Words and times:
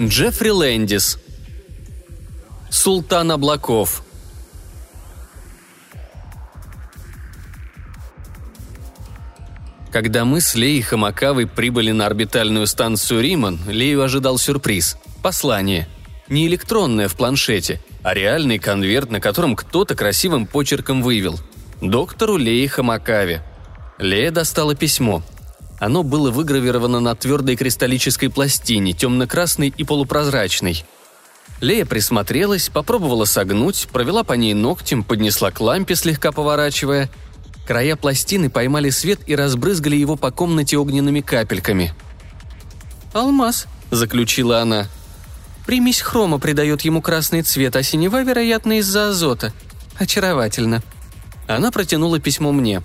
Джеффри 0.00 0.50
Лэндис. 0.50 1.18
Султан 2.70 3.32
облаков. 3.32 4.04
Когда 9.90 10.24
мы 10.24 10.40
с 10.40 10.54
Леей 10.54 10.82
Хамакавой 10.82 11.48
прибыли 11.48 11.90
на 11.90 12.06
орбитальную 12.06 12.68
станцию 12.68 13.20
Риман, 13.20 13.58
Лею 13.66 14.02
ожидал 14.04 14.38
сюрприз– 14.38 14.96
послание. 15.22 15.88
Не 16.28 16.46
электронное 16.46 17.08
в 17.08 17.16
планшете, 17.16 17.82
а 18.04 18.14
реальный 18.14 18.60
конверт, 18.60 19.10
на 19.10 19.20
котором 19.20 19.56
кто-то 19.56 19.96
красивым 19.96 20.46
почерком 20.46 21.02
вывел 21.02 21.40
«Доктору 21.80 22.36
Лее 22.36 22.68
Хамакаве». 22.68 23.42
Лея 23.98 24.30
достала 24.30 24.74
письмо. 24.74 25.22
Оно 25.78 26.02
было 26.02 26.30
выгравировано 26.30 27.00
на 27.00 27.14
твердой 27.14 27.56
кристаллической 27.56 28.30
пластине, 28.30 28.92
темно-красной 28.92 29.72
и 29.76 29.84
полупрозрачной. 29.84 30.84
Лея 31.60 31.84
присмотрелась, 31.84 32.68
попробовала 32.68 33.24
согнуть, 33.24 33.88
провела 33.92 34.24
по 34.24 34.34
ней 34.34 34.54
ногтем, 34.54 35.04
поднесла 35.04 35.50
к 35.50 35.60
лампе, 35.60 35.94
слегка 35.94 36.32
поворачивая– 36.32 37.10
Края 37.70 37.94
пластины 37.94 38.50
поймали 38.50 38.90
свет 38.90 39.20
и 39.28 39.36
разбрызгали 39.36 39.94
его 39.94 40.16
по 40.16 40.32
комнате 40.32 40.76
огненными 40.76 41.20
капельками. 41.20 41.94
«Алмаз»,— 43.12 43.68
заключила 43.92 44.60
она. 44.60 44.88
«Примесь 45.66 46.00
хрома 46.00 46.40
придает 46.40 46.80
ему 46.80 47.00
красный 47.00 47.42
цвет, 47.42 47.76
а 47.76 47.84
синева, 47.84 48.24
вероятно, 48.24 48.80
из-за 48.80 49.10
азота. 49.10 49.52
Очаровательно». 50.00 50.82
Она 51.50 51.72
протянула 51.72 52.20
письмо 52.20 52.52
мне. 52.52 52.80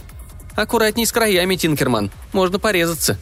«Аккуратней 0.55 1.05
с 1.05 1.11
краями, 1.11 1.55
Тинкерман. 1.55 2.09
Можно 2.33 2.57
порезаться». 2.57 3.17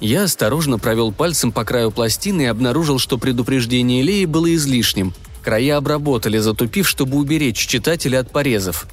Я 0.00 0.24
осторожно 0.24 0.78
провел 0.78 1.12
пальцем 1.12 1.52
по 1.52 1.64
краю 1.64 1.90
пластины 1.90 2.42
и 2.42 2.46
обнаружил, 2.46 2.98
что 2.98 3.18
предупреждение 3.18 4.02
Леи 4.02 4.24
было 4.24 4.54
излишним. 4.54 5.12
Края 5.42 5.76
обработали, 5.76 6.38
затупив, 6.38 6.88
чтобы 6.88 7.18
уберечь 7.18 7.66
читателя 7.66 8.20
от 8.20 8.30
порезов. 8.30 8.86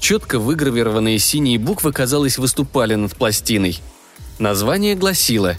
Четко 0.00 0.38
выгравированные 0.38 1.18
синие 1.18 1.58
буквы, 1.58 1.92
казалось, 1.92 2.38
выступали 2.38 2.94
над 2.94 3.14
пластиной. 3.14 3.80
Название 4.38 4.94
гласило 4.94 5.56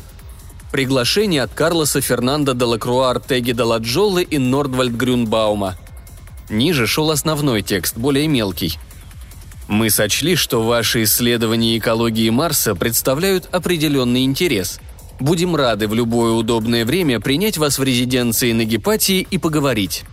«Приглашение 0.72 1.44
от 1.44 1.53
Карлоса 1.53 2.02
Фернандо 2.02 2.53
де 2.53 2.66
Лакруа 2.66 3.11
Артеги 3.11 3.52
де 3.52 3.63
Ладжоллы 3.63 4.23
и 4.23 4.39
Нордвальд 4.39 4.94
Грюнбаума». 4.94 5.77
Ниже 6.50 6.88
шел 6.88 7.11
основной 7.11 7.61
текст, 7.61 7.95
более 7.95 8.27
мелкий. 8.27 8.80
«Мы 9.70 9.89
сочли, 9.89 10.36
что 10.36 10.64
ваши 10.64 11.03
исследования 11.03 11.78
экологии 11.78 12.30
Марса 12.30 12.75
представляют 12.75 13.48
определенный 13.53 14.25
интерес. 14.25 14.81
Будем 15.22 15.56
рады 15.56 15.88
в 15.88 15.94
любое 15.94 16.34
удобное 16.34 16.84
время 16.84 17.22
принять 17.22 17.58
вас 17.58 17.80
в 17.80 17.84
резиденции 17.84 18.52
на 18.52 18.66
Гепатии 18.66 19.25
и 19.31 19.38
поговорить». 19.38 20.03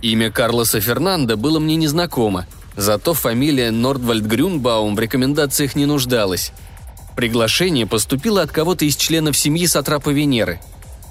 Имя 0.00 0.30
Карлоса 0.30 0.80
Фернандо 0.80 1.36
было 1.36 1.58
мне 1.58 1.76
незнакомо– 1.76 2.46
Зато 2.76 3.14
фамилия 3.14 3.70
Нордвальд 3.70 4.24
Грюнбаум 4.24 4.96
в 4.96 5.00
рекомендациях 5.00 5.74
не 5.74 5.86
нуждалась. 5.86 6.52
Приглашение 7.16 7.86
поступило 7.86 8.42
от 8.42 8.52
кого-то 8.52 8.84
из 8.84 8.96
членов 8.96 9.36
семьи 9.36 9.66
Сатрапа 9.66 10.10
Венеры. 10.10 10.60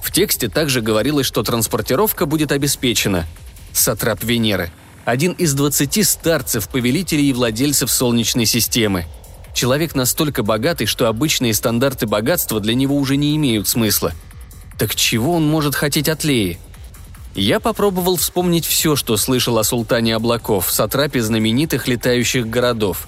В 0.02 0.11
тексте 0.11 0.49
также 0.49 0.81
говорилось, 0.81 1.27
что 1.27 1.43
транспортировка 1.43 2.25
будет 2.25 2.52
обеспечена. 2.52 3.27
Сатрап 3.71 4.23
Венеры– 4.23 4.71
один 5.09 5.33
из 5.33 5.53
20 5.53 6.08
старцев, 6.08 6.70
повелителей 6.70 7.30
и 7.30 7.33
владельцев 7.33 7.92
Солнечной 7.92 8.45
системы. 8.45 9.05
Человек 9.53 9.95
настолько 9.95 10.43
богатый, 10.43 10.86
что 10.86 11.08
обычные 11.08 11.53
стандарты 11.53 12.08
богатства 12.08 12.59
для 12.59 12.75
него 12.75 12.95
уже 12.95 13.17
не 13.17 13.36
имеют 13.36 13.67
смысла. 13.67 14.14
Так 14.77 14.95
чего 14.95 15.33
он 15.33 15.47
может 15.47 15.75
хотеть 15.75 16.09
от 16.09 16.23
Леи– 16.23 16.58
я 17.36 17.59
попробовал 17.59 18.17
вспомнить 18.17 18.65
все, 18.65 18.95
что 18.95 19.15
слышал 19.15 19.58
о 19.58 19.64
султане 19.64 20.15
облаков, 20.15 20.71
сатрапе 20.71 21.21
знаменитых 21.21 21.87
летающих 21.87 22.49
городов. 22.49 23.08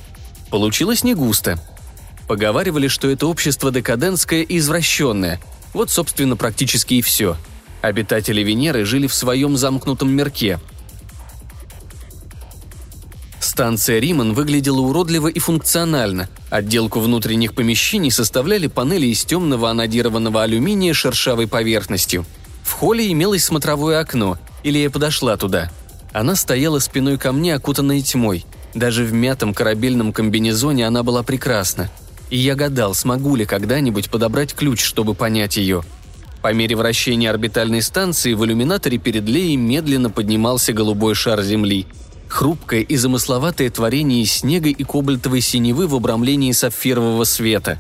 Получилось 0.50 1.04
не 1.04 1.16
густо. 1.16 1.60
Поговаривали, 2.28 2.88
что 2.88 3.10
это 3.10 3.28
общество 3.28 3.72
декадентское 3.72 4.44
и 4.44 4.58
извращенное. 4.58 5.42
Вот, 5.74 5.90
собственно, 5.90 6.38
практически 6.38 6.96
и 6.96 7.02
все. 7.02 7.36
Обитатели 7.82 8.42
Венеры 8.42 8.86
жили 8.86 9.08
в 9.08 9.14
своем 9.14 9.58
замкнутом 9.58 10.12
мирке. 10.12 10.60
Станция 13.42 14.00
Риман 14.00 14.34
выглядела 14.34 14.80
уродливо 14.80 15.28
и 15.28 15.40
функционально. 15.40 16.30
Отделку 16.50 17.00
внутренних 17.00 17.54
помещений 17.54 18.12
составляли 18.12 18.68
панели 18.68 19.08
из 19.08 19.26
темного 19.26 19.70
анодированного 19.70 20.44
алюминия 20.44 20.94
шершавой 20.94 21.48
поверхностью– 21.48 22.26
в 22.64 22.74
холле 22.74 23.12
имелось 23.12 23.44
смотровое 23.44 24.00
окно, 24.00 24.38
или 24.64 24.78
я 24.80 24.90
подошла 24.90 25.38
туда. 25.38 25.70
Она 26.14 26.36
стояла 26.36 26.80
спиной 26.80 27.18
ко 27.18 27.32
мне, 27.32 27.56
окутанной 27.56 28.02
тьмой. 28.02 28.46
Даже 28.74 29.04
в 29.04 29.14
мятом 29.14 29.54
корабельном 29.54 30.14
комбинезоне 30.14 30.88
она 30.88 31.04
была 31.04 31.24
прекрасна. 31.24 31.90
И 32.30 32.38
я 32.38 32.56
гадал, 32.56 32.94
смогу 32.94 33.36
ли 33.36 33.46
когда-нибудь 33.46 34.10
подобрать 34.10 34.54
ключ, 34.54 34.82
чтобы 34.84 35.14
понять 35.14 35.58
ее. 35.58 35.84
По 36.42 36.54
мере 36.54 36.76
вращения 36.76 37.30
орбитальной 37.30 37.82
станции 37.82 38.34
в 38.34 38.44
иллюминаторе 38.46 38.98
перед 38.98 39.26
Леей 39.26 39.58
медленно 39.58 40.10
поднимался 40.10 40.74
голубой 40.74 41.14
шар 41.14 41.42
Земли. 41.44 41.88
Хрупкое 42.32 42.80
и 42.80 42.96
замысловатое 42.96 43.70
творение 43.70 44.24
из 44.24 44.32
снега 44.32 44.70
и 44.70 44.84
кобальтовой 44.86 45.42
синевы 45.42 45.86
в 45.86 45.94
обрамлении 45.94 46.54
сапфирового 46.54 47.26
света. 47.26 47.78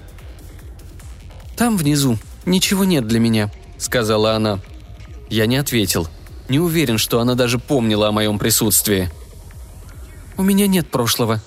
«Там 1.56 1.78
внизу 1.78 2.18
ничего 2.46 2.84
нет 2.84 3.08
для 3.08 3.22
меня»,— 3.22 3.50
сказала 3.78 4.34
она. 4.34 4.60
Я 5.30 5.46
не 5.46 5.56
ответил. 5.56 6.10
Не 6.50 6.60
уверен, 6.60 6.98
что 6.98 7.22
она 7.22 7.36
даже 7.36 7.60
помнила 7.60 8.10
о 8.10 8.12
моем 8.12 8.38
присутствии. 8.38 9.10
«У 10.38 10.44
меня 10.44 10.68
нет 10.68 10.92
прошлого». 10.92 11.42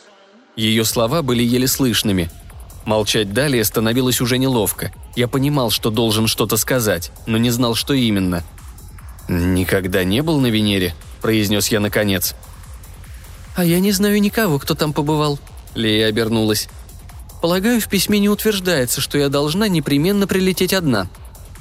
Ее 0.57 0.87
слова 0.87 1.21
были 1.21 1.43
еле 1.43 1.69
слышными. 1.69 2.31
Молчать 2.87 3.35
далее 3.35 3.65
становилось 3.65 4.23
уже 4.23 4.39
неловко. 4.39 4.95
Я 5.15 5.29
понимал, 5.29 5.71
что 5.71 5.91
должен 5.91 6.27
что-то 6.27 6.57
сказать, 6.57 7.13
но 7.27 7.37
не 7.37 7.51
знал, 7.51 7.75
что 7.75 7.93
именно. 7.93 8.43
«Никогда 9.29 10.05
не 10.05 10.23
был 10.23 10.41
на 10.41 10.47
Венере»,— 10.47 10.95
произнес 11.21 11.69
я 11.69 11.81
наконец. 11.81 12.35
«А 13.55 13.65
я 13.65 13.81
не 13.81 13.93
знаю 13.93 14.21
никого, 14.21 14.59
кто 14.59 14.75
там 14.75 14.93
побывал»,— 14.93 15.39
Лея 15.75 16.09
обернулась. 16.09 16.69
«Полагаю, 17.41 17.81
в 17.81 17.89
письме 17.89 18.19
не 18.19 18.29
утверждается, 18.29 19.01
что 19.01 19.19
я 19.19 19.29
должна 19.29 19.69
непременно 19.69 20.27
прилететь 20.27 20.73
одна», 20.73 21.09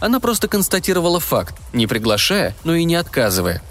она 0.04 0.20
просто 0.20 0.50
констатировала 0.50 1.22
факт, 1.22 1.56
не 1.72 1.88
приглашая, 1.88 2.54
но 2.66 2.76
и 2.76 2.84
не 2.84 2.96
отказывая. 2.96 3.62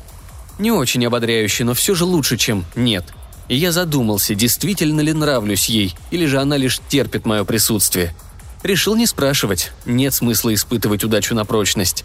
Не 0.58 0.72
очень 0.72 1.04
ободряюще, 1.04 1.62
но 1.64 1.74
все 1.74 1.94
же 1.94 2.06
лучше, 2.06 2.38
чем 2.38 2.64
«нет». 2.74 3.04
И 3.48 3.56
я 3.56 3.70
задумался, 3.70 4.34
действительно 4.34 5.02
ли 5.02 5.12
нравлюсь 5.12 5.66
ей, 5.66 5.94
или 6.10 6.24
же 6.24 6.40
она 6.40 6.56
лишь 6.56 6.80
терпит 6.88 7.26
мое 7.26 7.44
присутствие. 7.44 8.14
Решил 8.62 8.96
не 8.96 9.06
спрашивать, 9.06 9.72
нет 9.84 10.14
смысла 10.14 10.54
испытывать 10.54 11.04
удачу 11.04 11.34
на 11.34 11.44
прочность. 11.44 12.04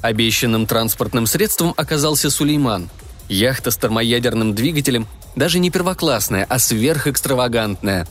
Обещанным 0.00 0.66
транспортным 0.66 1.26
средством 1.26 1.72
оказался 1.76 2.30
Сулейман. 2.30 2.90
Яхта 3.28 3.70
с 3.70 3.76
термоядерным 3.76 4.56
двигателем 4.56 5.06
даже 5.36 5.58
не 5.58 5.70
первоклассная, 5.70 6.46
а 6.48 6.58
сверхэкстравагантная. 6.58 8.06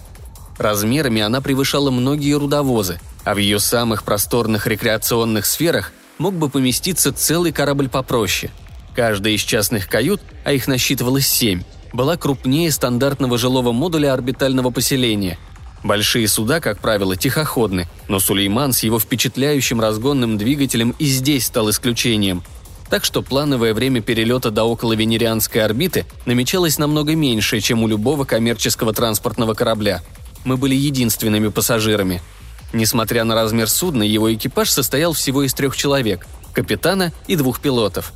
Размерами 0.57 1.21
она 1.21 1.41
превышала 1.41 1.91
многие 1.91 2.33
рудовозы– 2.33 2.99
а 3.23 3.35
в 3.35 3.37
ее 3.37 3.59
самых 3.59 4.03
просторных 4.03 4.67
рекреационных 4.67 5.45
сферах 5.45 5.91
мог 6.17 6.33
бы 6.33 6.49
поместиться 6.49 7.13
целый 7.13 7.51
корабль 7.51 7.89
попроще. 7.89 8.51
Каждая 8.95 9.33
из 9.33 9.41
частных 9.41 9.87
кают, 9.87 10.21
а 10.43 10.51
их 10.51 10.67
насчитывалось 10.67 11.27
семь, 11.27 11.63
была 11.93 12.17
крупнее 12.17 12.71
стандартного 12.71 13.37
жилого 13.37 13.71
модуля 13.71 14.13
орбитального 14.13 14.69
поселения. 14.69 15.37
Большие 15.83 16.27
суда, 16.27 16.59
как 16.59 16.79
правило, 16.79 17.15
тихоходны, 17.15 17.87
но 18.07 18.19
Сулейман 18.19 18.71
с 18.71 18.83
его 18.83 18.99
впечатляющим 18.99 19.81
разгонным 19.81 20.37
двигателем 20.37 20.93
и 20.99 21.05
здесь 21.05 21.47
стал 21.47 21.69
исключением. 21.69 22.43
Так 22.91 23.03
что 23.03 23.23
плановое 23.23 23.73
время 23.73 24.01
перелета 24.01 24.51
до 24.51 24.65
около 24.65 24.93
венерианской 24.93 25.63
орбиты 25.63 26.05
намечалось 26.27 26.77
намного 26.77 27.15
меньше, 27.15 27.59
чем 27.59 27.81
у 27.81 27.87
любого 27.87 28.25
коммерческого 28.25 28.93
транспортного 28.93 29.55
корабля. 29.55 30.03
Мы 30.43 30.57
были 30.57 30.75
единственными 30.75 31.47
пассажирами– 31.47 32.21
Несмотря 32.73 33.23
на 33.23 33.35
размер 33.35 33.69
судна, 33.69 34.03
его 34.03 34.33
экипаж 34.33 34.69
состоял 34.69 35.13
всего 35.13 35.43
из 35.43 35.53
трех 35.53 35.75
человек– 35.75 36.25
капитана 36.53 37.11
и 37.27 37.35
двух 37.35 37.59
пилотов. 37.59 38.13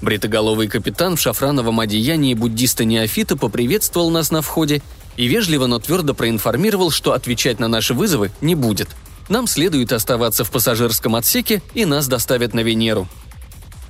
Бритоголовый 0.00 0.68
капитан 0.68 1.16
в 1.16 1.20
шафрановом 1.20 1.80
одеянии 1.80 2.34
буддиста-неофита 2.34 3.36
поприветствовал 3.36 4.10
нас 4.10 4.30
на 4.30 4.42
входе 4.42 4.82
и 5.16 5.26
вежливо, 5.26 5.66
но 5.66 5.80
твердо 5.80 6.14
проинформировал, 6.14 6.92
что 6.92 7.12
отвечать 7.12 7.58
на 7.58 7.66
наши 7.66 7.92
вызовы 7.92 8.30
не 8.40 8.54
будет. 8.54 8.88
Нам 9.28 9.48
следует 9.48 9.92
оставаться 9.92 10.44
в 10.44 10.50
пассажирском 10.52 11.16
отсеке, 11.16 11.60
и 11.74 11.84
нас 11.84 12.06
доставят 12.06 12.54
на 12.54 12.60
Венеру. 12.60 13.08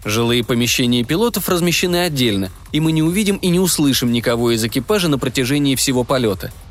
Жилые 0.05 0.45
помещения 0.45 1.05
пилотов 1.05 1.49
размещены 1.49 2.05
отдельно, 2.05 2.51
и 2.73 2.81
мы 2.81 2.93
не 2.93 3.03
увидим 3.03 3.37
и 3.37 3.49
не 3.49 3.61
услышим 3.61 4.13
никого 4.13 4.53
из 4.53 4.65
экипажа 4.65 5.09
на 5.09 5.19
протяжении 5.19 5.75
всего 5.75 6.05
полета– 6.05 6.53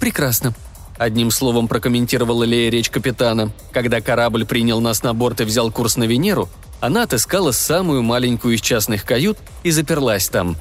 «Прекрасно»,– 0.00 0.54
одним 0.98 1.30
словом 1.30 1.68
прокомментировала 1.68 2.42
Лея 2.44 2.70
речь 2.70 2.88
капитана. 2.88 3.52
Когда 3.70 4.00
корабль 4.00 4.46
принял 4.46 4.80
нас 4.80 5.02
на 5.02 5.12
борт 5.12 5.42
и 5.42 5.44
взял 5.44 5.70
курс 5.70 5.96
на 5.96 6.04
Венеру, 6.04 6.48
она 6.80 7.02
отыскала 7.02 7.52
самую 7.52 8.02
маленькую 8.02 8.54
из 8.54 8.62
частных 8.62 9.04
кают 9.04 9.36
и 9.62 9.70
заперлась 9.70 10.28
там. 10.30 10.56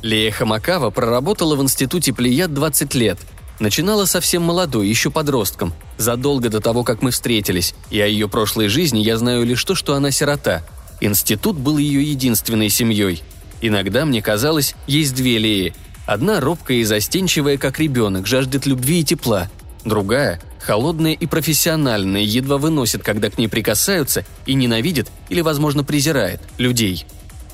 Лея 0.00 0.30
Хамакава 0.30 0.88
проработала 0.90 1.56
в 1.56 1.62
институте 1.62 2.14
Плеяд 2.14 2.54
20 2.54 2.94
лет. 2.94 3.18
Начинала 3.60 4.06
совсем 4.06 4.42
молодой, 4.42 4.88
еще 4.88 5.10
подростком, 5.10 5.74
задолго 5.98 6.48
до 6.48 6.60
того, 6.60 6.82
как 6.82 7.02
мы 7.02 7.10
встретились, 7.10 7.74
и 7.90 8.00
о 8.00 8.06
ее 8.06 8.28
прошлой 8.28 8.68
жизни 8.68 9.00
я 9.00 9.18
знаю 9.18 9.44
лишь 9.44 9.62
то, 9.62 9.74
что 9.74 9.94
она 9.94 10.10
сирота. 10.10 10.66
Институт 11.00 11.56
был 11.56 11.78
ее 11.78 12.02
единственной 12.02 12.68
семьей. 12.68 13.22
Иногда 13.60 14.04
мне 14.04 14.22
казалось, 14.22 14.74
есть 14.86 15.14
две 15.14 15.38
Леи. 15.38 15.74
Одна 16.06 16.40
робкая 16.40 16.78
и 16.78 16.84
застенчивая, 16.84 17.56
как 17.56 17.78
ребенок, 17.78 18.26
жаждет 18.26 18.66
любви 18.66 19.00
и 19.00 19.04
тепла. 19.04 19.48
Другая 19.84 20.40
холодная 20.64 21.12
и 21.12 21.26
профессиональная, 21.26 22.22
едва 22.22 22.58
выносит, 22.58 23.02
когда 23.02 23.30
к 23.30 23.38
ней 23.38 23.48
прикасаются, 23.48 24.24
и 24.46 24.54
ненавидит 24.54 25.08
или, 25.28 25.40
возможно, 25.40 25.84
презирает 25.84 26.40
людей. 26.58 27.06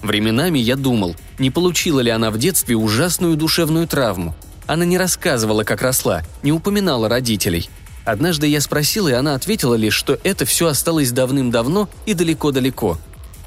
Временами 0.02 0.58
я 0.58 0.76
думал, 0.76 1.16
не 1.38 1.50
получила 1.50 2.00
ли 2.00 2.10
она 2.10 2.30
в 2.30 2.38
детстве 2.38 2.76
ужасную 2.76 3.36
душевную 3.36 3.86
травму. 3.86 4.34
Она 4.66 4.84
не 4.84 4.96
рассказывала, 4.96 5.64
как 5.64 5.82
росла, 5.82 6.22
не 6.42 6.52
упоминала 6.52 7.08
родителей. 7.08 7.68
Однажды 8.04 8.46
я 8.46 8.60
спросил, 8.60 9.08
и 9.08 9.12
она 9.12 9.34
ответила 9.34 9.74
лишь, 9.74 9.94
что 9.94 10.18
это 10.24 10.46
все 10.46 10.68
осталось 10.68 11.12
давным-давно 11.12 11.88
и 12.06 12.14
далеко-далеко. 12.14 12.98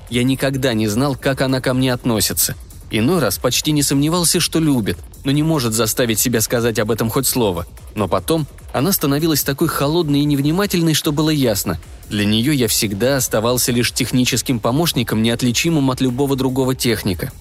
Я 0.10 0.24
никогда 0.24 0.74
не 0.74 0.88
знал, 0.88 1.16
как 1.16 1.42
она 1.42 1.62
ко 1.62 1.74
мне 1.74 1.94
относится. 1.94 2.56
Иной 2.92 3.20
раз 3.20 3.40
почти 3.40 3.72
не 3.72 3.82
сомневался, 3.82 4.40
что 4.40 4.60
любит, 4.60 5.00
но 5.24 5.32
не 5.32 5.42
может 5.42 5.74
заставить 5.74 6.20
себя 6.20 6.42
сказать 6.42 6.78
об 6.78 6.92
этом 6.92 7.10
хоть 7.10 7.26
слово. 7.26 7.66
Но 7.96 8.08
потом 8.08 8.46
она 8.72 8.92
становилась 8.92 9.44
такой 9.44 9.68
холодной 9.68 10.20
и 10.22 10.26
невнимательной, 10.26 10.94
что 10.94 11.12
было 11.12 11.32
ясно. 11.32 11.80
Для 12.10 12.26
нее 12.26 12.54
я 12.54 12.68
всегда 12.68 13.18
оставался 13.18 13.72
лишь 13.72 13.92
техническим 13.92 14.60
помощником, 14.60 15.24
неотличимым 15.24 15.90
от 15.90 16.02
любого 16.02 16.36
другого 16.36 16.76
техника. 16.76 17.32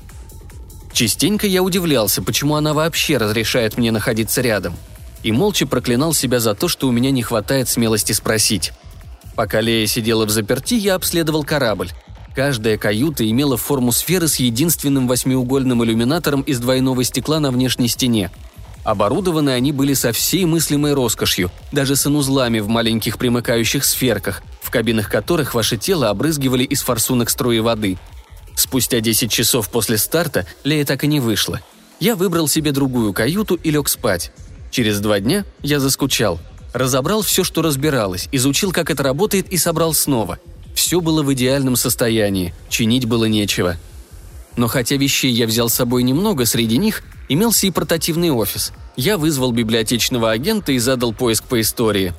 Частенько 0.92 1.46
я 1.46 1.62
удивлялся, 1.62 2.22
почему 2.22 2.54
она 2.54 2.72
вообще 2.72 3.16
разрешает 3.16 3.76
мне 3.76 3.90
находиться 3.92 4.40
рядом. 4.40 4.74
И 5.22 5.32
молча 5.32 5.66
проклинал 5.66 6.14
себя 6.14 6.40
за 6.40 6.54
то, 6.54 6.68
что 6.68 6.88
у 6.88 6.92
меня 6.92 7.10
не 7.10 7.22
хватает 7.22 7.68
смелости 7.68 8.12
спросить. 8.12 8.72
Пока 9.34 9.60
Лея 9.60 9.86
сидела 9.86 10.26
в 10.26 10.30
заперти, 10.30 10.74
я 10.74 10.94
обследовал 10.94 11.44
корабль. 11.44 11.90
Каждая 12.34 12.78
каюта 12.78 13.28
имела 13.28 13.56
форму 13.56 13.92
сферы 13.92 14.28
с 14.28 14.36
единственным 14.36 15.06
восьмиугольным 15.06 15.84
иллюминатором 15.84 16.42
из 16.42 16.60
двойного 16.60 17.04
стекла 17.04 17.40
на 17.40 17.50
внешней 17.50 17.88
стене– 17.88 18.30
Оборудованы 18.84 19.50
они 19.50 19.70
были 19.72 19.94
со 19.94 20.12
всей 20.12 20.44
мыслимой 20.44 20.92
роскошью, 20.94 21.50
даже 21.70 21.94
санузлами 21.94 22.58
в 22.58 22.68
маленьких 22.68 23.16
примыкающих 23.16 23.84
сферках, 23.84 24.42
в 24.60 24.70
кабинах 24.70 25.08
которых 25.08 25.54
ваше 25.54 25.76
тело 25.76 26.10
обрызгивали 26.10 26.64
из 26.64 26.82
форсунок 26.82 27.30
струи 27.30 27.60
воды. 27.60 27.96
Спустя 28.56 29.00
10 29.00 29.30
часов 29.30 29.70
после 29.70 29.98
старта 29.98 30.46
Лея 30.64 30.84
так 30.84 31.04
и 31.04 31.06
не 31.06 31.20
вышла. 31.20 31.60
Я 32.00 32.16
выбрал 32.16 32.48
себе 32.48 32.72
другую 32.72 33.12
каюту 33.12 33.54
и 33.54 33.70
лег 33.70 33.88
спать. 33.88 34.32
Через 34.72 34.98
два 34.98 35.20
дня 35.20 35.44
я 35.62 35.78
заскучал. 35.78 36.40
Разобрал 36.72 37.22
все, 37.22 37.44
что 37.44 37.62
разбиралось, 37.62 38.28
изучил, 38.32 38.72
как 38.72 38.90
это 38.90 39.02
работает 39.02 39.52
и 39.52 39.58
собрал 39.58 39.94
снова. 39.94 40.38
Все 40.74 41.00
было 41.00 41.22
в 41.22 41.32
идеальном 41.32 41.76
состоянии, 41.76 42.54
чинить 42.68 43.06
было 43.06 43.26
нечего. 43.26 43.76
Но 44.56 44.68
хотя 44.68 44.96
вещей 44.96 45.32
я 45.32 45.46
взял 45.46 45.68
с 45.68 45.74
собой 45.74 46.02
немного, 46.02 46.44
среди 46.44 46.76
них 46.76 47.02
имелся 47.28 47.66
и 47.66 47.70
портативный 47.70 48.30
офис. 48.30 48.72
Я 48.96 49.16
вызвал 49.16 49.52
библиотечного 49.52 50.30
агента 50.30 50.72
и 50.72 50.78
задал 50.78 51.14
поиск 51.14 51.44
по 51.44 51.60
истории. 51.60 52.12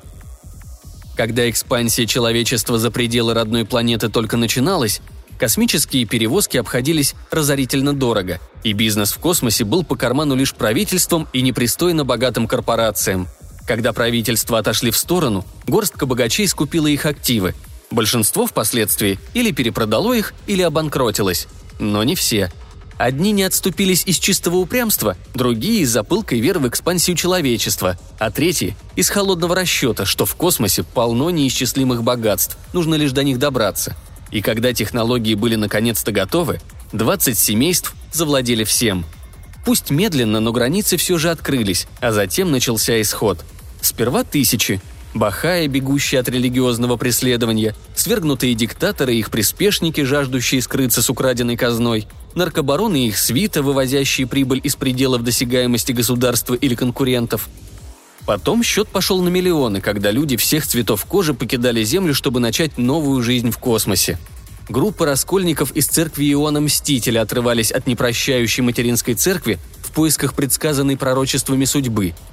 Когда 1.16 1.48
экспансия 1.48 2.06
человечества 2.06 2.78
за 2.78 2.90
пределы 2.90 3.34
родной 3.34 3.64
планеты 3.64 4.08
только 4.08 4.36
начиналась, 4.36 5.00
космические 5.38 6.06
перевозки 6.06 6.56
обходились 6.56 7.14
разорительно 7.30 7.92
дорого, 7.92 8.40
и 8.64 8.72
бизнес 8.72 9.12
в 9.12 9.18
космосе 9.18 9.64
был 9.64 9.84
по 9.84 9.94
карману 9.94 10.34
лишь 10.34 10.54
правительством 10.54 11.28
и 11.32 11.42
непристойно 11.42 12.04
богатым 12.04 12.48
корпорациям. 12.48 13.28
Когда 13.66 13.92
правительства 13.92 14.58
отошли 14.58 14.90
в 14.90 14.96
сторону, 14.96 15.44
горстка 15.66 16.06
богачей 16.06 16.48
скупила 16.48 16.88
их 16.88 17.06
активы. 17.06 17.54
Большинство 17.94 18.46
впоследствии 18.46 19.18
или 19.34 19.52
перепродало 19.52 20.12
их, 20.12 20.34
или 20.46 20.62
обанкротилось. 20.62 21.46
Но 21.78 22.04
не 22.04 22.14
все– 22.14 22.52
Одни 22.96 23.32
не 23.32 23.42
отступились 23.42 24.04
из 24.06 24.18
чистого 24.18 24.56
упрямства, 24.56 25.16
другие– 25.34 25.80
из-за 25.82 26.04
пылкой 26.04 26.38
веры 26.38 26.60
в 26.60 26.68
экспансию 26.68 27.16
человечества, 27.16 27.98
а 28.20 28.30
третьи– 28.30 28.76
из 28.96 29.08
холодного 29.08 29.56
расчета, 29.56 30.04
что 30.04 30.26
в 30.26 30.36
космосе 30.36 30.84
полно 30.84 31.30
неисчислимых 31.30 32.04
богатств, 32.04 32.56
нужно 32.72 32.94
лишь 32.94 33.10
до 33.10 33.24
них 33.24 33.40
добраться. 33.40 33.96
И 34.30 34.40
когда 34.42 34.72
технологии 34.72 35.34
были 35.34 35.56
наконец-то 35.56 36.12
готовы, 36.12 36.60
20 36.92 37.36
семейств 37.36 37.94
завладели 38.12 38.62
всем. 38.62 39.04
Пусть 39.64 39.90
медленно, 39.90 40.38
но 40.38 40.52
границы 40.52 40.96
все 40.96 41.18
же 41.18 41.30
открылись, 41.30 41.88
а 42.00 42.12
затем 42.12 42.52
начался 42.52 43.00
исход. 43.00 43.44
Сперва 43.80 44.22
тысячи, 44.22 44.80
Бахаи, 45.14 45.68
бегущие 45.68 46.20
от 46.20 46.28
религиозного 46.28 46.96
преследования, 46.96 47.76
свергнутые 47.94 48.54
диктаторы 48.54 49.14
и 49.14 49.20
их 49.20 49.30
приспешники, 49.30 50.00
жаждущие 50.00 50.60
скрыться 50.60 51.02
с 51.02 51.08
украденной 51.08 51.56
казной, 51.56 52.08
наркобароны 52.34 53.04
и 53.04 53.08
их 53.08 53.18
свита, 53.18 53.62
вывозящие 53.62 54.26
прибыль 54.26 54.60
из 54.64 54.74
пределов 54.74 55.22
досягаемости 55.22 55.92
государства 55.92 56.54
или 56.54 56.74
конкурентов. 56.74 57.48
Потом 58.26 58.64
счет 58.64 58.88
пошел 58.88 59.22
на 59.22 59.28
миллионы, 59.28 59.80
когда 59.80 60.10
люди 60.10 60.36
всех 60.36 60.66
цветов 60.66 61.04
кожи 61.04 61.32
покидали 61.32 61.84
Землю, 61.84 62.12
чтобы 62.12 62.40
начать 62.40 62.76
новую 62.76 63.22
жизнь 63.22 63.52
в 63.52 63.58
космосе. 63.58 64.18
Группы 64.68 65.04
раскольников 65.04 65.72
из 65.72 65.86
церкви 65.86 66.24
Иоанна 66.32 66.60
Мстителя 66.62 67.20
отрывались 67.20 67.70
от 67.70 67.86
непрощающей 67.86 68.62
материнской 68.62 69.14
церкви 69.14 69.58
в 69.82 69.92
поисках 69.92 70.34
предсказанной 70.34 70.96
пророчествами 70.96 71.66
судьбы– 71.66 72.14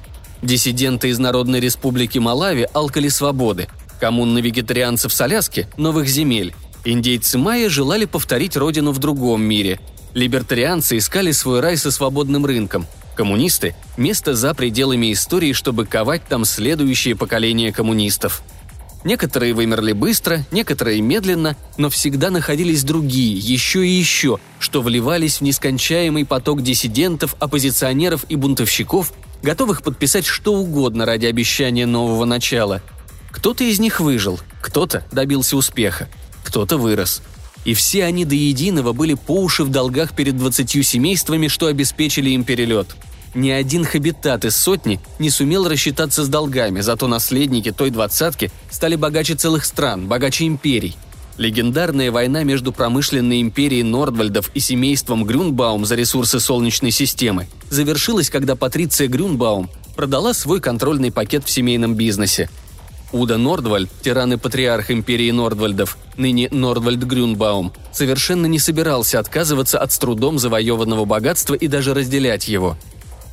Диссиденты 0.42 1.10
из 1.10 1.20
Народной 1.20 1.60
Республики 1.60 2.18
Малави 2.18 2.68
алкали 2.74 3.10
свободы. 3.10 3.68
Коммуны 4.00 4.40
вегетарианцев 4.40 5.14
с 5.14 5.22
Аляски– 5.22 5.68
новых 5.78 6.08
земель. 6.08 6.56
Индейцы 6.84 7.38
майя 7.38 7.70
желали 7.70 8.06
повторить 8.06 8.58
родину 8.58 8.92
в 8.92 8.98
другом 8.98 9.44
мире. 9.44 9.80
Либертарианцы 10.16 10.98
искали 10.98 11.32
свой 11.32 11.60
рай 11.60 11.78
со 11.78 11.92
свободным 11.92 12.46
рынком. 12.46 12.88
Коммунисты– 13.16 13.76
место 13.98 14.34
за 14.34 14.56
пределами 14.56 15.14
истории, 15.14 15.54
чтобы 15.54 15.86
ковать 15.86 16.24
там 16.28 16.44
следующее 16.44 17.16
поколение 17.16 17.72
коммунистов. 17.72 18.42
Некоторые 19.04 19.54
вымерли 19.54 19.94
быстро, 19.94 20.44
некоторые 20.52 21.02
медленно, 21.02 21.56
но 21.78 21.90
всегда 21.90 22.32
находились 22.32 22.84
другие, 22.84 23.38
еще 23.38 23.86
и 23.86 23.90
еще, 23.90 24.40
что 24.60 24.82
вливались 24.82 25.38
в 25.38 25.42
нескончаемый 25.42 26.26
поток 26.26 26.62
диссидентов, 26.62 27.36
оппозиционеров 27.40 28.26
и 28.30 28.36
бунтовщиков, 28.36 29.14
готовых 29.44 29.84
подписать 29.84 30.26
что 30.26 30.54
угодно 30.54 31.06
ради 31.06 31.26
обещания 31.26 31.86
нового 31.86 32.26
начала. 32.26 32.82
Кто-то 33.32 33.64
из 33.64 33.80
них 33.80 34.00
выжил, 34.00 34.40
кто-то 34.62 35.06
добился 35.12 35.58
успеха, 35.58 36.10
кто-то 36.44 36.78
вырос. 36.78 37.22
И 37.64 37.74
все 37.74 38.06
они 38.06 38.26
до 38.26 38.36
единого 38.36 38.92
были 38.92 39.14
по 39.14 39.42
уши 39.42 39.64
в 39.64 39.70
долгах 39.70 40.16
перед 40.16 40.38
двадцатью 40.38 40.84
семействами, 40.84 41.48
что 41.48 41.68
обеспечили 41.68 42.32
им 42.32 42.44
перелет. 42.44 42.96
Ни 43.34 43.50
один 43.50 43.86
хабитат 43.86 44.44
из 44.44 44.58
сотни 44.58 45.00
не 45.20 45.30
сумел 45.30 45.70
рассчитаться 45.70 46.26
с 46.26 46.28
долгами, 46.28 46.82
зато 46.82 47.08
наследники 47.08 47.72
той 47.72 47.90
двадцатки 47.90 48.52
стали 48.70 48.96
богаче 48.96 49.36
целых 49.36 49.64
стран, 49.66 50.08
богаче 50.08 50.48
империй– 50.48 50.96
Легендарная 51.42 52.12
война 52.12 52.44
между 52.44 52.72
промышленной 52.72 53.42
империей 53.42 53.82
Нордвальдов 53.82 54.52
и 54.54 54.60
семейством 54.60 55.26
Грюнбаум 55.26 55.86
за 55.86 55.96
ресурсы 55.96 56.40
Солнечной 56.40 56.92
системы 56.92 57.48
завершилась, 57.68 58.30
когда 58.30 58.56
Патриция 58.56 59.08
Грюнбаум 59.08 59.68
продала 59.96 60.36
свой 60.36 60.62
контрольный 60.62 61.12
пакет 61.12 61.44
в 61.44 61.50
семейном 61.50 61.96
бизнесе. 61.96 62.48
Уда 63.12 63.40
Нордвальд, 63.40 63.90
тиран 64.04 64.34
и 64.34 64.38
патриарх 64.38 64.92
империи 64.92 65.32
Нордвальдов, 65.32 65.98
ныне 66.16 66.48
Нордвальд 66.52 67.04
Грюнбаум, 67.06 67.74
совершенно 67.92 68.46
не 68.46 68.60
собирался 68.60 69.18
отказываться 69.18 69.80
от 69.80 69.92
с 69.92 69.98
трудом 69.98 70.38
завоеванного 70.38 71.06
богатства 71.06 71.56
и 71.56 71.68
даже 71.68 71.96
разделять 71.96 72.48
его. 72.48 72.78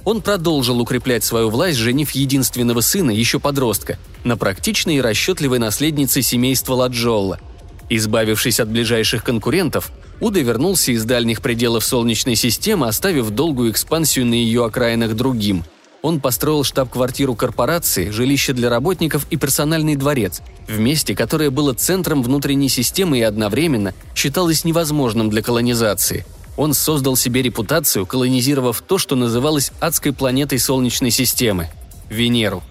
Он 0.06 0.22
продолжил 0.22 0.80
укреплять 0.80 1.24
свою 1.24 1.50
власть, 1.50 1.76
женив 1.76 2.12
единственного 2.12 2.80
сына, 2.80 3.10
еще 3.10 3.38
подростка, 3.38 3.98
на 4.24 4.38
практичной 4.38 4.96
и 4.96 5.02
расчетливой 5.02 5.58
наследнице 5.58 6.22
семейства 6.22 6.72
Ладжолла– 6.72 7.38
Избавившись 7.90 8.60
от 8.60 8.68
ближайших 8.68 9.24
конкурентов, 9.24 9.90
Уда 10.20 10.40
вернулся 10.40 10.92
из 10.92 11.04
дальних 11.04 11.40
пределов 11.40 11.84
Солнечной 11.84 12.34
системы, 12.34 12.88
оставив 12.88 13.30
долгую 13.30 13.70
экспансию 13.70 14.26
на 14.26 14.34
ее 14.34 14.64
окраинах 14.64 15.14
другим. 15.14 15.64
Он 16.02 16.20
построил 16.20 16.64
штаб-квартиру 16.64 17.34
корпорации, 17.34 18.10
жилище 18.10 18.52
для 18.52 18.68
работников 18.68 19.26
и 19.30 19.36
персональный 19.36 19.96
дворец, 19.96 20.42
в 20.66 20.78
месте, 20.78 21.14
которое 21.14 21.50
было 21.50 21.72
центром 21.72 22.22
внутренней 22.22 22.68
системы 22.68 23.18
и 23.18 23.22
одновременно 23.22 23.94
считалось 24.14 24.64
невозможным 24.64 25.30
для 25.30 25.42
колонизации. 25.42 26.24
Он 26.56 26.74
создал 26.74 27.16
себе 27.16 27.42
репутацию, 27.42 28.06
колонизировав 28.06 28.80
то, 28.80 28.98
что 28.98 29.14
называлось 29.14 29.70
адской 29.80 30.12
планетой 30.12 30.58
Солнечной 30.58 31.10
системы–– 31.10 31.68
Венеру. 32.10 32.62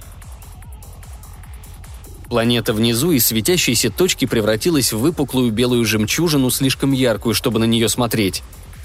Планета 2.29 2.73
внизу 2.73 3.11
из 3.11 3.25
светящейся 3.25 3.89
точки 3.89 4.25
превратилась 4.25 4.91
в 4.91 4.99
выпуклую 4.99 5.51
белую 5.51 5.85
жемчужину, 5.85 6.49
слишком 6.49 6.91
яркую, 6.91 7.33
чтобы 7.33 7.59
на 7.59 7.63
нее 7.63 7.87
смотреть. 7.87 8.43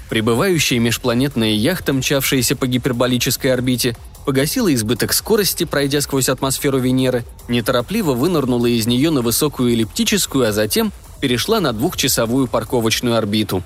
Прибывающая 0.09 0.79
межпланетная 0.79 1.51
яхта, 1.51 1.91
мчавшаяся 1.91 2.55
по 2.55 2.67
гиперболической 2.67 3.51
орбите, 3.51 3.97
погасила 4.25 4.73
избыток 4.73 5.11
скорости, 5.11 5.65
пройдя 5.65 5.99
сквозь 5.99 6.29
атмосферу 6.29 6.79
Венеры, 6.79 7.25
неторопливо 7.49 8.13
вынырнула 8.13 8.67
из 8.67 8.87
нее 8.87 9.09
на 9.09 9.21
высокую 9.21 9.73
эллиптическую, 9.73 10.47
а 10.47 10.53
затем 10.53 10.93
перешла 11.19 11.59
на 11.59 11.73
двухчасовую 11.73 12.47
парковочную 12.47 13.17
орбиту. 13.17 13.63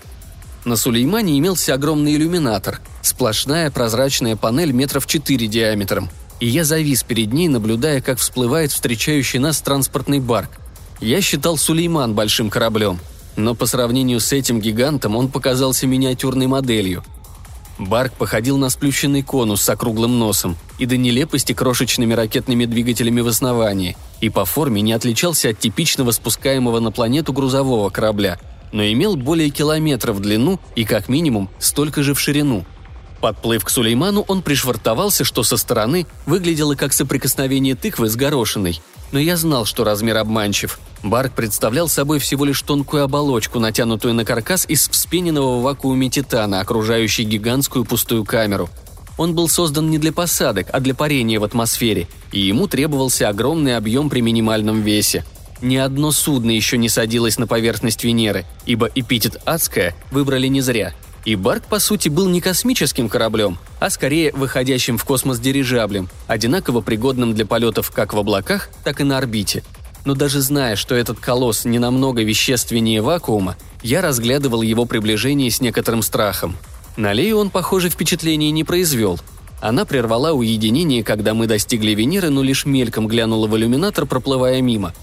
На 0.65 0.75
Сулеймане 0.75 1.37
имелся 1.37 1.75
огромный 1.75 2.15
иллюминатор, 2.15 2.81
сплошная 3.03 3.69
прозрачная 3.69 4.35
панель 4.35 4.71
метров 4.71 5.05
4 5.05 5.47
диаметром– 5.47 6.09
и 6.39 6.47
я 6.47 6.63
завис 6.63 7.03
перед 7.03 7.33
ней, 7.33 7.47
наблюдая, 7.47 8.01
как 8.01 8.19
всплывает 8.19 8.71
встречающий 8.71 9.39
нас 9.39 9.61
транспортный 9.61 10.19
барк. 10.19 10.51
Я 10.99 11.21
считал 11.21 11.57
Сулейман 11.57 12.13
большим 12.13 12.49
кораблем, 12.49 12.99
но 13.35 13.55
по 13.55 13.65
сравнению 13.65 14.19
с 14.19 14.31
этим 14.31 14.59
гигантом 14.59 15.15
он 15.15 15.29
показался 15.29 15.87
миниатюрной 15.87 16.47
моделью. 16.47 17.03
Барк 17.79 18.13
походил 18.13 18.57
на 18.57 18.71
сплющенный 18.71 19.21
конус 19.21 19.61
с 19.61 19.69
округлым 19.69 20.17
носом 20.17 20.57
и 20.79 20.87
до 20.87 20.97
нелепости 20.97 21.53
крошечными 21.53 22.13
ракетными 22.13 22.65
двигателями 22.65 23.21
в 23.21 23.27
основании, 23.27 23.95
и 24.19 24.29
по 24.29 24.45
форме 24.45 24.81
не 24.81 24.93
отличался 24.93 25.49
от 25.49 25.59
типичного 25.59 26.09
спускаемого 26.09 26.79
на 26.79 26.91
планету 26.91 27.33
грузового 27.33 27.91
корабля, 27.91 28.39
но 28.71 28.83
имел 28.83 29.15
более 29.15 29.51
километра 29.51 30.11
в 30.11 30.19
длину 30.19 30.59
и 30.75 30.85
как 30.85 31.07
минимум 31.07 31.49
столько 31.59 32.01
же 32.01 32.15
в 32.15 32.19
ширину– 32.19 32.65
Подплыв 33.21 33.63
к 33.65 33.69
Сулейману, 33.69 34.23
он 34.27 34.41
пришвартовался, 34.41 35.23
что 35.23 35.43
со 35.43 35.57
стороны 35.57 36.05
выглядело 36.25 36.75
как 36.75 36.93
соприкосновение 36.93 37.75
тыквы 37.75 38.09
с 38.09 38.15
горошиной. 38.15 38.79
Но 39.11 39.19
я 39.19 39.37
знал, 39.37 39.65
что 39.65 39.83
размер 39.83 40.17
обманчив. 40.17 40.79
Барк 41.01 41.33
представлял 41.33 41.87
собой 41.87 42.19
всего 42.19 42.45
лишь 42.45 42.61
тонкую 42.61 43.03
оболочку, 43.03 43.59
натянутую 43.59 44.13
на 44.13 44.25
каркас 44.25 44.65
из 44.67 44.89
вспененного 44.89 45.59
в 45.59 45.63
вакууме 45.63 46.09
титана, 46.09 46.59
окружающей 46.59 47.23
гигантскую 47.23 47.85
пустую 47.85 48.25
камеру. 48.25 48.69
Он 49.17 49.33
был 49.33 49.49
создан 49.49 49.89
не 49.89 49.97
для 49.97 50.11
посадок, 50.11 50.67
а 50.71 50.79
для 50.79 50.93
парения 50.93 51.39
в 51.39 51.43
атмосфере, 51.43 52.07
и 52.31 52.39
ему 52.39 52.67
требовался 52.67 53.29
огромный 53.29 53.75
объем 53.75 54.09
при 54.09 54.21
минимальном 54.21 54.81
весе. 54.81 55.25
Ни 55.59 55.77
одно 55.77 56.11
судно 56.11 56.51
еще 56.51 56.77
не 56.77 56.87
садилось 56.87 57.39
на 57.39 57.47
поверхность 57.47 58.03
Венеры, 58.03 58.45
ибо 58.67 58.91
эпитет 58.93 59.41
«адская» 59.45 59.95
выбрали 60.11 60.45
не 60.47 60.61
зря– 60.61 60.93
и 61.27 61.35
Барк, 61.35 61.65
по 61.65 61.79
сути, 61.79 62.07
был 62.07 62.29
не 62.29 62.39
космическим 62.39 63.09
кораблем, 63.09 63.57
а 63.81 63.89
скорее 63.89 64.31
выходящим 64.31 64.97
в 64.97 65.03
космос 65.03 65.39
дирижаблем, 65.39 66.07
одинаково 66.25 66.79
пригодным 66.79 67.33
для 67.33 67.45
полетов 67.45 67.91
как 67.91 68.13
в 68.13 68.17
облаках, 68.17 68.69
так 68.85 69.01
и 69.01 69.03
на 69.03 69.17
орбите. 69.17 69.61
Но 70.05 70.15
даже 70.15 70.39
зная, 70.39 70.77
что 70.77 70.95
этот 70.95 71.19
колосс 71.19 71.65
не 71.65 71.79
намного 71.79 72.23
вещественнее 72.23 73.01
вакуума, 73.01 73.57
я 73.83 74.01
разглядывал 74.01 74.61
его 74.61 74.85
приближение 74.85 75.51
с 75.51 75.59
некоторым 75.59 76.01
страхом. 76.01 76.55
На 76.95 77.11
Лею 77.11 77.39
он, 77.39 77.49
похоже, 77.49 77.89
впечатления 77.89 78.51
не 78.51 78.63
произвел. 78.63 79.19
Она 79.59 79.83
прервала 79.83 80.31
уединение, 80.31 81.03
когда 81.03 81.33
мы 81.33 81.45
достигли 81.45 81.91
Венеры, 81.91 82.29
но 82.29 82.41
лишь 82.41 82.65
мельком 82.65 83.05
глянула 83.05 83.47
в 83.47 83.57
иллюминатор, 83.57 84.05
проплывая 84.05 84.61
мимо. 84.61 84.93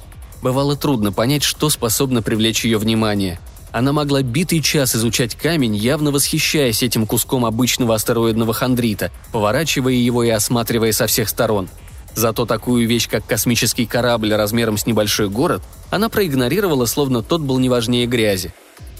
Бывало 0.40 0.74
трудно 0.74 1.12
понять, 1.12 1.42
что 1.42 1.68
способно 1.68 2.22
привлечь 2.22 2.64
ее 2.64 2.78
внимание– 2.78 3.38
она 3.74 3.92
могла 3.92 4.22
битый 4.22 4.60
час 4.60 4.94
изучать 4.94 5.34
камень, 5.34 5.74
явно 5.74 6.12
восхищаясь 6.12 6.84
этим 6.84 7.08
куском 7.08 7.44
обычного 7.44 7.96
астероидного 7.96 8.54
хондрита, 8.54 9.10
поворачивая 9.32 9.94
его 9.94 10.22
и 10.22 10.30
осматривая 10.30 10.92
со 10.92 11.08
всех 11.08 11.28
сторон. 11.28 11.68
Зато 12.14 12.46
такую 12.46 12.86
вещь, 12.86 13.08
как 13.08 13.26
космический 13.26 13.84
корабль 13.84 14.32
размером 14.32 14.78
с 14.78 14.86
небольшой 14.86 15.28
город, 15.28 15.60
она 15.90 16.08
проигнорировала, 16.08 16.86
словно 16.86 17.20
тот 17.20 17.40
был 17.40 17.58
не 17.58 17.68
важнее 17.68 18.06
грязи. 18.06 18.54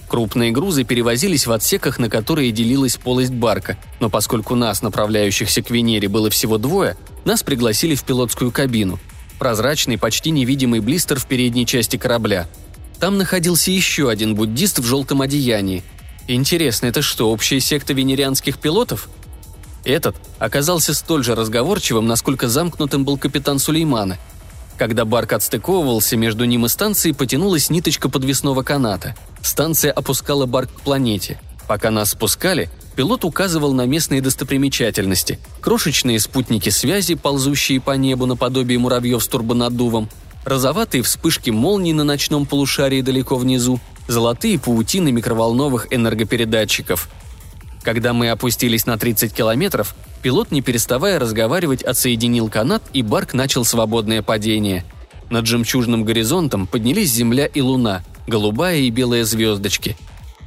Крупные 0.09 0.51
грузы 0.51 0.83
перевозились 0.83 1.47
в 1.47 1.53
отсеках, 1.53 2.01
на 2.01 2.11
которые 2.11 2.51
делилась 2.51 2.97
полость 2.97 3.33
барка, 3.33 3.79
но 4.01 4.11
поскольку 4.11 4.57
нас, 4.57 4.83
направляющихся 4.83 5.63
к 5.63 5.71
Венере, 5.71 6.09
было 6.09 6.31
всего 6.31 6.59
двое, 6.59 6.97
нас 7.25 7.45
пригласили 7.45 7.95
в 7.95 8.03
пилотскую 8.03 8.51
кабину. 8.51 8.99
Прозрачный, 9.39 9.99
почти 9.99 10.33
невидимый 10.33 10.81
блистер 10.81 11.21
в 11.21 11.27
передней 11.27 11.65
части 11.65 11.97
корабля– 11.97 12.49
там 13.01 13.19
находился 13.19 13.71
еще 13.71 14.09
один 14.09 14.35
буддист 14.35 14.79
в 14.79 14.85
желтом 14.85 15.23
одеянии. 15.23 15.83
Интересно, 16.27 16.87
это 16.87 17.03
что, 17.03 17.31
общая 17.31 17.61
секта 17.61 17.93
венерианских 17.93 18.59
пилотов? 18.59 19.09
Этот 19.85 20.17
оказался 20.39 20.95
столь 20.95 21.25
же 21.25 21.35
разговорчивым, 21.35 22.07
насколько 22.07 22.49
замкнутым 22.49 23.05
был 23.05 23.19
капитан 23.19 23.59
Сулеймана. 23.59 24.19
Когда 24.79 25.05
барк 25.05 25.35
отстыковывался, 25.35 26.17
между 26.17 26.47
ним 26.47 26.65
и 26.65 26.69
станцией 26.69 27.15
потянулась 27.15 27.71
ниточка 27.71 28.09
подвесного 28.09 28.63
каната. 28.63 29.15
Станция 29.43 29.93
опускала 29.93 30.47
барк 30.47 30.71
к 30.73 30.81
планете. 30.81 31.39
Пока 31.69 31.91
нас 31.91 32.13
спускали, 32.13 32.71
пилот 32.97 33.25
указывал 33.25 33.73
на 33.73 33.85
местные 33.85 34.21
достопримечательности. 34.21 35.39
Крошечные 35.61 36.19
спутники 36.19 36.71
связи, 36.71 37.15
ползущие 37.15 37.81
по 37.81 37.93
небу 37.93 38.27
наподобие 38.27 38.79
муравьев 38.79 39.23
с 39.23 39.29
турбонаддувом– 39.29 40.09
розоватые 40.45 41.03
вспышки 41.03 41.51
молний 41.51 41.93
на 41.93 42.05
ночном 42.05 42.47
полушарии 42.47 43.01
далеко 43.01 43.37
внизу, 43.37 43.81
золотые 44.07 44.59
паутины 44.59 45.11
микроволновых 45.13 45.89
энергопередатчиков. 45.91 47.09
Когда 47.83 48.13
мы 48.13 48.31
опустились 48.31 48.87
на 48.87 48.97
30 48.97 49.35
километров, 49.35 49.95
пилот, 50.23 50.51
не 50.51 50.63
переставая 50.63 51.19
разговаривать, 51.19 51.83
отсоединил 51.83 52.49
канат, 52.49 52.83
и 52.93 53.03
Барк 53.03 53.35
начал 53.35 53.65
свободное 53.65 54.23
падение. 54.23 54.85
Над 55.31 55.47
жемчужным 55.47 56.05
горизонтом 56.05 56.67
поднялись 56.67 57.11
Земля 57.11 57.47
и 57.47 57.61
Луна, 57.61 58.03
голубая 58.27 58.77
и 58.77 58.91
белая 58.91 59.25
звездочки. 59.25 59.97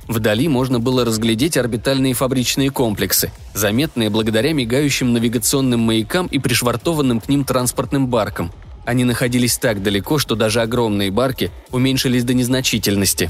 Вдали 0.08 0.48
можно 0.48 0.80
было 0.80 1.04
разглядеть 1.04 1.58
орбитальные 1.58 2.14
фабричные 2.14 2.72
комплексы, 2.72 3.32
заметные 3.54 4.10
благодаря 4.10 4.54
мигающим 4.54 5.12
навигационным 5.12 5.82
маякам 5.82 6.28
и 6.28 6.40
пришвартованным 6.40 7.20
к 7.20 7.28
ним 7.28 7.44
транспортным 7.44 8.08
баркам– 8.08 8.52
они 8.88 9.04
находились 9.04 9.58
так 9.58 9.84
далеко, 9.84 10.18
что 10.18 10.36
даже 10.36 10.62
огромные 10.62 11.12
барки 11.12 11.52
уменьшились 11.72 12.24
до 12.24 12.34
незначительности. 12.34 13.30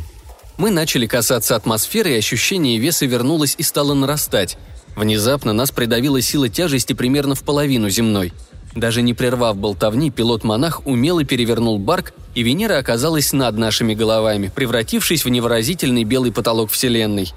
Мы 0.60 0.70
начали 0.70 1.08
касаться 1.08 1.56
атмосферы, 1.56 2.12
и 2.12 2.18
ощущение 2.18 2.78
веса 2.78 3.08
вернулось 3.08 3.56
и 3.58 3.64
стало 3.64 3.96
нарастать. 3.96 4.56
Внезапно 4.96 5.54
нас 5.54 5.72
придавила 5.72 6.22
сила 6.22 6.48
тяжести 6.48 6.94
примерно 6.94 7.34
в 7.34 7.42
половину 7.42 7.90
земной. 7.90 8.34
Даже 8.76 9.02
не 9.02 9.16
прервав 9.16 9.58
болтовни, 9.58 10.12
пилот-монах 10.12 10.86
умело 10.86 11.24
перевернул 11.24 11.80
барк, 11.80 12.14
и 12.36 12.44
Венера 12.44 12.78
оказалась 12.78 13.34
над 13.34 13.58
нашими 13.58 13.96
головами, 13.96 14.52
превратившись 14.54 15.26
в 15.26 15.30
невыразительный 15.30 16.04
белый 16.04 16.32
потолок 16.32 16.70
Вселенной. 16.70 17.34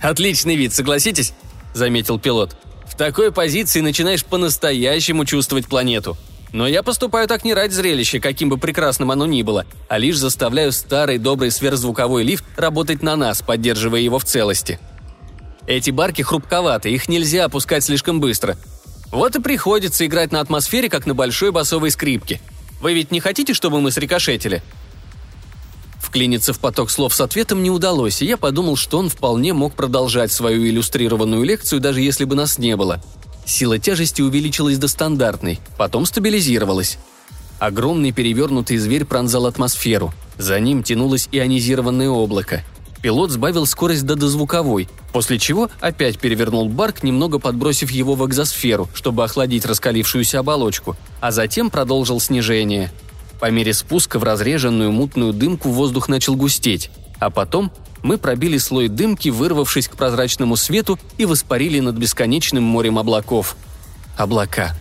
«Отличный 0.00 0.56
вид, 0.56 0.72
согласитесь?»– 0.72 1.34
заметил 1.74 2.18
пилот. 2.18 2.56
«В 2.86 2.96
такой 2.96 3.32
позиции 3.32 3.82
начинаешь 3.82 4.24
по-настоящему 4.24 5.26
чувствовать 5.26 5.66
планету», 5.66 6.16
но 6.52 6.66
я 6.66 6.82
поступаю 6.82 7.26
так 7.26 7.44
не 7.44 7.54
ради 7.54 7.72
зрелища, 7.72 8.20
каким 8.20 8.50
бы 8.50 8.58
прекрасным 8.58 9.10
оно 9.10 9.26
ни 9.26 9.42
было, 9.42 9.64
а 9.88 9.98
лишь 9.98 10.18
заставляю 10.18 10.70
старый 10.72 11.18
добрый 11.18 11.50
сверхзвуковой 11.50 12.22
лифт 12.24 12.44
работать 12.56 13.02
на 13.02 13.16
нас, 13.16 13.42
поддерживая 13.42 14.00
его 14.00 14.18
в 14.18 14.24
целости. 14.24 14.78
Эти 15.66 15.90
барки 15.90 16.22
хрупковаты, 16.22 16.90
их 16.90 17.08
нельзя 17.08 17.46
опускать 17.46 17.84
слишком 17.84 18.20
быстро. 18.20 18.58
Вот 19.10 19.36
и 19.36 19.40
приходится 19.40 20.04
играть 20.04 20.32
на 20.32 20.40
атмосфере, 20.40 20.88
как 20.88 21.06
на 21.06 21.14
большой 21.14 21.52
басовой 21.52 21.90
скрипке. 21.90 22.40
Вы 22.80 22.94
ведь 22.94 23.10
не 23.10 23.20
хотите, 23.20 23.54
чтобы 23.54 23.80
мы 23.80 23.90
срикошетили?» 23.90 24.62
Вклиниться 26.00 26.52
в 26.52 26.58
поток 26.58 26.90
слов 26.90 27.14
с 27.14 27.20
ответом 27.20 27.62
не 27.62 27.70
удалось, 27.70 28.20
и 28.20 28.26
я 28.26 28.36
подумал, 28.36 28.76
что 28.76 28.98
он 28.98 29.08
вполне 29.08 29.54
мог 29.54 29.74
продолжать 29.74 30.32
свою 30.32 30.66
иллюстрированную 30.66 31.44
лекцию, 31.44 31.80
даже 31.80 32.02
если 32.02 32.24
бы 32.24 32.34
нас 32.34 32.58
не 32.58 32.76
было– 32.76 33.00
Сила 33.44 33.78
тяжести 33.78 34.22
увеличилась 34.22 34.78
до 34.78 34.88
стандартной, 34.88 35.60
потом 35.76 36.06
стабилизировалась. 36.06 36.98
Огромный 37.58 38.12
перевернутый 38.12 38.76
зверь 38.78 39.04
пронзал 39.04 39.46
атмосферу. 39.46 40.12
За 40.38 40.58
ним 40.58 40.82
тянулось 40.82 41.28
ионизированное 41.30 42.08
облако. 42.08 42.62
Пилот 43.02 43.30
сбавил 43.30 43.66
скорость 43.66 44.06
до 44.06 44.14
дозвуковой, 44.14 44.88
после 45.12 45.38
чего 45.38 45.70
опять 45.80 46.18
перевернул 46.18 46.68
барк, 46.68 47.02
немного 47.02 47.40
подбросив 47.40 47.90
его 47.90 48.14
в 48.14 48.24
экзосферу, 48.26 48.88
чтобы 48.94 49.24
охладить 49.24 49.66
раскалившуюся 49.66 50.38
оболочку, 50.38 50.96
а 51.20 51.32
затем 51.32 51.68
продолжил 51.68 52.20
снижение. 52.20 52.92
По 53.40 53.50
мере 53.50 53.74
спуска 53.74 54.20
в 54.20 54.24
разреженную 54.24 54.92
мутную 54.92 55.32
дымку 55.32 55.70
воздух 55.70 56.08
начал 56.08 56.36
густеть, 56.36 56.90
а 57.24 57.30
потом 57.30 57.72
мы 58.02 58.18
пробили 58.18 58.58
слой 58.58 58.88
дымки, 58.88 59.28
вырвавшись 59.28 59.88
к 59.88 59.96
прозрачному 59.96 60.56
свету 60.56 60.98
и 61.18 61.24
воспарили 61.24 61.78
над 61.80 61.96
бесконечным 61.96 62.64
морем 62.64 62.98
облаков. 62.98 63.56
Облака. 64.16 64.74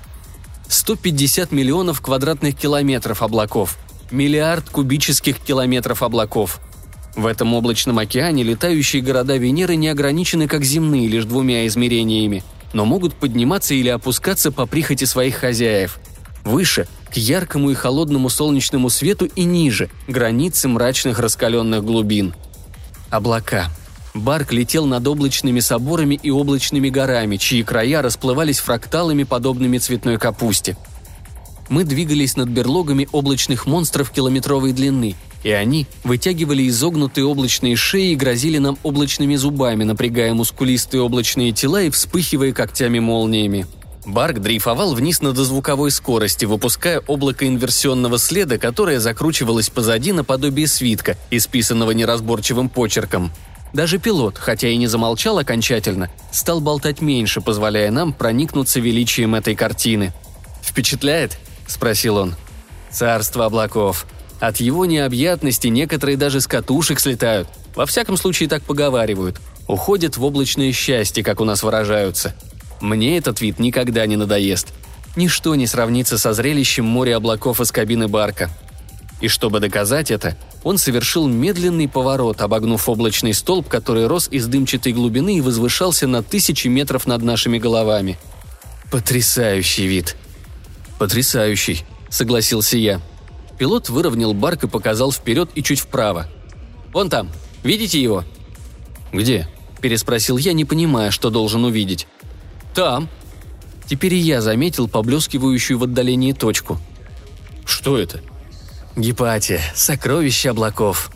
150 0.68 1.52
миллионов 1.52 2.02
квадратных 2.02 2.58
километров 2.58 3.22
облаков. 3.22 3.78
Миллиард 4.10 4.70
кубических 4.70 5.38
километров 5.40 6.02
облаков. 6.02 6.60
В 7.16 7.26
этом 7.26 7.54
облачном 7.54 8.00
океане 8.00 8.44
летающие 8.44 9.02
города 9.02 9.38
Венеры 9.38 9.76
не 9.76 9.90
ограничены 9.90 10.48
как 10.48 10.64
земные 10.64 11.08
лишь 11.08 11.26
двумя 11.26 11.68
измерениями. 11.68 12.44
но 12.74 12.86
могут 12.86 13.14
подниматься 13.16 13.74
или 13.74 13.90
опускаться 13.90 14.50
по 14.50 14.66
прихоти 14.66 15.04
своих 15.04 15.36
хозяев. 15.36 16.00
Выше, 16.44 16.88
к 17.12 17.18
яркому 17.18 17.72
и 17.72 17.74
холодному 17.74 18.30
солнечному 18.30 18.90
свету 18.90 19.26
и 19.26 19.44
ниже, 19.44 19.90
границы 20.08 20.68
мрачных 20.68 21.20
раскаленных 21.20 21.84
глубин. 21.84 22.34
Облака. 23.10 23.70
Барк 24.14 24.52
летел 24.52 24.86
над 24.86 25.08
облачными 25.08 25.60
соборами 25.60 26.20
и 26.22 26.32
облачными 26.32 26.90
горами, 26.90 27.38
чьи 27.38 27.64
края 27.64 28.02
расплывались 28.02 28.60
фракталами, 28.60 29.24
подобными 29.24 29.78
цветной 29.78 30.18
капусте. 30.18 30.76
Мы 31.70 31.86
двигались 31.86 32.36
над 32.36 32.50
берлогами 32.50 33.08
облачных 33.14 33.66
монстров 33.66 34.12
километровой 34.12 34.74
длины, 34.74 35.16
и 35.44 35.52
они 35.52 35.88
вытягивали 36.04 36.68
изогнутые 36.68 37.26
облачные 37.26 37.78
шеи 37.78 38.12
и 38.12 38.16
грозили 38.16 38.58
нам 38.58 38.78
облачными 38.84 39.36
зубами, 39.38 39.86
напрягая 39.86 40.34
мускулистые 40.34 41.02
облачные 41.02 41.54
тела 41.54 41.84
и 41.84 41.90
вспыхивая 41.90 42.52
когтями-молниями. 42.52 43.66
Барк 44.06 44.40
дрейфовал 44.40 44.96
вниз 44.96 45.22
на 45.22 45.32
дозвуковой 45.32 45.92
скорости, 45.92 46.46
выпуская 46.46 47.02
облако 47.06 47.48
инверсионного 47.48 48.18
следа, 48.18 48.58
которое 48.58 49.00
закручивалось 49.00 49.70
позади 49.70 50.12
наподобие 50.12 50.68
свитка, 50.68 51.18
исписанного 51.30 51.92
неразборчивым 51.92 52.70
почерком. 52.70 53.32
Даже 53.74 54.00
пилот, 54.00 54.38
хотя 54.38 54.68
и 54.68 54.76
не 54.76 54.88
замолчал 54.88 55.38
окончательно, 55.38 56.12
стал 56.32 56.62
болтать 56.62 57.02
меньше, 57.02 57.42
позволяя 57.42 57.92
нам 57.92 58.12
проникнуться 58.12 58.80
величием 58.80 59.36
этой 59.36 59.56
картины. 59.56 60.14
«Впечатляет?»– 60.62 61.38
спросил 61.68 62.18
он. 62.18 62.36
«Царство 62.90 63.46
облаков. 63.46 64.06
От 64.40 64.58
его 64.58 64.86
необъятности 64.86 65.68
некоторые 65.68 66.18
даже 66.18 66.42
с 66.42 66.48
катушек 66.48 67.00
слетают. 67.00 67.48
Во 67.76 67.86
всяком 67.86 68.18
случае 68.18 68.50
так 68.50 68.64
поговаривают. 68.64 69.40
Уходят 69.68 70.18
в 70.18 70.26
облачное 70.26 70.74
счастье, 70.74 71.24
как 71.24 71.40
у 71.40 71.46
нас 71.46 71.64
выражаются. 71.64 72.36
Мне 72.82 73.18
этот 73.18 73.42
вид 73.42 73.60
никогда 73.60 74.06
не 74.08 74.18
надоест. 74.18 74.74
Ничто 75.16 75.56
не 75.56 75.68
сравнится 75.68 76.18
со 76.18 76.34
зрелищем 76.34 76.86
моря 76.86 77.18
облаков 77.18 77.62
из 77.62 77.72
кабины 77.72 78.08
барка. 78.08 78.50
И 79.22 79.28
чтобы 79.28 79.60
доказать 79.60 80.10
это, 80.10 80.36
он 80.64 80.80
совершил 80.80 81.28
медленный 81.28 81.88
поворот, 81.88 82.42
обогнув 82.42 82.90
облачный 82.90 83.34
столб, 83.36 83.68
который 83.68 84.08
рос 84.08 84.28
из 84.32 84.48
дымчатой 84.48 84.94
глубины 84.94 85.38
и 85.38 85.42
возвышался 85.42 86.08
на 86.08 86.24
тысячи 86.24 86.68
метров 86.68 87.06
над 87.06 87.22
нашими 87.22 87.60
головами. 87.60 88.18
Потрясающий 88.90 89.86
вид. 89.86 90.16
Потрясающий, 90.98 91.84
согласился 92.10 92.78
я. 92.78 93.00
Пилот 93.60 93.90
выровнял 93.90 94.34
барк 94.34 94.64
и 94.64 94.68
показал 94.68 95.12
вперед 95.12 95.52
и 95.54 95.62
чуть 95.62 95.82
вправо. 95.82 96.28
«Вон 96.94 97.10
там. 97.10 97.30
Видите 97.64 98.02
его?» 98.02 98.26
«Где?»– 99.14 99.48
переспросил 99.82 100.38
я, 100.38 100.54
не 100.54 100.66
понимая, 100.66 101.12
что 101.12 101.30
должен 101.30 101.64
увидеть. 101.64 102.08
«Там». 102.74 103.10
Теперь 103.88 104.14
и 104.14 104.18
я 104.18 104.42
заметил 104.42 104.88
поблескивающую 104.88 105.78
в 105.78 105.84
отдалении 105.84 106.32
точку. 106.32 106.80
«Что 107.66 107.98
это?» 107.98 108.22
«Гепатия. 108.96 109.62
Сокровище 109.76 110.52
облаков». 110.52 111.12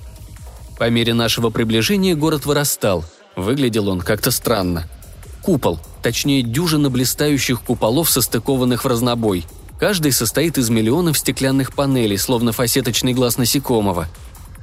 По 0.78 0.90
мере 0.90 1.14
нашего 1.14 1.50
приближения 1.50 2.16
город 2.16 2.46
вырастал. 2.46 3.06
Выглядел 3.36 3.88
он 3.88 4.02
как-то 4.02 4.32
странно. 4.32 4.88
Купол, 5.42 5.80
точнее 6.02 6.42
дюжина 6.42 6.90
блистающих 6.90 7.62
куполов, 7.62 8.10
состыкованных 8.10 8.84
в 8.84 8.88
разнобой. 8.88 9.46
Каждый 9.80 10.12
состоит 10.12 10.58
из 10.58 10.70
миллионов 10.70 11.18
стеклянных 11.18 11.74
панелей, 11.74 12.18
словно 12.18 12.52
фасеточный 12.52 13.14
глаз 13.14 13.38
насекомого. 13.38 14.08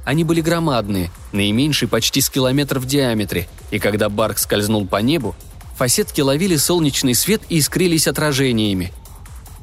Они 0.05 0.23
были 0.23 0.41
громадные, 0.41 1.11
наименьший 1.31 1.87
почти 1.87 2.19
с 2.19 2.29
километр 2.29 2.79
в 2.79 2.85
диаметре, 2.85 3.47
и 3.71 3.79
когда 3.79 4.09
Барк 4.09 4.37
скользнул 4.37 4.85
по 4.85 4.97
небу, 4.97 5.35
Фасетки 5.83 6.21
ловили 6.21 6.55
солнечный 6.55 7.13
свет 7.13 7.41
и 7.49 7.59
искрились 7.59 8.07
отражениями. 8.07 8.93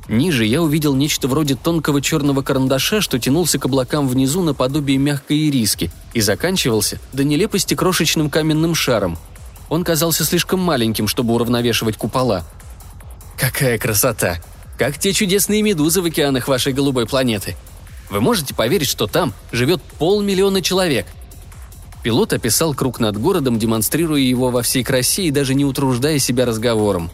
Ниже 0.06 0.44
я 0.44 0.60
увидел 0.60 0.94
нечто 0.94 1.28
вроде 1.28 1.54
тонкого 1.54 2.02
черного 2.02 2.42
карандаша, 2.42 3.00
что 3.00 3.18
тянулся 3.18 3.58
к 3.58 3.64
облакам 3.64 4.06
внизу 4.06 4.42
наподобие 4.42 4.98
мягкой 4.98 5.48
ириски 5.48 5.90
и 6.12 6.20
заканчивался 6.20 7.00
до 7.14 7.24
нелепости 7.24 7.72
крошечным 7.72 8.28
каменным 8.28 8.74
шаром. 8.74 9.16
Он 9.70 9.82
казался 9.82 10.26
слишком 10.26 10.60
маленьким, 10.60 11.08
чтобы 11.08 11.32
уравновешивать 11.32 11.96
купола. 11.96 12.44
«Какая 13.38 13.78
красота! 13.78 14.42
Как 14.76 14.98
те 14.98 15.14
чудесные 15.14 15.62
медузы 15.62 16.02
в 16.02 16.04
океанах 16.04 16.48
вашей 16.48 16.74
голубой 16.74 17.06
планеты! 17.06 17.56
Вы 18.10 18.20
можете 18.20 18.54
поверить, 18.54 18.90
что 18.90 19.06
там 19.06 19.32
живет 19.52 19.80
полмиллиона 19.98 20.60
человек– 20.60 21.06
Пилот 22.02 22.32
описал 22.32 22.74
круг 22.74 22.98
над 22.98 23.18
городом, 23.18 23.58
демонстрируя 23.58 24.20
его 24.20 24.50
во 24.50 24.62
всей 24.62 24.82
красе 24.82 25.24
и 25.24 25.30
даже 25.30 25.54
не 25.54 25.64
утруждая 25.64 26.18
себя 26.18 26.46
разговором. 26.46 27.10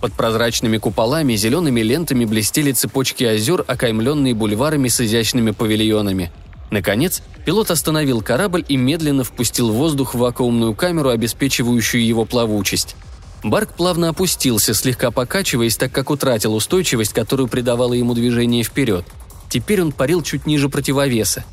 Под 0.00 0.12
прозрачными 0.12 0.76
куполами 0.76 1.34
зелеными 1.34 1.80
лентами 1.80 2.26
блестели 2.26 2.72
цепочки 2.72 3.24
озер, 3.24 3.64
окаймленные 3.66 4.34
бульварами 4.34 4.88
с 4.88 5.00
изящными 5.00 5.52
павильонами. 5.52 6.30
Наконец, 6.70 7.22
пилот 7.46 7.70
остановил 7.70 8.20
корабль 8.20 8.64
и 8.68 8.76
медленно 8.76 9.24
впустил 9.24 9.72
воздух 9.72 10.14
в 10.14 10.18
вакуумную 10.18 10.74
камеру, 10.74 11.08
обеспечивающую 11.08 12.04
его 12.04 12.26
плавучесть. 12.26 12.96
Барк 13.42 13.74
плавно 13.74 14.10
опустился, 14.10 14.74
слегка 14.74 15.10
покачиваясь, 15.10 15.76
так 15.76 15.92
как 15.92 16.10
утратил 16.10 16.54
устойчивость, 16.54 17.12
которую 17.14 17.48
придавало 17.48 17.94
ему 17.94 18.14
движение 18.14 18.62
вперед. 18.62 19.06
Теперь 19.48 19.80
он 19.80 19.92
парил 19.92 20.22
чуть 20.22 20.46
ниже 20.46 20.68
противовеса. 20.68 21.44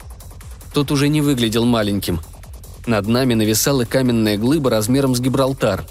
Тот 0.73 0.91
уже 0.91 1.07
не 1.07 1.21
выглядел 1.21 1.65
маленьким. 1.65 2.19
Над 2.85 3.07
нами 3.07 3.35
нависала 3.35 3.85
каменная 3.85 4.37
глыба 4.37 4.69
размером 4.69 5.15
с 5.15 5.19
Гибралтар. 5.19 5.85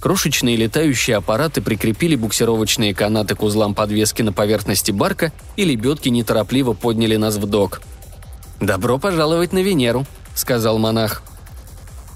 Крошечные 0.00 0.56
летающие 0.56 1.16
аппараты 1.16 1.62
прикрепили 1.62 2.14
буксировочные 2.14 2.94
канаты 2.94 3.34
к 3.34 3.42
узлам 3.42 3.74
подвески 3.74 4.20
на 4.20 4.32
поверхности 4.32 4.90
барка, 4.90 5.32
и 5.56 5.64
лебедки 5.64 6.10
неторопливо 6.10 6.74
подняли 6.74 7.16
нас 7.16 7.36
в 7.36 7.46
док. 7.46 7.80
«Добро 8.60 8.98
пожаловать 8.98 9.52
на 9.54 9.62
Венеру»,— 9.62 10.06
сказал 10.34 10.78
монах. 10.78 11.22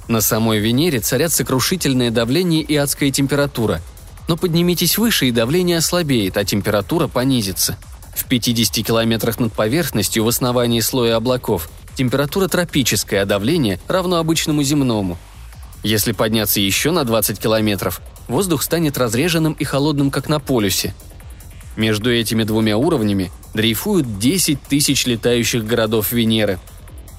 На 0.06 0.20
самой 0.20 0.58
Венере 0.58 1.00
царят 1.00 1.32
сокрушительное 1.32 2.10
давление 2.10 2.62
и 2.62 2.76
адская 2.76 3.10
температура. 3.10 3.80
Но 4.26 4.36
поднимитесь 4.36 4.98
выше, 4.98 5.28
и 5.28 5.32
давление 5.32 5.78
ослабеет, 5.78 6.36
а 6.36 6.44
температура 6.44 7.08
понизится. 7.08 7.78
В 8.14 8.24
50 8.24 8.86
километрах 8.86 9.38
над 9.38 9.52
поверхностью 9.52 10.24
в 10.24 10.28
основании 10.28 10.80
слоя 10.80 11.16
облаков 11.16 11.70
Температура 11.98 12.46
тропическая, 12.46 13.22
а 13.22 13.26
давление 13.26 13.80
равно 13.88 14.18
обычному 14.18 14.62
земному. 14.62 15.18
Если 15.82 16.12
подняться 16.12 16.60
еще 16.60 16.92
на 16.92 17.02
20 17.02 17.40
километров, 17.40 18.00
воздух 18.28 18.62
станет 18.62 18.96
разреженным 18.96 19.54
и 19.54 19.64
холодным, 19.64 20.12
как 20.12 20.28
на 20.28 20.38
полюсе. 20.38 20.94
Между 21.74 22.14
этими 22.14 22.44
двумя 22.44 22.76
уровнями 22.76 23.32
дрейфуют 23.52 24.20
10 24.20 24.62
тысяч 24.62 25.06
летающих 25.06 25.66
городов 25.66 26.12
Венеры. 26.12 26.60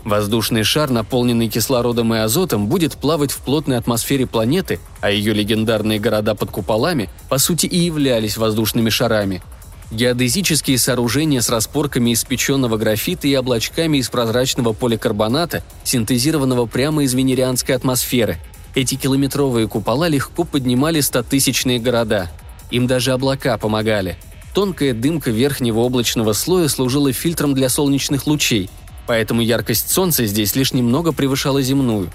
Воздушный 0.05 0.63
шар, 0.63 0.89
наполненный 0.89 1.49
кислородом 1.49 2.13
и 2.13 2.19
азотом, 2.19 2.67
будет 2.67 2.95
плавать 2.95 3.33
в 3.33 3.39
плотной 3.39 3.77
атмосфере 3.77 4.27
планеты, 4.27 4.79
а 5.01 5.11
ее 5.11 5.33
легендарные 5.33 5.99
города 5.99 6.35
под 6.35 6.51
куполами, 6.51 7.09
по 7.27 7.37
сути, 7.37 7.65
и 7.65 7.77
являлись 7.77 8.37
воздушными 8.37 8.89
шарами– 8.89 9.43
Геодезические 9.91 10.77
сооружения 10.77 11.41
с 11.41 11.49
распорками 11.49 12.11
из 12.11 12.23
печеного 12.23 12.77
графита 12.77 13.27
и 13.27 13.33
облачками 13.33 13.97
из 13.97 14.09
прозрачного 14.09 14.73
поликарбоната, 14.73 15.63
синтезированного 15.83 16.67
прямо 16.67 17.03
из 17.03 17.13
венерианской 17.15 17.75
атмосферы. 17.75 18.37
Эти 18.75 18.95
километровые 18.95 19.67
купола 19.67 20.07
легко 20.07 20.43
поднимали 20.43 20.99
стотысячные 20.99 21.79
города. 21.79 22.29
Им 22.69 22.85
даже 22.85 23.13
облака 23.13 23.57
помогали. 23.57 24.17
Тонкая 24.53 24.93
дымка 24.93 25.31
верхнего 25.31 25.79
облачного 25.79 26.33
слоя 26.33 26.67
служила 26.67 27.11
фильтром 27.11 27.55
для 27.55 27.67
солнечных 27.67 28.27
лучей, 28.27 28.69
поэтому 29.07 29.41
яркость 29.41 29.89
солнца 29.89 30.25
здесь 30.27 30.55
лишь 30.55 30.71
немного 30.71 31.13
превышала 31.13 31.63
земную. 31.63 32.11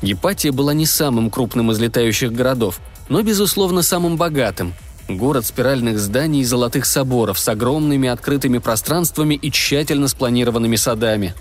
Гепатия 0.00 0.52
была 0.52 0.72
не 0.72 0.86
самым 0.86 1.28
крупным 1.28 1.72
из 1.72 1.78
летающих 1.78 2.32
городов, 2.32 2.80
но, 3.10 3.20
безусловно, 3.20 3.82
самым 3.82 4.16
богатым– 4.16 4.72
Город 5.08 5.46
спиральных 5.46 5.98
зданий 5.98 6.42
и 6.42 6.44
золотых 6.44 6.84
соборов 6.84 7.38
с 7.38 7.48
огромными 7.48 8.10
открытыми 8.10 8.58
пространствами 8.58 9.36
и 9.36 9.50
тщательно 9.50 10.06
спланированными 10.06 10.76
садами. 10.76 11.34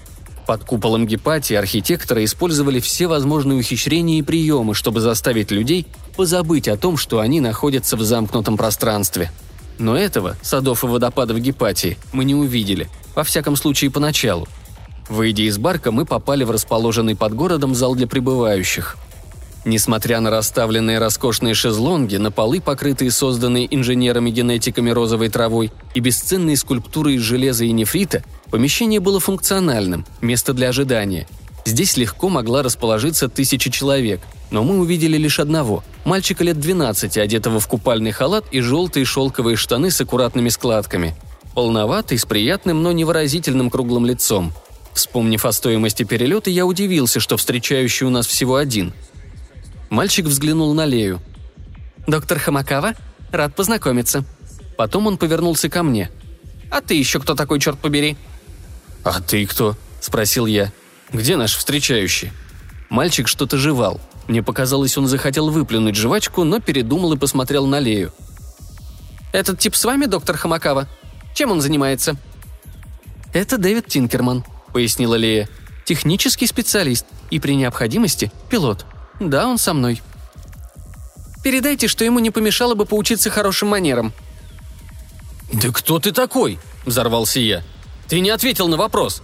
Под 0.46 0.64
куполом 0.64 1.06
Гепатии 1.06 1.54
архитекторы 1.54 2.24
использовали 2.24 2.80
все 2.80 3.08
возможные 3.08 3.60
ухищрения 3.60 4.20
и 4.20 4.22
приемы, 4.22 4.74
чтобы 4.74 5.02
заставить 5.02 5.52
людей 5.52 5.86
позабыть 6.16 6.70
о 6.70 6.78
том, 6.78 6.96
что 6.96 7.20
они 7.20 7.42
находятся 7.42 7.98
в 7.98 8.02
замкнутом 8.04 8.56
пространстве. 8.56 9.32
Но 9.78 9.98
этого, 9.98 10.38
садов 10.42 10.86
и 10.86 10.88
водопадов 10.88 11.38
Гепатии, 11.40 11.98
мы 12.14 12.24
не 12.24 12.36
увидели, 12.36 12.90
во 13.16 13.26
всяком 13.26 13.58
случае 13.58 13.92
поначалу. 13.92 14.48
Выйдя 15.10 15.44
из 15.44 15.58
барка, 15.58 15.92
мы 15.92 16.06
попали 16.06 16.46
в 16.46 16.52
расположенный 16.52 17.18
под 17.18 17.34
городом 17.34 17.76
зал 17.76 17.96
для 17.96 18.08
прибывающих– 18.08 18.98
Несмотря 19.68 20.22
на 20.22 20.30
расставленные 20.30 20.98
роскошные 20.98 21.54
шезлонги, 21.54 22.16
на 22.16 22.32
полы, 22.32 22.62
покрытые 22.62 23.12
созданной 23.12 23.68
инженерами-генетиками 23.70 24.92
розовой 24.92 25.28
травой, 25.28 25.74
и 25.94 26.00
бесценные 26.00 26.56
скульптуры 26.56 27.16
из 27.16 27.22
железа 27.22 27.66
и 27.66 27.74
нефрита, 27.74 28.24
помещение 28.50 29.02
было 29.02 29.20
функциональным, 29.20 30.06
место 30.22 30.54
для 30.54 30.70
ожидания. 30.70 31.28
Здесь 31.66 31.98
легко 31.98 32.30
могла 32.30 32.64
расположиться 32.64 33.28
тысяча 33.28 33.70
человек, 33.70 34.22
Но 34.52 34.64
мы 34.64 34.80
увидели 34.80 35.18
лишь 35.18 35.42
одного– 35.42 35.84
мальчика 36.06 36.46
лет 36.46 36.58
12, 36.58 37.18
одетого 37.18 37.60
в 37.60 37.68
купальный 37.68 38.12
халат 38.12 38.46
и 38.52 38.62
желтые 38.62 39.04
шелковые 39.04 39.58
штаны 39.58 39.92
с 39.92 40.00
аккуратными 40.00 40.48
складками. 40.48 41.14
Полноватый, 41.54 42.18
с 42.18 42.26
приятным, 42.26 42.84
но 42.84 42.94
невыразительным 42.94 43.70
круглым 43.70 44.06
лицом. 44.06 44.54
Вспомнив 44.94 45.44
о 45.44 45.52
стоимости 45.52 46.04
перелета, 46.04 46.50
я 46.50 46.66
удивился, 46.66 47.20
что 47.20 47.36
встречающий 47.36 48.08
у 48.08 48.10
нас 48.10 48.26
всего 48.26 48.56
один. 48.56 48.94
Мальчик 49.90 50.26
взглянул 50.26 50.74
на 50.74 50.86
Лею. 50.86 51.22
«Доктор 52.08 52.40
Хамакава? 52.40 52.94
Рад 53.32 53.56
познакомиться». 53.56 54.24
Потом 54.78 55.08
он 55.08 55.18
повернулся 55.18 55.70
ко 55.70 55.82
мне. 55.84 56.12
«А 56.70 56.82
ты 56.82 56.94
еще 56.94 57.20
кто 57.20 57.36
такой, 57.36 57.60
черт 57.60 57.80
побери?» 57.80 58.18
«А 59.04 59.22
ты 59.22 59.46
кто?»– 59.46 59.76
спросил 60.02 60.46
я. 60.46 60.72
«Где 61.12 61.36
наш 61.36 61.56
встречающий?» 61.56 62.32
Мальчик 62.90 63.28
что-то 63.28 63.58
жевал. 63.58 64.00
Мне 64.28 64.44
показалось, 64.44 64.98
он 64.98 65.08
захотел 65.08 65.50
выплюнуть 65.50 65.96
жвачку, 65.96 66.44
но 66.44 66.60
передумал 66.60 67.14
и 67.14 67.18
посмотрел 67.18 67.66
на 67.66 67.80
Лею. 67.80 68.12
«Этот 69.32 69.60
тип 69.60 69.76
с 69.76 69.86
вами, 69.86 70.06
доктор 70.06 70.38
Хамакава? 70.38 70.88
Чем 71.34 71.52
он 71.52 71.62
занимается?» 71.62 72.18
«Это 73.34 73.58
Дэвид 73.58 73.88
Тинкерман»,— 73.88 74.44
пояснила 74.74 75.16
Лея. 75.16 75.50
«Технический 75.86 76.48
специалист 76.48 77.06
и 77.30 77.40
при 77.40 77.56
необходимости 77.56 78.32
пилот. 78.50 78.86
Да, 79.20 79.48
он 79.48 79.58
со 79.58 79.74
мной». 79.74 80.02
«Передайте, 81.44 81.88
что 81.88 82.04
ему 82.04 82.20
не 82.20 82.32
помешало 82.32 82.76
бы 82.76 82.86
поучиться 82.86 83.30
хорошим 83.30 83.70
манерам». 83.70 84.14
«Да 85.54 85.70
кто 85.70 86.00
ты 86.00 86.12
такой?»– 86.12 86.60
взорвался 86.86 87.40
я. 87.40 87.64
«Ты 88.08 88.20
не 88.20 88.30
ответил 88.30 88.68
на 88.68 88.78
вопрос». 88.78 89.22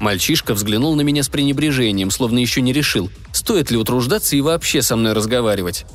Мальчишка 0.00 0.54
взглянул 0.54 0.96
на 0.96 1.02
меня 1.02 1.22
с 1.22 1.28
пренебрежением, 1.28 2.10
словно 2.10 2.40
еще 2.40 2.60
не 2.60 2.72
решил, 2.72 3.10
стоит 3.32 3.70
ли 3.70 3.76
утруждаться 3.76 4.34
и 4.34 4.40
вообще 4.40 4.82
со 4.82 4.96
мной 4.96 5.12
разговаривать. 5.12 5.86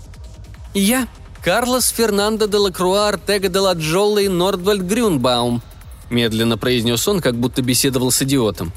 «Я 0.74 1.08
Карлос 1.44 1.90
Фернандо 1.90 2.48
де 2.48 2.58
Лакруа 2.58 3.10
Артега 3.10 3.50
де 3.50 3.60
Ладжолла 3.60 4.20
и 4.20 4.30
Нордвальд 4.30 4.82
Грюнбаум», 4.82 5.62
медленно 6.10 6.58
произнес 6.58 7.08
он, 7.08 7.20
как 7.20 7.36
будто 7.36 7.62
беседовал 7.62 8.12
с 8.12 8.22
идиотом. 8.22 8.72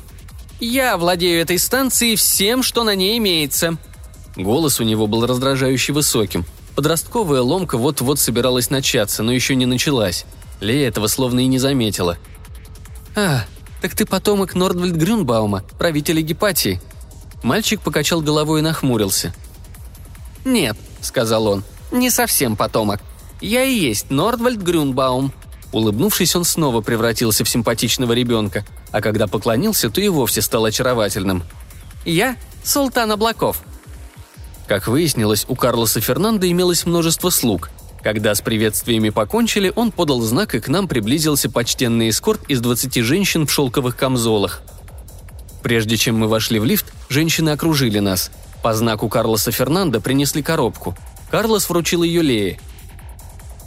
«Я 0.58 0.96
владею 0.96 1.40
этой 1.40 1.58
станцией 1.58 2.16
всем, 2.16 2.62
что 2.62 2.84
на 2.84 2.94
ней 2.94 3.16
имеется». 3.18 3.76
Голос 4.42 4.80
у 4.80 4.84
него 4.84 5.06
был 5.06 5.26
раздражающе 5.26 5.92
высоким. 5.92 6.44
Подростковая 6.74 7.42
ломка 7.42 7.76
вот-вот 7.76 8.18
собиралась 8.18 8.70
начаться, 8.70 9.22
но 9.22 9.32
еще 9.32 9.54
не 9.54 9.66
началась. 9.66 10.24
Лея 10.60 10.88
этого 10.88 11.08
словно 11.08 11.40
и 11.40 11.46
не 11.46 11.58
заметила. 11.58 12.16
«А, 13.14 13.44
«Так 13.80 13.94
ты 13.94 14.06
потомок 14.06 14.54
Нордвальд 14.54 14.94
Грюнбаума, 14.94 15.64
правителя 15.78 16.22
Гепатии». 16.22 16.80
Мальчик 17.42 17.80
покачал 17.80 18.20
головой 18.20 18.60
и 18.60 18.62
нахмурился. 18.62 19.34
«Нет»,— 20.44 20.76
сказал 21.00 21.46
он,— 21.46 21.64
«не 21.90 22.10
совсем 22.10 22.56
потомок. 22.56 23.00
Я 23.40 23.64
и 23.64 23.74
есть 23.74 24.10
Нордвальд 24.10 24.60
Грюнбаум». 24.60 25.32
Улыбнувшись, 25.72 26.34
он 26.34 26.44
снова 26.44 26.80
превратился 26.80 27.44
в 27.44 27.48
симпатичного 27.48 28.12
ребенка, 28.12 28.64
а 28.90 29.00
когда 29.00 29.26
поклонился, 29.26 29.88
то 29.88 30.00
и 30.00 30.08
вовсе 30.08 30.42
стал 30.42 30.64
очаровательным. 30.64 31.44
«Я— 32.04 32.36
Султан 32.64 33.12
Облаков». 33.12 33.62
Как 34.70 34.86
выяснилось, 34.86 35.46
у 35.48 35.56
Карлоса 35.56 36.00
Фернандо 36.00 36.48
имелось 36.48 36.86
множество 36.86 37.30
слуг, 37.30 37.70
когда 38.04 38.32
с 38.36 38.40
приветствиями 38.40 39.10
покончили, 39.10 39.72
он 39.74 39.90
подал 39.90 40.20
знак, 40.20 40.54
и 40.54 40.60
к 40.60 40.68
нам 40.68 40.86
приблизился 40.86 41.50
почтенный 41.50 42.10
эскорт 42.10 42.48
из 42.48 42.60
20 42.60 43.02
женщин 43.02 43.48
в 43.48 43.52
шелковых 43.52 43.96
камзолах. 43.96 44.62
Прежде 45.64 45.96
чем 45.96 46.20
мы 46.20 46.28
вошли 46.28 46.60
в 46.60 46.64
лифт, 46.64 46.86
женщины 47.08 47.50
окружили 47.50 47.98
нас. 47.98 48.30
По 48.62 48.72
знаку 48.72 49.08
Карлоса 49.08 49.50
Фернандо 49.50 50.00
принесли 50.00 50.40
коробку. 50.40 50.96
Карлос 51.32 51.68
вручил 51.68 52.04
ее 52.04 52.22
Лее. 52.22 52.60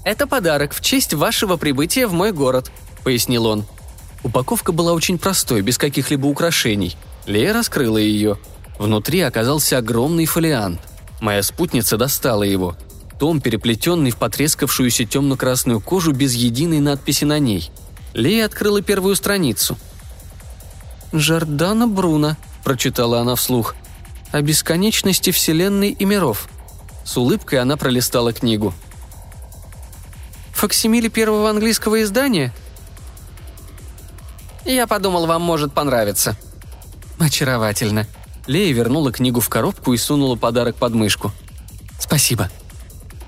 «Это 0.06 0.26
подарок 0.26 0.74
в 0.74 0.80
честь 0.80 1.13
вашего 1.13 1.58
прибытия 1.58 2.08
в 2.08 2.13
мой 2.13 2.32
город»,— 2.32 2.72
пояснил 3.04 3.48
он. 3.48 3.66
Упаковка 4.24 4.72
была 4.72 4.94
очень 4.94 5.18
простой, 5.18 5.63
без 5.63 5.78
каких-либо 5.78 6.28
украшений. 6.28 6.96
Лея 7.26 7.52
раскрыла 7.52 7.98
ее. 7.98 8.38
Внутри 8.80 9.20
оказался 9.20 9.80
огромный 9.80 10.28
фолиант. 10.28 10.80
Моя 11.24 11.42
спутница 11.42 11.98
достала 11.98 12.44
его— 12.44 12.76
том, 13.24 13.40
переплетенный 13.40 14.12
в 14.12 14.18
потрескавшуюся 14.18 15.06
темно-красную 15.06 15.80
кожу 15.80 16.12
без 16.12 16.34
единой 16.34 16.82
надписи 16.82 17.24
на 17.24 17.40
ней. 17.40 17.72
Лея 18.14 18.48
открыла 18.48 18.82
первую 18.82 19.16
страницу. 19.16 19.78
«Жордана 21.14 21.88
Бруно»,— 21.88 22.36
прочитала 22.66 23.22
она 23.22 23.36
вслух,— 23.36 23.76
«о 24.34 24.42
бесконечности 24.42 25.32
Вселенной 25.32 25.92
и 25.92 26.04
миров». 26.04 26.50
С 27.06 27.16
улыбкой 27.16 27.60
она 27.60 27.78
пролистала 27.78 28.34
книгу. 28.34 28.74
«Факсимили 30.52 31.08
первого 31.08 31.50
английского 31.50 32.04
издания?» 32.04 32.54
«Я 34.66 34.86
подумал, 34.86 35.28
вам 35.28 35.44
может 35.44 35.72
понравиться». 35.72 36.36
«Очаровательно». 37.20 38.06
Лея 38.47 38.73
вернула 38.73 39.12
книгу 39.12 39.39
в 39.39 39.49
коробку 39.49 39.93
и 39.93 39.97
сунула 39.97 40.36
подарок 40.36 40.75
под 40.75 40.93
мышку. 40.93 41.32
«Спасибо», 41.99 42.49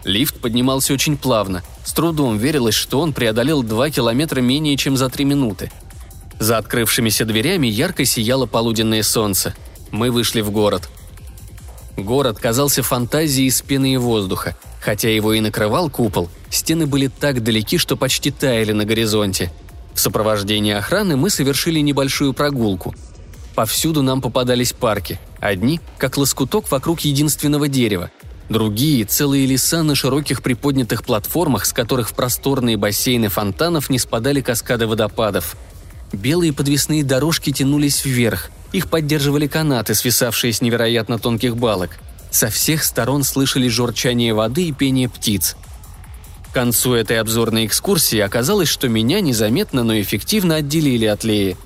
Лифт 0.06 0.40
поднимался 0.40 0.94
очень 0.94 1.18
плавно. 1.18 1.64
С 1.84 1.92
трудом 1.92 2.38
верилось, 2.38 2.76
что 2.76 3.00
он 3.00 3.12
преодолел 3.12 3.64
два 3.64 3.90
километра 3.90 4.40
менее 4.40 4.78
чем 4.78 4.96
за 4.96 5.10
три 5.10 5.26
минуты. 5.26 5.72
За 6.40 6.58
открывшимися 6.58 7.26
дверями 7.26 7.68
ярко 7.68 8.06
сияло 8.06 8.46
полуденное 8.46 9.02
солнце. 9.02 9.56
Мы 9.92 10.12
вышли 10.12 10.42
в 10.42 10.52
город. 10.52 10.90
Город 11.98 12.38
казался 12.38 12.84
фантазией 12.84 13.48
из 13.48 13.62
пены 13.62 13.94
и 13.94 13.98
воздуха. 13.98 14.56
Хотя 14.80 15.10
его 15.10 15.34
и 15.34 15.40
накрывал 15.40 15.90
купол, 15.90 16.30
стены 16.52 16.86
были 16.86 17.08
так 17.08 17.42
далеки, 17.42 17.80
что 17.80 17.98
почти 17.98 18.30
таяли 18.30 18.74
на 18.74 18.86
горизонте. 18.86 19.52
В 19.96 20.00
сопровождении 20.00 20.74
охраны 20.74 21.18
мы 21.18 21.32
совершили 21.32 21.80
небольшую 21.80 22.34
прогулку. 22.34 22.94
Повсюду 23.56 24.02
нам 24.02 24.22
попадались 24.22 24.74
парки. 24.74 25.20
Одни, 25.40 25.80
как 25.98 26.18
лоскуток 26.18 26.70
вокруг 26.70 27.02
единственного 27.02 27.68
дерева– 27.68 28.12
Другие– 28.50 29.06
целые 29.08 29.48
леса 29.48 29.82
на 29.82 29.96
широких 29.96 30.44
приподнятых 30.44 31.04
платформах, 31.04 31.66
с 31.66 31.74
которых 31.74 32.10
в 32.10 32.14
просторные 32.14 32.78
бассейны 32.78 33.28
фонтанов 33.28 33.90
не 33.90 33.98
спадали 33.98 34.42
каскады 34.42 34.86
водопадов. 34.86 35.58
Белые 36.14 36.54
подвесные 36.54 37.04
дорожки 37.04 37.52
тянулись 37.52 38.06
вверх, 38.06 38.52
их 38.72 38.90
поддерживали 38.90 39.48
канаты, 39.48 39.96
свисавшие 39.96 40.54
с 40.54 40.62
невероятно 40.62 41.18
тонких 41.18 41.58
балок. 41.58 41.98
Со 42.30 42.50
всех 42.50 42.84
сторон 42.84 43.24
слышали 43.24 43.68
журчание 43.68 44.34
воды 44.34 44.68
и 44.68 44.72
пение 44.72 45.10
птиц. 45.10 45.56
К 46.52 46.54
концу 46.54 46.94
этой 46.94 47.20
обзорной 47.20 47.66
экскурсии 47.66 48.20
оказалось, 48.20 48.70
что 48.70 48.88
меня 48.88 49.22
незаметно, 49.22 49.84
но 49.84 50.00
эффективно 50.00 50.56
отделили 50.56 51.06
от 51.06 51.24
Леи. 51.24 51.58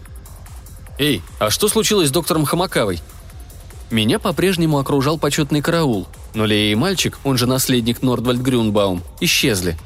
«Эй, 0.99 1.23
а 1.39 1.49
что 1.49 1.69
случилось 1.69 2.09
с 2.09 2.11
доктором 2.11 2.45
Хамакавой?» 2.45 3.01
Меня 3.89 4.19
по-прежнему 4.19 4.77
окружал 4.77 5.17
почетный 5.17 5.61
караул, 5.61 6.07
но 6.35 6.45
Лея 6.45 6.73
и 6.73 6.75
мальчик, 6.75 7.17
он 7.23 7.37
же 7.37 7.47
наследник 7.47 8.03
Нордвальд 8.03 8.41
Грюнбаум, 8.41 9.01
исчезли. 9.21 9.77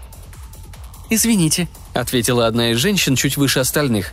«Извините»,— 1.10 1.70
ответила 1.94 2.48
одна 2.48 2.72
из 2.72 2.78
женщин 2.78 3.16
чуть 3.16 3.38
выше 3.38 3.60
остальных. 3.60 4.12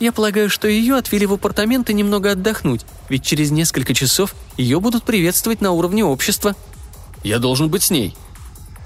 «Я 0.00 0.12
полагаю, 0.12 0.50
что 0.50 0.68
ее 0.68 0.96
отвели 0.96 1.24
в 1.24 1.32
апартаменты 1.32 1.92
немного 1.92 2.32
отдохнуть, 2.32 2.84
ведь 3.08 3.24
через 3.24 3.50
несколько 3.52 3.94
часов 3.94 4.34
ее 4.56 4.80
будут 4.80 5.04
приветствовать 5.04 5.60
на 5.60 5.70
уровне 5.70 6.04
общества». 6.04 6.54
«Я 7.22 7.38
должен 7.38 7.68
быть 7.68 7.84
с 7.84 7.90
ней». 7.90 8.16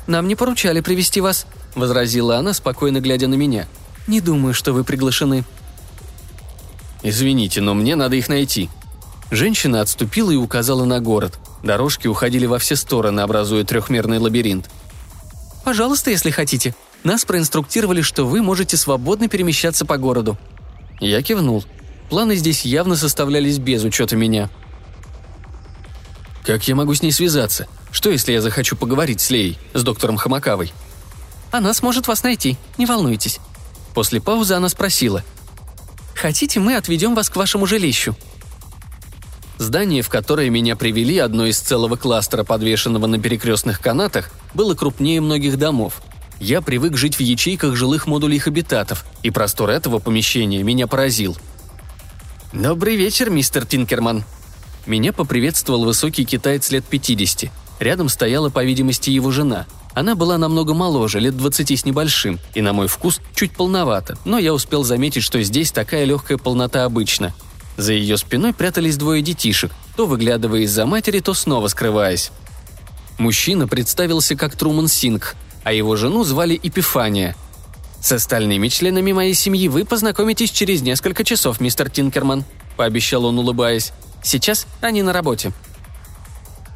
«Нам 0.06 0.28
не 0.28 0.36
поручали 0.36 0.80
привести 0.80 1.20
вас»,— 1.22 1.46
возразила 1.74 2.36
она, 2.36 2.52
спокойно 2.52 3.00
глядя 3.00 3.26
на 3.26 3.34
меня. 3.34 3.66
«Не 4.06 4.20
думаю, 4.20 4.52
что 4.52 4.72
вы 4.72 4.84
приглашены». 4.84 5.44
«Извините, 7.02 7.60
но 7.60 7.74
мне 7.74 7.96
надо 7.96 8.16
их 8.16 8.28
найти», 8.28 8.70
Женщина 9.32 9.80
отступила 9.80 10.30
и 10.30 10.36
указала 10.36 10.84
на 10.84 11.00
город. 11.00 11.38
Дорожки 11.62 12.06
уходили 12.06 12.44
во 12.44 12.58
все 12.58 12.76
стороны, 12.76 13.20
образуя 13.20 13.64
трехмерный 13.64 14.18
лабиринт. 14.18 14.68
«Пожалуйста, 15.64 16.10
если 16.10 16.28
хотите. 16.28 16.74
Нас 17.02 17.24
проинструктировали, 17.24 18.02
что 18.02 18.26
вы 18.26 18.42
можете 18.42 18.76
свободно 18.76 19.28
перемещаться 19.28 19.86
по 19.86 19.96
городу». 19.96 20.36
Я 21.00 21.22
кивнул. 21.22 21.64
Планы 22.10 22.36
здесь 22.36 22.66
явно 22.66 22.94
составлялись 22.94 23.56
без 23.56 23.82
учета 23.84 24.16
меня. 24.16 24.50
«Как 26.44 26.68
я 26.68 26.74
могу 26.74 26.92
с 26.92 27.00
ней 27.00 27.10
связаться? 27.10 27.68
Что, 27.90 28.10
если 28.10 28.32
я 28.32 28.42
захочу 28.42 28.76
поговорить 28.76 29.22
с 29.22 29.30
Леей, 29.30 29.58
с 29.72 29.82
доктором 29.82 30.18
Хамакавой?» 30.18 30.74
«Она 31.50 31.72
сможет 31.72 32.06
вас 32.06 32.22
найти, 32.22 32.58
не 32.76 32.84
волнуйтесь». 32.84 33.40
После 33.94 34.20
паузы 34.20 34.52
она 34.52 34.68
спросила. 34.68 35.24
«Хотите, 36.22 36.60
мы 36.60 36.76
отведем 36.76 37.16
вас 37.16 37.28
к 37.28 37.34
вашему 37.34 37.66
жилищу?» 37.66 38.14
Здание, 39.58 40.02
в 40.02 40.08
которое 40.08 40.50
меня 40.50 40.76
привели, 40.76 41.18
одно 41.18 41.46
из 41.46 41.58
целого 41.58 41.96
кластера, 41.96 42.44
подвешенного 42.44 43.08
на 43.08 43.20
перекрестных 43.20 43.80
канатах, 43.80 44.30
было 44.54 44.76
крупнее 44.76 45.20
многих 45.20 45.58
домов. 45.58 46.00
Я 46.38 46.60
привык 46.60 46.96
жить 46.96 47.16
в 47.16 47.20
ячейках 47.20 47.74
жилых 47.74 48.06
модулей 48.06 48.38
хабитатов, 48.38 49.04
и 49.24 49.30
простор 49.30 49.70
этого 49.70 49.98
помещения 49.98 50.62
меня 50.62 50.86
поразил. 50.86 51.36
«Добрый 52.52 52.94
вечер, 52.94 53.28
мистер 53.28 53.66
Тинкерман». 53.66 54.22
Меня 54.86 55.12
поприветствовал 55.12 55.84
высокий 55.84 56.24
китаец 56.24 56.70
лет 56.70 56.84
50. 56.84 57.50
Рядом 57.80 58.08
стояла, 58.08 58.48
по 58.48 58.62
видимости, 58.62 59.10
его 59.10 59.32
жена. 59.32 59.66
Она 59.94 60.14
была 60.14 60.38
намного 60.38 60.72
моложе, 60.72 61.20
лет 61.20 61.36
20 61.36 61.78
с 61.78 61.84
небольшим, 61.84 62.40
и, 62.54 62.62
на 62.62 62.72
мой 62.72 62.88
вкус, 62.88 63.20
чуть 63.34 63.52
полновато, 63.52 64.16
но 64.24 64.38
я 64.38 64.54
успел 64.54 64.84
заметить, 64.84 65.22
что 65.22 65.42
здесь 65.42 65.70
такая 65.70 66.04
легкая 66.04 66.38
полнота 66.38 66.84
обычно. 66.84 67.34
За 67.76 67.92
ее 67.92 68.16
спиной 68.16 68.54
прятались 68.54 68.96
двое 68.96 69.22
детишек, 69.22 69.70
то 69.96 70.06
выглядывая 70.06 70.60
из-за 70.60 70.86
матери, 70.86 71.20
то 71.20 71.34
снова 71.34 71.68
скрываясь. 71.68 72.30
Мужчина 73.18 73.68
представился 73.68 74.34
как 74.34 74.56
Труман 74.56 74.88
Синг, 74.88 75.36
а 75.62 75.72
его 75.72 75.96
жену 75.96 76.24
звали 76.24 76.58
Эпифания. 76.62 77.36
«С 78.00 78.12
остальными 78.12 78.68
членами 78.68 79.12
моей 79.12 79.34
семьи 79.34 79.68
вы 79.68 79.84
познакомитесь 79.84 80.50
через 80.50 80.82
несколько 80.82 81.22
часов, 81.22 81.60
мистер 81.60 81.88
Тинкерман»,– 81.88 82.44
пообещал 82.76 83.26
он, 83.26 83.38
улыбаясь. 83.38 83.92
«Сейчас 84.24 84.66
они 84.80 85.02
на 85.02 85.12
работе». 85.12 85.52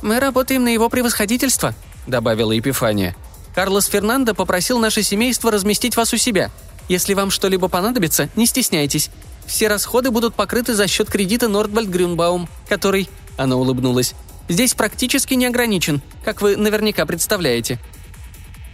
«Мы 0.03 0.21
работаем 0.21 0.63
на 0.65 0.69
его 0.69 0.89
превосходительство»,– 0.89 1.75
добавила 2.07 2.53
Епифания. 2.53 3.17
«Карлос 3.55 3.87
Фернандо 3.87 4.35
попросил 4.35 4.79
наше 4.79 5.03
семейство 5.03 5.51
разместить 5.51 5.97
вас 5.97 6.13
у 6.13 6.17
себя. 6.17 6.51
Если 6.89 7.15
вам 7.15 7.31
что-либо 7.31 7.69
понадобится, 7.69 8.29
не 8.37 8.47
стесняйтесь. 8.47 9.11
Все 9.47 9.69
расходы 9.69 10.11
будут 10.11 10.35
покрыты 10.35 10.75
за 10.75 10.87
счет 10.87 11.09
кредита 11.09 11.49
Нордвальд 11.49 11.89
Грюнбаум, 11.89 12.49
который...»– 12.69 13.09
она 13.37 13.57
улыбнулась. 13.57 14.15
«Здесь 14.49 14.75
практически 14.75 15.35
не 15.35 15.47
ограничен, 15.47 16.03
как 16.25 16.43
вы 16.43 16.57
наверняка 16.57 17.07
представляете». 17.07 17.79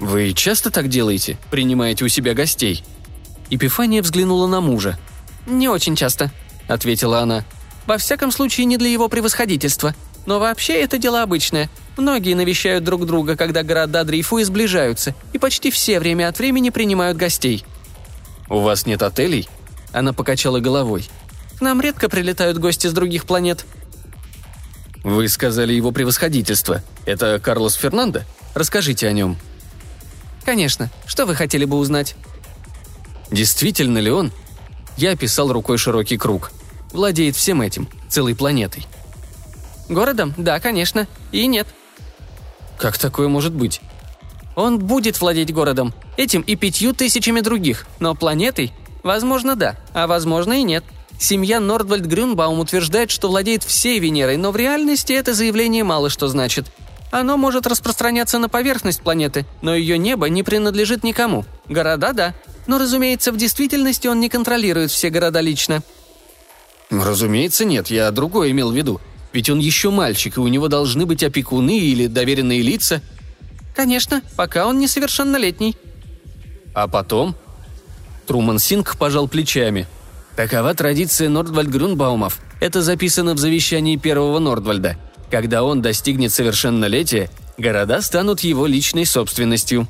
«Вы 0.00 0.32
часто 0.32 0.70
так 0.70 0.88
делаете? 0.88 1.38
Принимаете 1.50 2.04
у 2.04 2.08
себя 2.08 2.34
гостей?» 2.34 2.82
Епифания 3.50 4.02
взглянула 4.02 4.48
на 4.48 4.60
мужа. 4.60 4.98
«Не 5.46 5.68
очень 5.68 5.94
часто»,— 5.94 6.32
ответила 6.68 7.20
она. 7.20 7.44
«Во 7.86 7.98
всяком 7.98 8.32
случае, 8.32 8.66
не 8.66 8.78
для 8.78 8.88
его 8.88 9.08
превосходительства. 9.08 9.94
Но 10.26 10.38
вообще 10.38 10.80
это 10.80 10.98
дело 10.98 11.22
обычное. 11.22 11.68
Многие 11.96 12.34
навещают 12.34 12.84
друг 12.84 13.06
друга, 13.06 13.36
когда 13.36 13.62
города 13.62 14.04
Дрейфу 14.04 14.42
сближаются, 14.42 15.14
и 15.32 15.38
почти 15.38 15.70
все 15.70 16.00
время 16.00 16.28
от 16.28 16.38
времени 16.38 16.70
принимают 16.70 17.16
гостей». 17.16 17.64
«У 18.48 18.60
вас 18.60 18.86
нет 18.86 19.02
отелей?» 19.02 19.48
Она 19.92 20.12
покачала 20.12 20.60
головой. 20.60 21.08
«К 21.58 21.60
нам 21.60 21.80
редко 21.80 22.08
прилетают 22.08 22.58
гости 22.58 22.86
с 22.86 22.92
других 22.92 23.24
планет». 23.24 23.64
«Вы 25.04 25.28
сказали 25.28 25.72
его 25.72 25.90
превосходительство. 25.90 26.82
Это 27.06 27.40
Карлос 27.40 27.74
Фернандо? 27.74 28.22
Расскажите 28.54 29.08
о 29.08 29.12
нем». 29.12 29.36
«Конечно. 30.44 30.90
Что 31.06 31.26
вы 31.26 31.34
хотели 31.34 31.64
бы 31.64 31.76
узнать?» 31.76 32.14
«Действительно 33.30 33.98
ли 33.98 34.10
он?» 34.10 34.32
Я 34.96 35.12
описал 35.12 35.52
рукой 35.52 35.78
широкий 35.78 36.18
круг. 36.18 36.52
Владеет 36.92 37.36
всем 37.36 37.62
этим, 37.62 37.88
целой 38.08 38.34
планетой. 38.36 38.86
«Городом? 39.92 40.34
Да, 40.36 40.60
конечно. 40.60 41.06
И 41.30 41.46
нет». 41.46 41.66
«Как 42.78 42.98
такое 42.98 43.28
может 43.28 43.52
быть?» 43.52 43.80
Он 44.54 44.78
будет 44.78 45.20
владеть 45.20 45.52
городом, 45.52 45.94
этим 46.16 46.42
и 46.42 46.56
пятью 46.56 46.92
тысячами 46.92 47.40
других, 47.40 47.86
но 48.00 48.14
планетой? 48.14 48.72
Возможно, 49.02 49.56
да, 49.56 49.76
а 49.94 50.06
возможно 50.06 50.52
и 50.52 50.62
нет. 50.62 50.84
Семья 51.18 51.60
Нордвальд 51.60 52.04
Грюнбаум 52.04 52.60
утверждает, 52.60 53.10
что 53.10 53.28
владеет 53.28 53.62
всей 53.62 53.98
Венерой, 53.98 54.36
но 54.36 54.50
в 54.50 54.56
реальности 54.56 55.12
это 55.12 55.34
заявление 55.34 55.84
мало 55.84 56.10
что 56.10 56.28
значит. 56.28 56.66
Оно 57.10 57.36
может 57.36 57.66
распространяться 57.66 58.38
на 58.38 58.48
поверхность 58.48 59.02
планеты, 59.02 59.46
но 59.60 59.74
ее 59.74 59.98
небо 59.98 60.28
не 60.28 60.42
принадлежит 60.42 61.04
никому. 61.04 61.44
Города– 61.68 62.12
да. 62.14 62.34
Но, 62.66 62.78
разумеется, 62.78 63.32
в 63.32 63.36
действительности 63.36 64.06
он 64.06 64.20
не 64.20 64.28
контролирует 64.28 64.90
все 64.90 65.10
города 65.10 65.40
лично. 65.40 65.82
Разумеется, 66.90 67.64
нет, 67.64 67.88
я 67.88 68.10
другое 68.10 68.50
имел 68.50 68.70
в 68.70 68.74
виду. 68.74 69.00
Ведь 69.32 69.48
он 69.48 69.58
еще 69.58 69.90
мальчик, 69.90 70.36
и 70.36 70.40
у 70.40 70.48
него 70.48 70.68
должны 70.68 71.06
быть 71.06 71.22
опекуны 71.22 71.78
или 71.78 72.06
доверенные 72.06 72.62
лица– 72.62 73.00
«Конечно, 73.74 74.22
пока 74.36 74.66
он 74.66 74.78
несовершеннолетний». 74.78 75.76
«А 76.74 76.88
потом?» 76.88 77.34
Труман 78.26 78.58
Синг 78.58 78.96
пожал 78.96 79.28
плечами. 79.28 79.86
«Такова 80.36 80.74
традиция 80.74 81.28
Нордвальд 81.28 81.70
Грунбаумов. 81.70 82.38
Это 82.60 82.82
записано 82.82 83.34
в 83.34 83.38
завещании 83.38 83.96
первого 83.96 84.38
Нордвальда. 84.38 84.96
Когда 85.30 85.64
он 85.64 85.82
достигнет 85.82 86.32
совершеннолетия, 86.32 87.30
города 87.58 88.00
станут 88.02 88.40
его 88.40 88.66
личной 88.66 89.06
собственностью». 89.06 89.88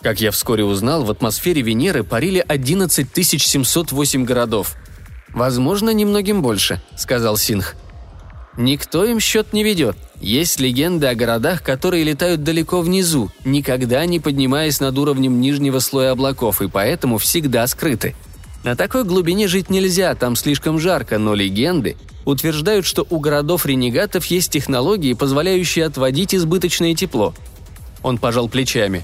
Как 0.00 0.20
я 0.20 0.30
вскоре 0.30 0.64
узнал, 0.64 1.04
в 1.04 1.10
атмосфере 1.10 1.60
Венеры 1.60 2.04
парили 2.04 2.42
11 2.46 3.08
708 3.14 4.24
городов. 4.24 4.76
«Возможно, 5.28 5.90
немногим 5.90 6.42
больше»,— 6.42 6.80
сказал 6.96 7.36
Синх. 7.36 7.74
«Никто 8.56 9.04
им 9.04 9.20
счет 9.20 9.52
не 9.52 9.62
ведет. 9.62 9.96
Есть 10.20 10.60
легенды 10.60 11.06
о 11.06 11.14
городах, 11.14 11.62
которые 11.62 12.04
летают 12.04 12.42
далеко 12.42 12.82
внизу, 12.82 13.30
никогда 13.44 14.04
не 14.04 14.20
поднимаясь 14.20 14.80
над 14.80 14.98
уровнем 14.98 15.40
нижнего 15.40 15.78
слоя 15.78 16.12
облаков 16.12 16.60
и 16.60 16.68
поэтому 16.68 17.18
всегда 17.18 17.66
скрыты. 17.66 18.14
На 18.62 18.76
такой 18.76 19.04
глубине 19.04 19.48
жить 19.48 19.70
нельзя, 19.70 20.14
там 20.14 20.36
слишком 20.36 20.78
жарко, 20.78 21.18
но 21.18 21.34
легенды 21.34 21.96
утверждают, 22.26 22.84
что 22.84 23.06
у 23.08 23.18
городов-ренегатов 23.18 24.26
есть 24.26 24.52
технологии, 24.52 25.14
позволяющие 25.14 25.86
отводить 25.86 26.34
избыточное 26.34 26.94
тепло. 26.94 27.34
Он 28.02 28.18
пожал 28.18 28.48
плечами. 28.48 29.02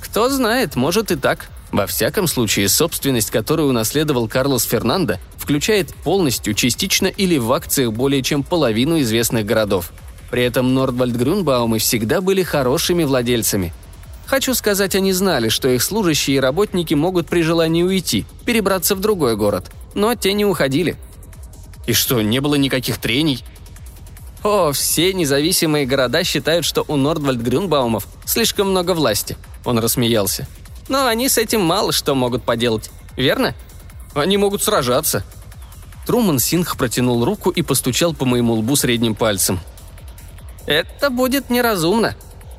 Кто 0.00 0.28
знает, 0.28 0.74
может 0.74 1.10
и 1.10 1.16
так. 1.16 1.48
Во 1.72 1.86
всяком 1.86 2.26
случае, 2.26 2.68
собственность, 2.68 3.30
которую 3.30 3.68
унаследовал 3.68 4.28
Карлос 4.28 4.64
Фернандо, 4.64 5.18
включает 5.36 5.94
полностью, 5.94 6.54
частично 6.54 7.06
или 7.06 7.38
в 7.38 7.52
акциях 7.52 7.92
более 7.92 8.22
чем 8.22 8.42
половину 8.42 9.00
известных 9.00 9.44
городов– 9.44 9.92
при 10.30 10.42
этом 10.42 10.74
Нордвальд 10.74 11.14
Грюнбаумы 11.14 11.78
всегда 11.78 12.20
были 12.20 12.42
хорошими 12.42 13.04
владельцами. 13.04 13.72
Хочу 14.26 14.54
сказать, 14.54 14.96
они 14.96 15.12
знали, 15.12 15.48
что 15.48 15.68
их 15.68 15.82
служащие 15.82 16.36
и 16.36 16.40
работники 16.40 16.94
могут 16.94 17.28
при 17.28 17.42
желании 17.42 17.84
уйти, 17.84 18.24
перебраться 18.44 18.96
в 18.96 19.00
другой 19.00 19.36
город. 19.36 19.70
Но 19.94 20.14
те 20.16 20.32
не 20.32 20.44
уходили. 20.44 20.96
И 21.86 21.92
что, 21.92 22.20
не 22.22 22.40
было 22.40 22.56
никаких 22.56 22.98
трений? 22.98 23.44
О, 24.42 24.72
все 24.72 25.12
независимые 25.14 25.86
города 25.86 26.24
считают, 26.24 26.64
что 26.64 26.84
у 26.88 26.96
Нордвальд 26.96 27.40
Грюнбаумов 27.40 28.06
слишком 28.24 28.70
много 28.70 28.94
власти. 28.94 29.36
Он 29.64 29.78
рассмеялся. 29.78 30.48
Но 30.88 31.06
они 31.06 31.28
с 31.28 31.38
этим 31.38 31.60
мало 31.60 31.92
что 31.92 32.14
могут 32.14 32.44
поделать, 32.44 32.90
верно? 33.16 33.54
Они 34.14 34.36
могут 34.36 34.62
сражаться. 34.62 35.24
Труман 36.06 36.38
Синх 36.38 36.76
протянул 36.76 37.24
руку 37.24 37.50
и 37.50 37.62
постучал 37.62 38.14
по 38.14 38.24
моему 38.24 38.54
лбу 38.54 38.76
средним 38.76 39.14
пальцем. 39.14 39.60
«Это 40.66 41.10
будет 41.10 41.50
неразумно». 41.50 42.14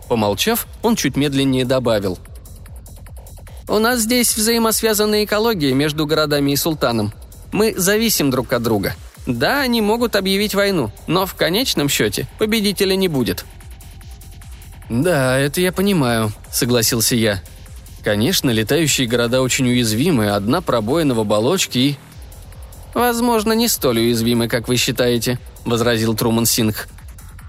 Помолчав, 0.09 0.67
он 0.81 0.95
чуть 0.95 1.15
медленнее 1.15 1.65
добавил. 1.65 2.19
«У 3.67 3.79
нас 3.79 4.01
здесь 4.01 4.35
взаимосвязанная 4.35 5.23
экология 5.23 5.73
между 5.73 6.05
городами 6.05 6.51
и 6.51 6.55
султаном. 6.55 7.13
Мы 7.51 7.73
зависим 7.75 8.29
друг 8.29 8.51
от 8.53 8.63
друга. 8.63 8.95
Да, 9.25 9.61
они 9.61 9.81
могут 9.81 10.15
объявить 10.15 10.55
войну, 10.55 10.91
но 11.05 11.25
в 11.25 11.35
конечном 11.35 11.89
счете 11.89 12.27
победителя 12.39 12.95
не 12.95 13.07
будет». 13.07 13.45
«Да, 14.89 15.37
это 15.37 15.59
я 15.59 15.71
понимаю»,— 15.71 16.31
согласился 16.51 17.15
я. 17.15 17.41
«Конечно, 18.07 18.51
летающие 18.51 19.05
города 19.05 19.41
очень 19.41 19.67
уязвимы, 19.67 20.29
одна 20.29 20.61
пробоина 20.61 21.13
в 21.13 21.19
оболочке 21.19 21.79
и...» 21.81 21.95
«Возможно, 22.93 23.51
не 23.51 23.67
столь 23.67 23.99
уязвимы, 23.99 24.47
как 24.47 24.69
вы 24.69 24.77
считаете»,— 24.77 25.39
возразил 25.65 26.15
Труман 26.15 26.45
Сингх. 26.45 26.87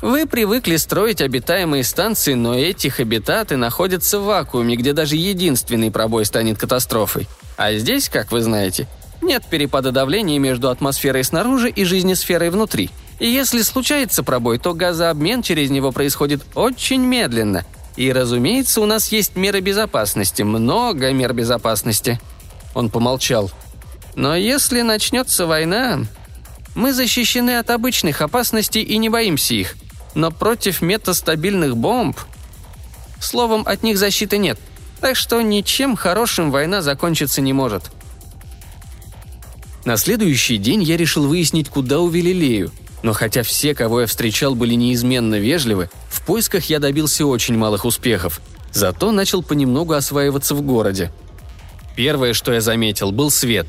Вы 0.02 0.26
привыкли 0.26 0.74
строить 0.74 1.20
обитаемые 1.20 1.84
станции, 1.84 2.34
но 2.34 2.58
эти 2.58 2.88
хабитаты 2.88 3.56
находятся 3.56 4.18
в 4.18 4.24
вакууме, 4.24 4.74
где 4.74 4.92
даже 4.94 5.14
единственный 5.14 5.92
пробой 5.92 6.24
станет 6.24 6.58
катастрофой. 6.58 7.28
А 7.56 7.72
здесь, 7.74 8.08
как 8.08 8.32
вы 8.32 8.42
знаете, 8.42 8.88
нет 9.22 9.44
перепада 9.48 9.92
давления 9.92 10.40
между 10.40 10.70
атмосферой 10.70 11.22
снаружи 11.22 11.70
и 11.70 11.84
жизнесферой 11.84 12.50
внутри. 12.50 12.90
И 13.20 13.28
если 13.28 13.62
случается 13.62 14.24
пробой, 14.24 14.58
то 14.58 14.74
газообмен 14.74 15.40
через 15.42 15.70
него 15.70 15.92
происходит 15.92 16.42
очень 16.56 17.02
медленно. 17.02 17.64
И, 17.98 18.10
разумеется, 18.12 18.80
у 18.80 18.86
нас 18.86 19.12
есть 19.12 19.36
меры 19.36 19.60
безопасности, 19.60 20.42
много 20.42 21.12
мер 21.12 21.34
безопасности. 21.34 22.18
Он 22.74 22.88
помолчал. 22.88 23.50
Но 24.14 24.34
если 24.34 24.80
начнется 24.80 25.46
война, 25.46 26.00
мы 26.74 26.94
защищены 26.94 27.58
от 27.58 27.68
обычных 27.70 28.22
опасностей 28.22 28.82
и 28.82 28.96
не 28.96 29.10
боимся 29.10 29.54
их– 29.54 29.76
но 30.18 30.30
против 30.30 30.82
метастабильных 30.82 31.76
бомб... 31.76 32.18
Словом, 33.20 33.62
от 33.66 33.82
них 33.82 33.98
защиты 33.98 34.38
нет, 34.38 34.58
так 35.00 35.16
что 35.16 35.40
ничем 35.42 35.96
хорошим 35.96 36.52
война 36.52 36.82
закончиться 36.82 37.40
не 37.40 37.52
может. 37.52 37.84
На 39.84 39.96
следующий 39.96 40.56
день 40.56 40.84
я 40.84 40.96
решил 40.96 41.26
выяснить, 41.26 41.68
куда 41.68 41.98
увели 41.98 42.32
Лею, 42.32 42.70
но 43.02 43.12
хотя 43.12 43.42
все, 43.42 43.74
кого 43.74 44.02
я 44.02 44.06
встречал, 44.06 44.54
были 44.54 44.74
неизменно 44.74 45.36
вежливы, 45.36 45.90
в 46.08 46.22
поисках 46.22 46.64
я 46.64 46.78
добился 46.78 47.26
очень 47.26 47.56
малых 47.56 47.84
успехов. 47.84 48.40
Зато 48.72 49.12
начал 49.12 49.42
понемногу 49.42 49.94
осваиваться 49.94 50.54
в 50.54 50.62
городе. 50.62 51.12
Первое, 51.96 52.32
что 52.32 52.52
я 52.52 52.60
заметил, 52.60 53.12
был 53.12 53.30
свет. 53.30 53.66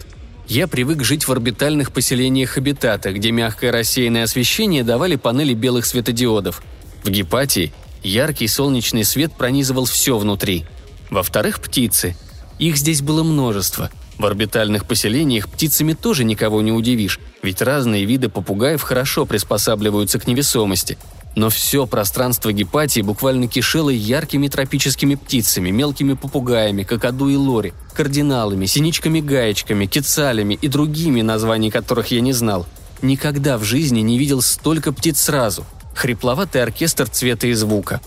Я 0.47 0.67
привык 0.67 1.03
жить 1.03 1.27
в 1.27 1.31
орбитальных 1.31 1.91
поселениях 1.91 2.51
Хабитата, 2.51 3.11
где 3.11 3.31
мягкое 3.31 3.71
рассеянное 3.71 4.23
освещение 4.23 4.83
давали 4.83 5.15
панели 5.15 5.53
белых 5.53 5.85
светодиодов. 5.85 6.63
В 7.03 7.09
Гепатии 7.09 7.71
яркий 8.03 8.47
солнечный 8.47 9.03
свет 9.03 9.31
пронизывал 9.33 9.85
все 9.85 10.17
внутри. 10.17 10.65
Во-вторых, 11.09 11.59
птицы. 11.59 12.15
Их 12.57 12.77
здесь 12.77 13.01
было 13.01 13.23
множество. 13.23 13.89
В 14.19 14.25
орбитальных 14.25 14.85
поселениях 14.85 15.49
птицами 15.49 15.93
тоже 15.93 16.23
никого 16.23 16.61
не 16.61 16.71
удивишь, 16.71 17.19
ведь 17.41 17.63
разные 17.63 18.05
виды 18.05 18.29
попугаев 18.29 18.83
хорошо 18.83 19.25
приспосабливаются 19.25 20.19
к 20.19 20.27
невесомости– 20.27 20.99
но 21.35 21.49
все 21.49 21.85
пространство 21.87 22.51
Гепатии 22.51 23.01
буквально 23.01 23.47
кишело 23.47 23.89
яркими 23.89 24.47
тропическими 24.47 25.15
птицами, 25.15 25.69
мелкими 25.69 26.13
попугаями, 26.13 26.83
какаду 26.83 27.29
и 27.29 27.35
лори, 27.35 27.73
кардиналами, 27.93 28.65
синичками-гаечками, 28.65 29.85
кецалями 29.85 30.55
и 30.55 30.67
другими, 30.67 31.21
названий 31.21 31.71
которых 31.71 32.07
я 32.07 32.21
не 32.21 32.33
знал. 32.33 32.65
Никогда 33.01 33.57
в 33.57 33.63
жизни 33.63 34.01
не 34.01 34.17
видел 34.17 34.41
столько 34.41 34.91
птиц 34.91 35.21
сразу. 35.21 35.65
Хрипловатый 35.93 36.61
оркестр 36.61 37.07
цвета 37.07 37.47
и 37.47 37.53
звука. 37.53 38.01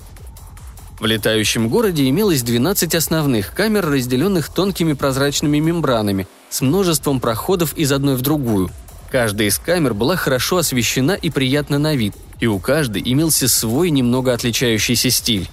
В 0.98 1.07
летающем 1.07 1.68
городе 1.68 2.09
имелось 2.09 2.42
12 2.42 2.94
основных 2.94 3.55
камер, 3.55 3.87
разделенных 3.87 4.48
тонкими 4.48 4.92
прозрачными 4.92 5.59
мембранами, 5.59 6.26
с 6.50 6.61
множеством 6.61 7.20
проходов 7.20 7.76
из 7.76 7.92
одной 7.92 8.16
в 8.16 8.22
другую. 8.22 8.70
Каждая 9.11 9.48
из 9.48 9.59
камер 9.59 9.94
была 9.94 10.16
хорошо 10.16 10.59
освещена 10.59 11.12
и 11.12 11.31
приятна 11.31 11.78
на 11.78 11.94
вид– 11.94 12.14
и 12.42 12.46
у 12.46 12.59
каждой 12.59 13.02
имелся 13.05 13.46
свой 13.46 13.90
немного 13.90 14.35
отличающийся 14.35 15.11
стиль. 15.11 15.48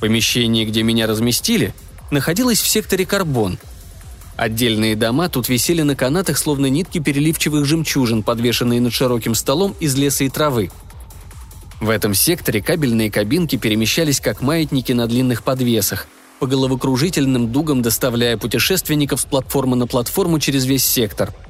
Помещение, 0.00 0.64
где 0.64 0.82
меня 0.82 1.06
разместили, 1.06 1.74
находилось 2.10 2.62
в 2.62 2.66
секторе 2.66 3.04
«Карбон». 3.04 3.58
Отдельные 4.36 4.96
дома 4.96 5.28
тут 5.28 5.50
висели 5.50 5.82
на 5.82 5.94
канатах, 5.94 6.38
словно 6.38 6.64
нитки 6.64 6.98
переливчивых 6.98 7.66
жемчужин, 7.66 8.22
подвешенные 8.22 8.80
над 8.80 8.94
широким 8.94 9.34
столом 9.34 9.76
из 9.80 9.94
леса 9.96 10.24
и 10.24 10.30
травы. 10.30 10.70
В 11.80 11.90
этом 11.90 12.14
секторе 12.14 12.62
кабельные 12.62 13.10
кабинки 13.10 13.56
перемещались 13.56 14.20
как 14.20 14.42
маятники 14.42 14.92
на 14.92 15.06
длинных 15.06 15.42
подвесах, 15.42 16.06
по 16.38 16.46
головокружительным 16.46 17.52
дугам 17.52 17.82
доставляя 17.82 18.36
путешественников 18.36 19.20
с 19.20 19.24
платформы 19.24 19.76
на 19.76 19.86
платформу 19.86 20.38
через 20.38 20.64
весь 20.66 20.84
сектор– 20.84 21.34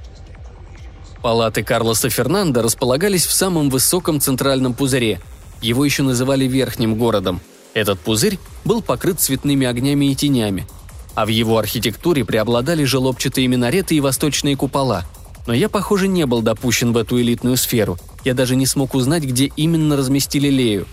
Палаты 1.22 1.62
Карлоса 1.62 2.08
Фернандо 2.08 2.62
располагались 2.62 3.26
в 3.26 3.32
самом 3.32 3.68
высоком 3.68 4.20
центральном 4.20 4.72
пузыре. 4.72 5.20
Его 5.60 5.84
еще 5.84 6.02
называли 6.02 6.46
Верхним 6.46 6.96
городом. 6.96 7.40
Этот 7.74 8.00
пузырь 8.00 8.38
был 8.64 8.80
покрыт 8.80 9.20
цветными 9.20 9.66
огнями 9.66 10.10
и 10.10 10.14
тенями. 10.14 10.66
А 11.14 11.26
в 11.26 11.28
его 11.28 11.58
архитектуре 11.58 12.24
преобладали 12.24 12.84
желобчатые 12.84 13.48
минареты 13.48 13.96
и 13.96 14.00
восточные 14.00 14.56
купола. 14.56 15.04
Но 15.46 15.52
я, 15.52 15.68
похоже, 15.68 16.08
не 16.08 16.24
был 16.24 16.40
допущен 16.40 16.92
в 16.92 16.96
эту 16.96 17.20
элитную 17.20 17.58
сферу. 17.58 17.98
Я 18.24 18.34
даже 18.34 18.56
не 18.56 18.66
смог 18.66 18.94
узнать, 18.94 19.24
где 19.24 19.50
именно 19.56 19.96
разместили 19.96 20.48
Лею. 20.48 20.86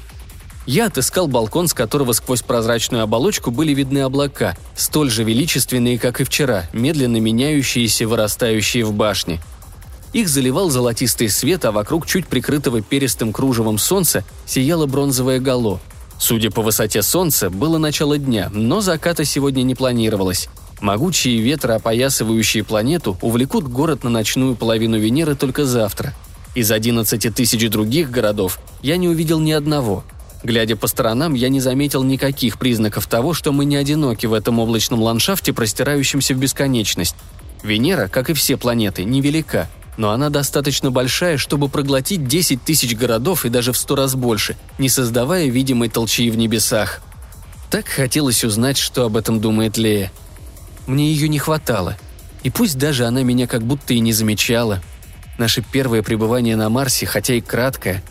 Я 0.66 0.88
отыскал 0.88 1.28
балкон, 1.28 1.68
с 1.68 1.74
которого 1.74 2.12
сквозь 2.12 2.42
прозрачную 2.42 3.04
оболочку 3.04 3.52
были 3.52 3.74
видны 3.74 4.00
облака, 4.00 4.58
столь 4.76 5.10
же 5.10 5.24
величественные, 5.24 5.98
как 5.98 6.20
и 6.20 6.24
вчера, 6.24 6.66
медленно 6.74 7.18
меняющиеся, 7.18 8.08
вырастающие 8.08 8.84
в 8.86 8.94
башне– 8.94 9.42
их 10.14 10.30
заливал 10.30 10.70
золотистый 10.70 11.30
свет, 11.30 11.66
а 11.66 11.72
вокруг 11.72 12.06
чуть 12.08 12.28
прикрытого 12.28 12.82
перистым 12.82 13.34
кружевом 13.34 13.78
солнца 13.78 14.24
сияло 14.46 14.86
бронзовое 14.86 15.40
гало. 15.40 15.80
Судя 16.18 16.50
по 16.50 16.62
высоте 16.62 17.02
солнца, 17.04 17.50
было 17.50 17.78
начало 17.78 18.18
дня, 18.18 18.50
но 18.52 18.82
заката 18.82 19.26
сегодня 19.26 19.64
не 19.64 19.76
планировалось. 19.76 20.50
Могучие 20.80 21.40
ветры, 21.40 21.74
опоясывающие 21.74 22.64
планету, 22.64 23.18
увлекут 23.22 23.66
город 23.66 24.04
на 24.04 24.10
ночную 24.10 24.56
половину 24.56 24.98
Венеры 24.98 25.36
только 25.36 25.66
завтра. 25.66 26.16
Из 26.58 26.72
11 26.72 27.36
тысяч 27.36 27.70
других 27.70 28.10
городов 28.10 28.60
я 28.82 28.98
не 28.98 29.08
увидел 29.08 29.40
ни 29.40 29.52
одного. 29.52 30.04
Глядя 30.42 30.76
по 30.76 30.88
сторонам, 30.88 31.36
я 31.36 31.50
не 31.50 31.60
заметил 31.60 32.04
никаких 32.04 32.58
признаков 32.58 33.06
того, 33.06 33.36
что 33.36 33.52
мы 33.52 33.64
не 33.64 33.76
одиноки 33.76 34.26
в 34.26 34.34
этом 34.34 34.58
облачном 34.58 35.04
ландшафте, 35.04 35.54
простирающемся 35.54 36.34
в 36.34 36.40
бесконечность. 36.40 37.16
Венера, 37.62 38.08
как 38.08 38.32
и 38.32 38.34
все 38.34 38.58
планеты, 38.58 39.04
невелика, 39.04 39.70
но 39.98 40.10
она 40.10 40.32
достаточно 40.32 40.90
большая, 40.90 41.38
чтобы 41.38 41.70
проглотить 41.70 42.28
10 42.28 42.64
тысяч 42.64 42.96
городов 42.96 43.46
и 43.46 43.50
даже 43.50 43.72
в 43.72 43.78
сто 43.78 43.96
раз 43.96 44.16
больше, 44.16 44.58
не 44.80 44.90
создавая 44.90 45.50
видимой 45.50 45.90
толчии 45.90 46.32
в 46.32 46.38
небесах. 46.38 47.02
Так 47.70 47.88
хотелось 47.88 48.44
узнать, 48.44 48.80
что 48.80 49.06
об 49.06 49.16
этом 49.16 49.40
думает 49.40 49.78
Лея. 49.78 50.12
Мне 50.88 51.12
ее 51.12 51.30
не 51.30 51.38
хватало. 51.38 51.96
И 52.42 52.50
пусть 52.50 52.80
даже 52.80 53.06
она 53.06 53.22
меня 53.22 53.46
как 53.46 53.62
будто 53.62 53.94
и 53.94 54.00
не 54.00 54.12
замечала. 54.12 54.82
Наше 55.38 55.62
первое 55.62 56.02
пребывание 56.02 56.56
на 56.56 56.70
Марсе, 56.70 57.06
хотя 57.06 57.36
и 57.36 57.42
краткое, 57.42 58.04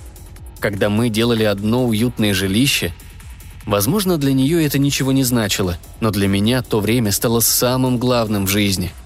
когда 0.61 0.89
мы 0.89 1.09
делали 1.09 1.45
одно 1.45 1.87
уютное 1.87 2.35
жилище, 2.35 2.93
возможно, 3.65 4.17
для 4.17 4.33
нее 4.33 4.65
это 4.65 4.79
ничего 4.79 5.13
не 5.13 5.25
значило, 5.25 5.79
но 6.01 6.11
для 6.11 6.29
меня 6.29 6.63
то 6.63 6.81
время 6.81 7.13
стало 7.13 7.41
самым 7.41 7.99
главным 7.99 8.47
в 8.47 8.51
жизни– 8.51 8.93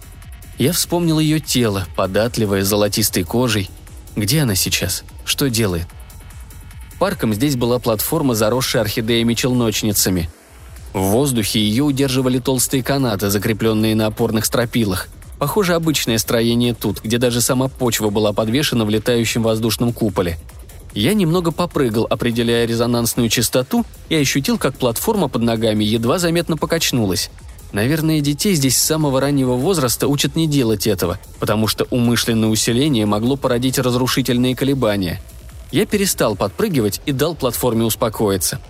я 0.61 0.75
вспомнил 0.75 1.19
ее 1.19 1.41
тело, 1.41 1.87
податливое, 1.97 2.65
золотистой 2.65 3.25
кожей. 3.25 3.71
Где 4.15 4.43
она 4.43 4.55
сейчас? 4.55 5.05
Что 5.25 5.49
делает? 5.49 5.87
Парком 6.99 7.33
здесь 7.33 7.57
была 7.57 7.79
платформа, 7.79 8.35
заросшая 8.35 8.83
орхидеями-челночницами. 8.83 10.29
В 10.93 11.01
воздухе 11.01 11.61
ее 11.61 11.85
удерживали 11.85 12.41
толстые 12.41 12.83
канаты, 12.83 13.31
закрепленные 13.31 13.95
на 13.95 14.05
опорных 14.05 14.45
стропилах. 14.45 15.09
Похоже, 15.41 15.75
обычное 15.75 16.19
строение 16.19 16.75
тут, 16.75 17.01
где 17.03 17.17
даже 17.17 17.41
сама 17.41 17.69
почва 17.69 18.11
была 18.11 18.35
подвешена 18.35 18.85
в 18.85 18.91
летающем 18.91 19.43
воздушном 19.43 19.95
куполе. 19.95 20.39
Я 20.93 21.15
немного 21.15 21.51
попрыгал, 21.51 22.07
определяя 22.11 22.67
резонансную 22.67 23.31
частоту, 23.31 23.87
и 24.11 24.17
ощутил, 24.17 24.59
как 24.59 24.77
платформа 24.77 25.29
под 25.29 25.41
ногами 25.41 25.83
едва 25.83 26.19
заметно 26.19 26.59
покачнулась. 26.59 27.31
Наверное, 27.73 28.21
детей 28.21 28.55
здесь 28.55 28.77
с 28.77 28.83
самого 28.83 29.19
раннего 29.19 29.55
возраста 29.55 30.09
учат 30.09 30.37
не 30.37 30.47
делать 30.47 30.87
этого, 30.87 31.19
потому 31.39 31.69
что 31.69 31.87
умышленное 31.89 32.51
усиление 32.51 33.07
могло 33.07 33.37
породить 33.37 33.79
разрушительные 33.79 34.55
колебания. 34.55 35.23
Я 35.73 35.87
перестал 35.87 36.37
подпрыгивать 36.37 37.01
и 37.07 37.13
дал 37.13 37.35
платформе 37.35 37.85
успокоиться. 37.85 38.61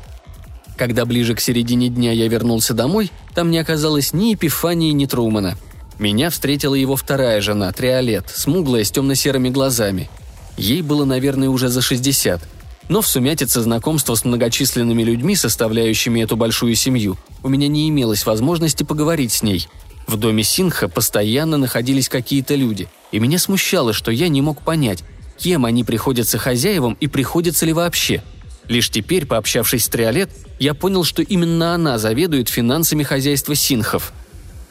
Когда 0.76 1.04
ближе 1.04 1.34
к 1.34 1.40
середине 1.40 1.88
дня 1.88 2.12
я 2.12 2.28
вернулся 2.28 2.74
домой, 2.74 3.10
там 3.34 3.50
не 3.50 3.58
оказалось 3.58 4.12
ни 4.12 4.34
Эпифании, 4.34 4.92
ни 4.92 5.06
Трумана. 5.06 5.56
Меня 6.00 6.30
встретила 6.30 6.74
его 6.74 6.96
вторая 6.96 7.40
жена, 7.40 7.70
Триолет, 7.70 8.24
смуглая 8.34 8.82
с 8.82 8.90
темно-серыми 8.90 9.50
глазами. 9.50 10.10
Ей 10.56 10.82
было, 10.82 11.04
наверное, 11.04 11.48
уже 11.48 11.68
за 11.68 11.80
60– 11.80 12.42
но 12.90 13.02
в 13.02 13.06
сумятице 13.06 13.60
знакомства 13.60 14.16
с 14.16 14.24
многочисленными 14.24 15.04
людьми, 15.04 15.36
составляющими 15.36 16.22
эту 16.22 16.36
большую 16.36 16.74
семью, 16.74 17.16
у 17.44 17.48
меня 17.48 17.68
не 17.68 17.88
имелось 17.88 18.26
возможности 18.26 18.82
поговорить 18.82 19.30
с 19.30 19.44
ней. 19.44 19.68
В 20.08 20.16
доме 20.16 20.42
Синха 20.42 20.88
постоянно 20.88 21.56
находились 21.56 22.08
какие-то 22.08 22.56
люди, 22.56 22.88
и 23.12 23.20
меня 23.20 23.38
смущало, 23.38 23.92
что 23.92 24.10
я 24.10 24.26
не 24.26 24.42
мог 24.42 24.62
понять, 24.62 25.04
кем 25.38 25.66
они 25.66 25.84
приходятся 25.84 26.36
хозяевам 26.36 26.96
и 26.98 27.06
приходятся 27.06 27.64
ли 27.64 27.72
вообще. 27.72 28.24
Лишь 28.66 28.90
теперь, 28.90 29.24
пообщавшись 29.24 29.84
с 29.84 29.88
Триолет, 29.88 30.30
я 30.58 30.74
понял, 30.74 31.04
что 31.04 31.22
именно 31.22 31.74
она 31.74 31.96
заведует 31.96 32.48
финансами 32.48 33.04
хозяйства 33.04 33.54
Синхов. 33.54 34.12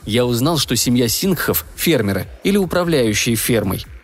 Я 0.10 0.26
узнал, 0.26 0.58
что 0.58 0.76
семья 0.76 1.08
Синхов– 1.08 1.67
фермеры 1.76 2.28
или 2.43 2.58
управляющие 2.58 3.36
фермой– 3.36 3.86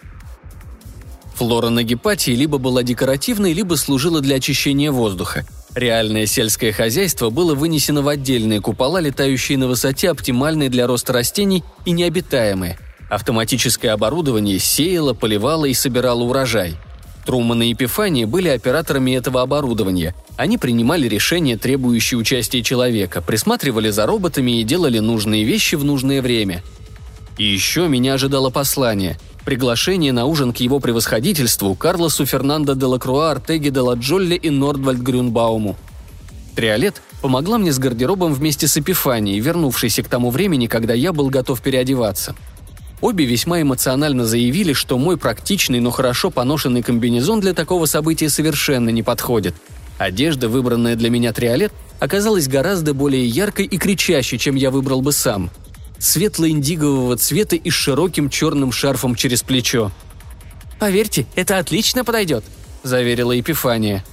Флора 1.36 1.70
на 1.70 1.84
Гепатии 1.84 2.32
либо 2.32 2.60
была 2.60 2.82
декоративной, 2.84 3.54
либо 3.54 3.76
служила 3.76 4.22
для 4.22 4.38
очищения 4.38 4.92
воздуха. 4.92 5.46
Реальное 5.74 6.28
сельское 6.28 6.72
хозяйство 6.72 7.30
было 7.30 7.56
вынесено 7.56 8.02
в 8.02 8.08
отдельные 8.08 8.62
купола, 8.62 9.00
летающие 9.02 9.58
на 9.58 9.68
высоте, 9.68 10.12
оптимальные 10.12 10.70
для 10.70 10.88
роста 10.88 11.12
растений 11.12 11.66
и 11.84 11.92
необитаемые. 11.92 12.78
Автоматическое 13.10 13.92
оборудование 13.92 14.60
сеяло, 14.60 15.14
поливало 15.14 15.66
и 15.66 15.74
собирало 15.74 16.24
урожай. 16.24 16.78
Труман 17.26 17.64
и 17.64 17.70
Епифания 17.70 18.28
были 18.28 18.50
операторами 18.50 19.12
этого 19.12 19.42
оборудования. 19.42 20.14
Они 20.38 20.58
принимали 20.58 21.08
решения, 21.08 21.58
требующие 21.58 22.20
участия 22.20 22.62
человека, 22.62 23.22
присматривали 23.22 23.90
за 23.90 24.06
роботами 24.06 24.60
и 24.60 24.64
делали 24.64 25.00
нужные 25.00 25.44
вещи 25.44 25.76
в 25.76 25.84
нужное 25.84 26.22
время. 26.22 26.64
И 27.38 27.44
еще 27.44 27.88
меня 27.88 28.14
ожидало 28.14 28.50
послание– 28.50 29.18
приглашение 29.46 30.12
на 30.12 30.26
ужин 30.26 30.52
к 30.52 30.58
его 30.58 30.80
превосходительству 30.80 31.76
Карлосу 31.76 32.26
Фернандо 32.26 32.74
де 32.74 32.86
Лакруа, 32.86 33.32
Артеге 33.32 33.70
де 33.70 33.80
ла 33.80 33.94
Джолли 33.94 34.36
и 34.36 34.50
Нордвальд 34.50 35.00
Грюнбауму. 35.00 35.78
Триолет 36.56 37.02
помогла 37.22 37.58
мне 37.58 37.72
с 37.72 37.78
гардеробом 37.78 38.34
вместе 38.34 38.68
с 38.68 38.78
Эпифанией, 38.78 39.40
вернувшейся 39.40 40.04
к 40.04 40.08
тому 40.08 40.32
времени, 40.32 40.68
когда 40.68 40.94
я 40.94 41.14
был 41.14 41.30
готов 41.30 41.62
переодеваться. 41.62 42.36
Обе 43.02 43.26
весьма 43.26 43.62
эмоционально 43.62 44.26
заявили, 44.26 44.74
что 44.74 44.98
мой 44.98 45.18
практичный, 45.18 45.80
но 45.80 45.92
хорошо 45.92 46.32
поношенный 46.32 46.82
комбинезон 46.82 47.40
для 47.40 47.54
такого 47.54 47.86
события 47.86 48.30
совершенно 48.30 48.90
не 48.90 49.04
подходит. 49.04 49.56
Одежда, 49.98 50.50
выбранная 50.50 50.96
для 50.96 51.10
меня 51.10 51.34
триолет, 51.34 51.74
оказалась 52.00 52.48
гораздо 52.48 52.94
более 52.94 53.28
яркой 53.28 53.66
и 53.66 53.78
кричащей, 53.78 54.38
чем 54.38 54.56
я 54.56 54.72
выбрал 54.72 55.02
бы 55.02 55.12
сам– 55.12 55.50
светло-индигового 56.00 57.18
цвета 57.18 57.56
и 57.56 57.70
с 57.70 57.74
широким 57.74 58.30
черным 58.30 58.72
шарфом 58.72 59.16
через 59.16 59.44
плечо. 59.44 59.92
«Поверьте, 60.80 61.26
это 61.36 61.58
отлично 61.58 62.04
подойдет»,– 62.04 62.44
заверила 62.84 63.32
Епифания. 63.32 64.04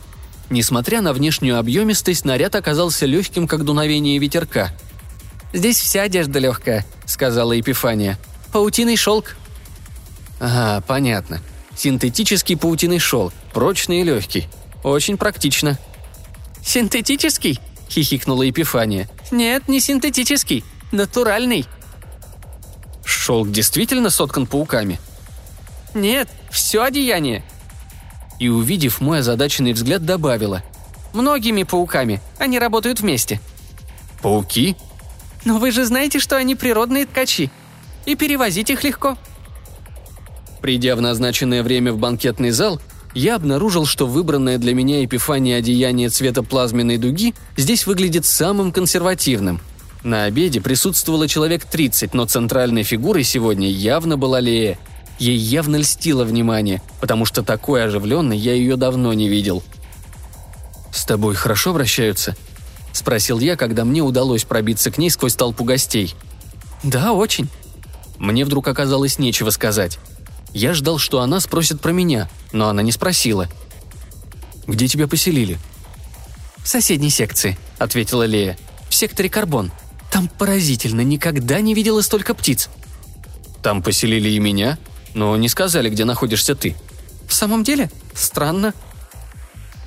Несмотря 0.51 1.01
на 1.01 1.13
внешнюю 1.13 1.59
объемистость, 1.59 2.25
наряд 2.25 2.55
оказался 2.55 3.07
легким, 3.07 3.49
как 3.49 3.65
дуновение 3.65 4.19
ветерка. 4.19 4.71
«Здесь 5.53 5.79
вся 5.79 6.03
одежда 6.03 6.39
легкая»,– 6.39 6.87
сказала 7.07 7.53
Епифания. 7.53 8.19
«Паутиный 8.53 8.97
шелк». 8.97 9.37
«Ага, 10.39 10.83
понятно. 10.87 11.41
Синтетический 11.75 12.57
паутиный 12.57 12.99
шелк, 12.99 13.33
прочный 13.53 14.01
и 14.01 14.05
легкий. 14.05 14.49
Очень 14.83 15.17
практично». 15.17 15.79
«Синтетический?»– 16.63 17.59
хихикнула 17.89 18.43
Епифания. 18.43 19.09
«Нет, 19.31 19.69
не 19.69 19.81
синтетический. 19.81 20.65
Натуральный». 20.93 21.67
«Шелк 23.05 23.51
действительно 23.51 24.11
соткан 24.11 24.47
пауками?» 24.47 25.01
«Нет, 25.95 26.29
все 26.51 26.83
одеяние». 26.83 27.45
И, 28.39 28.49
увидев 28.49 29.01
мой 29.01 29.21
озадаченный 29.21 29.73
взгляд, 29.73 30.05
добавила. 30.05 30.63
«Многими 31.13 31.63
пауками. 31.63 32.21
Они 32.39 32.59
работают 32.59 33.01
вместе». 33.01 33.41
«Пауки?» 34.21 34.77
«Но 35.45 35.59
вы 35.59 35.71
же 35.71 35.85
знаете, 35.85 36.19
что 36.19 36.37
они 36.37 36.55
природные 36.55 37.07
ткачи. 37.07 37.51
И 38.07 38.15
перевозить 38.15 38.71
их 38.71 38.85
легко». 38.85 39.17
Придя 40.61 40.95
в 40.95 41.01
назначенное 41.01 41.63
время 41.63 41.93
в 41.93 41.99
банкетный 41.99 42.51
зал, 42.51 42.81
я 43.15 43.35
обнаружил, 43.35 43.85
что 43.85 44.07
выбранное 44.07 44.59
для 44.59 44.75
меня 44.75 45.05
эпифания 45.05 45.57
одеяние 45.57 46.09
цвета 46.09 46.43
плазменной 46.43 46.99
дуги 46.99 47.35
здесь 47.57 47.87
выглядит 47.87 48.25
самым 48.25 48.73
консервативным. 48.73 49.61
На 50.03 50.25
обеде 50.25 50.61
присутствовало 50.61 51.29
человек 51.29 51.65
30, 51.65 52.15
но 52.15 52.27
центральной 52.27 52.83
фигурой 52.83 53.25
сегодня 53.25 53.69
явно 53.69 54.17
была 54.17 54.41
Лея. 54.41 54.79
Ей 55.19 55.37
явно 55.37 55.77
льстило 55.77 56.25
внимание, 56.25 56.83
потому 57.01 57.25
что 57.25 57.43
такой 57.43 57.85
оживленной 57.85 58.37
я 58.37 58.55
ее 58.55 58.77
давно 58.77 59.13
не 59.13 59.29
видел. 59.29 59.63
«С 60.93 61.05
тобой 61.05 61.35
хорошо 61.35 61.71
обращаются?»– 61.71 62.37
спросил 62.93 63.39
я, 63.39 63.57
когда 63.57 63.85
мне 63.85 64.03
удалось 64.03 64.45
пробиться 64.45 64.91
к 64.91 64.99
ней 64.99 65.11
сквозь 65.11 65.37
толпу 65.37 65.65
гостей. 65.65 66.15
«Да, 66.83 67.13
очень». 67.13 67.49
Мне 68.23 68.45
вдруг 68.45 68.69
оказалось 68.69 69.19
нечего 69.19 69.51
сказать. 69.51 69.99
Я 70.55 70.75
ждал, 70.75 70.99
что 70.99 71.23
она 71.23 71.41
спросит 71.41 71.81
про 71.81 71.91
меня, 71.91 72.31
но 72.53 72.69
она 72.69 72.81
не 72.81 72.93
спросила. 72.93 73.49
«Где 74.65 74.87
тебя 74.87 75.09
поселили?» 75.09 75.59
«В 76.59 76.69
соседней 76.69 77.11
секции»,— 77.11 77.59
ответила 77.79 78.23
Лея. 78.23 78.57
«В 78.89 78.95
секторе 78.95 79.29
Карбон. 79.29 79.73
Там 80.13 80.29
поразительно, 80.29 81.01
никогда 81.01 81.61
не 81.61 81.75
видела 81.75 82.01
столько 82.01 82.33
птиц». 82.35 82.71
«Там 83.61 83.83
поселили 83.83 84.29
и 84.29 84.39
меня, 84.39 84.79
но 85.15 85.37
не 85.37 85.49
сказали, 85.49 85.91
где 85.91 86.05
находишься 86.05 86.55
ты». 86.55 86.77
«В 87.27 87.35
самом 87.35 87.65
деле? 87.65 87.91
Странно». 88.15 88.73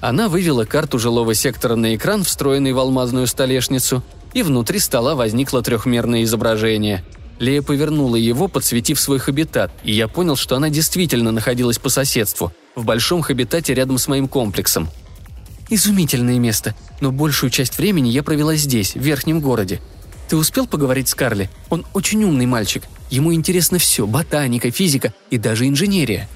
Она 0.02 0.28
вывела 0.28 0.66
карту 0.66 1.00
жилого 1.00 1.34
сектора 1.36 1.76
на 1.78 1.96
экран, 1.96 2.26
встроенный 2.26 2.74
в 2.74 2.80
алмазную 2.80 3.28
столешницу, 3.28 4.04
и 4.34 4.44
внутри 4.44 4.80
стола 4.80 5.16
возникло 5.16 5.62
трехмерное 5.62 6.24
изображение— 6.24 7.06
Лея 7.40 7.62
повернула 7.62 8.16
его, 8.16 8.48
подсветив 8.48 9.00
свой 9.00 9.20
хабитат, 9.20 9.72
и 9.84 9.92
я 9.92 10.08
понял, 10.08 10.36
что 10.36 10.56
она 10.56 10.70
действительно 10.70 11.32
находилась 11.32 11.78
по 11.78 11.90
соседству, 11.90 12.54
в 12.76 12.86
большом 12.86 13.22
хабитате 13.22 13.74
рядом 13.74 13.98
с 13.98 14.08
моим 14.08 14.28
комплексом. 14.28 14.90
«Изумительное 15.70 16.40
место, 16.40 16.76
но 17.02 17.12
большую 17.12 17.50
часть 17.50 17.78
времени 17.78 18.10
я 18.10 18.24
провела 18.24 18.56
здесь, 18.56 18.96
в 18.96 19.02
верхнем 19.02 19.42
городе. 19.42 19.82
Ты 20.30 20.38
успел 20.38 20.68
поговорить 20.68 21.10
с 21.10 21.16
Карли? 21.16 21.50
Он 21.70 21.86
очень 21.94 22.24
умный 22.24 22.46
мальчик. 22.46 22.84
Ему 23.10 23.34
интересно 23.34 23.80
все– 23.80 24.06
ботаника, 24.08 24.72
физика 24.72 25.14
и 25.30 25.38
даже 25.38 25.68
инженерия». 25.68 26.30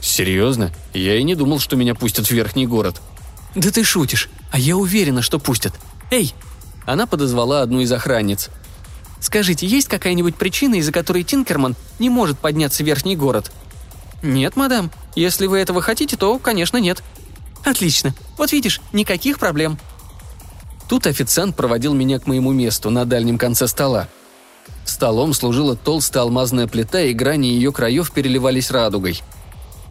«Серьезно? 0.00 0.72
Я 0.92 1.16
и 1.16 1.22
не 1.22 1.34
думал, 1.34 1.60
что 1.60 1.76
меня 1.76 1.94
пустят 1.94 2.26
в 2.26 2.30
верхний 2.30 2.66
город». 2.66 3.00
«Да 3.54 3.70
ты 3.70 3.84
шутишь, 3.84 4.28
а 4.50 4.58
я 4.58 4.76
уверена, 4.76 5.22
что 5.22 5.38
пустят. 5.38 5.74
Эй!» 6.10 6.34
Она 6.84 7.06
подозвала 7.06 7.62
одну 7.62 7.80
из 7.80 7.92
охранниц– 7.92 8.50
Скажите, 9.26 9.66
есть 9.66 9.88
какая-нибудь 9.88 10.36
причина, 10.36 10.76
из-за 10.76 10.92
которой 10.92 11.24
Тинкерман 11.24 11.74
не 11.98 12.08
может 12.08 12.38
подняться 12.38 12.84
в 12.84 12.86
верхний 12.86 13.16
город?» 13.16 13.50
«Нет, 14.22 14.54
мадам. 14.54 14.92
Если 15.16 15.48
вы 15.48 15.58
этого 15.58 15.82
хотите, 15.82 16.16
то, 16.16 16.38
конечно, 16.38 16.76
нет». 16.76 17.02
«Отлично. 17.64 18.14
Вот 18.38 18.52
видишь, 18.52 18.80
никаких 18.92 19.40
проблем». 19.40 19.80
Тут 20.88 21.08
официант 21.08 21.56
проводил 21.56 21.92
меня 21.92 22.20
к 22.20 22.28
моему 22.28 22.52
месту 22.52 22.90
на 22.90 23.04
дальнем 23.04 23.36
конце 23.36 23.66
стола. 23.66 24.06
Столом 24.84 25.34
служила 25.34 25.74
толстая 25.74 26.22
алмазная 26.22 26.68
плита, 26.68 27.00
и 27.00 27.12
грани 27.12 27.48
ее 27.48 27.72
краев 27.72 28.12
переливались 28.12 28.70
радугой. 28.70 29.20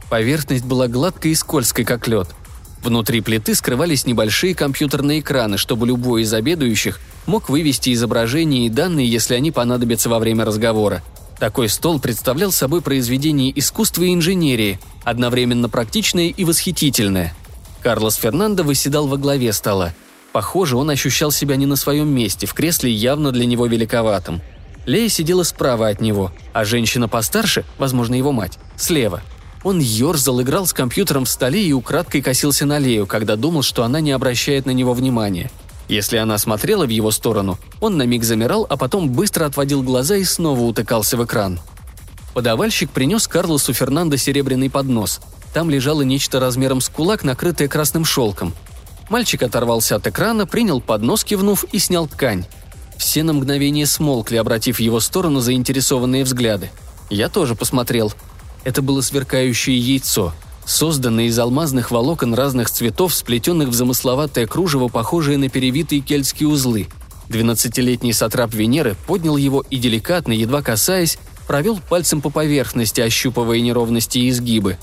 Поверхность 0.09 0.63
была 0.63 0.87
гладкой 0.87 1.31
и 1.31 1.35
скользкой, 1.35 1.83
как 1.83 2.07
лед– 2.07 2.29
Внутри 2.85 3.21
плиты 3.21 3.55
скрывались 3.55 4.05
небольшие 4.05 4.53
компьютерные 4.53 5.21
экраны, 5.21 5.57
чтобы 5.57 5.87
любой 5.87 6.21
из 6.21 6.31
обедающих 6.31 6.99
мог 7.25 7.49
вывести 7.49 7.91
изображения 7.91 8.67
и 8.67 8.69
данные, 8.69 9.09
если 9.09 9.33
они 9.33 9.49
понадобятся 9.49 10.07
во 10.07 10.19
время 10.19 10.45
разговора. 10.45 11.01
Такой 11.39 11.67
стол 11.67 11.99
представлял 11.99 12.51
собой 12.51 12.83
произведение 12.83 13.51
искусства 13.57 14.03
и 14.03 14.13
инженерии, 14.13 14.79
одновременно 15.03 15.67
практичное 15.67 16.27
и 16.27 16.45
восхитительное. 16.45 17.33
Карлос 17.81 18.17
Фернандо 18.17 18.61
выседал 18.61 19.07
во 19.07 19.17
главе 19.17 19.51
стола. 19.51 19.95
Похоже, 20.31 20.77
он 20.77 20.91
ощущал 20.91 21.31
себя 21.31 21.55
не 21.55 21.65
на 21.65 21.77
своем 21.77 22.09
месте, 22.09 22.45
в 22.45 22.53
кресле 22.53 22.91
явно 22.91 23.31
для 23.31 23.47
него 23.47 23.65
великоватым. 23.65 24.43
Лея 24.85 25.09
сидела 25.09 25.41
справа 25.41 25.87
от 25.87 26.01
него, 26.01 26.31
а 26.53 26.65
женщина 26.65 27.07
постарше, 27.07 27.65
возможно, 27.79 28.13
его 28.13 28.31
мать, 28.31 28.59
слева– 28.77 29.23
он 29.65 29.79
ерзал, 29.79 30.43
играл 30.43 30.67
с 30.67 30.73
компьютером 30.73 31.25
в 31.25 31.29
столе 31.29 31.65
и 31.65 31.73
украдкой 31.73 32.21
косился 32.21 32.67
на 32.67 32.77
Лею, 32.77 33.07
когда 33.07 33.35
думал, 33.35 33.63
что 33.63 33.83
она 33.83 33.99
не 33.99 34.11
обращает 34.11 34.67
на 34.67 34.71
него 34.71 34.93
внимания. 34.93 35.49
Если 35.89 36.17
она 36.17 36.37
смотрела 36.37 36.85
в 36.85 36.89
его 36.89 37.09
сторону, 37.09 37.57
он 37.81 37.97
на 37.97 38.03
миг 38.03 38.23
замирал, 38.23 38.67
а 38.69 38.77
потом 38.77 39.09
быстро 39.09 39.45
отводил 39.45 39.81
глаза 39.81 40.17
и 40.17 40.23
снова 40.23 40.61
утыкался 40.61 41.17
в 41.17 41.25
экран. 41.25 41.59
Подавальщик 42.35 42.91
принес 42.91 43.27
Карлосу 43.27 43.73
Фернандо 43.73 44.17
серебряный 44.17 44.69
поднос. 44.69 45.19
Там 45.51 45.71
лежало 45.71 46.03
нечто 46.03 46.39
размером 46.39 46.79
с 46.79 46.87
кулак, 46.87 47.23
накрытое 47.23 47.67
красным 47.67 48.05
шелком. 48.05 48.53
Мальчик 49.09 49.41
оторвался 49.41 49.95
от 49.95 50.05
экрана, 50.05 50.45
принял 50.45 50.79
поднос, 50.79 51.23
кивнув, 51.23 51.63
и 51.71 51.79
снял 51.79 52.05
ткань. 52.05 52.45
Все 52.97 53.23
на 53.23 53.33
мгновение 53.33 53.87
смолкли, 53.87 54.37
обратив 54.37 54.77
в 54.77 54.81
его 54.81 54.99
сторону 54.99 55.39
заинтересованные 55.39 56.23
взгляды. 56.23 56.69
Я 57.09 57.29
тоже 57.29 57.55
посмотрел– 57.55 58.13
это 58.65 58.81
было 58.81 58.99
сверкающее 59.01 59.77
яйцо, 59.77 60.33
созданное 60.65 61.25
из 61.25 61.39
алмазных 61.39 61.91
волокон 61.91 62.33
разных 62.33 62.69
цветов, 62.69 63.13
сплетенных 63.13 63.69
в 63.69 63.73
замысловатое 63.73 64.47
кружево, 64.47 64.89
похожее 64.89 65.37
на 65.37 65.47
перевитые 65.47 66.01
кельтские 66.01 66.49
узлы. 66.49 66.87
Двенадцатилетний 67.29 68.11
сатрап 68.11 68.53
Венеры 68.53 68.95
поднял 69.07 69.37
его 69.37 69.63
и 69.69 69.77
деликатно, 69.77 70.33
едва 70.33 70.61
касаясь, 70.61 71.17
провел 71.47 71.79
пальцем 71.79 72.21
по 72.21 72.29
поверхности, 72.29 73.01
ощупывая 73.01 73.61
неровности 73.61 74.17
и 74.17 74.29
изгибы. 74.29 74.77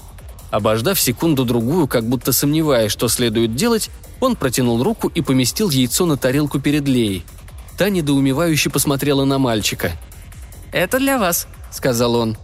Обождав 0.50 1.00
секунду-другую, 1.00 1.88
как 1.88 2.08
будто 2.08 2.32
сомневаясь, 2.32 2.92
что 2.92 3.08
следует 3.08 3.56
делать, 3.56 3.90
он 4.20 4.36
протянул 4.36 4.82
руку 4.82 5.08
и 5.08 5.22
поместил 5.22 5.70
яйцо 5.70 6.06
на 6.06 6.16
тарелку 6.16 6.60
перед 6.60 6.86
Леей. 6.86 7.24
Та 7.78 7.88
недоумевающе 7.88 8.70
посмотрела 8.70 9.24
на 9.24 9.38
мальчика. 9.38 9.92
«Это 10.70 10.98
для 10.98 11.18
вас»,— 11.18 11.48
сказал 11.72 12.14
он. 12.14 12.36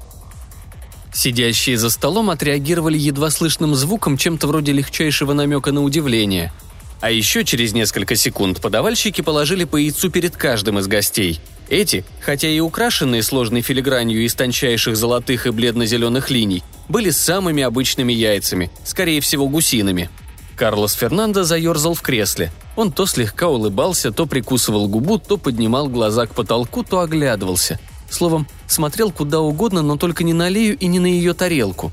Сидящие 1.18 1.76
за 1.76 1.90
столом 1.90 2.30
отреагировали 2.30 2.96
едва 2.96 3.30
слышным 3.30 3.74
звуком, 3.74 4.16
чем-то 4.16 4.46
вроде 4.46 4.70
легчайшего 4.70 5.32
намека 5.32 5.72
на 5.72 5.82
удивление. 5.82 6.52
А 7.00 7.10
еще 7.10 7.44
через 7.44 7.72
несколько 7.72 8.14
секунд 8.14 8.60
подавальщики 8.60 9.20
положили 9.20 9.64
по 9.64 9.74
яйцу 9.74 10.12
перед 10.12 10.36
каждым 10.36 10.78
из 10.78 10.86
гостей. 10.86 11.40
Эти, 11.68 12.04
хотя 12.20 12.46
и 12.46 12.60
украшенные 12.60 13.24
сложной 13.24 13.62
филигранью 13.62 14.24
из 14.24 14.36
тончайших 14.36 14.96
золотых 14.96 15.48
и 15.48 15.50
бледно-зеленых 15.50 16.30
линий, 16.30 16.62
были 16.88 17.10
самыми 17.10 17.64
обычными 17.64 18.12
яйцами, 18.12 18.70
скорее 18.84 19.20
всего 19.20 19.48
гусиными. 19.48 20.10
Карлос 20.54 20.92
Фернандо 20.92 21.42
заерзал 21.42 21.94
в 21.94 22.00
кресле. 22.00 22.52
Он 22.76 22.92
то 22.92 23.06
слегка 23.06 23.48
улыбался, 23.48 24.12
то 24.12 24.26
прикусывал 24.26 24.86
губу, 24.86 25.18
то 25.18 25.36
поднимал 25.36 25.88
глаза 25.88 26.26
к 26.26 26.34
потолку, 26.36 26.84
то 26.84 27.00
оглядывался– 27.00 27.80
Словом, 28.10 28.46
смотрел 28.66 29.10
куда 29.10 29.40
угодно, 29.40 29.82
но 29.82 29.96
только 29.96 30.24
не 30.24 30.32
на 30.32 30.48
Лею 30.48 30.76
и 30.76 30.86
не 30.86 30.98
на 30.98 31.06
ее 31.06 31.34
тарелку. 31.34 31.92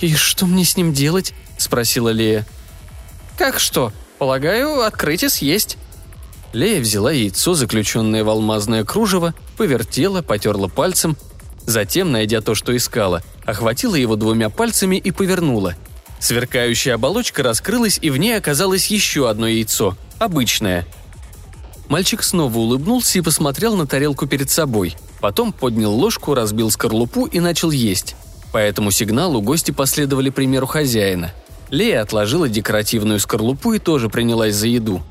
«И 0.00 0.14
что 0.14 0.46
мне 0.46 0.64
с 0.64 0.76
ним 0.76 0.92
делать?»– 0.92 1.34
спросила 1.58 2.10
Лея. 2.10 2.46
«Как 3.36 3.58
что? 3.58 3.92
Полагаю, 4.18 4.82
открыть 4.82 5.22
и 5.22 5.28
съесть». 5.28 5.76
Лея 6.52 6.80
взяла 6.80 7.12
яйцо, 7.12 7.54
заключенное 7.54 8.24
в 8.24 8.30
алмазное 8.30 8.84
кружево, 8.84 9.34
повертела, 9.56 10.22
потерла 10.22 10.68
пальцем, 10.68 11.16
затем, 11.66 12.10
найдя 12.10 12.40
то, 12.40 12.54
что 12.54 12.76
искала, 12.76 13.22
охватила 13.44 13.96
его 13.96 14.16
двумя 14.16 14.48
пальцами 14.48 14.96
и 14.96 15.10
повернула. 15.10 15.74
Сверкающая 16.20 16.94
оболочка 16.94 17.42
раскрылась, 17.42 17.98
и 18.00 18.10
в 18.10 18.16
ней 18.16 18.36
оказалось 18.36 18.86
еще 18.86 19.28
одно 19.28 19.46
яйцо, 19.46 19.96
обычное– 20.18 20.86
Мальчик 21.88 22.22
снова 22.22 22.56
улыбнулся 22.58 23.18
и 23.18 23.22
посмотрел 23.22 23.76
на 23.76 23.86
тарелку 23.86 24.26
перед 24.26 24.50
собой. 24.50 24.94
Потом 25.20 25.52
поднял 25.52 25.92
ложку, 25.92 26.34
разбил 26.34 26.70
скорлупу 26.70 27.26
и 27.26 27.40
начал 27.40 27.70
есть. 27.70 28.16
По 28.52 28.58
этому 28.58 28.90
сигналу 28.90 29.42
гости 29.42 29.70
последовали 29.70 30.30
примеру 30.30 30.66
хозяина. 30.66 31.32
Лея 31.70 32.02
отложила 32.02 32.48
декоративную 32.48 33.20
скорлупу 33.20 33.72
и 33.72 33.78
тоже 33.78 34.08
принялась 34.08 34.54
за 34.54 34.68
еду. 34.68 35.02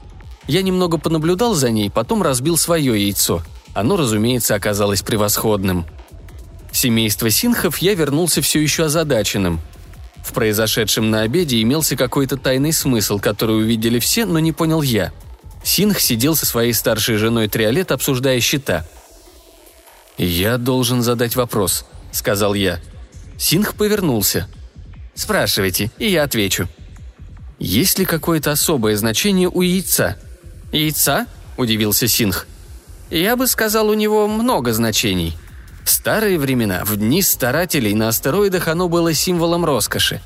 Я 0.47 0.61
немного 0.61 0.97
понаблюдал 0.97 1.53
за 1.53 1.69
ней, 1.69 1.91
потом 1.91 2.23
разбил 2.23 2.57
свое 2.57 2.99
яйцо. 2.99 3.43
Оно, 3.73 3.97
разумеется, 3.97 4.55
оказалось 4.55 5.01
превосходным. 5.01 5.85
Семейство 6.71 7.29
Синхов 7.29 7.77
я 7.79 7.93
вернулся 7.95 8.41
все 8.41 8.61
еще 8.61 8.85
озадаченным. 8.85 9.59
В 10.23 10.33
произошедшем 10.33 11.09
на 11.11 11.21
обеде 11.21 11.61
имелся 11.61 11.95
какой-то 11.95 12.37
тайный 12.37 12.73
смысл, 12.73 13.19
который 13.19 13.57
увидели 13.57 13.99
все, 13.99 14.25
но 14.25 14.39
не 14.39 14.51
понял 14.51 14.81
я. 14.81 15.11
Синх 15.63 15.99
сидел 15.99 16.35
со 16.35 16.45
своей 16.45 16.73
старшей 16.73 17.17
женой 17.17 17.47
Триолет, 17.47 17.91
обсуждая 17.91 18.39
счета. 18.39 18.85
«Я 20.17 20.57
должен 20.57 21.03
задать 21.03 21.35
вопрос»,— 21.35 21.85
сказал 22.11 22.55
я. 22.55 22.79
Синх 23.37 23.75
повернулся. 23.75 24.47
«Спрашивайте, 25.13 25.91
и 25.99 26.09
я 26.09 26.23
отвечу». 26.23 26.67
«Есть 27.59 27.99
ли 27.99 28.05
какое-то 28.05 28.51
особое 28.51 28.97
значение 28.97 29.49
у 29.49 29.61
яйца?» 29.61 30.17
«Яйца?»– 30.71 31.27
удивился 31.57 32.07
Синх. 32.07 32.47
«Я 33.09 33.35
бы 33.35 33.47
сказал, 33.47 33.89
у 33.89 33.93
него 33.93 34.27
много 34.27 34.73
значений. 34.73 35.35
В 35.83 35.89
старые 35.89 36.37
времена, 36.37 36.83
в 36.83 36.97
дни 36.97 37.21
старателей 37.21 37.93
на 37.93 38.09
астероидах 38.09 38.67
оно 38.67 38.89
было 38.89 39.13
символом 39.13 39.65
роскоши. 39.65 40.21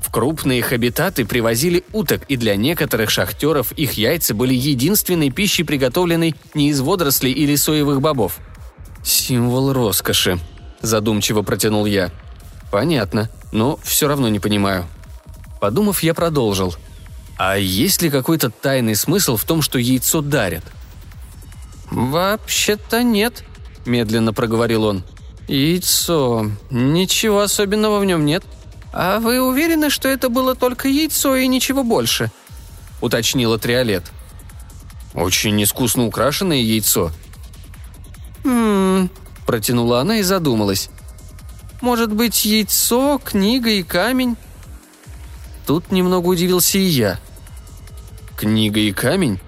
В 0.00 0.10
крупные 0.10 0.62
хабитаты 0.62 1.24
привозили 1.24 1.84
уток, 1.92 2.22
и 2.28 2.36
для 2.36 2.56
некоторых 2.56 3.10
шахтеров 3.10 3.72
их 3.72 3.92
яйца 3.94 4.34
были 4.34 4.54
единственной 4.54 5.30
пищей, 5.30 5.64
приготовленной 5.64 6.34
не 6.54 6.68
из 6.68 6.80
водорослей 6.80 7.32
или 7.32 7.56
соевых 7.56 8.00
бобов. 8.00 8.38
«Символ 9.06 9.72
роскоши»,– 9.72 10.38
задумчиво 10.82 11.40
протянул 11.40 11.86
я. 11.86 12.10
«Понятно, 12.70 13.30
но 13.52 13.78
все 13.82 14.06
равно 14.08 14.28
не 14.28 14.40
понимаю». 14.40 14.86
Подумав, 15.60 16.02
я 16.02 16.12
продолжил– 16.12 16.76
а 17.36 17.56
есть 17.56 18.00
ли 18.00 18.10
какой-то 18.10 18.50
тайный 18.50 18.96
смысл 18.96 19.36
в 19.36 19.44
том, 19.44 19.60
что 19.60 19.78
яйцо 19.78 20.22
дарят? 20.22 20.64
«Вообще-то 21.90 23.02
нет»,– 23.02 23.44
медленно 23.86 24.32
проговорил 24.32 24.84
он. 24.84 25.04
«Яйцо. 25.46 26.50
Ничего 26.70 27.42
особенного 27.42 28.00
в 28.00 28.04
нем 28.04 28.24
нет. 28.24 28.42
А 28.92 29.20
вы 29.20 29.40
уверены, 29.40 29.90
что 29.90 30.08
это 30.08 30.28
было 30.28 30.54
только 30.54 30.88
яйцо 30.88 31.36
и 31.36 31.46
ничего 31.46 31.84
больше?»– 31.84 32.30
уточнила 33.00 33.58
Триолет. 33.58 34.04
«Очень 35.14 35.62
искусно 35.62 36.06
украшенное 36.06 36.56
яйцо». 36.56 37.12
«Хм...»– 38.46 39.10
протянула 39.46 40.00
она 40.00 40.18
и 40.18 40.22
задумалась. 40.22 40.88
«Может 41.80 42.12
быть, 42.12 42.44
яйцо, 42.44 43.20
книга 43.22 43.70
и 43.70 43.82
камень?» 43.82 44.36
Тут 45.66 45.90
немного 45.90 46.28
удивился 46.28 46.78
и 46.78 46.82
я. 46.82 47.18
Книга 48.36 48.78
и 48.78 48.92
камень? 48.92 49.40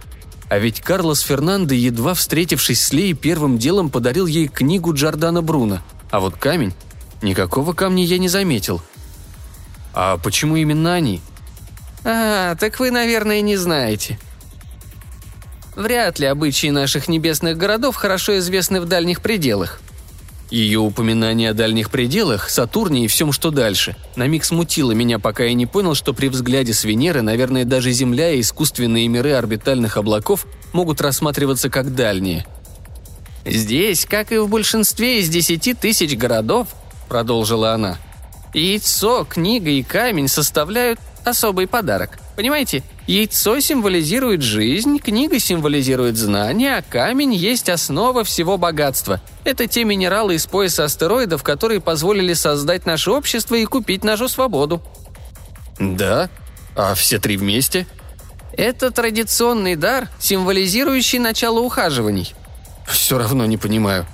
А 0.49 0.59
ведь 0.59 0.80
Карлос 0.80 1.20
Фернандо, 1.20 1.74
едва 1.74 2.14
встретившись 2.14 2.84
с 2.84 2.92
Леей, 2.92 3.12
первым 3.12 3.57
делом 3.59 3.88
подарил 3.88 4.26
ей 4.26 4.49
книгу 4.49 4.92
Джордана 4.92 5.42
Бруно. 5.42 5.80
А 6.11 6.18
вот 6.18 6.36
камень? 6.36 6.74
Никакого 7.22 7.72
камня 7.72 8.05
я 8.05 8.18
не 8.18 8.28
заметил. 8.28 8.82
А 9.94 10.16
почему 10.16 10.57
именно 10.57 10.94
они? 10.94 11.20
А, 12.05 12.57
так 12.57 12.80
вы, 12.80 12.90
наверное, 12.90 13.42
не 13.42 13.57
знаете. 13.57 14.18
Вряд 15.78 16.18
ли 16.18 16.26
обычаи 16.26 16.70
наших 16.70 17.06
небесных 17.06 17.56
городов 17.56 17.94
хорошо 17.94 18.36
известны 18.38 18.80
в 18.80 18.86
дальних 18.86 19.22
пределах. 19.22 19.80
Ее 20.50 20.80
упоминание 20.80 21.50
о 21.50 21.54
дальних 21.54 21.92
пределах, 21.92 22.50
Сатурне 22.50 23.04
и 23.04 23.06
всем, 23.06 23.30
что 23.30 23.52
дальше, 23.52 23.94
на 24.16 24.26
миг 24.26 24.44
смутило 24.44 24.90
меня, 24.90 25.20
пока 25.20 25.44
я 25.44 25.54
не 25.54 25.66
понял, 25.66 25.94
что 25.94 26.12
при 26.14 26.26
взгляде 26.26 26.74
с 26.74 26.82
Венеры, 26.82 27.22
наверное, 27.22 27.64
даже 27.64 27.92
Земля 27.92 28.32
и 28.32 28.40
искусственные 28.40 29.06
миры 29.06 29.34
орбитальных 29.34 29.96
облаков 29.96 30.46
могут 30.72 31.00
рассматриваться 31.00 31.70
как 31.70 31.94
дальние. 31.94 32.44
«Здесь, 33.46 34.04
как 34.04 34.32
и 34.32 34.38
в 34.38 34.48
большинстве 34.48 35.20
из 35.20 35.28
десяти 35.28 35.74
тысяч 35.74 36.16
городов»,— 36.16 36.66
продолжила 37.08 37.72
она,— 37.72 37.98
«яйцо, 38.52 39.24
книга 39.24 39.70
и 39.70 39.84
камень 39.84 40.26
составляют 40.26 40.98
особый 41.24 41.68
подарок. 41.68 42.18
Понимаете, 42.34 42.82
яйцо 43.09 43.59
символизирует 43.59 44.42
жизнь, 44.42 44.98
книга 44.98 45.40
символизирует 45.40 46.16
знания, 46.16 46.76
а 46.76 46.82
камень 46.82 47.34
есть 47.34 47.70
основа 47.70 48.22
всего 48.22 48.59
богатства. 48.59 49.20
Это 49.44 49.66
те 49.66 49.84
минералы 49.84 50.34
из 50.34 50.46
пояса 50.46 50.84
астероидов, 50.84 51.42
которые 51.42 51.80
позволили 51.80 52.34
создать 52.34 52.84
наше 52.84 53.11
общество 53.11 53.54
и 53.54 53.64
купить 53.64 54.04
нашу 54.04 54.28
свободу. 54.28 54.82
Да? 55.80 56.28
А 56.76 56.94
все 56.94 57.18
три 57.18 57.38
вместе? 57.38 57.86
Это 58.52 58.90
традиционный 58.90 59.74
дар, 59.74 60.09
символизирующий 60.18 61.18
начало 61.18 61.61
ухаживаний. 61.61 62.34
Все 62.86 63.16
равно 63.16 63.46
не 63.46 63.56
понимаю. 63.56 64.06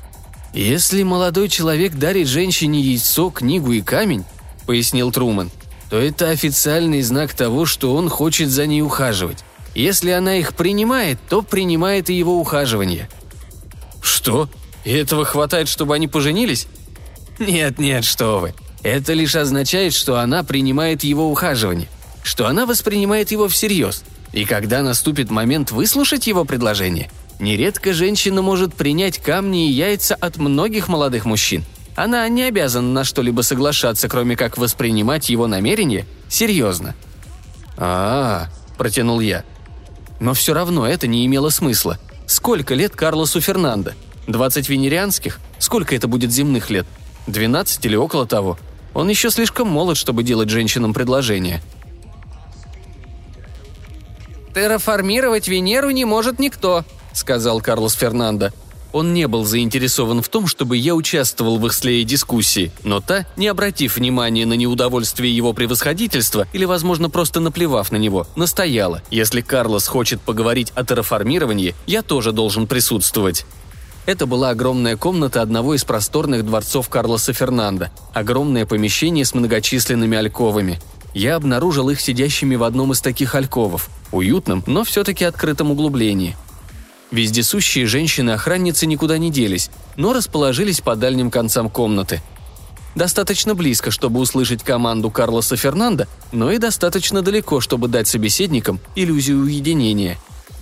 Если 0.52 1.02
молодой 1.02 1.48
человек 1.48 1.94
дарит 1.94 2.28
женщине 2.28 2.80
яйцо, 2.80 3.30
книгу 3.30 3.72
и 3.72 3.80
камень, 3.80 4.24
пояснил 4.66 5.10
Труман– 5.10 5.50
то 5.94 6.00
это 6.00 6.30
официальный 6.30 7.02
знак 7.02 7.34
того, 7.34 7.66
что 7.66 7.94
он 7.94 8.08
хочет 8.08 8.50
за 8.50 8.66
ней 8.66 8.82
ухаживать. 8.82 9.44
Если 9.76 10.10
она 10.10 10.38
их 10.38 10.54
принимает, 10.54 11.20
то 11.28 11.40
принимает 11.40 12.10
и 12.10 12.14
его 12.14 12.40
ухаживание. 12.40 13.08
Что? 14.02 14.48
И 14.82 14.90
этого 14.90 15.24
хватает, 15.24 15.68
чтобы 15.68 15.94
они 15.94 16.08
поженились? 16.08 16.66
Нет, 17.38 17.78
нет, 17.78 18.04
что 18.04 18.40
вы. 18.40 18.54
Это 18.82 19.12
лишь 19.12 19.36
означает, 19.36 19.94
что 19.94 20.18
она 20.18 20.42
принимает 20.42 21.04
его 21.04 21.30
ухаживание, 21.30 21.86
что 22.24 22.48
она 22.48 22.66
воспринимает 22.66 23.30
его 23.30 23.46
всерьез. 23.46 24.02
И 24.32 24.46
когда 24.46 24.82
наступит 24.82 25.30
момент 25.30 25.70
выслушать 25.70 26.26
его 26.26 26.44
предложение, 26.44 27.08
нередко 27.38 27.92
женщина 27.92 28.42
может 28.42 28.74
принять 28.74 29.18
камни 29.18 29.68
и 29.68 29.72
яйца 29.72 30.16
от 30.16 30.38
многих 30.38 30.88
молодых 30.88 31.24
мужчин– 31.24 31.62
она 31.96 32.28
не 32.28 32.42
обязана 32.42 32.88
на 32.92 33.04
что-либо 33.04 33.42
соглашаться, 33.42 34.08
кроме 34.08 34.36
как 34.36 34.58
воспринимать 34.58 35.28
его 35.28 35.46
намерение 35.46 36.06
серьезно. 36.28 36.94
а, 37.76 38.46
-а, 38.46 38.48
-а 38.48 38.76
протянул 38.78 39.20
я. 39.20 39.44
Но 40.20 40.34
все 40.34 40.54
равно 40.54 40.86
это 40.86 41.06
не 41.06 41.26
имело 41.26 41.50
смысла. 41.50 41.98
Сколько 42.26 42.74
лет 42.74 42.96
Карлосу 42.96 43.40
Фернандо? 43.40 43.92
20 44.26 44.68
венерианских? 44.68 45.40
Сколько 45.58 45.94
это 45.94 46.08
будет 46.08 46.32
земных 46.32 46.70
лет? 46.70 46.86
12 47.26 47.84
или 47.86 47.96
около 47.96 48.26
того? 48.26 48.58
Он 48.94 49.08
еще 49.08 49.30
слишком 49.30 49.68
молод, 49.68 49.96
чтобы 49.96 50.22
делать 50.22 50.48
женщинам 50.48 50.94
предложение. 50.94 51.62
«Терраформировать 54.54 55.48
Венеру 55.48 55.90
не 55.90 56.04
может 56.04 56.38
никто»,— 56.38 56.84
сказал 57.12 57.60
Карлос 57.60 57.94
Фернандо. 57.94 58.52
Он 58.94 59.12
не 59.12 59.26
был 59.26 59.44
заинтересован 59.44 60.22
в 60.22 60.28
том, 60.28 60.46
чтобы 60.46 60.76
я 60.76 60.94
участвовал 60.94 61.58
в 61.58 61.66
их 61.66 61.74
слее 61.74 62.04
дискуссии, 62.04 62.70
но 62.84 63.00
та, 63.00 63.26
не 63.36 63.48
обратив 63.48 63.96
внимания 63.96 64.46
на 64.46 64.52
неудовольствие 64.52 65.34
его 65.34 65.52
превосходительства 65.52 66.46
или, 66.52 66.64
возможно, 66.64 67.10
просто 67.10 67.40
наплевав 67.40 67.90
на 67.90 67.96
него, 67.96 68.28
настояла. 68.36 69.02
Если 69.10 69.40
Карлос 69.40 69.88
хочет 69.88 70.20
поговорить 70.20 70.72
о 70.76 70.84
терраформировании, 70.84 71.74
я 71.88 72.02
тоже 72.02 72.30
должен 72.30 72.68
присутствовать. 72.68 73.44
Это 74.06 74.26
была 74.26 74.50
огромная 74.50 74.96
комната 74.96 75.42
одного 75.42 75.74
из 75.74 75.82
просторных 75.84 76.46
дворцов 76.46 76.88
Карлоса 76.88 77.32
Фернанда. 77.32 77.90
Огромное 78.12 78.64
помещение 78.64 79.24
с 79.24 79.34
многочисленными 79.34 80.16
альковами. 80.16 80.78
Я 81.14 81.34
обнаружил 81.34 81.90
их 81.90 82.00
сидящими 82.00 82.54
в 82.54 82.62
одном 82.62 82.92
из 82.92 83.00
таких 83.00 83.34
альковов. 83.34 83.88
Уютном, 84.12 84.62
но 84.68 84.84
все-таки 84.84 85.24
открытом 85.24 85.72
углублении. 85.72 86.36
Вездесущие 87.10 87.86
женщины-охранницы 87.86 88.86
никуда 88.86 89.18
не 89.18 89.30
делись, 89.30 89.70
но 89.96 90.12
расположились 90.12 90.80
по 90.80 90.96
дальним 90.96 91.30
концам 91.30 91.70
комнаты. 91.70 92.22
Достаточно 92.94 93.54
близко, 93.54 93.90
чтобы 93.90 94.20
услышать 94.20 94.62
команду 94.62 95.10
Карлоса 95.10 95.56
Фернанда, 95.56 96.06
но 96.32 96.50
и 96.50 96.58
достаточно 96.58 97.22
далеко, 97.22 97.60
чтобы 97.60 97.88
дать 97.88 98.06
собеседникам 98.06 98.78
иллюзию 98.94 99.40
уединения. 99.40 100.16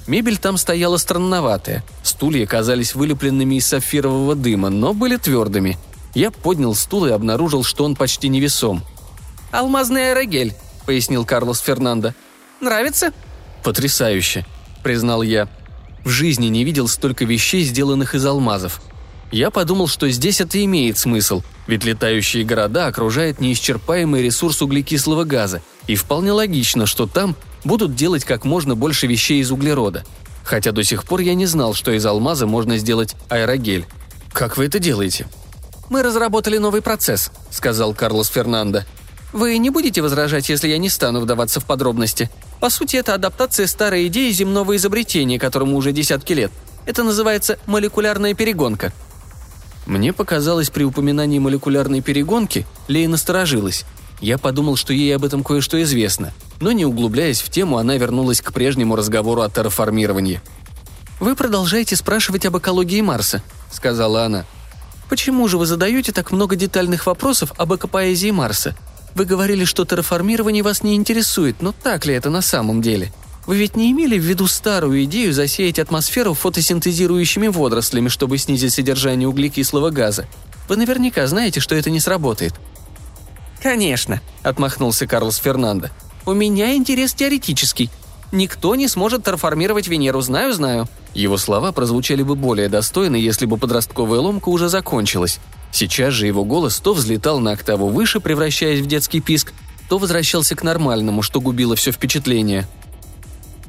Мебель 0.07 0.38
там 0.38 0.57
стояла 0.57 0.97
странноватая. 0.97 1.84
Стулья 2.03 2.47
казались 2.47 2.95
вылепленными 2.95 3.57
из 3.57 3.66
сапфирового 3.66 4.34
дыма, 4.34 4.68
но 4.68 4.95
были 4.95 5.16
твердыми. 5.16 5.78
Я 6.14 6.30
поднял 6.30 6.74
стул 6.74 7.07
и 7.07 7.11
обнаружил, 7.11 7.64
что 7.64 7.84
он 7.84 7.95
почти 7.95 8.28
невесом. 8.28 8.82
«Алмазный 9.51 10.11
аэрогель»,— 10.11 10.55
пояснил 10.86 11.24
Карлос 11.24 11.61
Фернандо. 11.61 12.14
«Нравится?» 12.61 13.12
«Потрясающе»,— 13.62 14.47
признал 14.82 15.22
я. 15.22 15.49
В 16.05 16.09
жизни 16.09 16.46
не 16.46 16.64
видел 16.64 16.88
столько 16.88 17.24
вещей, 17.24 17.62
сделанных 17.64 18.14
из 18.14 18.24
алмазов. 18.26 18.82
Я 19.30 19.50
подумал, 19.50 19.88
что 19.88 20.11
здесь 20.11 20.40
это 20.40 20.62
имеет 20.64 20.98
смысл, 20.98 21.42
ведь 21.66 21.84
летающие 21.84 22.44
города 22.44 22.86
окружает 22.86 23.40
неисчерпаемый 23.40 24.22
ресурс 24.22 24.61
углекислого 24.61 25.24
газа, 25.24 25.62
и 25.86 25.96
вполне 25.96 26.32
логично, 26.32 26.86
что 26.86 27.07
там 27.07 27.34
будут 27.64 27.94
делать 27.94 28.24
как 28.24 28.44
можно 28.44 28.74
больше 28.74 29.07
вещей 29.07 29.40
из 29.40 29.50
углерода. 29.50 30.05
Хотя 30.44 30.72
до 30.72 30.84
сих 30.84 31.05
пор 31.05 31.20
я 31.20 31.34
не 31.34 31.46
знал, 31.46 31.72
что 31.72 31.92
из 31.92 32.05
алмаза 32.05 32.46
можно 32.46 32.76
сделать 32.76 33.16
аэрогель. 33.28 33.86
Как 34.32 34.57
вы 34.57 34.66
это 34.66 34.78
делаете? 34.78 35.26
«Мы 35.88 36.03
разработали 36.03 36.59
новый 36.59 36.80
процесс»,— 36.82 37.30
сказал 37.50 37.94
Карлос 37.94 38.28
Фернандо. 38.28 38.84
«Вы 39.32 39.59
не 39.59 39.70
будете 39.70 40.03
возражать, 40.03 40.48
если 40.48 40.68
я 40.68 40.78
не 40.78 40.88
стану 40.88 41.20
вдаваться 41.20 41.61
в 41.61 41.64
подробности? 41.64 42.30
По 42.63 42.71
сути, 42.71 42.95
это 42.95 43.15
адаптация 43.15 43.67
старой 43.67 44.07
идеи 44.07 44.31
земного 44.31 44.77
изобретения, 44.77 45.37
которому 45.37 45.77
уже 45.77 45.91
десятки 45.91 46.33
лет. 46.33 46.53
Это 46.87 47.03
называется 47.03 47.59
молекулярная 47.67 48.35
перегонка». 48.35 48.93
Мне 49.85 50.13
показалось, 50.13 50.71
при 50.71 50.85
упоминании 50.85 51.41
молекулярной 51.41 52.03
перегонки 52.03 52.65
Лея 52.87 53.09
насторожилась. 53.09 53.85
Я 54.21 54.39
подумал, 54.39 54.77
что 54.77 54.93
ей 54.93 55.17
об 55.17 55.25
этом 55.25 55.43
кое-что 55.43 55.83
известно, 55.83 56.33
но 56.61 56.71
не 56.71 56.87
углубляясь 56.87 57.43
в 57.43 57.51
тему, 57.51 57.79
она 57.79 57.97
вернулась 57.97 58.41
к 58.41 58.53
прежнему 58.53 58.95
разговору 58.95 59.43
о 59.43 59.51
терраформировании. 59.51 60.41
«Вы 61.19 61.35
продолжаете 61.35 61.97
спрашивать 61.97 62.47
об 62.47 62.59
экологии 62.59 63.01
Марса»,— 63.01 63.43
сказала 63.73 64.25
она. 64.25 64.45
«Почему 65.09 65.49
же 65.49 65.59
вы 65.59 65.67
задаете 65.67 66.13
так 66.13 66.31
много 66.31 66.55
детальных 66.55 67.07
вопросов 67.07 67.53
об 67.57 67.75
экопоэзии 67.75 68.31
Марса? 68.31 68.77
Вы 69.15 69.25
говорили, 69.27 69.65
что 69.65 69.85
терраформирование 69.85 70.63
вас 70.63 70.83
не 70.83 70.95
интересует, 70.95 71.61
но 71.61 71.73
так 71.73 72.07
ли 72.07 72.15
это 72.15 72.31
на 72.31 72.41
самом 72.41 72.81
деле? 72.81 73.13
Вы 73.47 73.57
ведь 73.57 73.77
не 73.77 73.91
имели 73.91 74.19
в 74.19 74.23
виду 74.23 74.47
старую 74.47 75.05
идею 75.05 75.33
засеять 75.33 75.79
атмосферу 75.79 76.33
фотосинтезирующими 76.35 77.49
водорослями, 77.49 78.09
чтобы 78.09 78.39
снизить 78.39 78.73
содержание 78.73 79.29
углекислого 79.29 79.91
газа? 79.91 80.27
Вы 80.69 80.77
наверняка 80.77 81.27
знаете, 81.27 81.61
что 81.61 81.75
это 81.75 81.91
не 81.91 82.01
сработает». 82.01 82.55
«Конечно»,— 83.61 84.21
отмахнулся 84.43 85.07
Карлос 85.07 85.37
Фернандо. 85.37 85.91
«У 86.25 86.33
меня 86.33 86.75
интерес 86.75 87.15
теоретический. 87.15 87.91
Никто 88.31 88.75
не 88.77 88.89
сможет 88.89 89.25
терраформировать 89.25 89.89
Венеру, 89.89 90.21
знаю-знаю». 90.21 90.89
Его 91.15 91.37
слова 91.37 91.73
прозвучали 91.73 92.23
бы 92.23 92.35
более 92.35 92.69
достойно, 92.69 93.17
если 93.17 93.45
бы 93.45 93.59
подростковая 93.59 94.21
ломка 94.21 94.49
уже 94.49 94.69
закончилась. 94.69 95.39
Сейчас 95.73 96.12
же 96.12 96.27
его 96.27 96.45
голос 96.45 96.79
то 96.79 96.93
взлетал 96.93 97.41
на 97.41 97.53
октаву 97.53 97.89
выше, 97.89 98.20
превращаясь 98.20 98.81
в 98.81 98.87
детский 98.87 99.20
писк, 99.20 99.53
то 99.89 99.99
возвращался 99.99 100.55
к 100.55 100.62
нормальному, 100.62 101.23
что 101.23 101.41
губило 101.41 101.75
все 101.75 101.91
впечатление. 101.93 102.68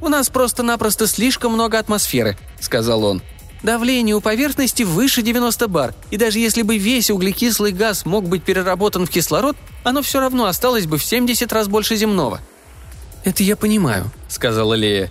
«У 0.01 0.09
нас 0.09 0.29
просто-напросто 0.29 1.07
слишком 1.07 1.53
много 1.53 1.79
атмосферы»,— 1.79 2.37
сказал 2.59 3.05
он. 3.05 3.21
«Давление 3.63 4.15
у 4.15 4.21
поверхности 4.21 4.83
выше 4.83 5.21
90 5.21 5.69
бар, 5.69 5.95
и 6.11 6.17
даже 6.17 6.39
если 6.39 6.61
бы 6.61 6.77
весь 6.77 7.09
углекислый 7.09 7.71
газ 7.71 8.05
мог 8.05 8.27
быть 8.27 8.43
переработан 8.43 9.05
в 9.05 9.09
кислород, 9.09 9.55
оно 9.85 10.01
все 10.01 10.19
равно 10.19 10.45
осталось 10.45 10.85
бы 10.85 10.97
в 10.97 11.05
70 11.05 11.51
раз 11.53 11.69
больше 11.69 11.95
земного». 11.95 12.41
«Это 13.23 13.43
я 13.43 13.55
понимаю»,— 13.55 14.11
сказала 14.27 14.73
Лея. 14.73 15.09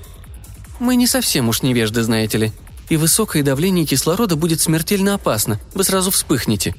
«Мы 0.78 0.96
не 0.96 1.06
совсем 1.06 1.48
уж 1.48 1.62
невежды, 1.62 2.02
знаете 2.02 2.36
ли. 2.36 2.52
И 2.88 2.96
высокое 2.96 3.42
давление 3.42 3.86
кислорода 3.86 4.36
будет 4.36 4.60
смертельно 4.60 5.14
опасно. 5.14 5.60
Вы 5.74 5.84
сразу 5.84 6.10
вспыхнете». 6.10 6.74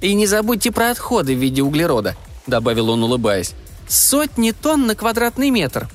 «И 0.00 0.14
не 0.14 0.26
забудьте 0.26 0.72
про 0.72 0.90
отходы 0.90 1.34
в 1.34 1.38
виде 1.38 1.62
углерода»,— 1.62 2.16
добавил 2.46 2.90
он, 2.90 3.02
улыбаясь. 3.02 3.52
«Сотни 3.88 4.52
тонн 4.52 4.86
на 4.86 4.94
квадратный 4.94 5.50
метр». 5.50 5.88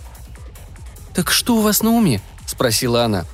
«Так 1.16 1.32
что 1.32 1.56
у 1.56 1.62
вас 1.62 1.82
на 1.82 1.92
уме?»— 1.92 2.22
спросила 2.46 3.04
она. 3.04 3.26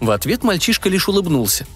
В 0.00 0.10
ответ 0.10 0.42
мальчишка 0.44 0.88
лишь 0.88 1.08
улыбнулся. 1.08 1.66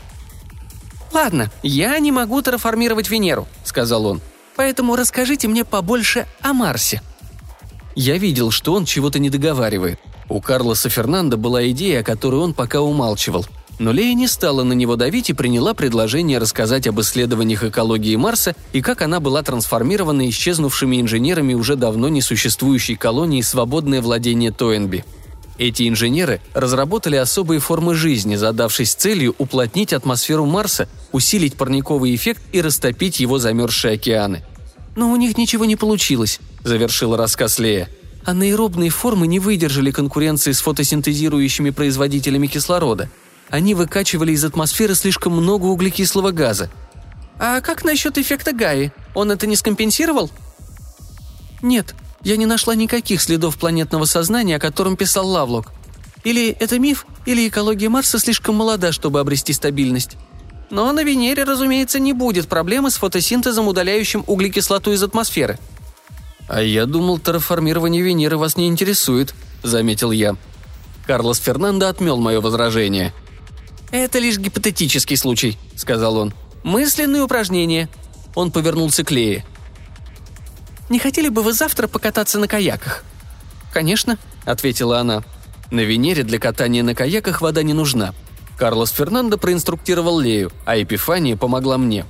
«Ладно, 1.13 1.51
я 1.63 1.99
не 1.99 2.11
могу 2.13 2.41
терраформировать 2.43 3.11
Венеру»,— 3.11 3.47
сказал 3.65 4.07
он. 4.07 4.21
«Поэтому 4.57 4.97
расскажите 4.97 5.49
мне 5.49 5.65
побольше 5.65 6.27
о 6.41 6.53
Марсе». 6.53 7.03
Я 7.95 8.17
видел, 8.19 8.51
что 8.51 8.73
он 8.75 8.87
чего-то 8.87 9.19
не 9.19 9.29
договаривает. 9.29 10.01
У 10.33 10.41
Карлоса 10.41 10.89
Фернандо 10.89 11.37
была 11.37 11.69
идея, 11.73 12.01
о 12.01 12.03
которой 12.03 12.37
он 12.37 12.55
пока 12.55 12.81
умалчивал. 12.81 13.45
Но 13.79 13.93
Лея 13.93 14.15
не 14.15 14.27
стала 14.27 14.63
на 14.63 14.73
него 14.73 14.97
давить 14.97 15.29
и 15.29 15.35
приняла 15.35 15.75
предложение 15.75 16.39
рассказать 16.39 16.87
об 16.87 16.99
исследованиях 17.03 17.65
экологии 17.65 18.17
Марса 18.17 18.57
и 18.73 18.81
как 18.81 19.03
она 19.03 19.21
была 19.21 19.43
трансформирована 19.43 20.27
исчезнувшими 20.31 21.03
инженерами 21.03 21.53
уже 21.53 21.77
давно 21.77 22.09
несуществующей 22.09 22.97
колонии 22.97 23.43
«Свободное 23.43 24.01
владение 24.01 24.53
Тоенби». 24.53 25.05
Эти 25.59 25.87
инженеры 25.87 26.41
разработали 26.55 27.17
особые 27.17 27.61
формы 27.61 27.95
жизни, 27.95 28.37
задавшись 28.37 28.95
целью 28.95 29.35
уплотнить 29.37 29.93
атмосферу 29.93 30.47
Марса, 30.47 30.89
усилить 31.13 31.57
парниковый 31.57 32.15
эффект 32.15 32.41
и 32.53 32.63
растопить 32.63 33.21
его 33.21 33.39
замерзшие 33.39 33.95
океаны. 33.95 34.43
«Но 34.97 35.13
у 35.13 35.17
них 35.17 35.37
ничего 35.37 35.67
не 35.67 35.77
получилось»,— 35.77 36.41
завершила 36.65 37.19
рассказ 37.19 37.59
Лея. 37.59 37.91
«Анаэробные 38.25 38.91
формы 38.91 39.27
не 39.27 39.39
выдержали 39.39 39.91
конкуренции 39.91 40.53
с 40.53 40.61
фотосинтезирующими 40.61 41.71
производителями 41.71 42.47
кислорода. 42.47 43.11
Они 43.51 43.75
выкачивали 43.75 44.33
из 44.33 44.45
атмосферы 44.45 44.95
слишком 44.95 45.33
много 45.33 45.67
углекислого 45.67 46.31
газа. 46.31 46.71
А 47.39 47.61
как 47.61 47.85
насчет 47.85 48.19
эффекта 48.19 48.53
Гаи? 48.53 48.93
Он 49.15 49.31
это 49.31 49.47
не 49.47 49.57
скомпенсировал? 49.57 50.31
Нет, 51.61 51.95
я 52.23 52.37
не 52.37 52.47
нашла 52.47 52.75
никаких 52.75 53.21
следов 53.21 53.57
планетного 53.59 54.05
сознания, 54.05 54.57
о 54.57 54.61
котором 54.61 54.97
писал 54.97 55.29
Лавлок. 55.29 55.73
Или 56.25 56.51
это 56.51 56.79
миф, 56.79 57.05
или 57.27 57.49
экология 57.49 57.89
Марса 57.89 58.19
слишком 58.19 58.55
молода, 58.55 58.93
чтобы 58.93 59.19
обрести 59.21 59.53
стабильность. 59.53 60.17
Но 60.71 60.91
на 60.93 61.03
Венере, 61.03 61.45
разумеется, 61.45 61.99
не 61.99 62.13
будет 62.13 62.49
проблемы 62.49 62.91
с 62.91 62.97
фотосинтезом, 62.97 63.69
удаляющим 63.69 64.25
углекислоту 64.27 64.93
из 64.93 65.03
атмосферы. 65.03 65.59
«А 66.53 66.61
я 66.61 66.85
думал, 66.85 67.19
терраформирование 67.19 68.03
Венеры 68.03 68.37
вас 68.37 68.59
не 68.59 68.69
интересует»,— 68.69 69.35
заметил 69.63 70.11
я. 70.11 70.37
Карлос 71.07 71.39
Фернандо 71.39 71.89
отмел 71.89 72.19
мое 72.19 72.43
возражение. 72.43 73.15
«Это 73.91 74.19
лишь 74.19 74.37
гипотетический 74.37 75.17
случай»,— 75.17 75.57
сказал 75.77 76.19
он. 76.19 76.35
«Мысленные 76.63 77.23
упражнения». 77.23 77.89
Он 78.35 78.51
повернулся 78.51 79.03
к 79.03 79.11
Лее. 79.11 79.47
«Не 80.91 80.99
хотели 80.99 81.31
бы 81.31 81.43
вы 81.43 81.55
завтра 81.55 81.89
покататься 81.89 82.39
на 82.39 82.49
каяках?» 82.49 83.03
«Конечно»,— 83.73 84.19
ответила 84.45 84.99
она. 84.99 85.23
«На 85.71 85.81
Венере 85.81 86.23
для 86.23 86.39
катания 86.39 86.83
на 86.83 86.95
каяках 86.95 87.41
вода 87.41 87.63
не 87.63 87.73
нужна. 87.73 88.13
Карлос 88.59 88.91
Фернандо 88.91 89.39
проинструктировал 89.39 90.19
Лею, 90.19 90.53
а 90.67 90.77
Эпифания 90.77 91.35
помогла 91.35 91.79
мне. 91.79 92.05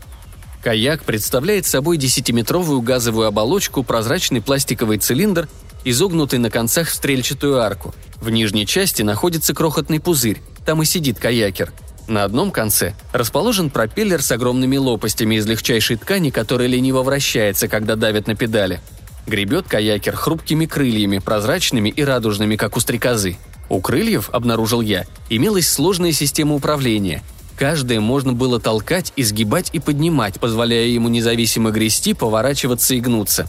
Каяк 0.63 1.03
представляет 1.03 1.67
собой 1.67 1.97
десятиметровую 1.97 2.83
газовую 2.83 3.27
оболочку, 3.27 3.83
прозрачный 3.83 4.41
пластиковый 4.41 4.99
цилиндр, 4.99 5.49
изогнутый 5.85 6.39
на 6.39 6.51
концах 6.51 6.89
в 6.89 6.95
стрельчатую 6.95 7.61
арку. 7.61 7.93
В 8.21 8.31
нижней 8.31 8.65
части 8.65 9.03
находится 9.03 9.55
крохотный 9.55 9.99
пузырь, 9.99 10.41
там 10.65 10.81
и 10.81 10.85
сидит 10.85 11.19
каякер. 11.19 11.73
На 12.07 12.23
одном 12.23 12.53
конце 12.53 12.95
расположен 13.13 13.71
пропеллер 13.71 14.23
с 14.23 14.31
огромными 14.31 14.77
лопастями 14.77 15.35
из 15.35 15.47
легчайшей 15.47 15.97
ткани, 15.97 16.31
которая 16.31 16.69
лениво 16.69 17.03
вращается, 17.03 17.67
когда 17.67 17.97
давят 17.97 18.29
на 18.29 18.37
педали. 18.37 18.81
Гребет 19.27 19.67
каякер 19.67 20.15
хрупкими 20.15 20.67
крыльями, 20.67 21.19
прозрачными 21.19 21.89
и 21.89 22.05
радужными, 22.05 22.55
как 22.55 22.77
у 22.77 22.81
стрекозы. 22.81 23.37
У 23.69 23.81
крыльев, 23.81 24.31
обнаружил 24.31 24.81
я, 24.81 25.07
имелась 25.29 25.69
сложная 25.69 26.13
система 26.13 26.55
управления. 26.55 27.25
Каждое 27.57 28.01
можно 28.01 28.33
было 28.33 28.59
толкать, 28.59 29.13
изгибать 29.17 29.71
и 29.73 29.79
поднимать, 29.79 30.41
позволяя 30.41 30.87
ему 30.87 31.09
независимо 31.09 31.71
грести, 31.71 32.15
поворачиваться 32.15 32.95
и 32.95 33.01
гнуться. 33.01 33.49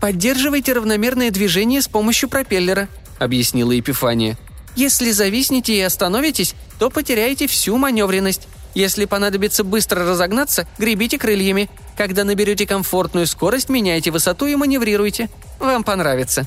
«Поддерживайте 0.00 0.72
равномерное 0.72 1.30
движение 1.30 1.80
с 1.80 1.88
помощью 1.88 2.28
пропеллера»,— 2.28 2.88
объяснила 3.18 3.72
Епифания. 3.72 4.36
«Если 4.74 5.10
зависнете 5.10 5.74
и 5.74 5.80
остановитесь, 5.80 6.54
то 6.78 6.90
потеряете 6.90 7.46
всю 7.46 7.76
маневренность. 7.78 8.46
Если 8.74 9.06
понадобится 9.06 9.64
быстро 9.64 10.04
разогнаться, 10.04 10.68
гребите 10.78 11.18
крыльями. 11.18 11.70
Когда 11.96 12.24
наберете 12.24 12.66
комфортную 12.66 13.26
скорость, 13.26 13.70
меняйте 13.70 14.10
высоту 14.10 14.46
и 14.46 14.54
маневрируйте. 14.54 15.30
Вам 15.58 15.82
понравится». 15.82 16.46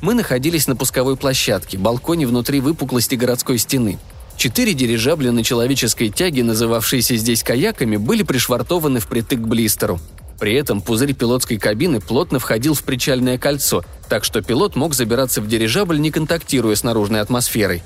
Мы 0.00 0.14
находились 0.14 0.66
на 0.66 0.76
пусковой 0.76 1.16
площадке, 1.16 1.78
балконе 1.78 2.26
внутри 2.26 2.60
выпуклости 2.60 3.14
городской 3.14 3.58
стены. 3.58 3.98
Четыре 4.36 4.74
дирижабля 4.74 5.32
на 5.32 5.42
человеческой 5.42 6.10
тяге, 6.10 6.44
называвшиеся 6.44 7.16
здесь 7.16 7.42
каяками, 7.42 7.96
были 7.96 8.22
пришвартованы 8.22 9.00
впритык 9.00 9.40
к 9.40 9.46
блистеру. 9.46 9.98
При 10.38 10.52
этом 10.54 10.82
пузырь 10.82 11.14
пилотской 11.14 11.56
кабины 11.56 12.00
плотно 12.00 12.38
входил 12.38 12.74
в 12.74 12.82
причальное 12.82 13.38
кольцо, 13.38 13.82
так 14.08 14.24
что 14.24 14.42
пилот 14.42 14.76
мог 14.76 14.94
забираться 14.94 15.40
в 15.40 15.48
дирижабль, 15.48 15.98
не 15.98 16.10
контактируя 16.10 16.74
с 16.74 16.84
наружной 16.84 17.20
атмосферой. 17.20 17.82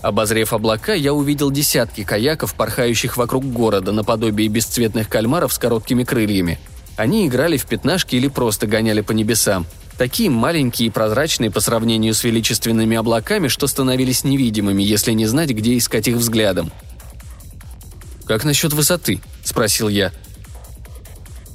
Обозрев 0.00 0.52
облака, 0.54 0.94
я 0.94 1.12
увидел 1.12 1.50
десятки 1.50 2.04
каяков, 2.04 2.54
порхающих 2.54 3.16
вокруг 3.16 3.44
города, 3.44 3.92
наподобие 3.92 4.48
бесцветных 4.48 5.08
кальмаров 5.08 5.52
с 5.52 5.58
короткими 5.58 6.04
крыльями. 6.04 6.58
Они 6.96 7.26
играли 7.26 7.56
в 7.56 7.66
пятнашки 7.66 8.16
или 8.16 8.28
просто 8.28 8.66
гоняли 8.66 9.02
по 9.02 9.12
небесам. 9.12 9.66
Такие 9.98 10.28
маленькие 10.28 10.88
и 10.88 10.90
прозрачные 10.90 11.50
по 11.50 11.60
сравнению 11.60 12.14
с 12.14 12.24
величественными 12.24 12.96
облаками, 12.96 13.48
что 13.48 13.66
становились 13.66 14.24
невидимыми, 14.24 14.82
если 14.82 15.12
не 15.12 15.26
знать, 15.26 15.50
где 15.50 15.78
искать 15.78 16.08
их 16.08 16.16
взглядом. 16.16 16.72
«Как 18.26 18.44
насчет 18.44 18.72
высоты?»– 18.72 19.20
спросил 19.44 19.88
я. 19.88 20.12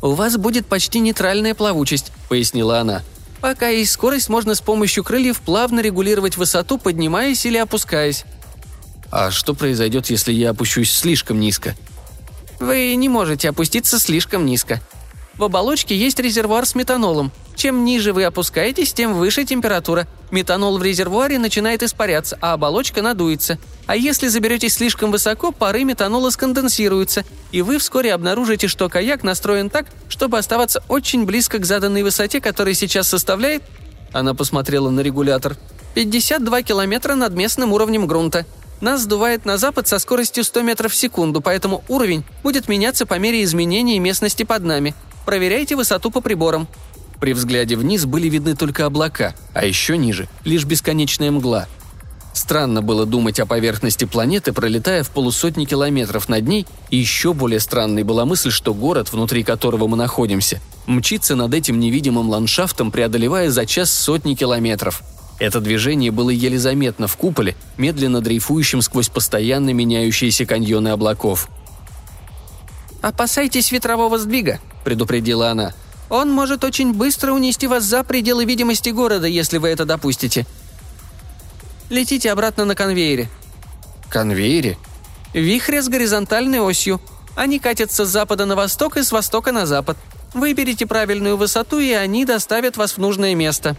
«У 0.01 0.11
вас 0.11 0.37
будет 0.37 0.67
почти 0.67 0.99
нейтральная 0.99 1.53
плавучесть»,– 1.53 2.11
пояснила 2.29 2.79
она. 2.79 3.03
«Пока 3.41 3.67
есть 3.67 3.91
скорость, 3.91 4.29
можно 4.29 4.55
с 4.55 4.61
помощью 4.61 5.03
крыльев 5.03 5.41
плавно 5.41 5.81
регулировать 5.81 6.37
высоту, 6.37 6.77
поднимаясь 6.77 7.45
или 7.45 7.57
опускаясь». 7.57 8.23
А 9.11 9.31
что 9.31 9.53
произойдет, 9.53 10.09
если 10.09 10.31
я 10.31 10.51
опущусь 10.51 10.91
слишком 10.91 11.39
низко? 11.39 11.75
Вы 12.59 12.93
не 12.95 13.09
можете 13.09 13.49
опуститься 13.49 13.99
слишком 13.99 14.45
низко. 14.45 14.81
В 15.39 15.45
оболочке 15.45 15.95
есть 15.95 16.19
резервуар 16.19 16.65
с 16.65 16.75
метанолом. 16.75 17.31
Чем 17.55 17.85
ниже 17.85 18.11
вы 18.11 18.25
опускаетесь, 18.25 18.91
тем 18.91 19.13
выше 19.13 19.45
температура. 19.45 20.05
Метанол 20.31 20.77
в 20.77 20.83
резервуаре 20.83 21.39
начинает 21.39 21.81
испаряться, 21.81 22.37
а 22.41 22.51
оболочка 22.51 23.01
надуется. 23.01 23.57
А 23.85 23.95
если 23.95 24.27
заберетесь 24.27 24.73
слишком 24.73 25.11
высоко, 25.11 25.53
пары 25.53 25.85
метанола 25.85 26.29
сконденсируются, 26.29 27.23
и 27.53 27.61
вы 27.61 27.77
вскоре 27.77 28.13
обнаружите, 28.13 28.67
что 28.67 28.89
каяк 28.89 29.23
настроен 29.23 29.69
так, 29.69 29.85
чтобы 30.09 30.37
оставаться 30.37 30.83
очень 30.89 31.23
близко 31.23 31.57
к 31.57 31.65
заданной 31.65 32.03
высоте, 32.03 32.41
которая 32.41 32.73
сейчас 32.73 33.07
составляет... 33.07 33.63
Она 34.11 34.33
посмотрела 34.33 34.89
на 34.89 34.99
регулятор. 34.99 35.55
52 35.93 36.63
километра 36.63 37.15
над 37.15 37.33
местным 37.33 37.71
уровнем 37.71 38.07
грунта. 38.07 38.45
Нас 38.81 39.01
сдувает 39.01 39.45
на 39.45 39.57
запад 39.57 39.87
со 39.87 39.99
скоростью 39.99 40.43
100 40.43 40.61
метров 40.63 40.91
в 40.91 40.95
секунду, 40.97 41.39
поэтому 41.39 41.83
уровень 41.87 42.25
будет 42.43 42.67
меняться 42.67 43.05
по 43.05 43.17
мере 43.17 43.41
изменения 43.43 43.99
местности 43.99 44.43
под 44.43 44.63
нами. 44.63 44.95
Проверяйте 45.29 45.75
высоту 45.75 46.09
по 46.09 46.21
приборам. 46.21 46.67
При 47.19 47.33
взгляде 47.33 47.75
вниз 47.75 48.07
были 48.07 48.27
видны 48.27 48.55
только 48.55 48.87
облака, 48.87 49.35
а 49.53 49.63
еще 49.63 49.95
ниже– 49.95 50.27
лишь 50.43 50.65
бесконечная 50.65 51.29
мгла. 51.29 51.67
Странно 52.33 52.81
было 52.81 53.05
думать 53.05 53.39
о 53.39 53.45
поверхности 53.45 54.05
планеты, 54.05 54.53
пролетая 54.53 55.03
в 55.03 55.11
полусотни 55.11 55.65
километров 55.65 56.29
над 56.29 56.47
ней, 56.47 56.65
и 56.89 56.97
еще 56.97 57.35
более 57.35 57.59
странной 57.59 58.01
была 58.01 58.25
мысль, 58.25 58.49
что 58.49 58.73
город, 58.73 59.13
внутри 59.13 59.43
которого 59.43 59.85
мы 59.85 59.97
находимся, 59.97 60.61
мчится 60.87 61.35
над 61.35 61.53
этим 61.53 61.79
невидимым 61.79 62.27
ландшафтом, 62.27 62.89
преодолевая 62.89 63.51
за 63.51 63.67
час 63.67 63.91
сотни 63.91 64.33
километров– 64.33 65.03
это 65.39 65.61
движение 65.61 66.11
было 66.11 66.29
еле 66.29 66.59
заметно 66.59 67.07
в 67.07 67.15
куполе, 67.15 67.55
медленно 67.77 68.19
дрейфующем 68.19 68.81
сквозь 68.81 69.07
постоянно 69.07 69.73
меняющиеся 69.73 70.45
каньоны 70.45 70.89
облаков. 70.89 71.47
«Опасайтесь 73.01 73.71
ветрового 73.71 74.17
сдвига»,— 74.17 74.59
предупредила 74.83 75.49
она. 75.49 75.73
«Он 76.09 76.31
может 76.31 76.63
очень 76.63 76.93
быстро 76.93 77.31
унести 77.33 77.67
вас 77.67 77.83
за 77.83 78.03
пределы 78.03 78.45
видимости 78.45 78.89
города, 78.89 79.27
если 79.27 79.57
вы 79.57 79.69
это 79.69 79.85
допустите. 79.85 80.45
Летите 81.89 82.31
обратно 82.31 82.65
на 82.65 82.75
конвейере». 82.75 83.29
«Конвейере?» 84.09 84.77
«Вихря 85.33 85.81
с 85.81 85.87
горизонтальной 85.87 86.59
осью. 86.59 86.99
Они 87.35 87.59
катятся 87.59 88.05
с 88.05 88.09
запада 88.09 88.45
на 88.45 88.55
восток 88.55 88.97
и 88.97 89.03
с 89.03 89.11
востока 89.11 89.51
на 89.51 89.65
запад. 89.65 89.97
Выберите 90.33 90.85
правильную 90.85 91.37
высоту, 91.37 91.79
и 91.79 91.91
они 91.91 92.25
доставят 92.25 92.77
вас 92.77 92.93
в 92.93 92.97
нужное 92.97 93.35
место», 93.35 93.77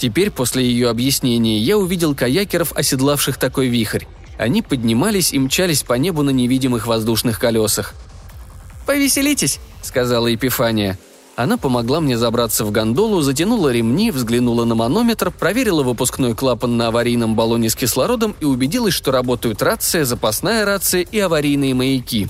Теперь, 0.00 0.30
после 0.30 0.64
ее 0.64 0.88
объяснения, 0.88 1.58
я 1.58 1.76
увидел 1.76 2.14
каякеров, 2.14 2.72
оседлавших 2.72 3.36
такой 3.36 3.68
вихрь. 3.68 4.04
Они 4.38 4.62
поднимались 4.62 5.34
и 5.34 5.38
мчались 5.38 5.82
по 5.82 5.92
небу 5.92 6.22
на 6.22 6.30
невидимых 6.30 6.86
воздушных 6.86 7.38
колесах. 7.38 7.92
«Повеселитесь»,— 8.90 9.60
сказала 9.82 10.26
Епифания. 10.26 10.98
Она 11.36 11.56
помогла 11.56 12.00
мне 12.00 12.18
забраться 12.18 12.64
в 12.64 12.72
гондолу, 12.72 13.20
затянула 13.20 13.68
ремни, 13.68 14.10
взглянула 14.10 14.64
на 14.64 14.74
манометр, 14.74 15.30
проверила 15.30 15.84
выпускной 15.84 16.34
клапан 16.34 16.76
на 16.76 16.88
аварийном 16.88 17.36
баллоне 17.36 17.70
с 17.70 17.76
кислородом 17.76 18.34
и 18.40 18.44
убедилась, 18.44 18.92
что 18.92 19.12
работают 19.12 19.62
рация, 19.62 20.04
запасная 20.04 20.64
рация 20.64 21.02
и 21.02 21.20
аварийные 21.20 21.72
маяки. 21.72 22.28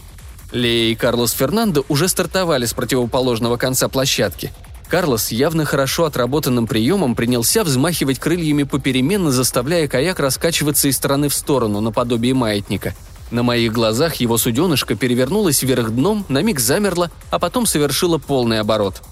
Лея 0.52 0.92
и 0.92 0.94
Карлос 0.94 1.32
Фернандо 1.32 1.86
уже 1.88 2.08
стартовали 2.08 2.66
с 2.66 2.74
противоположного 2.74 3.56
конца 3.56 3.88
площадки— 3.88 4.52
Карлос 4.90 5.30
явно 5.30 5.64
хорошо 5.64 6.04
отработанным 6.06 6.66
приемом 6.66 7.14
принялся 7.14 7.62
взмахивать 7.62 8.18
крыльями 8.18 8.64
попеременно, 8.64 9.30
заставляя 9.30 9.86
каяк 9.86 10.18
раскачиваться 10.18 10.88
из 10.88 10.96
стороны 10.96 11.28
в 11.28 11.34
сторону, 11.34 11.80
наподобие 11.80 12.34
маятника. 12.34 12.96
На 13.30 13.42
моих 13.42 13.72
глазах 13.72 14.16
его 14.16 14.38
суденышко 14.38 14.96
перевернулось 14.96 15.62
вверх 15.62 15.90
дном, 15.90 16.24
на 16.28 16.42
миг 16.42 16.58
замерло, 16.58 17.10
а 17.30 17.38
потом 17.38 17.66
совершило 17.66 18.18
полный 18.18 18.60
оборот. 18.60 19.02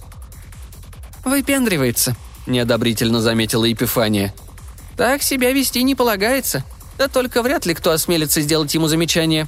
«Выпендривается»,— 1.25 2.17
неодобрительно 2.47 3.21
заметила 3.21 3.65
Епифания. 3.65 4.35
«Так 4.97 5.23
себя 5.23 5.53
вести 5.53 5.83
не 5.83 5.95
полагается. 5.95 6.65
Да 6.97 7.07
только 7.07 7.43
вряд 7.43 7.67
ли 7.67 7.75
кто 7.75 7.93
осмелится 7.93 8.41
сделать 8.41 8.75
ему 8.75 8.89
замечание». 8.89 9.47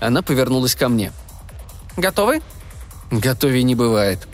Она 0.00 0.22
повернулась 0.22 0.74
ко 0.74 0.88
мне. 0.88 1.12
«Готовы?» 1.96 2.42
«Готовее 3.10 3.62
не 3.62 3.74
бывает», 3.74 4.26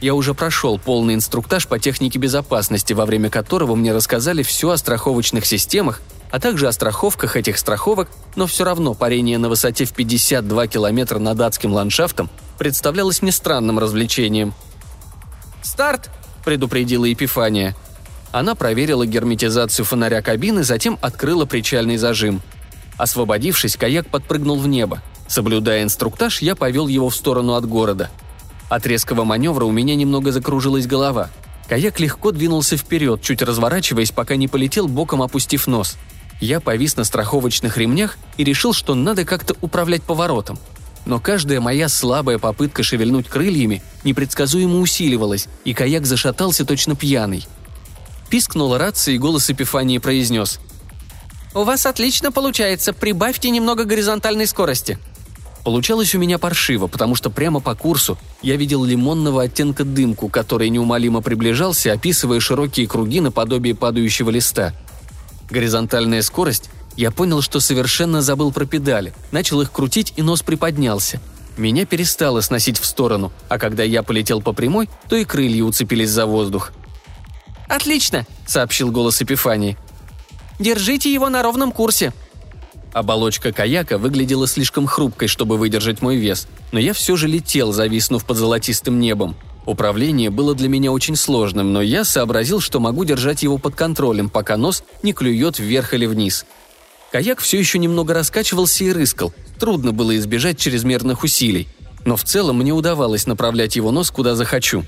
я 0.00 0.14
уже 0.14 0.32
прошел 0.32 0.78
полный 0.78 1.14
инструктаж 1.14 1.66
по 1.66 1.78
технике 1.78 2.18
безопасности, 2.18 2.92
во 2.92 3.04
время 3.04 3.30
которого 3.30 3.74
мне 3.74 3.92
рассказали 3.92 4.42
все 4.42 4.70
о 4.70 4.76
страховочных 4.76 5.44
системах, 5.44 6.00
а 6.30 6.40
также 6.40 6.68
о 6.68 6.72
страховках 6.72 7.36
этих 7.36 7.58
страховок, 7.58 8.08
но 8.36 8.46
все 8.46 8.64
равно 8.64 8.94
парение 8.94 9.38
на 9.38 9.48
высоте 9.48 9.84
в 9.84 9.92
52 9.92 10.66
километра 10.66 11.18
над 11.18 11.40
адским 11.40 11.72
ландшафтом 11.72 12.30
представлялось 12.58 13.22
мне 13.22 13.32
странным 13.32 13.78
развлечением. 13.78 14.54
«Старт!»– 15.62 16.10
предупредила 16.44 17.04
Епифания. 17.04 17.76
Она 18.30 18.54
проверила 18.54 19.06
герметизацию 19.06 19.84
фонаря 19.84 20.22
кабины, 20.22 20.62
затем 20.62 20.98
открыла 21.00 21.46
причальный 21.46 21.96
зажим. 21.96 22.42
Освободившись, 22.96 23.76
каяк 23.76 24.08
подпрыгнул 24.08 24.58
в 24.58 24.68
небо. 24.68 25.02
Соблюдая 25.28 25.82
инструктаж, 25.82 26.42
я 26.42 26.54
повел 26.54 26.88
его 26.88 27.08
в 27.08 27.14
сторону 27.14 27.54
от 27.54 27.66
города– 27.66 28.10
от 28.68 28.86
резкого 28.86 29.24
маневра 29.24 29.64
у 29.64 29.72
меня 29.72 29.94
немного 29.94 30.30
закружилась 30.30 30.86
голова. 30.86 31.30
Каяк 31.68 32.00
легко 32.00 32.32
двинулся 32.32 32.76
вперед, 32.76 33.22
чуть 33.22 33.42
разворачиваясь, 33.42 34.10
пока 34.10 34.36
не 34.36 34.48
полетел 34.48 34.88
боком, 34.88 35.22
опустив 35.22 35.66
нос. 35.66 35.96
Я 36.40 36.60
повис 36.60 36.96
на 36.96 37.04
страховочных 37.04 37.76
ремнях 37.76 38.16
и 38.36 38.44
решил, 38.44 38.72
что 38.72 38.94
надо 38.94 39.24
как-то 39.24 39.56
управлять 39.60 40.02
поворотом. 40.02 40.58
Но 41.04 41.18
каждая 41.20 41.60
моя 41.60 41.88
слабая 41.88 42.38
попытка 42.38 42.82
шевельнуть 42.82 43.28
крыльями 43.28 43.82
непредсказуемо 44.04 44.78
усиливалась, 44.78 45.48
и 45.64 45.72
каяк 45.74 46.06
зашатался 46.06 46.64
точно 46.64 46.94
пьяный. 46.94 47.46
Пискнула 48.28 48.78
рация, 48.78 49.14
и 49.14 49.18
голос 49.18 49.48
Эпифании 49.50 49.98
произнес. 49.98 50.60
«У 51.54 51.62
вас 51.64 51.86
отлично 51.86 52.30
получается, 52.30 52.92
прибавьте 52.92 53.50
немного 53.50 53.84
горизонтальной 53.84 54.46
скорости», 54.46 54.98
Получалось 55.64 56.14
у 56.14 56.18
меня 56.18 56.38
паршиво, 56.38 56.86
потому 56.86 57.14
что 57.14 57.28
прямо 57.28 57.60
по 57.60 57.74
курсу 57.74 58.16
я 58.40 58.56
видел 58.56 58.84
лимонного 58.84 59.42
оттенка 59.42 59.84
дымку, 59.84 60.28
который 60.30 60.70
неумолимо 60.70 61.20
приближался, 61.20 61.92
описывая 61.92 62.40
широкие 62.40 62.86
круги 62.86 63.20
наподобие 63.20 63.74
падающего 63.74 64.30
листа. 64.30 64.72
Горизонтальная 65.50 66.22
скорость 66.22 66.70
я 66.96 67.10
понял, 67.10 67.42
что 67.42 67.60
совершенно 67.60 68.22
забыл 68.22 68.52
про 68.52 68.66
педали, 68.66 69.14
начал 69.30 69.60
их 69.60 69.72
крутить 69.72 70.12
и 70.16 70.22
нос 70.22 70.42
приподнялся. 70.42 71.20
Меня 71.56 71.86
перестало 71.86 72.40
сносить 72.40 72.78
в 72.78 72.84
сторону, 72.84 73.32
а 73.48 73.58
когда 73.58 73.82
я 73.82 74.02
полетел 74.02 74.40
по 74.40 74.52
прямой, 74.52 74.88
то 75.08 75.16
и 75.16 75.24
крылья 75.24 75.64
уцепились 75.64 76.10
за 76.10 76.26
воздух. 76.26 76.72
«Отлично!»— 77.68 78.26
сообщил 78.46 78.90
голос 78.90 79.20
Эпифании. 79.22 79.76
«Держите 80.58 81.12
его 81.12 81.28
на 81.28 81.42
ровном 81.42 81.72
курсе!» 81.72 82.12
Оболочка 82.92 83.52
каяка 83.52 83.98
выглядела 83.98 84.46
слишком 84.46 84.86
хрупкой, 84.86 85.28
чтобы 85.28 85.58
выдержать 85.58 86.00
мой 86.00 86.16
вес, 86.16 86.48
но 86.72 86.78
я 86.78 86.92
все 86.92 87.16
же 87.16 87.28
летел, 87.28 87.72
зависнув 87.72 88.24
под 88.24 88.38
золотистым 88.38 88.98
небом. 88.98 89.36
Управление 89.68 90.30
было 90.30 90.54
для 90.54 90.66
меня 90.66 90.90
очень 90.90 91.14
сложным, 91.14 91.74
но 91.74 91.82
я 91.82 92.02
сообразил, 92.02 92.58
что 92.58 92.80
могу 92.80 93.04
держать 93.04 93.42
его 93.42 93.58
под 93.58 93.74
контролем, 93.74 94.30
пока 94.30 94.56
нос 94.56 94.82
не 95.02 95.12
клюет 95.12 95.58
вверх 95.58 95.92
или 95.92 96.06
вниз. 96.06 96.46
Каяк 97.12 97.40
все 97.40 97.58
еще 97.58 97.78
немного 97.78 98.14
раскачивался 98.14 98.84
и 98.84 98.92
рыскал, 98.92 99.34
трудно 99.60 99.92
было 99.92 100.16
избежать 100.16 100.58
чрезмерных 100.58 101.22
усилий, 101.22 101.68
но 102.06 102.16
в 102.16 102.24
целом 102.24 102.56
мне 102.60 102.72
удавалось 102.72 103.26
направлять 103.26 103.76
его 103.76 103.90
нос 103.90 104.10
куда 104.10 104.34
захочу. 104.36 104.84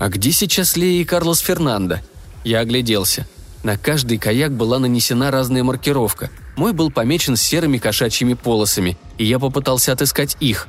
А 0.00 0.08
где 0.08 0.32
сейчас 0.32 0.76
Лея 0.76 1.00
и 1.00 1.04
Карлос 1.04 1.38
Фернандо? 1.38 2.00
Я 2.42 2.58
огляделся. 2.58 3.28
На 3.62 3.78
каждый 3.78 4.18
каяк 4.18 4.50
была 4.50 4.80
нанесена 4.80 5.30
разная 5.30 5.62
маркировка– 5.62 6.30
мой 6.56 6.72
был 6.72 6.90
помечен 6.90 7.36
серыми 7.36 7.78
кошачьими 7.78 8.34
полосами, 8.34 8.96
и 9.18 9.24
я 9.24 9.38
попытался 9.38 9.92
отыскать 9.92 10.36
их. 10.40 10.68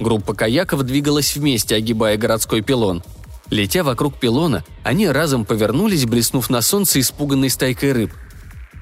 Группа 0.00 0.32
каяков 0.34 0.82
двигалась 0.82 1.36
вместе, 1.36 1.76
огибая 1.76 2.16
городской 2.16 2.62
пилон. 2.62 3.02
Летя 3.50 3.84
вокруг 3.84 4.18
пилона, 4.18 4.64
они 4.82 5.06
разом 5.06 5.44
повернулись, 5.44 6.06
блеснув 6.06 6.48
на 6.48 6.62
солнце 6.62 7.00
испуганной 7.00 7.50
стайкой 7.50 7.92
рыб. 7.92 8.12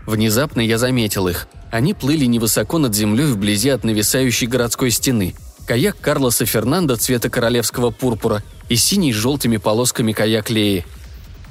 Внезапно 0.07 0.61
я 0.61 0.79
заметил 0.79 1.27
их. 1.27 1.49
Они 1.73 1.93
плыли 1.93 2.25
невысоко 2.27 2.79
над 2.79 2.95
землей 2.95 3.27
вблизи 3.27 3.71
от 3.71 3.83
нависающей 3.83 4.47
городской 4.47 4.91
стены. 4.91 5.35
Каяк 5.67 5.99
Карлоса 6.01 6.47
Фернандо 6.47 6.97
цвета 6.97 7.29
королевского 7.29 7.91
пурпура 7.91 8.43
и 8.69 8.77
синий 8.77 9.13
с 9.13 9.17
желтыми 9.17 9.57
полосками 9.57 10.13
каяк 10.13 10.51
Леи. 10.51 10.87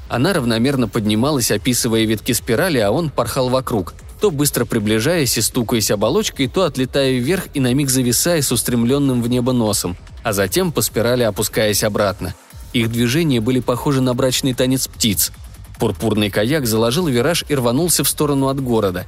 Она 0.08 0.32
равномерно 0.32 0.88
поднималась, 0.88 1.52
описывая 1.52 2.06
витки 2.06 2.32
спирали, 2.32 2.78
а 2.78 2.92
он 2.92 3.10
порхал 3.10 3.50
вокруг– 3.50 3.94
то 4.20 4.32
быстро 4.32 4.66
приближаясь 4.66 5.38
и 5.38 5.42
стукаясь 5.42 5.92
оболочкой, 5.92 6.48
то 6.48 6.64
отлетая 6.64 7.14
вверх 7.14 7.48
и 7.54 7.60
на 7.60 7.74
миг 7.74 7.90
зависая 7.90 8.42
с 8.42 8.52
устремленным 8.52 9.22
в 9.22 9.30
небо 9.30 9.54
носом, 9.54 9.96
а 10.24 10.34
затем 10.34 10.72
по 10.72 10.82
спирали 10.82 11.24
опускаясь 11.24 11.84
обратно. 11.84 12.34
Их 12.74 12.92
движения 12.92 13.40
были 13.40 13.60
похожи 13.60 14.02
на 14.02 14.14
брачный 14.14 14.54
танец 14.54 14.88
птиц. 14.88 15.32
Пурпурный 15.80 16.30
каяк 16.30 16.66
заложил 16.66 17.08
вираж 17.08 17.46
и 17.48 17.56
рванулся 17.56 18.04
в 18.04 18.10
сторону 18.10 18.48
от 18.48 18.60
города. 18.60 19.06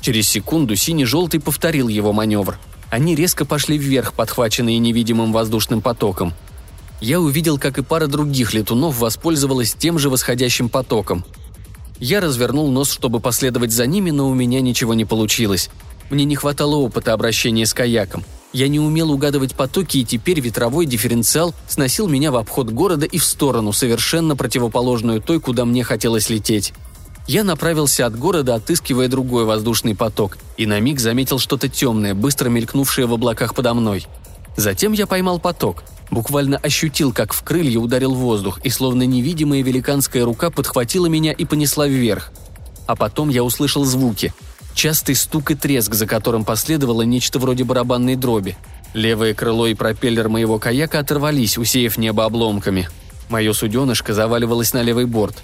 Через 0.00 0.28
секунду 0.28 0.76
синий-желтый 0.76 1.40
повторил 1.40 1.88
его 1.88 2.12
маневр. 2.12 2.58
Они 2.90 3.14
резко 3.14 3.44
пошли 3.44 3.78
вверх, 3.78 4.12
подхваченные 4.12 4.78
невидимым 4.78 5.32
воздушным 5.32 5.80
потоком. 5.80 6.34
Я 7.00 7.20
увидел, 7.20 7.58
как 7.58 7.78
и 7.78 7.82
пара 7.82 8.06
других 8.06 8.54
летунов 8.54 8.98
воспользовалась 8.98 9.74
тем 9.74 9.98
же 9.98 10.08
восходящим 10.08 10.68
потоком. 10.68 11.24
Я 11.98 12.20
развернул 12.20 12.70
нос, 12.70 12.90
чтобы 12.90 13.20
последовать 13.20 13.72
за 13.72 13.86
ними, 13.86 14.10
но 14.10 14.28
у 14.28 14.34
меня 14.34 14.60
ничего 14.60 14.94
не 14.94 15.04
получилось. 15.04 15.70
Мне 16.10 16.24
не 16.24 16.36
хватало 16.36 16.76
опыта 16.76 17.12
обращения 17.12 17.66
с 17.66 17.74
каяком. 17.74 18.24
Я 18.52 18.68
не 18.68 18.78
умел 18.78 19.10
угадывать 19.10 19.54
потоки, 19.54 19.98
и 19.98 20.04
теперь 20.04 20.40
ветровой 20.40 20.86
дифференциал 20.86 21.54
сносил 21.68 22.06
меня 22.08 22.30
в 22.30 22.36
обход 22.36 22.70
города 22.70 23.06
и 23.06 23.18
в 23.18 23.24
сторону, 23.24 23.72
совершенно 23.72 24.36
противоположную 24.36 25.20
той, 25.20 25.40
куда 25.40 25.64
мне 25.64 25.84
хотелось 25.84 26.30
лететь. 26.30 26.72
Я 27.26 27.42
направился 27.42 28.06
от 28.06 28.16
города, 28.16 28.54
отыскивая 28.54 29.08
другой 29.08 29.44
воздушный 29.44 29.96
поток, 29.96 30.38
и 30.56 30.64
на 30.64 30.78
миг 30.78 31.00
заметил 31.00 31.38
что-то 31.38 31.68
темное, 31.68 32.14
быстро 32.14 32.48
мелькнувшее 32.48 33.06
в 33.06 33.12
облаках 33.12 33.54
подо 33.54 33.74
мной. 33.74 34.06
Затем 34.56 34.92
я 34.92 35.06
поймал 35.06 35.40
поток, 35.40 35.82
буквально 36.10 36.58
ощутил, 36.58 37.12
как 37.12 37.32
в 37.32 37.42
крылья 37.42 37.78
ударил 37.78 38.14
воздух, 38.14 38.60
и 38.64 38.70
словно 38.70 39.04
невидимая 39.04 39.62
великанская 39.62 40.24
рука 40.24 40.50
подхватила 40.50 41.06
меня 41.06 41.32
и 41.32 41.44
понесла 41.44 41.86
вверх. 41.86 42.32
А 42.86 42.96
потом 42.96 43.28
я 43.28 43.42
услышал 43.42 43.84
звуки– 43.84 44.32
Частый 44.76 45.14
стук 45.14 45.50
и 45.50 45.54
треск, 45.54 45.94
за 45.94 46.06
которым 46.06 46.44
последовало 46.44 47.00
нечто 47.00 47.38
вроде 47.38 47.64
барабанной 47.64 48.14
дроби. 48.14 48.58
Левое 48.92 49.32
крыло 49.32 49.66
и 49.66 49.72
пропеллер 49.72 50.28
моего 50.28 50.58
каяка 50.58 50.98
оторвались, 50.98 51.56
усеяв 51.56 51.96
небо 51.96 52.26
обломками. 52.26 52.90
Мое 53.30 53.54
суденышко 53.54 54.12
заваливалось 54.12 54.74
на 54.74 54.82
левый 54.82 55.06
борт. 55.06 55.42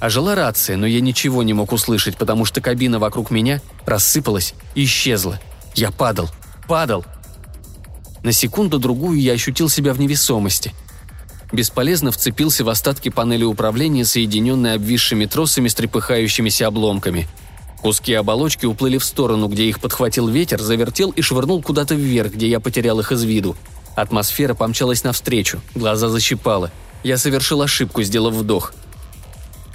Ожила 0.00 0.34
рация, 0.34 0.78
но 0.78 0.86
я 0.86 1.02
ничего 1.02 1.42
не 1.42 1.52
мог 1.52 1.70
услышать, 1.70 2.16
потому 2.16 2.46
что 2.46 2.62
кабина 2.62 2.98
вокруг 2.98 3.30
меня 3.30 3.60
рассыпалась 3.84 4.54
и 4.74 4.84
исчезла. 4.84 5.38
Я 5.74 5.90
падал. 5.90 6.30
Падал. 6.66 7.04
На 8.26 8.32
секунду-другую 8.32 9.20
я 9.20 9.34
ощутил 9.34 9.68
себя 9.68 9.94
в 9.94 10.00
невесомости. 10.00 10.74
Бесполезно 11.52 12.10
вцепился 12.10 12.64
в 12.64 12.68
остатки 12.68 13.08
панели 13.08 13.44
управления, 13.44 14.04
соединенные 14.04 14.74
обвисшими 14.74 15.26
тросами 15.26 15.68
с 15.68 15.74
трепыхающимися 15.76 16.66
обломками– 16.66 17.28
Куски 17.82 18.14
оболочки 18.14 18.66
уплыли 18.66 18.98
в 18.98 19.04
сторону, 19.04 19.46
где 19.46 19.66
их 19.66 19.78
подхватил 19.78 20.26
ветер, 20.26 20.60
завертел 20.60 21.10
и 21.10 21.22
швырнул 21.22 21.62
куда-то 21.62 21.94
вверх, 21.94 22.32
где 22.32 22.48
я 22.48 22.58
потерял 22.58 22.98
их 22.98 23.12
из 23.12 23.22
виду. 23.22 23.54
Атмосфера 23.94 24.54
помчалась 24.54 25.04
навстречу, 25.04 25.60
глаза 25.76 26.08
защипало. 26.08 26.72
Я 27.04 27.16
совершил 27.16 27.62
ошибку, 27.62 28.02
сделав 28.02 28.34
вдох. 28.34 28.74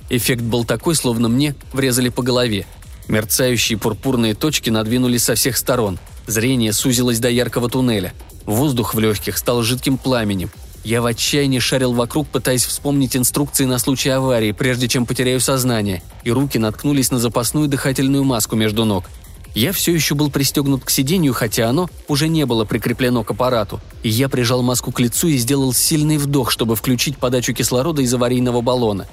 Эффект 0.10 0.42
был 0.42 0.66
такой, 0.66 0.96
словно 0.96 1.30
мне 1.30 1.56
врезали 1.72 2.10
по 2.10 2.22
голове. 2.22 2.66
Мерцающие 3.08 3.80
пурпурные 3.80 4.36
точки 4.36 4.70
надвинулись 4.70 5.24
со 5.24 5.36
всех 5.36 5.56
сторон. 5.56 5.98
Зрение 6.28 6.74
сузилось 6.74 7.20
до 7.20 7.30
яркого 7.30 7.70
туннеля. 7.70 8.14
Воздух 8.46 8.94
в 8.94 9.00
легких 9.00 9.38
стал 9.38 9.62
жидким 9.62 9.98
пламенем. 9.98 10.50
Я 10.84 11.02
в 11.02 11.06
отчаянии 11.06 11.60
шарил 11.60 11.94
вокруг, 11.94 12.28
пытаясь 12.28 12.66
вспомнить 12.66 13.16
инструкции 13.16 13.66
на 13.66 13.78
случай 13.78 14.10
аварии, 14.10 14.52
прежде 14.52 14.88
чем 14.88 15.06
потеряю 15.06 15.40
сознание, 15.40 16.02
и 16.24 16.32
руки 16.32 16.58
наткнулись 16.58 17.12
на 17.12 17.20
запасную 17.20 17.68
дыхательную 17.68 18.24
маску 18.24 18.56
между 18.56 18.84
ног. 18.84 19.06
Я 19.54 19.74
все 19.74 19.94
еще 19.94 20.16
был 20.16 20.32
пристегнут 20.32 20.84
к 20.84 20.90
сиденью, 20.90 21.34
хотя 21.34 21.70
оно 21.70 21.90
уже 22.08 22.30
не 22.30 22.46
было 22.46 22.64
прикреплено 22.64 23.24
к 23.24 23.32
аппарату, 23.32 23.82
и 24.02 24.10
я 24.10 24.30
прижал 24.30 24.62
маску 24.62 24.92
к 24.92 25.00
лицу 25.00 25.28
и 25.28 25.38
сделал 25.38 25.74
сильный 25.74 26.18
вдох, 26.18 26.52
чтобы 26.52 26.76
включить 26.76 27.18
подачу 27.18 27.54
кислорода 27.54 28.02
из 28.02 28.14
аварийного 28.14 28.62
баллона. 28.62 29.08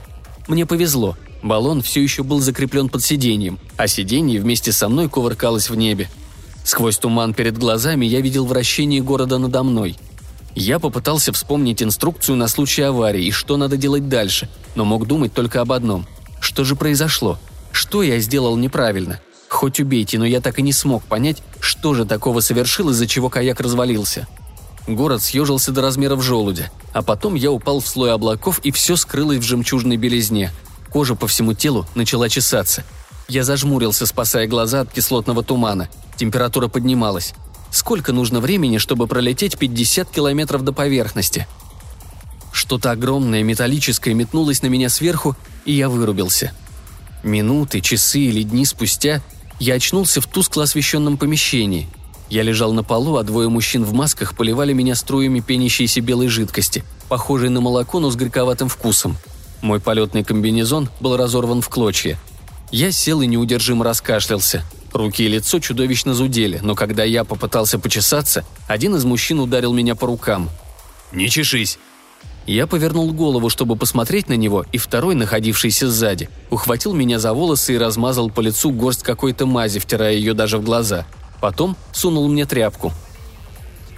Мне 0.47 0.65
повезло. 0.65 1.17
Баллон 1.43 1.83
все 1.83 2.03
еще 2.03 2.23
был 2.23 2.41
закреплен 2.41 2.89
под 2.89 3.05
сиденьем, 3.05 3.59
а 3.77 3.89
сиденье 3.89 4.41
вместе 4.41 4.73
со 4.73 4.89
мной 4.89 5.09
кувыркалось 5.09 5.71
в 5.71 5.75
небе. 5.75 6.09
Сквозь 6.69 6.99
туман 6.99 7.33
перед 7.33 7.57
глазами 7.57 8.05
я 8.05 8.21
видел 8.21 8.45
вращение 8.45 9.03
города 9.03 9.39
надо 9.39 9.63
мной– 9.63 9.97
я 10.61 10.81
попытался 10.81 11.33
вспомнить 11.33 11.85
инструкцию 11.85 12.35
на 12.35 12.49
случай 12.49 12.83
аварии 12.83 13.27
и 13.27 13.31
что 13.31 13.57
надо 13.57 13.77
делать 13.77 14.09
дальше, 14.09 14.49
но 14.75 14.85
мог 14.85 15.07
думать 15.07 15.33
только 15.33 15.61
об 15.61 15.71
одном. 15.71 16.05
Что 16.41 16.65
же 16.65 16.75
произошло? 16.75 17.39
Что 17.71 18.03
я 18.03 18.19
сделал 18.19 18.57
неправильно? 18.57 19.21
Хоть 19.49 19.79
убейте, 19.79 20.19
но 20.19 20.27
я 20.27 20.41
так 20.41 20.59
и 20.59 20.63
не 20.63 20.73
смог 20.73 21.05
понять, 21.05 21.45
что 21.61 21.95
же 21.95 22.05
такого 22.05 22.41
совершил, 22.41 22.91
из-за 22.91 23.07
чего 23.07 23.29
каяк 23.31 23.61
развалился. 23.61 24.27
Город 24.89 25.23
съежился 25.23 25.71
до 25.71 25.81
размеров 25.81 26.25
желудя, 26.25 26.73
а 26.93 27.03
потом 27.03 27.37
я 27.37 27.53
упал 27.53 27.79
в 27.79 27.87
слой 27.87 28.13
облаков 28.13 28.59
и 28.65 28.73
все 28.73 28.97
скрылось 28.97 29.39
в 29.39 29.43
жемчужной 29.43 29.97
белизне. 29.97 30.51
Кожа 30.91 31.15
по 31.15 31.29
всему 31.29 31.55
телу 31.55 31.87
начала 31.95 32.29
чесаться. 32.29 32.83
Я 33.31 33.45
зажмурился, 33.45 34.07
спасая 34.07 34.47
глаза 34.47 34.81
от 34.81 34.91
кислотного 34.91 35.45
тумана. 35.45 35.91
Температура 36.17 36.69
поднималась. 36.69 37.35
Сколько 37.71 38.15
нужно 38.15 38.41
времени, 38.41 38.79
чтобы 38.79 39.07
пролететь 39.07 39.59
50 39.59 40.09
километров 40.09 40.65
до 40.65 40.73
поверхности? 40.73 41.47
Что-то 42.53 42.91
огромное, 42.91 43.43
металлическое 43.43 44.15
метнулось 44.15 44.63
на 44.63 44.69
меня 44.69 44.89
сверху, 44.89 45.37
и 45.67 45.75
я 45.75 45.91
вырубился. 45.91 46.53
Минуты, 47.23 47.83
часы 47.83 48.21
или 48.21 48.43
дни 48.43 48.65
спустя 48.65 49.21
я 49.61 49.75
очнулся 49.75 50.23
в 50.23 50.27
тускло 50.27 50.63
освещенном 50.63 51.19
помещении. 51.19 51.87
Я 52.31 52.43
лежал 52.43 52.73
на 52.73 52.83
полу, 52.83 53.17
а 53.17 53.25
двое 53.25 53.51
мужчин 53.51 53.85
в 53.85 53.93
масках 53.93 54.39
поливали 54.39 54.73
меня 54.73 54.95
струями 54.95 55.41
пенящейся 55.41 56.01
белой 56.01 56.29
жидкости, 56.29 56.83
похожей 57.11 57.51
на 57.51 57.61
молоко, 57.61 58.01
но 58.01 58.11
с 58.11 58.17
горьковатым 58.17 58.71
вкусом. 58.71 59.19
Мой 59.61 59.81
полетный 59.81 60.25
комбинезон 60.25 60.89
был 61.01 61.19
разорван 61.19 61.61
в 61.61 61.69
клочья. 61.69 62.19
Я 62.71 62.93
сел 62.93 63.21
и 63.23 63.27
неудержимо 63.27 63.85
раскашлялся– 63.85 64.63
Руки 64.93 65.25
и 65.25 65.29
лицо 65.29 65.61
чудовищно 65.61 66.15
зудели, 66.15 66.61
но 66.63 66.75
когда 66.75 67.05
я 67.05 67.25
попытался 67.25 67.79
почесаться, 67.79 68.45
один 68.67 68.97
из 68.97 69.05
мужчин 69.05 69.39
ударил 69.41 69.73
меня 69.73 69.95
по 69.95 70.07
рукам. 70.07 70.49
«Не 71.13 71.29
чешись!» 71.29 71.79
Я 72.47 72.67
повернул 72.67 73.13
голову, 73.13 73.51
чтобы 73.51 73.77
посмотреть 73.77 74.31
на 74.31 74.33
него, 74.33 74.65
и 74.73 74.79
второй, 74.79 75.15
находившийся 75.15 75.91
сзади, 75.91 76.31
ухватил 76.49 76.95
меня 76.95 77.19
за 77.19 77.35
волосы 77.35 77.75
и 77.75 77.79
размазал 77.79 78.31
по 78.31 78.41
лицу 78.41 78.71
горсть 78.71 79.03
какой-то 79.03 79.45
мази, 79.45 79.79
втирая 79.79 80.15
ее 80.15 80.33
даже 80.33 80.57
в 80.57 80.65
глаза. 80.65 81.07
Потом 81.43 81.77
сунул 81.93 82.27
мне 82.29 82.47
тряпку. 82.47 82.93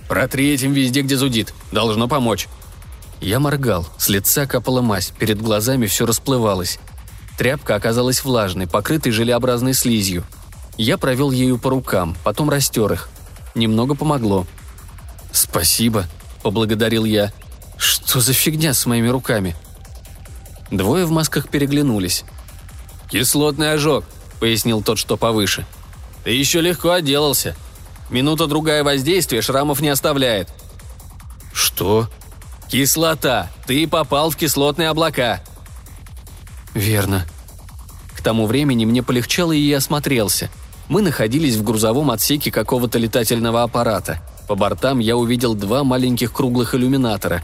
«Протри 0.09 0.53
этим 0.53 0.73
везде, 0.73 1.03
где 1.03 1.17
зудит. 1.17 1.55
Должно 1.71 2.09
помочь». 2.09 2.49
Я 3.21 3.39
моргал, 3.39 3.87
с 3.99 4.09
лица 4.09 4.47
капала 4.47 4.81
мазь, 4.81 5.13
перед 5.17 5.41
глазами 5.41 5.87
все 5.87 6.05
расплывалось. 6.05 6.81
Тряпка 7.41 7.75
оказалась 7.75 8.23
влажной, 8.23 8.69
покрытой 8.69 9.13
желеобразной 9.13 9.73
слизью– 9.73 10.25
я 10.81 10.97
провел 10.97 11.31
ею 11.31 11.59
по 11.59 11.69
рукам, 11.69 12.17
потом 12.25 12.49
растер 12.49 12.91
их. 12.91 13.11
Немного 13.55 13.95
помогло. 13.95 14.47
«Спасибо»,— 15.31 16.07
поблагодарил 16.43 17.05
я. 17.05 17.35
«Что 17.77 18.21
за 18.21 18.33
фигня 18.33 18.73
с 18.73 18.87
моими 18.87 19.09
руками?» 19.09 19.55
Двое 20.71 21.05
в 21.05 21.11
масках 21.11 21.51
переглянулись. 21.51 22.25
«Кислотный 23.11 23.75
ожог»,— 23.75 24.07
пояснил 24.41 24.81
тот, 24.83 24.97
что 24.97 25.19
повыше. 25.19 25.67
«Ты 26.25 26.31
еще 26.31 26.63
легко 26.63 26.93
отделался. 26.93 27.55
Минута-другая 28.09 28.83
воздействия 28.83 29.43
шрамов 29.43 29.83
не 29.83 29.91
оставляет». 29.91 30.49
«Что?» 31.53 32.09
«Кислота. 32.69 33.51
Ты 33.67 33.87
попал 33.87 34.31
в 34.31 34.37
кислотные 34.37 34.89
облака». 34.89 35.43
«Верно». 36.75 37.27
К 38.17 38.23
тому 38.23 38.47
времени 38.47 38.85
мне 38.85 39.03
полегчало, 39.03 39.53
и 39.53 39.61
я 39.61 39.79
осмотрелся. 39.79 40.51
Мы 40.89 41.03
находились 41.03 41.57
в 41.57 41.63
грузовом 41.63 42.11
отсеке 42.11 42.51
какого-то 42.51 42.99
летательного 42.99 43.63
аппарата. 43.63 44.21
По 44.47 44.57
бортам 44.57 44.99
я 44.99 45.17
увидел 45.17 45.55
два 45.55 45.85
маленьких 45.85 46.33
круглых 46.33 46.75
иллюминатора. 46.75 47.43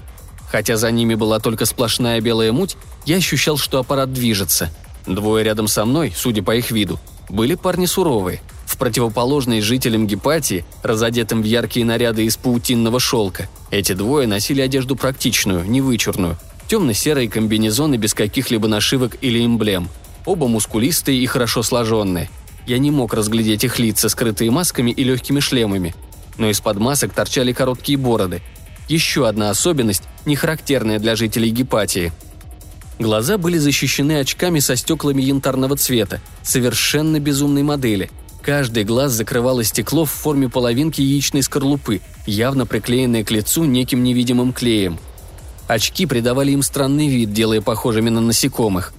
Хотя 0.51 0.77
за 0.77 0.91
ними 0.91 1.14
была 1.14 1.39
только 1.39 1.64
сплошная 1.64 2.20
белая 2.20 2.53
муть, 2.53 2.77
я 3.05 3.16
ощущал, 3.16 3.57
что 3.57 3.79
аппарат 3.79 4.12
движется. 4.12 4.70
Двое 5.07 5.45
рядом 5.45 5.68
со 5.68 5.85
мной, 5.85 6.12
судя 6.14 6.43
по 6.43 6.55
их 6.55 6.70
виду, 6.70 6.99
были 7.29 7.55
парни 7.55 7.87
суровые. 7.87 8.41
В 8.66 8.77
противоположной 8.77 9.61
жителям 9.61 10.07
Гепатии, 10.07 10.64
разодетым 10.83 11.41
в 11.41 11.45
яркие 11.45 11.87
наряды 11.87 12.24
из 12.24 12.37
паутинного 12.37 13.01
шелка, 13.01 13.49
эти 13.70 13.93
двое 13.93 14.27
носили 14.27 14.61
одежду 14.61 14.97
практичную, 14.97 15.64
невычурную. 15.64 16.37
Темно-серые 16.68 17.28
комбинезоны 17.28 17.96
без 17.96 18.14
каких-либо 18.14 18.68
нашивок 18.68 19.16
или 19.20 19.44
эмблем. 19.44 19.88
Оба 20.24 20.48
мускулистые 20.48 21.18
и 21.18 21.26
хорошо 21.26 21.62
сложенные– 21.62 22.28
я 22.66 22.78
не 22.78 22.90
мог 22.90 23.14
разглядеть 23.14 23.62
их 23.62 23.78
лица, 23.78 24.08
скрытые 24.08 24.50
масками 24.50 24.90
и 24.90 25.04
легкими 25.04 25.38
шлемами. 25.38 25.94
Но 26.36 26.50
из-под 26.50 26.78
масок 26.78 27.12
торчали 27.12 27.52
короткие 27.52 27.96
бороды. 27.96 28.42
Еще 28.88 29.26
одна 29.28 29.50
особенность, 29.50 30.02
не 30.26 30.36
характерная 30.36 30.98
для 30.98 31.16
жителей 31.16 31.50
Гепатии. 31.50 32.12
Глаза 32.98 33.38
были 33.38 33.58
защищены 33.58 34.18
очками 34.18 34.58
со 34.58 34.74
стеклами 34.74 35.22
янтарного 35.22 35.76
цвета, 35.76 36.20
совершенно 36.42 37.20
безумной 37.20 37.62
модели. 37.62 38.10
Каждый 38.42 38.84
глаз 38.84 39.12
закрывало 39.12 39.64
стекло 39.64 40.04
в 40.04 40.10
форме 40.10 40.48
половинки 40.48 41.00
яичной 41.00 41.42
скорлупы, 41.42 42.00
явно 42.26 42.64
приклеенное 42.64 43.22
к 43.22 43.30
лицу 43.30 43.64
неким 43.64 44.02
невидимым 44.02 44.52
клеем. 44.52 44.98
Очки 45.68 46.06
придавали 46.06 46.52
им 46.52 46.62
странный 46.62 47.08
вид, 47.08 47.32
делая 47.32 47.60
похожими 47.60 48.08
на 48.10 48.20
насекомых. 48.20 48.92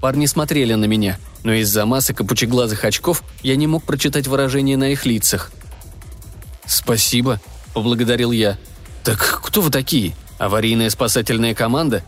Парни 0.00 0.26
смотрели 0.26 0.74
на 0.74 0.84
меня– 0.84 1.18
но 1.46 1.52
из-за 1.52 1.86
масок 1.86 2.18
и 2.18 2.24
пучеглазых 2.24 2.84
очков 2.84 3.22
я 3.40 3.54
не 3.54 3.68
мог 3.68 3.84
прочитать 3.84 4.26
выражение 4.26 4.76
на 4.76 4.90
их 4.90 5.06
лицах. 5.06 5.52
«Спасибо»,— 6.66 7.40
поблагодарил 7.72 8.32
я. 8.32 8.58
«Так 9.04 9.42
кто 9.44 9.60
вы 9.60 9.70
такие? 9.70 10.16
Аварийная 10.38 10.90
спасательная 10.90 11.54
команда?» 11.54 12.02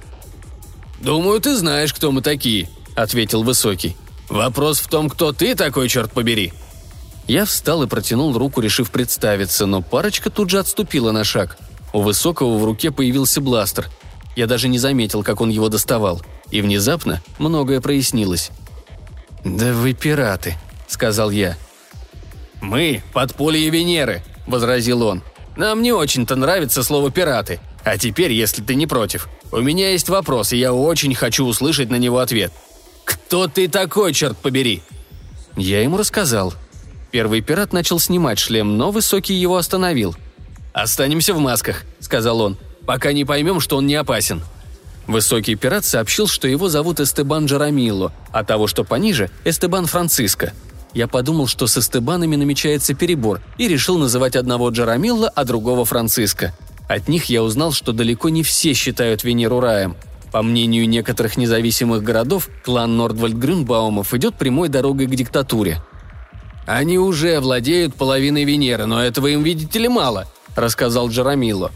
«Думаю, 0.99 1.41
ты 1.41 1.57
знаешь, 1.57 1.95
кто 1.95 2.11
мы 2.11 2.21
такие»,— 2.21 2.69
ответил 2.97 3.45
Высокий. 3.45 3.97
«Вопрос 4.29 4.81
в 4.81 4.89
том, 4.89 5.09
кто 5.09 5.33
ты 5.33 5.55
такой, 5.55 5.89
черт 5.89 6.11
побери». 6.11 6.53
Я 7.29 7.45
встал 7.45 7.85
и 7.85 7.87
протянул 7.87 8.37
руку, 8.37 8.61
решив 8.61 8.91
представиться, 8.91 9.67
но 9.67 9.83
парочка 9.83 10.31
тут 10.31 10.51
же 10.51 10.59
отступила 10.59 11.13
на 11.13 11.23
шаг. 11.23 11.59
У 11.93 12.03
Высокого 12.03 12.59
в 12.59 12.65
руке 12.65 12.91
появился 12.91 13.41
бластер. 13.41 13.89
Я 14.39 14.47
даже 14.47 14.69
не 14.69 14.79
заметил, 14.79 15.25
как 15.25 15.41
он 15.41 15.51
его 15.51 15.69
доставал. 15.69 16.23
И 16.53 16.61
внезапно 16.61 17.21
многое 17.41 17.81
прояснилось. 17.81 18.53
«Да 19.45 19.73
вы 19.73 19.95
пираты»,— 19.95 20.55
сказал 20.87 21.33
я. 21.33 21.57
«Мы— 22.61 23.03
подполье 23.13 23.69
Венеры»,— 23.69 24.23
возразил 24.47 25.03
он. 25.03 25.25
«Нам 25.57 25.83
не 25.83 25.91
очень-то 25.91 26.37
нравится 26.37 26.85
слово 26.85 27.11
«пираты». 27.11 27.59
А 27.83 27.99
теперь, 27.99 28.31
если 28.31 28.63
ты 28.63 28.77
не 28.77 28.87
против, 28.87 29.29
у 29.51 29.59
меня 29.59 29.91
есть 29.91 30.09
вопрос, 30.09 30.53
и 30.53 30.57
я 30.57 30.73
очень 30.73 31.17
хочу 31.17 31.45
услышать 31.45 31.91
на 31.91 31.97
него 31.97 32.21
ответ. 32.21 32.53
Кто 33.05 33.49
ты 33.49 33.67
такой, 33.67 34.13
черт 34.13 34.39
побери?» 34.39 34.85
Я 35.57 35.83
ему 35.83 35.97
рассказал. 35.97 36.55
Первый 37.11 37.41
пират 37.41 37.73
начал 37.73 37.99
снимать 37.99 38.39
шлем, 38.39 38.79
но 38.79 38.93
Высокий 38.93 39.35
его 39.35 39.57
остановил. 39.57 40.15
«Останемся 40.73 41.35
в 41.35 41.41
масках»,— 41.41 41.83
сказал 41.99 42.41
он,— 42.41 42.57
«пока 42.89 43.13
не 43.13 43.27
поймем, 43.27 43.61
что 43.61 43.77
он 43.77 43.87
не 43.87 43.97
опасен». 43.97 44.41
Высокий 45.07 45.57
пират 45.57 45.85
сообщил, 45.85 46.27
что 46.27 46.49
его 46.49 46.71
зовут 46.71 47.01
Эстебан 47.01 47.45
Джарамилло, 47.45 48.15
а 48.33 48.45
того, 48.45 48.67
что 48.67 48.83
пониже– 48.83 49.31
Эстебан 49.45 49.85
Франциско. 49.85 50.55
Я 50.95 51.07
подумал, 51.07 51.49
что 51.49 51.67
с 51.67 51.77
Эстебанами 51.77 52.37
намечается 52.37 52.95
перебор, 52.95 53.43
и 53.59 53.69
решил 53.69 53.99
называть 53.99 54.37
одного 54.37 54.71
Джарамилло, 54.71 55.29
а 55.29 55.45
другого 55.45 55.85
Франциско. 55.85 56.55
От 56.89 57.09
них 57.09 57.27
я 57.27 57.43
узнал, 57.43 57.73
что 57.73 57.93
далеко 57.93 58.31
не 58.31 58.43
все 58.43 58.73
считают 58.73 59.23
Венеру 59.23 59.61
раем. 59.61 59.95
По 60.33 60.43
мнению 60.43 60.89
некоторых 60.89 61.37
независимых 61.37 62.03
городов, 62.03 62.49
клан 62.65 62.97
Нордвальд 62.97 63.35
Грюнбаумов 63.35 64.15
идет 64.15 64.37
прямой 64.37 64.71
дорогой 64.71 65.05
к 65.05 65.15
диктатуре. 65.15 65.83
«Они 66.65 66.97
уже 66.99 67.39
владеют 67.41 67.97
половиной 67.97 68.45
Венеры, 68.45 68.87
но 68.87 69.05
этого 69.05 69.27
им, 69.27 69.43
видите 69.43 69.79
ли, 69.79 69.89
мало»,– 69.89 70.27
рассказал 70.57 71.11
Джарамилло. 71.11 71.71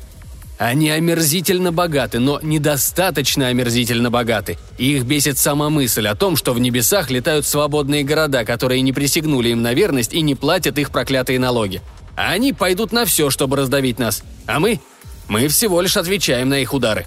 Они 0.62 0.90
омерзительно 0.90 1.72
богаты, 1.72 2.20
но 2.20 2.38
недостаточно 2.40 3.48
омерзительно 3.48 4.12
богаты. 4.12 4.58
И 4.78 4.92
их 4.92 5.02
бесит 5.02 5.36
сама 5.36 5.70
мысль 5.70 6.06
о 6.06 6.14
том, 6.14 6.36
что 6.36 6.52
в 6.52 6.60
небесах 6.60 7.10
летают 7.10 7.46
свободные 7.46 8.04
города, 8.04 8.44
которые 8.44 8.80
не 8.82 8.92
присягнули 8.92 9.48
им 9.48 9.60
на 9.60 9.74
верность 9.74 10.14
и 10.14 10.20
не 10.20 10.36
платят 10.36 10.78
их 10.78 10.92
проклятые 10.92 11.40
налоги. 11.40 11.82
А 12.14 12.30
они 12.30 12.52
пойдут 12.52 12.92
на 12.92 13.06
все, 13.06 13.28
чтобы 13.28 13.56
раздавить 13.56 13.98
нас. 13.98 14.22
А 14.46 14.60
мы? 14.60 14.78
Мы 15.26 15.48
всего 15.48 15.80
лишь 15.80 15.96
отвечаем 15.96 16.50
на 16.50 16.60
их 16.60 16.74
удары. 16.74 17.06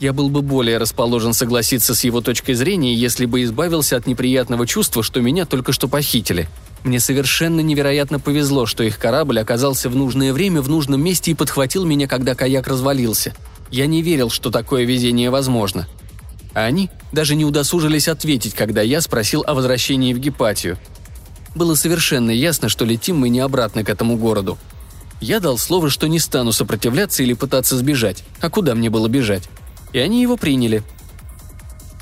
Я 0.00 0.12
был 0.12 0.28
бы 0.28 0.42
более 0.42 0.78
расположен 0.78 1.32
согласиться 1.32 1.94
с 1.94 2.02
его 2.02 2.22
точкой 2.22 2.54
зрения, 2.54 2.92
если 2.92 3.26
бы 3.26 3.44
избавился 3.44 3.96
от 3.96 4.08
неприятного 4.08 4.66
чувства, 4.66 5.04
что 5.04 5.20
меня 5.20 5.46
только 5.46 5.70
что 5.70 5.86
похитили– 5.86 6.48
мне 6.84 7.00
совершенно 7.00 7.60
невероятно 7.60 8.20
повезло, 8.20 8.66
что 8.66 8.84
их 8.84 8.98
корабль 8.98 9.40
оказался 9.40 9.88
в 9.88 9.96
нужное 9.96 10.34
время 10.34 10.60
в 10.60 10.68
нужном 10.68 11.02
месте 11.02 11.30
и 11.30 11.34
подхватил 11.34 11.86
меня, 11.86 12.06
когда 12.06 12.34
каяк 12.34 12.68
развалился. 12.68 13.34
Я 13.70 13.86
не 13.86 14.02
верил, 14.02 14.28
что 14.28 14.50
такое 14.50 14.84
везение 14.84 15.30
возможно. 15.30 15.88
А 16.52 16.64
они 16.66 16.90
даже 17.10 17.36
не 17.36 17.46
удосужились 17.46 18.06
ответить, 18.06 18.52
когда 18.52 18.82
я 18.82 19.00
спросил 19.00 19.42
о 19.46 19.54
возвращении 19.54 20.12
в 20.12 20.18
Гепатию. 20.18 20.78
Было 21.54 21.74
совершенно 21.74 22.30
ясно, 22.30 22.68
что 22.68 22.84
летим 22.84 23.16
мы 23.16 23.30
не 23.30 23.40
обратно 23.40 23.82
к 23.82 23.88
этому 23.88 24.18
городу. 24.18 24.58
Я 25.22 25.40
дал 25.40 25.56
слово, 25.56 25.88
что 25.88 26.06
не 26.06 26.18
стану 26.18 26.52
сопротивляться 26.52 27.22
или 27.22 27.32
пытаться 27.32 27.78
сбежать. 27.78 28.24
А 28.40 28.50
куда 28.50 28.74
мне 28.74 28.90
было 28.90 29.08
бежать? 29.08 29.48
И 29.94 29.98
они 29.98 30.20
его 30.20 30.36
приняли. 30.36 30.82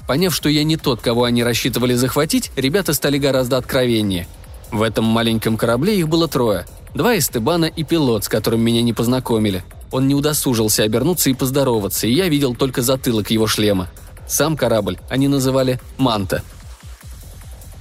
Поняв, 0.08 0.34
что 0.34 0.48
я 0.48 0.64
не 0.64 0.76
тот, 0.76 1.00
кого 1.00 1.22
они 1.22 1.44
рассчитывали 1.44 1.94
захватить, 1.94 2.50
ребята 2.56 2.94
стали 2.94 3.18
гораздо 3.18 3.58
откровеннее– 3.58 4.26
в 4.72 4.80
этом 4.80 5.04
маленьком 5.04 5.58
корабле 5.58 5.98
их 5.98 6.08
было 6.08 6.26
трое. 6.26 6.64
Два 6.94 7.16
Эстебана 7.16 7.66
и 7.66 7.84
пилот, 7.84 8.24
с 8.24 8.28
которым 8.28 8.62
меня 8.62 8.80
не 8.80 8.94
познакомили. 8.94 9.62
Он 9.90 10.08
не 10.08 10.14
удосужился 10.14 10.82
обернуться 10.82 11.28
и 11.28 11.34
поздороваться, 11.34 12.06
и 12.06 12.12
я 12.14 12.28
видел 12.28 12.54
только 12.54 12.80
затылок 12.80 13.30
его 13.30 13.46
шлема. 13.46 13.90
Сам 14.26 14.56
корабль 14.56 14.98
они 15.10 15.28
называли 15.28 15.78
«Манта». 15.98 16.42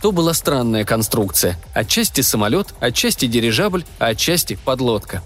То 0.01 0.11
была 0.11 0.33
странная 0.33 0.83
конструкция. 0.83 1.57
Отчасти 1.73 2.21
самолет, 2.21 2.73
отчасти 2.81 3.25
дирижабль, 3.25 3.85
а 3.97 4.07
отчасти 4.07 4.59
подлодка. 4.65 5.21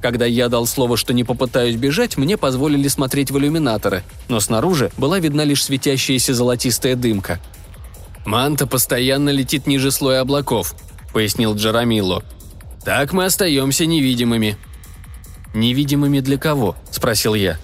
Когда 0.00 0.26
я 0.26 0.48
дал 0.48 0.66
слово, 0.66 0.96
что 0.96 1.12
не 1.14 1.24
попытаюсь 1.24 1.74
бежать, 1.74 2.16
мне 2.16 2.36
позволили 2.36 2.86
смотреть 2.86 3.32
в 3.32 3.38
иллюминаторы, 3.38 4.04
но 4.28 4.38
снаружи 4.38 4.92
была 4.98 5.18
видна 5.18 5.42
лишь 5.42 5.64
светящаяся 5.64 6.32
золотистая 6.32 6.94
дымка– 6.94 7.40
«Манта 8.26 8.66
постоянно 8.66 9.30
летит 9.30 9.68
ниже 9.68 9.92
слоя 9.92 10.20
облаков»,— 10.20 10.74
пояснил 11.12 11.54
Джарамило. 11.54 12.24
«Так 12.84 13.12
мы 13.12 13.24
остаемся 13.24 13.86
невидимыми». 13.86 14.58
«Невидимыми 15.54 16.18
для 16.20 16.36
кого?»– 16.36 16.76
спросил 16.90 17.34
я. 17.34 17.56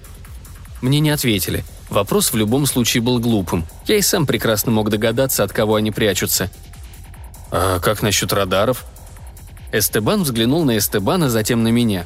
Мне 0.81 1.01
не 1.01 1.11
ответили. 1.11 1.63
Вопрос 1.89 2.31
в 2.31 2.37
любом 2.37 2.65
случае 2.65 3.03
был 3.03 3.19
глупым. 3.19 3.65
Я 3.87 3.97
и 3.97 4.01
сам 4.01 4.25
прекрасно 4.25 4.71
мог 4.71 4.89
догадаться, 4.89 5.43
от 5.43 5.51
кого 5.51 5.75
они 5.75 5.91
прячутся. 5.91 6.49
«А 7.51 7.79
как 7.79 8.01
насчет 8.01 8.31
радаров?» 8.31 8.85
Эстебан 9.73 10.23
взглянул 10.23 10.63
на 10.63 10.77
Эстебана, 10.77 11.29
затем 11.29 11.61
на 11.63 11.69
меня. 11.69 12.05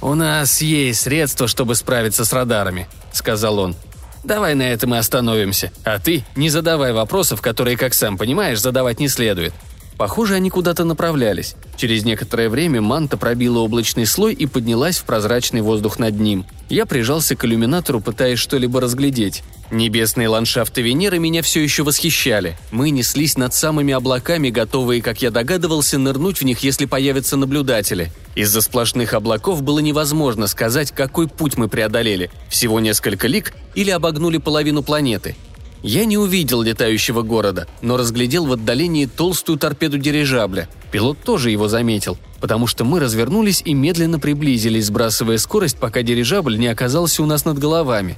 «У 0.00 0.14
нас 0.14 0.62
есть 0.62 1.02
средства, 1.02 1.46
чтобы 1.46 1.74
справиться 1.74 2.24
с 2.24 2.32
радарами»,— 2.32 2.88
сказал 3.12 3.58
он. 3.58 3.76
Давай 4.24 4.54
на 4.54 4.62
этом 4.62 4.94
и 4.94 4.98
остановимся. 4.98 5.72
А 5.84 5.98
ты 5.98 6.24
не 6.36 6.50
задавай 6.50 6.92
вопросов, 6.92 7.40
которые, 7.40 7.76
как 7.76 7.94
сам 7.94 8.18
понимаешь, 8.18 8.60
задавать 8.60 9.00
не 9.00 9.08
следует. 9.08 9.52
Похоже, 9.98 10.36
они 10.36 10.48
куда-то 10.48 10.84
направлялись. 10.84 11.56
Через 11.76 12.04
некоторое 12.04 12.48
время 12.48 12.80
манта 12.80 13.16
пробила 13.16 13.58
облачный 13.58 14.06
слой 14.06 14.32
и 14.32 14.46
поднялась 14.46 14.98
в 14.98 15.04
прозрачный 15.04 15.60
воздух 15.60 15.98
над 15.98 16.20
ним. 16.20 16.46
Я 16.68 16.86
прижался 16.86 17.34
к 17.34 17.44
иллюминатору, 17.44 18.00
пытаясь 18.00 18.38
что-либо 18.38 18.80
разглядеть. 18.80 19.42
Небесные 19.72 20.28
ландшафты 20.28 20.82
Венеры 20.82 21.18
меня 21.18 21.42
все 21.42 21.60
еще 21.60 21.82
восхищали. 21.82 22.56
Мы 22.70 22.90
неслись 22.90 23.36
над 23.36 23.52
самыми 23.52 23.92
облаками, 23.92 24.50
готовые, 24.50 25.02
как 25.02 25.20
я 25.20 25.32
догадывался, 25.32 25.98
нырнуть 25.98 26.40
в 26.40 26.44
них, 26.44 26.60
если 26.60 26.84
появятся 26.84 27.36
наблюдатели. 27.36 28.12
Из-за 28.36 28.60
сплошных 28.60 29.14
облаков 29.14 29.62
было 29.62 29.80
невозможно 29.80 30.46
сказать, 30.46 30.92
какой 30.92 31.26
путь 31.26 31.56
мы 31.56 31.66
преодолели. 31.68 32.30
Всего 32.48 32.78
несколько 32.78 33.26
лик 33.26 33.52
или 33.74 33.90
обогнули 33.90 34.38
половину 34.38 34.84
планеты– 34.84 35.34
я 35.82 36.04
не 36.04 36.18
увидел 36.18 36.62
летающего 36.62 37.22
города, 37.22 37.68
но 37.82 37.96
разглядел 37.96 38.46
в 38.46 38.52
отдалении 38.52 39.06
толстую 39.06 39.58
торпеду 39.58 39.98
дирижабля. 39.98 40.68
Пилот 40.90 41.18
тоже 41.22 41.50
его 41.50 41.68
заметил, 41.68 42.18
потому 42.40 42.66
что 42.66 42.84
мы 42.84 43.00
развернулись 43.00 43.62
и 43.64 43.74
медленно 43.74 44.18
приблизились, 44.18 44.86
сбрасывая 44.86 45.38
скорость, 45.38 45.78
пока 45.78 46.02
дирижабль 46.02 46.58
не 46.58 46.66
оказался 46.66 47.22
у 47.22 47.26
нас 47.26 47.44
над 47.44 47.58
головами. 47.58 48.16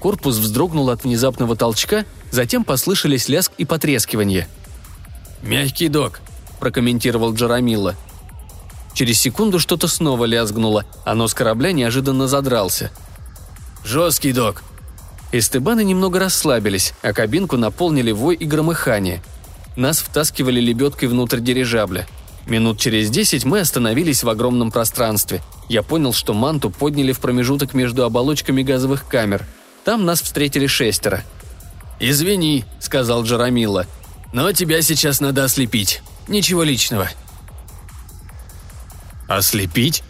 Корпус 0.00 0.36
вздрогнул 0.36 0.90
от 0.90 1.04
внезапного 1.04 1.56
толчка, 1.56 2.04
затем 2.30 2.64
послышались 2.64 3.28
лязг 3.28 3.52
и 3.58 3.64
потрескивание. 3.64 4.48
«Мягкий 5.42 5.88
док»,– 5.88 6.20
прокомментировал 6.60 7.34
Джарамилла. 7.34 7.96
Через 8.94 9.20
секунду 9.20 9.58
что-то 9.58 9.88
снова 9.88 10.24
лязгнуло, 10.24 10.84
а 11.04 11.14
нос 11.14 11.34
корабля 11.34 11.72
неожиданно 11.72 12.28
задрался. 12.28 12.90
«Жесткий 13.84 14.32
док», 14.32 14.62
Эстебаны 15.36 15.82
немного 15.82 16.20
расслабились, 16.20 16.94
а 17.02 17.12
кабинку 17.12 17.56
наполнили 17.56 18.12
вой 18.12 18.36
и 18.36 18.44
громыхание. 18.44 19.20
Нас 19.74 19.98
втаскивали 19.98 20.60
лебедкой 20.60 21.08
внутрь 21.08 21.40
дирижабля. 21.40 22.06
Минут 22.46 22.78
через 22.78 23.10
десять 23.10 23.44
мы 23.44 23.58
остановились 23.58 24.22
в 24.22 24.28
огромном 24.28 24.70
пространстве. 24.70 25.42
Я 25.68 25.82
понял, 25.82 26.12
что 26.12 26.34
манту 26.34 26.70
подняли 26.70 27.10
в 27.10 27.18
промежуток 27.18 27.74
между 27.74 28.04
оболочками 28.04 28.62
газовых 28.62 29.08
камер. 29.08 29.44
Там 29.84 30.04
нас 30.04 30.22
встретили 30.22 30.68
шестеро. 30.68 31.24
«Извини»,— 31.98 32.64
сказал 32.78 33.24
Джарамила,— 33.24 33.86
«но 34.32 34.52
тебя 34.52 34.82
сейчас 34.82 35.18
надо 35.18 35.42
ослепить. 35.42 36.00
Ничего 36.28 36.62
личного». 36.62 37.10
«Ослепить?» 39.26 40.04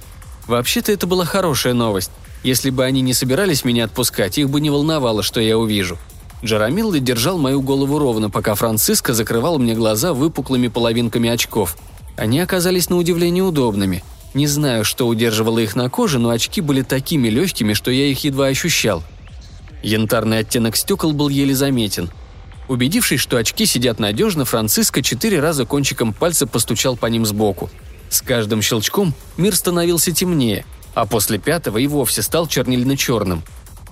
Вообще-то 0.47 0.93
это 0.93 1.07
была 1.07 1.25
хорошая 1.25 1.73
новость. 1.73 2.11
Если 2.45 2.69
бы 2.69 2.85
они 2.85 3.01
не 3.01 3.15
собирались 3.15 3.65
меня 3.65 3.85
отпускать, 3.85 4.37
их 4.37 4.51
бы 4.51 4.61
не 4.61 4.69
волновало, 4.69 5.23
что 5.23 5.41
я 5.41 5.57
увижу. 5.59 5.99
Джарамилла 6.45 7.01
держал 7.01 7.39
мою 7.39 7.63
голову 7.63 7.99
ровно, 7.99 8.29
пока 8.29 8.55
Франциско 8.55 9.15
закрывал 9.15 9.59
мне 9.59 9.75
глаза 9.75 10.13
выпуклыми 10.13 10.69
половинками 10.69 11.31
очков. 11.31 11.77
Они 12.17 12.39
оказались 12.39 12.91
на 12.91 12.97
удивление 12.97 13.43
удобными. 13.43 14.05
Не 14.35 14.47
знаю, 14.47 14.85
что 14.85 15.07
удерживало 15.07 15.61
их 15.61 15.75
на 15.75 15.89
коже, 15.89 16.19
но 16.19 16.29
очки 16.29 16.61
были 16.61 16.83
такими 16.83 17.29
легкими, 17.29 17.73
что 17.73 17.91
я 17.91 18.07
их 18.07 18.25
едва 18.25 18.49
ощущал. 18.49 19.03
Янтарный 19.83 20.41
оттенок 20.41 20.77
стекол 20.77 21.15
был 21.15 21.31
еле 21.31 21.55
заметен. 21.55 22.11
Убедившись, 22.69 23.21
что 23.21 23.39
очки 23.39 23.65
сидят 23.65 23.99
надежно, 23.99 24.45
Франциско 24.45 25.03
четыре 25.03 25.41
раза 25.41 25.65
кончиком 25.65 26.13
пальца 26.13 26.47
постучал 26.47 26.97
по 26.97 27.07
ним 27.07 27.25
сбоку. 27.25 27.71
С 28.11 28.21
каждым 28.21 28.61
щелчком 28.61 29.15
мир 29.39 29.57
становился 29.57 30.13
темнее, 30.13 30.67
а 30.95 31.07
после 31.07 31.39
пятого 31.39 31.79
и 31.79 31.87
вовсе 31.87 32.23
стал 32.23 32.47
чернильно-черным. 32.47 33.43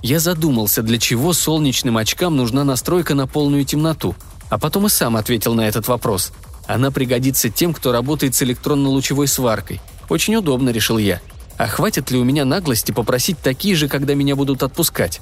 Я 0.03 0.18
задумался, 0.18 0.82
для 0.82 0.98
чего 0.98 1.32
солнечным 1.32 1.96
очкам 1.96 2.36
нужна 2.36 2.64
настройка 2.64 3.14
на 3.14 3.26
полную 3.26 3.64
темноту, 3.64 4.16
а 4.50 4.59
потом 4.59 4.86
и 4.86 4.88
сам 4.88 5.16
ответил 5.16 5.55
на 5.55 5.68
этот 5.68 5.88
вопрос. 5.88 6.32
Она 6.66 6.90
пригодится 6.90 7.50
тем, 7.50 7.72
кто 7.74 7.92
работает 7.92 8.34
с 8.34 8.42
электронно-лучевой 8.42 9.28
сваркой. 9.28 9.80
Очень 10.09 10.36
удобно, 10.36 10.70
решил 10.70 10.98
я. 10.98 11.20
А 11.59 11.66
хватит 11.66 12.11
ли 12.11 12.18
у 12.18 12.24
меня 12.24 12.44
наглости 12.44 12.92
попросить 12.92 13.38
такие 13.38 13.76
же, 13.76 13.88
когда 13.88 14.14
меня 14.14 14.36
будут 14.36 14.62
отпускать? 14.62 15.20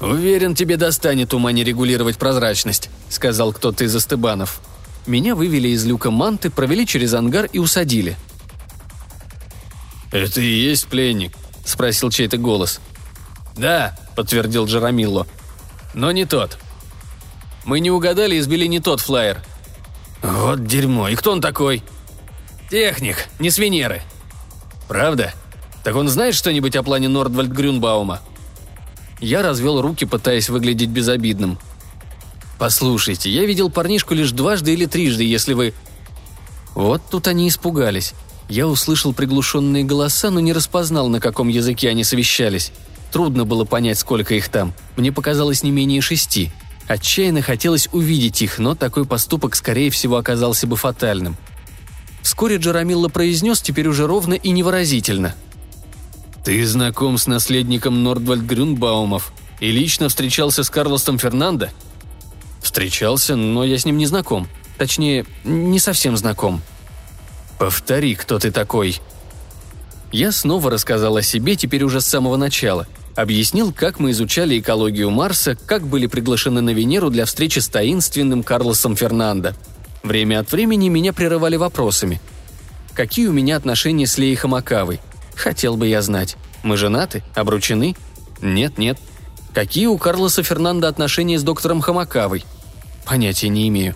«Уверен, 0.00 0.56
тебе 0.56 0.76
достанет 0.76 1.32
ума 1.32 1.52
не 1.52 1.62
регулировать 1.62 2.18
прозрачность»,— 2.18 2.90
сказал 3.08 3.52
кто-то 3.52 3.84
из 3.84 3.94
Остебанов. 3.94 4.60
Меня 5.06 5.36
вывели 5.36 5.68
из 5.68 5.84
люка 5.84 6.10
манты, 6.10 6.50
провели 6.50 6.86
через 6.86 7.14
ангар 7.14 7.48
и 7.52 7.58
усадили. 7.58 8.16
«Это 10.12 10.42
и 10.42 10.46
есть 10.46 10.86
пленник?»– 10.88 11.32
спросил 11.64 12.10
чей-то 12.10 12.36
голос. 12.36 12.80
«Да»,– 13.56 13.98
подтвердил 14.16 14.66
Джарамилло. 14.66 15.26
«Но 15.94 16.12
не 16.12 16.26
тот. 16.26 16.58
Мы 17.64 17.80
не 17.80 17.90
угадали 17.90 18.36
и 18.36 18.40
сбили 18.40 18.66
не 18.66 18.78
тот 18.78 19.00
флайер». 19.00 19.42
«Вот 20.22 20.66
дерьмо. 20.66 21.08
И 21.08 21.16
кто 21.16 21.32
он 21.32 21.40
такой?» 21.40 21.82
«Техник, 22.70 23.28
не 23.38 23.50
с 23.50 23.58
Венеры». 23.58 24.02
«Правда? 24.86 25.32
Так 25.82 25.96
он 25.96 26.08
знает 26.08 26.34
что-нибудь 26.34 26.76
о 26.76 26.82
плане 26.82 27.08
Нордвальд 27.08 27.50
Грюнбаума?» 27.50 28.20
Я 29.20 29.42
развел 29.42 29.80
руки, 29.80 30.04
пытаясь 30.04 30.48
выглядеть 30.48 30.90
безобидным. 30.90 31.58
«Послушайте, 32.58 33.30
я 33.30 33.46
видел 33.46 33.70
парнишку 33.70 34.14
лишь 34.14 34.32
дважды 34.32 34.74
или 34.74 34.84
трижды, 34.86 35.24
если 35.24 35.54
вы...» 35.54 35.72
Вот 36.74 37.02
тут 37.10 37.28
они 37.28 37.48
испугались. 37.48 38.14
Я 38.48 38.66
услышал 38.68 39.12
приглушенные 39.12 39.84
голоса, 39.84 40.30
но 40.30 40.40
не 40.40 40.52
распознал, 40.52 41.08
на 41.08 41.20
каком 41.20 41.48
языке 41.48 41.88
они 41.88 42.04
совещались. 42.04 42.72
Трудно 43.12 43.44
было 43.44 43.64
понять, 43.64 43.98
сколько 43.98 44.34
их 44.34 44.48
там. 44.48 44.72
Мне 44.96 45.12
показалось 45.12 45.62
не 45.62 45.70
менее 45.70 46.00
шести. 46.00 46.50
Отчаянно 46.88 47.42
хотелось 47.42 47.88
увидеть 47.92 48.42
их, 48.42 48.58
но 48.58 48.74
такой 48.74 49.04
поступок, 49.04 49.54
скорее 49.54 49.90
всего, 49.90 50.16
оказался 50.16 50.66
бы 50.66 50.76
фатальным. 50.76 51.36
Вскоре 52.22 52.56
Джарамилла 52.56 53.08
произнес 53.08 53.60
теперь 53.60 53.88
уже 53.88 54.06
ровно 54.06 54.34
и 54.34 54.50
невыразительно– 54.50 55.34
«Ты 56.44 56.66
знаком 56.66 57.18
с 57.18 57.28
наследником 57.28 58.02
Нордвальд 58.02 58.42
Грюнбаумов 58.42 59.32
и 59.60 59.70
лично 59.70 60.08
встречался 60.08 60.64
с 60.64 60.70
Карлосом 60.70 61.18
Фернандо?» 61.18 61.68
«Встречался, 62.60 63.36
но 63.36 63.64
я 63.64 63.78
с 63.78 63.84
ним 63.84 63.96
не 63.96 64.06
знаком. 64.06 64.48
Точнее, 64.76 65.24
не 65.44 65.78
совсем 65.78 66.16
знаком». 66.16 66.60
«Повтори, 67.62 68.16
кто 68.16 68.38
ты 68.40 68.50
такой». 68.50 69.00
Я 70.10 70.32
снова 70.32 70.70
рассказал 70.70 71.16
о 71.16 71.22
себе 71.22 71.54
теперь 71.54 71.84
уже 71.84 72.00
с 72.00 72.06
самого 72.06 72.36
начала. 72.36 72.88
Объяснил, 73.14 73.72
как 73.72 74.00
мы 74.00 74.10
изучали 74.10 74.58
экологию 74.58 75.10
Марса, 75.10 75.54
как 75.54 75.86
были 75.86 76.06
приглашены 76.06 76.60
на 76.60 76.70
Венеру 76.70 77.08
для 77.08 77.24
встречи 77.24 77.60
с 77.60 77.68
таинственным 77.68 78.42
Карлосом 78.42 78.96
Фернандо. 78.96 79.52
Время 80.02 80.40
от 80.40 80.50
времени 80.50 80.88
меня 80.88 81.12
прерывали 81.12 81.54
вопросами. 81.54 82.20
Какие 82.94 83.28
у 83.28 83.32
меня 83.32 83.56
отношения 83.56 84.06
с 84.06 84.18
Леей 84.18 84.34
Хамакавой– 84.34 85.00
Хотел 85.36 85.76
бы 85.76 85.86
я 85.86 86.02
знать. 86.02 86.36
Мы 86.62 86.76
женаты? 86.76 87.22
Обручены? 87.34 87.96
Нет, 88.40 88.78
нет. 88.78 88.98
Какие 89.54 89.86
у 89.86 89.98
Карлоса 89.98 90.42
Фернандо 90.42 90.88
отношения 90.88 91.38
с 91.38 91.42
доктором 91.42 91.80
Хамакавой? 91.80 92.44
Понятия 93.04 93.48
не 93.48 93.68
имею. 93.68 93.94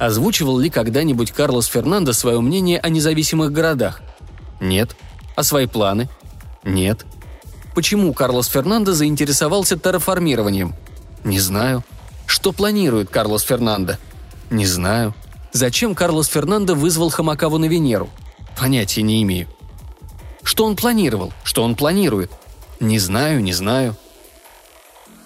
Озвучивал 0.00 0.58
ли 0.58 0.70
когда-нибудь 0.70 1.30
Карлос 1.30 1.66
Фернандо 1.66 2.14
свое 2.14 2.40
мнение 2.40 2.80
о 2.80 2.88
независимых 2.88 3.52
городах? 3.52 4.00
Нет. 4.58 4.96
А 5.36 5.42
свои 5.42 5.66
планы? 5.66 6.08
Нет. 6.64 7.04
Почему 7.74 8.14
Карлос 8.14 8.46
Фернандо 8.46 8.94
заинтересовался 8.94 9.76
терраформированием? 9.78 10.74
Не 11.22 11.38
знаю. 11.38 11.84
Что 12.24 12.52
планирует 12.52 13.10
Карлос 13.10 13.42
Фернандо? 13.42 13.98
Не 14.48 14.64
знаю. 14.64 15.14
Зачем 15.52 15.94
Карлос 15.94 16.28
Фернандо 16.28 16.74
вызвал 16.74 17.10
Хамакаву 17.10 17.58
на 17.58 17.66
Венеру? 17.66 18.08
Понятия 18.58 19.02
не 19.02 19.22
имею. 19.22 19.48
Что 20.42 20.64
он 20.64 20.76
планировал? 20.76 21.30
Что 21.44 21.62
он 21.62 21.74
планирует? 21.74 22.32
Не 22.80 22.98
знаю, 22.98 23.42
не 23.42 23.52
знаю. 23.52 23.94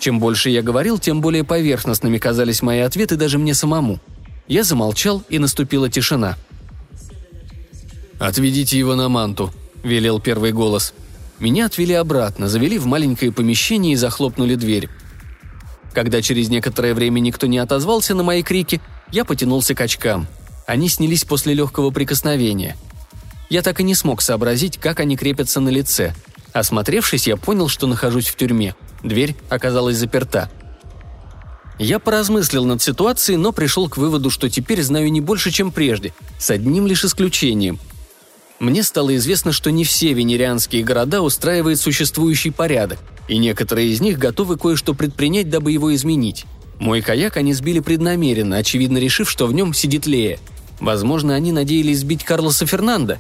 Чем 0.01 0.19
больше 0.19 0.51
я 0.51 0.63
говорил, 0.63 0.99
тем 0.99 1.21
более 1.21 1.45
поверхностными 1.45 2.19
казались 2.19 2.61
мои 2.61 2.81
ответы 2.81 3.15
даже 3.15 3.39
мне 3.39 3.55
самому. 3.55 4.01
Я 4.47 4.65
замолчал, 4.65 5.23
и 5.29 5.39
наступила 5.39 5.89
тишина. 5.89 6.37
«Отведите 8.19 8.79
его 8.79 8.95
на 8.95 9.09
манту»,— 9.09 9.53
велел 9.83 10.21
первый 10.21 10.53
голос. 10.53 10.95
Меня 11.39 11.67
отвели 11.67 11.95
обратно, 11.95 12.49
завели 12.49 12.79
в 12.79 12.87
маленькое 12.87 13.33
помещение 13.33 13.95
и 13.95 13.97
захлопнули 13.97 14.55
дверь. 14.55 14.89
Когда 15.93 16.23
через 16.23 16.49
некоторое 16.49 16.95
время 16.95 17.21
никто 17.21 17.47
не 17.47 17.59
отозвался 17.59 18.15
на 18.15 18.23
мои 18.23 18.43
крики, 18.43 18.81
я 19.11 19.25
потянулся 19.25 19.75
к 19.75 19.81
очкам. 19.81 20.27
Они 20.67 20.89
снялись 20.89 21.25
после 21.25 21.55
легкого 21.55 21.91
прикосновения— 21.91 22.77
я 23.55 23.63
так 23.63 23.81
и 23.81 23.85
не 23.85 23.95
смог 23.95 24.23
сообразить, 24.23 24.79
как 24.79 25.01
они 25.01 25.17
крепятся 25.17 25.61
на 25.61 25.69
лице. 25.69 26.15
Осмотревшись, 26.53 27.27
я 27.27 27.37
понял, 27.37 27.69
что 27.69 27.87
нахожусь 27.87 28.27
в 28.27 28.37
тюрьме. 28.37 28.75
Дверь 29.03 29.37
оказалась 29.49 29.97
заперта. 29.97 30.51
Я 31.79 31.99
поразмыслил 31.99 32.65
над 32.65 32.81
ситуацией, 32.83 33.37
но 33.37 33.53
пришел 33.53 33.89
к 33.89 33.97
выводу, 33.97 34.31
что 34.31 34.49
теперь 34.49 34.83
знаю 34.83 35.11
не 35.11 35.21
больше, 35.21 35.51
чем 35.51 35.73
прежде, 35.73 36.15
с 36.39 36.51
одним 36.51 36.87
лишь 36.87 37.05
исключением. 37.05 37.81
Мне 38.61 38.85
стало 38.85 39.17
известно, 39.17 39.51
что 39.53 39.71
не 39.71 39.85
все 39.85 40.13
венерианские 40.13 40.85
города 40.85 41.21
устраивают 41.21 41.81
существующий 41.81 42.51
порядок, 42.51 43.01
и 43.27 43.39
некоторые 43.39 43.89
из 43.89 44.01
них 44.01 44.19
готовы 44.19 44.57
кое-что 44.57 44.95
предпринять, 44.95 45.51
дабы 45.51 45.73
его 45.73 45.93
изменить. 45.95 46.45
Мой 46.79 47.03
каяк 47.03 47.37
они 47.37 47.53
сбили 47.53 47.81
преднамеренно, 47.81 48.57
очевидно 48.57 48.99
решив, 48.99 49.29
что 49.29 49.47
в 49.47 49.53
нем 49.53 49.75
сидит 49.75 50.07
Лея. 50.07 50.39
Возможно, 50.81 51.35
они 51.35 51.51
надеялись 51.51 52.01
сбить 52.01 52.25
Карлоса 52.25 52.67
Фернанда, 52.67 53.19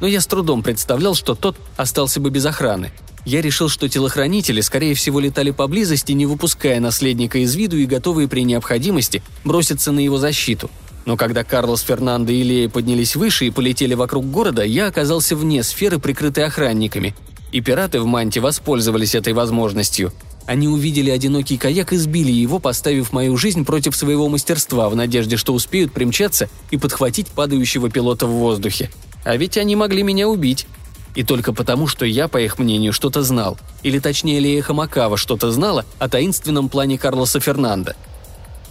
но 0.00 0.06
я 0.06 0.20
с 0.20 0.26
трудом 0.26 0.62
представлял, 0.62 1.14
что 1.14 1.34
тот 1.34 1.56
остался 1.76 2.20
бы 2.20 2.30
без 2.30 2.44
охраны. 2.44 2.92
Я 3.26 3.42
решил, 3.42 3.68
что 3.68 3.88
телохранители, 3.88 4.60
скорее 4.60 4.94
всего, 4.94 5.18
летали 5.18 5.50
поблизости, 5.50 6.12
не 6.12 6.26
выпуская 6.26 6.78
наследника 6.78 7.38
из 7.38 7.56
виду 7.56 7.76
и 7.76 7.84
готовые 7.84 8.28
при 8.28 8.44
необходимости 8.44 9.20
броситься 9.44 9.90
на 9.90 9.98
его 9.98 10.16
защиту. 10.16 10.70
Но 11.06 11.16
когда 11.16 11.42
Карлос, 11.42 11.80
Фернандо 11.80 12.32
и 12.32 12.44
Лея 12.44 12.68
поднялись 12.68 13.16
выше 13.16 13.46
и 13.46 13.50
полетели 13.50 13.94
вокруг 13.94 14.30
города, 14.30 14.62
я 14.62 14.86
оказался 14.86 15.34
вне 15.34 15.64
сферы, 15.64 15.98
прикрытой 15.98 16.44
охранниками. 16.44 17.16
И 17.50 17.60
пираты 17.60 18.00
в 18.00 18.06
манте 18.06 18.38
воспользовались 18.38 19.16
этой 19.16 19.32
возможностью. 19.32 20.12
Они 20.46 20.68
увидели 20.68 21.10
одинокий 21.10 21.56
каяк 21.56 21.92
и 21.92 21.96
сбили 21.96 22.30
его, 22.30 22.60
поставив 22.60 23.12
мою 23.12 23.36
жизнь 23.36 23.64
против 23.64 23.96
своего 23.96 24.28
мастерства, 24.28 24.88
в 24.88 24.94
надежде, 24.94 25.36
что 25.36 25.52
успеют 25.52 25.92
примчаться 25.92 26.48
и 26.70 26.76
подхватить 26.76 27.26
падающего 27.26 27.90
пилота 27.90 28.28
в 28.28 28.30
воздухе. 28.30 28.88
А 29.24 29.36
ведь 29.36 29.58
они 29.58 29.74
могли 29.74 30.04
меня 30.04 30.28
убить. 30.28 30.68
И 31.16 31.24
только 31.24 31.54
потому, 31.54 31.86
что 31.86 32.04
я, 32.04 32.28
по 32.28 32.36
их 32.36 32.58
мнению, 32.58 32.92
что-то 32.92 33.22
знал. 33.22 33.58
Или 33.82 33.98
точнее, 33.98 34.38
Лея 34.38 34.60
Хамакава 34.60 35.16
что-то 35.16 35.50
знала 35.50 35.86
о 35.98 36.10
таинственном 36.10 36.68
плане 36.68 36.98
Карлоса 36.98 37.40
Фернанда. 37.40 37.96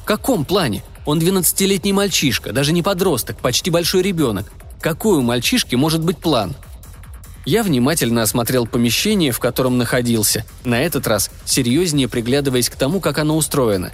В 0.03 0.05
каком 0.05 0.45
плане? 0.45 0.83
Он 1.05 1.19
12-летний 1.19 1.91
мальчишка, 1.91 2.53
даже 2.53 2.71
не 2.71 2.83
подросток, 2.83 3.37
почти 3.37 3.71
большой 3.71 4.03
ребенок. 4.03 4.51
Какой 4.79 5.17
у 5.17 5.21
мальчишки 5.21 5.75
может 5.75 6.03
быть 6.03 6.19
план? 6.19 6.55
Я 7.47 7.63
внимательно 7.63 8.21
осмотрел 8.21 8.67
помещение, 8.67 9.31
в 9.31 9.39
котором 9.39 9.79
находился, 9.79 10.45
на 10.63 10.81
этот 10.81 11.07
раз 11.07 11.31
серьезнее 11.45 12.07
приглядываясь 12.07 12.69
к 12.69 12.75
тому, 12.75 12.99
как 12.99 13.17
оно 13.17 13.37
устроено. 13.37 13.91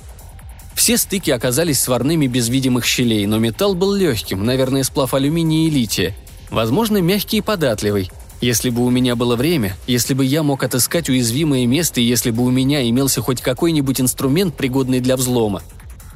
Все 0.73 0.97
стыки 0.97 1.31
оказались 1.31 1.79
сварными 1.79 2.27
без 2.27 2.49
видимых 2.49 2.85
щелей, 2.85 3.25
но 3.27 3.39
металл 3.39 3.75
был 3.75 3.93
легким, 3.93 4.45
наверное, 4.45 4.83
сплав 4.83 5.13
алюминия 5.13 5.67
и 5.67 5.69
лития– 5.69 6.13
Возможно, 6.51 6.97
мягкий 6.97 7.37
и 7.37 7.41
податливый. 7.41 8.11
Если 8.41 8.71
бы 8.71 8.83
у 8.83 8.89
меня 8.89 9.15
было 9.15 9.35
время, 9.35 9.77
если 9.85 10.15
бы 10.15 10.25
я 10.25 10.41
мог 10.41 10.63
отыскать 10.63 11.09
уязвимое 11.09 11.67
место 11.67 12.01
и 12.01 12.03
если 12.03 12.31
бы 12.31 12.43
у 12.43 12.49
меня 12.49 12.87
имелся 12.89 13.21
хоть 13.21 13.39
какой-нибудь 13.39 14.01
инструмент, 14.01 14.55
пригодный 14.55 14.99
для 14.99 15.15
взлома. 15.15 15.61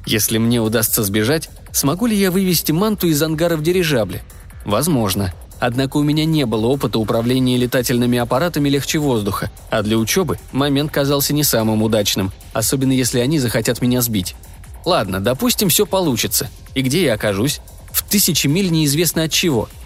Если 0.07 0.39
мне 0.39 0.59
удастся 0.59 1.03
сбежать, 1.03 1.51
смогу 1.71 2.07
ли 2.07 2.17
я 2.17 2.31
вывести 2.31 2.71
манту 2.71 3.07
из 3.07 3.21
ангара 3.21 3.55
в 3.55 3.61
дирижабле? 3.61 4.23
Возможно. 4.65 5.33
Однако 5.59 5.97
у 5.97 6.03
меня 6.03 6.25
не 6.25 6.47
было 6.47 6.65
опыта 6.65 6.97
управления 6.97 7.57
летательными 7.57 8.17
аппаратами 8.17 8.69
легче 8.69 8.97
воздуха, 8.97 9.51
а 9.69 9.83
для 9.83 9.97
учебы 9.97 10.39
момент 10.51 10.91
казался 10.91 11.31
не 11.31 11.43
самым 11.43 11.83
удачным, 11.83 12.31
особенно 12.53 12.91
если 12.91 13.19
они 13.19 13.37
захотят 13.37 13.81
меня 13.83 14.01
сбить. 14.01 14.35
Ладно, 14.83 15.19
допустим, 15.19 15.69
все 15.69 15.85
получится. 15.85 16.49
И 16.73 16.81
где 16.81 17.03
я 17.03 17.13
окажусь? 17.13 17.61
В 17.91 18.03
тысячи 18.03 18.47
миль 18.47 18.71
неизвестно 18.71 19.23
от 19.23 19.31
чего– 19.31 19.69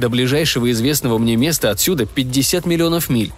до 0.00 0.08
ближайшего 0.08 0.70
известного 0.72 1.18
мне 1.18 1.36
места 1.36 1.70
отсюда 1.70 2.06
50 2.06 2.66
миллионов 2.66 3.08
миль. 3.08 3.32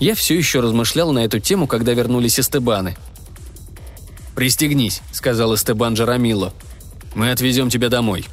Я 0.00 0.14
все 0.14 0.36
еще 0.36 0.60
размышлял 0.60 1.12
на 1.12 1.24
эту 1.24 1.38
тему, 1.40 1.66
когда 1.66 1.92
вернулись 1.92 2.38
Эстебаны. 2.38 2.96
«Пристегнись»,— 4.34 5.02
сказал 5.12 5.54
Эстебан 5.54 5.94
Джарамило. 5.94 6.52
«Мы 7.14 7.30
отвезем 7.30 7.70
тебя 7.70 7.88
домой». 7.88 8.24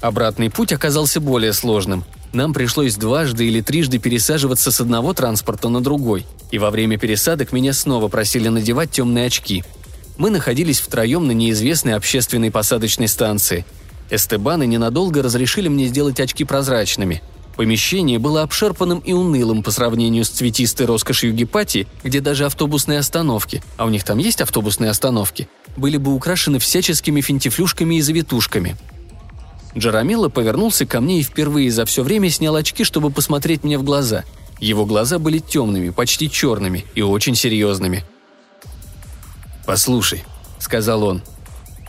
Обратный 0.00 0.50
путь 0.50 0.72
оказался 0.72 1.20
более 1.20 1.52
сложным. 1.52 2.04
Нам 2.32 2.52
пришлось 2.52 2.96
дважды 2.96 3.46
или 3.46 3.60
трижды 3.60 3.98
пересаживаться 3.98 4.70
с 4.70 4.80
одного 4.80 5.14
транспорта 5.14 5.68
на 5.68 5.80
другой, 5.80 6.26
и 6.50 6.58
во 6.58 6.70
время 6.70 6.98
пересадок 6.98 7.52
меня 7.52 7.72
снова 7.72 8.08
просили 8.08 8.48
надевать 8.48 8.90
темные 8.90 9.26
очки. 9.26 9.64
Мы 10.18 10.30
находились 10.30 10.80
втроем 10.80 11.26
на 11.26 11.32
неизвестной 11.32 11.94
общественной 11.94 12.50
посадочной 12.50 13.08
станции. 13.08 13.64
Эстебаны 14.10 14.66
ненадолго 14.66 15.22
разрешили 15.22 15.68
мне 15.68 15.86
сделать 15.86 16.20
очки 16.20 16.44
прозрачными. 16.44 17.22
Помещение 17.56 18.18
было 18.18 18.42
обшарпанным 18.42 18.98
и 18.98 19.12
унылым 19.12 19.62
по 19.62 19.70
сравнению 19.70 20.24
с 20.24 20.28
цветистой 20.28 20.86
роскошью 20.86 21.32
Гепатии, 21.32 21.86
где 22.04 22.20
даже 22.20 22.44
автобусные 22.44 22.98
остановки, 22.98 23.62
а 23.78 23.86
у 23.86 23.88
них 23.88 24.04
там 24.04 24.18
есть 24.18 24.42
автобусные 24.42 24.90
остановки, 24.90 25.48
были 25.76 25.96
бы 25.96 26.14
украшены 26.14 26.58
всяческими 26.58 27.20
финтифлюшками 27.20 27.96
и 27.96 28.00
завитушками– 28.00 28.76
Джарамила 29.76 30.28
повернулся 30.28 30.86
ко 30.86 31.00
мне 31.00 31.20
и 31.20 31.22
впервые 31.22 31.70
за 31.70 31.84
все 31.84 32.02
время 32.02 32.30
снял 32.30 32.56
очки, 32.56 32.82
чтобы 32.82 33.10
посмотреть 33.10 33.62
мне 33.62 33.76
в 33.78 33.82
глаза. 33.82 34.24
Его 34.58 34.86
глаза 34.86 35.18
были 35.18 35.38
темными, 35.38 35.90
почти 35.90 36.30
черными 36.30 36.86
и 36.94 37.02
очень 37.02 37.34
серьезными. 37.34 38.04
«Послушай»,— 39.66 40.24
сказал 40.58 41.02
он,— 41.02 41.22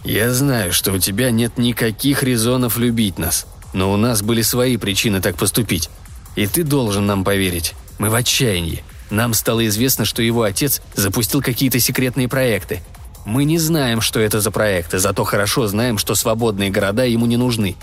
«я 0.04 0.34
знаю, 0.34 0.74
что 0.74 0.92
у 0.94 1.00
тебя 1.00 1.32
нет 1.32 1.58
никаких 1.58 2.24
резонов 2.24 2.78
любить 2.78 3.18
нас, 3.18 3.46
но 3.74 3.92
у 3.92 3.98
нас 3.98 4.22
были 4.22 4.42
свои 4.42 4.78
причины 4.78 5.22
так 5.22 5.36
поступить. 5.36 5.90
И 6.36 6.48
ты 6.48 6.64
должен 6.64 7.06
нам 7.06 7.24
поверить. 7.24 7.74
Мы 8.00 8.10
в 8.10 8.16
отчаянии. 8.16 8.84
Нам 9.10 9.34
стало 9.34 9.66
известно, 9.68 10.06
что 10.06 10.22
его 10.22 10.44
отец 10.44 10.82
запустил 10.96 11.42
какие-то 11.42 11.80
секретные 11.80 12.28
проекты, 12.28 12.82
мы 13.28 13.44
не 13.44 13.60
знаем, 13.60 14.00
что 14.00 14.22
это 14.22 14.40
за 14.40 14.52
проекты, 14.52 15.00
зато 15.00 15.26
хорошо 15.26 15.68
знаем, 15.68 15.98
что 15.98 16.16
свободные 16.16 16.70
города 16.70 17.04
ему 17.04 17.26
не 17.26 17.36
нужны. 17.36 17.76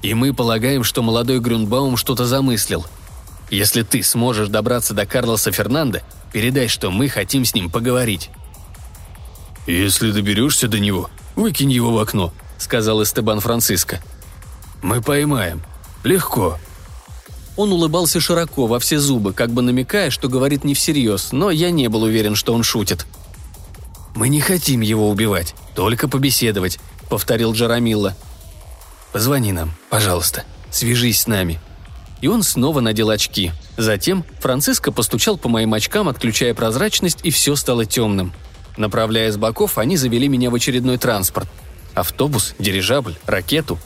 И 0.00 0.14
мы 0.14 0.32
полагаем, 0.32 0.82
что 0.82 1.02
молодой 1.02 1.40
Грюнбаум 1.40 1.98
что-то 1.98 2.24
замыслил. 2.24 2.86
Если 3.50 3.82
ты 3.82 4.02
сможешь 4.02 4.48
добраться 4.48 4.94
до 4.94 5.04
Карлоса 5.04 5.52
Фернанда, 5.52 6.02
передай, 6.32 6.68
что 6.68 6.90
мы 6.90 7.10
хотим 7.10 7.44
с 7.44 7.54
ним 7.54 7.68
поговорить». 7.70 8.30
«Если 9.66 10.10
доберешься 10.10 10.68
до 10.68 10.78
него, 10.78 11.10
выкинь 11.38 11.70
его 11.70 11.92
в 11.92 11.98
окно»,— 11.98 12.32
сказал 12.58 13.02
Эстебан 13.02 13.40
Франциско. 13.40 14.00
«Мы 14.82 15.00
поймаем. 15.00 15.62
Легко». 16.04 16.58
Он 17.56 17.72
улыбался 17.72 18.20
широко, 18.20 18.66
во 18.66 18.78
все 18.78 19.00
зубы, 19.00 19.32
как 19.32 19.50
бы 19.50 19.62
намекая, 19.62 20.10
что 20.10 20.28
говорит 20.28 20.62
не 20.62 20.74
всерьез, 20.74 21.32
но 21.32 21.50
я 21.50 21.70
не 21.70 21.88
был 21.88 22.02
уверен, 22.02 22.36
что 22.36 22.54
он 22.54 22.62
шутит. 22.62 23.06
«Мы 24.14 24.28
не 24.28 24.40
хотим 24.40 24.80
его 24.80 25.08
убивать, 25.10 25.54
только 25.74 26.08
побеседовать»,— 26.08 26.78
повторил 27.08 27.52
Джарамилла. 27.52 28.16
«Позвони 29.12 29.52
нам, 29.52 29.72
пожалуйста. 29.90 30.44
Свяжись 30.70 31.22
с 31.22 31.26
нами». 31.26 31.60
И 32.20 32.26
он 32.26 32.42
снова 32.42 32.80
надел 32.80 33.10
очки. 33.10 33.52
Затем 33.76 34.24
Франциско 34.40 34.90
постучал 34.90 35.38
по 35.38 35.48
моим 35.48 35.72
очкам, 35.74 36.08
отключая 36.08 36.52
прозрачность, 36.52 37.20
и 37.22 37.30
все 37.30 37.54
стало 37.54 37.86
темным. 37.86 38.32
Направляя 38.78 39.30
с 39.30 39.36
боков, 39.36 39.76
они 39.76 39.98
завели 39.98 40.28
меня 40.28 40.48
в 40.48 40.54
очередной 40.54 40.96
транспорт. 40.96 41.48
Автобус, 41.92 42.54
дирижабль, 42.58 43.16
ракету. 43.26 43.78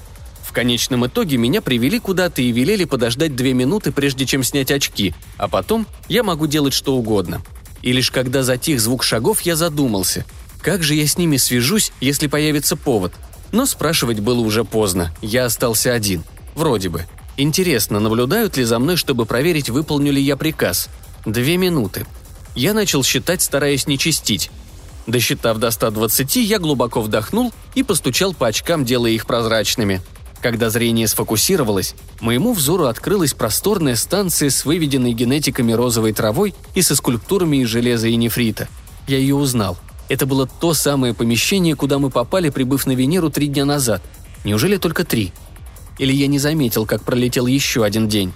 В 0.42 0.52
конечном 0.52 1.06
итоге 1.06 1.36
меня 1.38 1.60
привели 1.60 1.98
куда-то 1.98 2.42
и 2.42 2.52
велели 2.52 2.84
подождать 2.84 3.34
две 3.34 3.52
минуты, 3.52 3.90
прежде 3.90 4.26
чем 4.26 4.44
снять 4.44 4.70
очки, 4.70 5.14
а 5.36 5.48
потом 5.48 5.88
я 6.08 6.22
могу 6.22 6.46
делать 6.46 6.74
что 6.74 6.94
угодно– 6.94 7.42
и 7.82 7.92
лишь 7.92 8.10
когда 8.10 8.42
затих 8.42 8.80
звук 8.80 9.02
шагов, 9.02 9.40
я 9.42 9.56
задумался, 9.56 10.24
как 10.62 10.82
же 10.82 10.94
я 10.94 11.06
с 11.06 11.18
ними 11.18 11.36
свяжусь, 11.36 11.92
если 12.00 12.28
появится 12.28 12.76
повод. 12.76 13.12
Но 13.50 13.66
спрашивать 13.66 14.20
было 14.20 14.40
уже 14.40 14.64
поздно, 14.64 15.14
я 15.20 15.44
остался 15.44 15.92
один. 15.92 16.24
Вроде 16.54 16.88
бы. 16.88 17.06
Интересно, 17.36 17.98
наблюдают 17.98 18.56
ли 18.56 18.64
за 18.64 18.78
мной, 18.78 18.96
чтобы 18.96 19.26
проверить, 19.26 19.68
выполню 19.68 20.12
ли 20.12 20.22
я 20.22 20.36
приказ? 20.36 20.88
Две 21.26 21.56
минуты. 21.56 22.06
Я 22.54 22.72
начал 22.72 23.02
считать, 23.02 23.42
стараясь 23.42 23.86
не 23.86 23.98
чистить. 23.98 24.50
Досчитав 25.06 25.58
до 25.58 25.70
120, 25.70 26.36
я 26.36 26.58
глубоко 26.58 27.00
вдохнул 27.00 27.52
и 27.74 27.82
постучал 27.82 28.34
по 28.34 28.46
очкам, 28.46 28.84
делая 28.84 29.12
их 29.12 29.26
прозрачными– 29.26 30.00
когда 30.42 30.70
зрение 30.70 31.06
сфокусировалось, 31.06 31.94
моему 32.20 32.52
взору 32.52 32.86
открылась 32.86 33.32
просторная 33.32 33.94
станция 33.94 34.50
с 34.50 34.64
выведенной 34.64 35.12
генетиками 35.12 35.72
розовой 35.72 36.12
травой 36.12 36.52
и 36.74 36.82
со 36.82 36.96
скульптурами 36.96 37.58
из 37.58 37.68
железа 37.68 38.08
и 38.08 38.16
нефрита. 38.16 38.68
Я 39.06 39.18
ее 39.18 39.36
узнал. 39.36 39.78
Это 40.08 40.26
было 40.26 40.48
то 40.48 40.74
самое 40.74 41.14
помещение, 41.14 41.76
куда 41.76 42.00
мы 42.00 42.10
попали, 42.10 42.50
прибыв 42.50 42.86
на 42.86 42.92
Венеру 42.92 43.30
три 43.30 43.46
дня 43.46 43.64
назад. 43.64 44.02
Неужели 44.42 44.78
только 44.78 45.04
три? 45.04 45.32
Или 45.98 46.12
я 46.12 46.26
не 46.26 46.40
заметил, 46.40 46.86
как 46.86 47.04
пролетел 47.04 47.46
еще 47.46 47.84
один 47.84 48.08
день? 48.08 48.32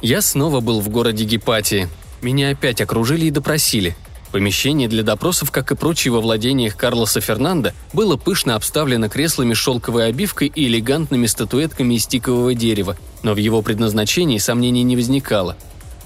Я 0.00 0.22
снова 0.22 0.60
был 0.60 0.80
в 0.80 0.88
городе 0.88 1.24
Гепатии. 1.24 1.90
Меня 2.22 2.48
опять 2.48 2.80
окружили 2.80 3.26
и 3.26 3.30
допросили– 3.30 3.94
Помещение 4.32 4.86
для 4.86 5.02
допросов, 5.02 5.50
как 5.50 5.72
и 5.72 5.74
прочие 5.74 6.12
во 6.12 6.20
владениях 6.20 6.76
Карлоса 6.76 7.20
Фернанда, 7.20 7.74
было 7.92 8.16
пышно 8.16 8.54
обставлено 8.54 9.08
креслами 9.08 9.54
с 9.54 9.58
шелковой 9.58 10.06
обивкой 10.06 10.52
и 10.54 10.68
элегантными 10.68 11.26
статуэтками 11.26 11.94
из 11.94 12.06
тикового 12.06 12.54
дерева, 12.54 12.96
но 13.24 13.34
в 13.34 13.38
его 13.38 13.60
предназначении 13.62 14.38
сомнений 14.38 14.84
не 14.84 14.94
возникало. 14.94 15.56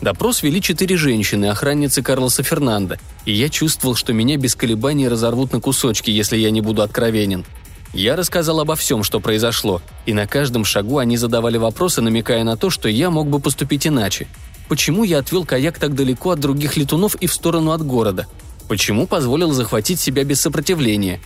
Допрос 0.01 0.42
вели 0.42 0.62
четыре 0.62 0.96
женщины, 0.96 1.46
охранницы 1.46 2.02
Карлоса 2.02 2.42
Фернанда, 2.42 2.98
и 3.26 3.32
я 3.32 3.51
чувствовал, 3.51 3.94
что 3.94 4.12
меня 4.12 4.38
без 4.38 4.55
колебаний 4.55 5.06
разорвут 5.06 5.52
на 5.52 5.60
кусочки, 5.60 6.10
если 6.10 6.38
я 6.38 6.51
не 6.51 6.62
буду 6.62 6.82
откровенен. 6.82 7.44
Я 7.92 8.16
рассказал 8.16 8.59
обо 8.59 8.74
всем, 8.74 9.05
что 9.05 9.20
произошло, 9.20 9.82
и 10.05 10.14
на 10.14 10.26
каждом 10.26 10.64
шагу 10.64 10.98
они 10.98 11.16
задавали 11.16 11.59
вопросы, 11.59 12.01
намекая 12.01 12.42
на 12.42 12.56
то, 12.56 12.70
что 12.70 12.88
я 12.88 13.10
мог 13.10 13.28
бы 13.28 13.38
поступить 13.38 13.86
иначе– 13.86 14.26
Почему 14.69 15.05
я 15.05 15.19
отвел 15.19 15.45
каяк 15.45 15.78
так 15.78 15.95
далеко 15.95 16.31
от 16.31 16.41
других 16.41 16.77
летунов 16.77 17.15
и 17.16 17.27
в 17.27 17.35
сторону 17.35 17.73
от 17.73 17.85
города? 17.85 18.27
Почему 18.69 19.07
позволил 19.07 19.53
захватить 19.53 20.01
себя 20.01 20.24
без 20.24 20.41
сопротивления? 20.41 21.20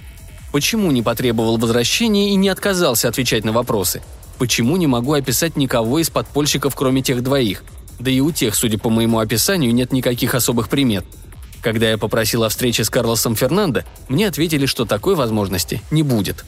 Почему 0.52 0.90
не 0.90 1.02
потребовал 1.02 1.56
возвращения 1.56 2.30
и 2.30 2.34
не 2.34 2.48
отказался 2.48 3.08
отвечать 3.08 3.44
на 3.44 3.52
вопросы? 3.52 4.02
Почему 4.38 4.76
не 4.76 4.86
могу 4.86 5.12
описать 5.12 5.56
никого 5.56 5.98
из 5.98 6.10
подпольщиков, 6.10 6.74
кроме 6.74 7.02
тех 7.02 7.22
двоих? 7.22 7.64
Да 7.98 8.10
и 8.10 8.20
у 8.20 8.32
тех, 8.32 8.54
судя 8.54 8.78
по 8.78 8.90
моему 8.90 9.18
описанию, 9.18 9.74
нет 9.74 9.92
никаких 9.92 10.34
особых 10.34 10.68
примет. 10.68 11.04
Когда 11.60 11.90
я 11.90 11.98
попросил 11.98 12.44
о 12.44 12.48
встрече 12.48 12.84
с 12.84 12.90
Карлосом 12.90 13.34
Фернандо, 13.34 13.82
мне 14.08 14.28
ответили, 14.28 14.66
что 14.66 14.84
такой 14.84 15.16
возможности 15.16 15.82
не 15.90 16.02
будет. 16.02 16.44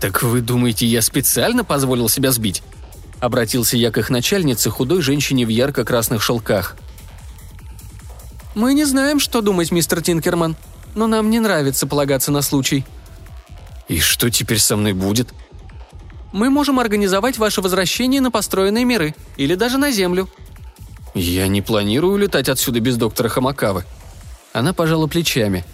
«Так 0.00 0.22
вы 0.22 0.40
думаете, 0.40 0.86
я 0.86 1.02
специально 1.02 1.64
позволил 1.64 2.08
себя 2.08 2.30
сбить?» 2.30 2.62
Обратился 3.20 3.76
я 3.76 3.90
к 3.90 3.98
их 3.98 4.10
начальнице, 4.10 4.70
худой 4.70 5.00
женщине 5.00 5.46
в 5.46 5.48
ярко-красных 5.48 6.22
шелках. 6.22 6.76
«Мы 8.54 8.74
не 8.74 8.84
знаем, 8.84 9.20
что 9.20 9.40
думать, 9.40 9.70
мистер 9.70 10.02
Тинкерман, 10.02 10.56
но 10.94 11.06
нам 11.06 11.30
не 11.30 11.40
нравится 11.40 11.86
полагаться 11.86 12.30
на 12.30 12.42
случай». 12.42 12.84
«И 13.88 14.00
что 14.00 14.30
теперь 14.30 14.58
со 14.58 14.76
мной 14.76 14.92
будет?» 14.92 15.28
«Мы 16.32 16.50
можем 16.50 16.78
организовать 16.78 17.38
ваше 17.38 17.62
возвращение 17.62 18.20
на 18.20 18.30
построенные 18.30 18.84
миры, 18.84 19.14
или 19.36 19.54
даже 19.54 19.78
на 19.78 19.90
Землю». 19.90 20.28
«Я 21.14 21.48
не 21.48 21.62
планирую 21.62 22.14
улетать 22.14 22.48
отсюда 22.48 22.80
без 22.80 22.96
доктора 22.96 23.28
Хамакавы». 23.28 23.84
Она 24.52 24.74
пожала 24.74 25.06
плечами. 25.06 25.64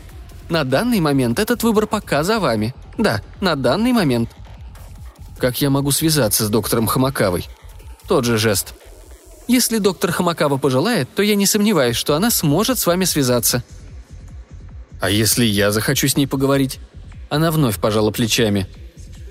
«На 0.48 0.64
данный 0.64 1.00
момент 1.00 1.38
этот 1.38 1.62
выбор 1.62 1.86
пока 1.86 2.22
за 2.22 2.38
вами. 2.38 2.74
Да, 2.98 3.22
на 3.40 3.56
данный 3.56 3.92
момент», 3.92 4.28
как 5.42 5.60
я 5.60 5.70
могу 5.70 5.90
связаться 5.90 6.44
с 6.44 6.50
доктором 6.50 6.86
Хамакавой? 6.86 7.48
Тот 8.06 8.24
же 8.24 8.38
жест. 8.38 8.74
Если 9.48 9.78
доктор 9.78 10.12
Хамакава 10.12 10.56
пожелает, 10.56 11.08
то 11.16 11.20
я 11.20 11.34
не 11.34 11.46
сомневаюсь, 11.46 11.96
что 11.96 12.14
она 12.14 12.30
сможет 12.30 12.78
с 12.78 12.86
вами 12.86 13.04
связаться. 13.04 13.64
А 15.00 15.10
если 15.10 15.44
я 15.44 15.72
захочу 15.72 16.06
с 16.06 16.16
ней 16.16 16.28
поговорить? 16.28 16.78
Она 17.28 17.50
вновь 17.50 17.80
пожала 17.80 18.12
плечами. 18.12 18.68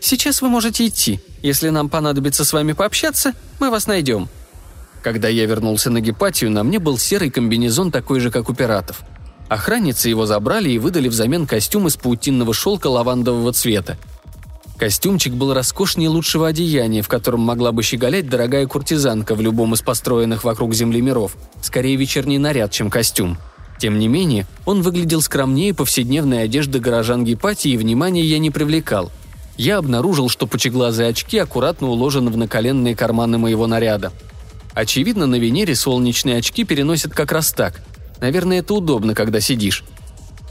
Сейчас 0.02 0.42
вы 0.42 0.50
можете 0.50 0.86
идти. 0.86 1.22
Если 1.42 1.70
нам 1.70 1.88
понадобится 1.88 2.44
с 2.44 2.52
вами 2.52 2.74
пообщаться, 2.74 3.32
мы 3.62 3.70
вас 3.70 3.88
найдем. 3.88 4.28
Когда 5.02 5.30
я 5.30 5.46
вернулся 5.46 5.90
на 5.90 6.02
Гепатию, 6.02 6.52
на 6.52 6.66
мне 6.66 6.80
был 6.80 6.98
серый 6.98 7.30
комбинезон 7.30 7.90
такой 7.90 8.20
же, 8.20 8.32
как 8.32 8.50
у 8.50 8.54
пиратов. 8.54 9.04
Охранницы 9.48 10.10
его 10.10 10.26
забрали 10.26 10.72
и 10.72 10.78
выдали 10.78 11.08
взамен 11.08 11.48
костюм 11.48 11.88
из 11.88 11.96
паутинного 11.96 12.54
шелка 12.54 12.88
лавандового 12.88 13.54
цвета– 13.54 13.98
Костюмчик 14.82 15.34
был 15.34 15.54
роскошнее 15.54 16.10
лучшего 16.10 16.48
одеяния, 16.48 17.04
в 17.04 17.08
котором 17.08 17.42
могла 17.42 17.72
бы 17.72 17.84
щеголять 17.84 18.28
дорогая 18.28 18.66
куртизанка 18.66 19.36
в 19.36 19.40
любом 19.42 19.76
из 19.76 19.82
построенных 19.84 20.44
вокруг 20.44 20.74
Земли 20.74 21.02
миров. 21.02 21.38
Скорее 21.62 21.96
вечерний 21.98 22.40
наряд, 22.40 22.72
чем 22.72 22.90
костюм. 22.90 23.38
Тем 23.78 24.00
не 24.00 24.08
менее, 24.08 24.48
он 24.66 24.82
выглядел 24.82 25.22
скромнее 25.22 25.76
повседневной 25.76 26.42
одежды 26.42 26.80
горожан 26.80 27.24
Гепатии 27.24 27.74
и 27.74 27.78
внимания 27.78 28.24
я 28.24 28.40
не 28.40 28.50
привлекал. 28.50 29.12
Я 29.56 29.78
обнаружил, 29.78 30.30
что 30.30 30.48
пучеглазые 30.48 31.10
очки 31.10 31.38
аккуратно 31.38 31.90
уложены 31.90 32.32
в 32.32 32.38
наколенные 32.38 32.96
карманы 32.96 33.38
моего 33.38 33.68
наряда. 33.68 34.12
Очевидно, 34.74 35.28
на 35.28 35.36
Венере 35.36 35.76
солнечные 35.76 36.38
очки 36.38 36.64
переносят 36.64 37.14
как 37.14 37.32
раз 37.32 37.52
так. 37.52 37.84
Наверное, 38.20 38.62
это 38.62 38.74
удобно, 38.74 39.14
когда 39.14 39.42
сидишь. 39.42 39.84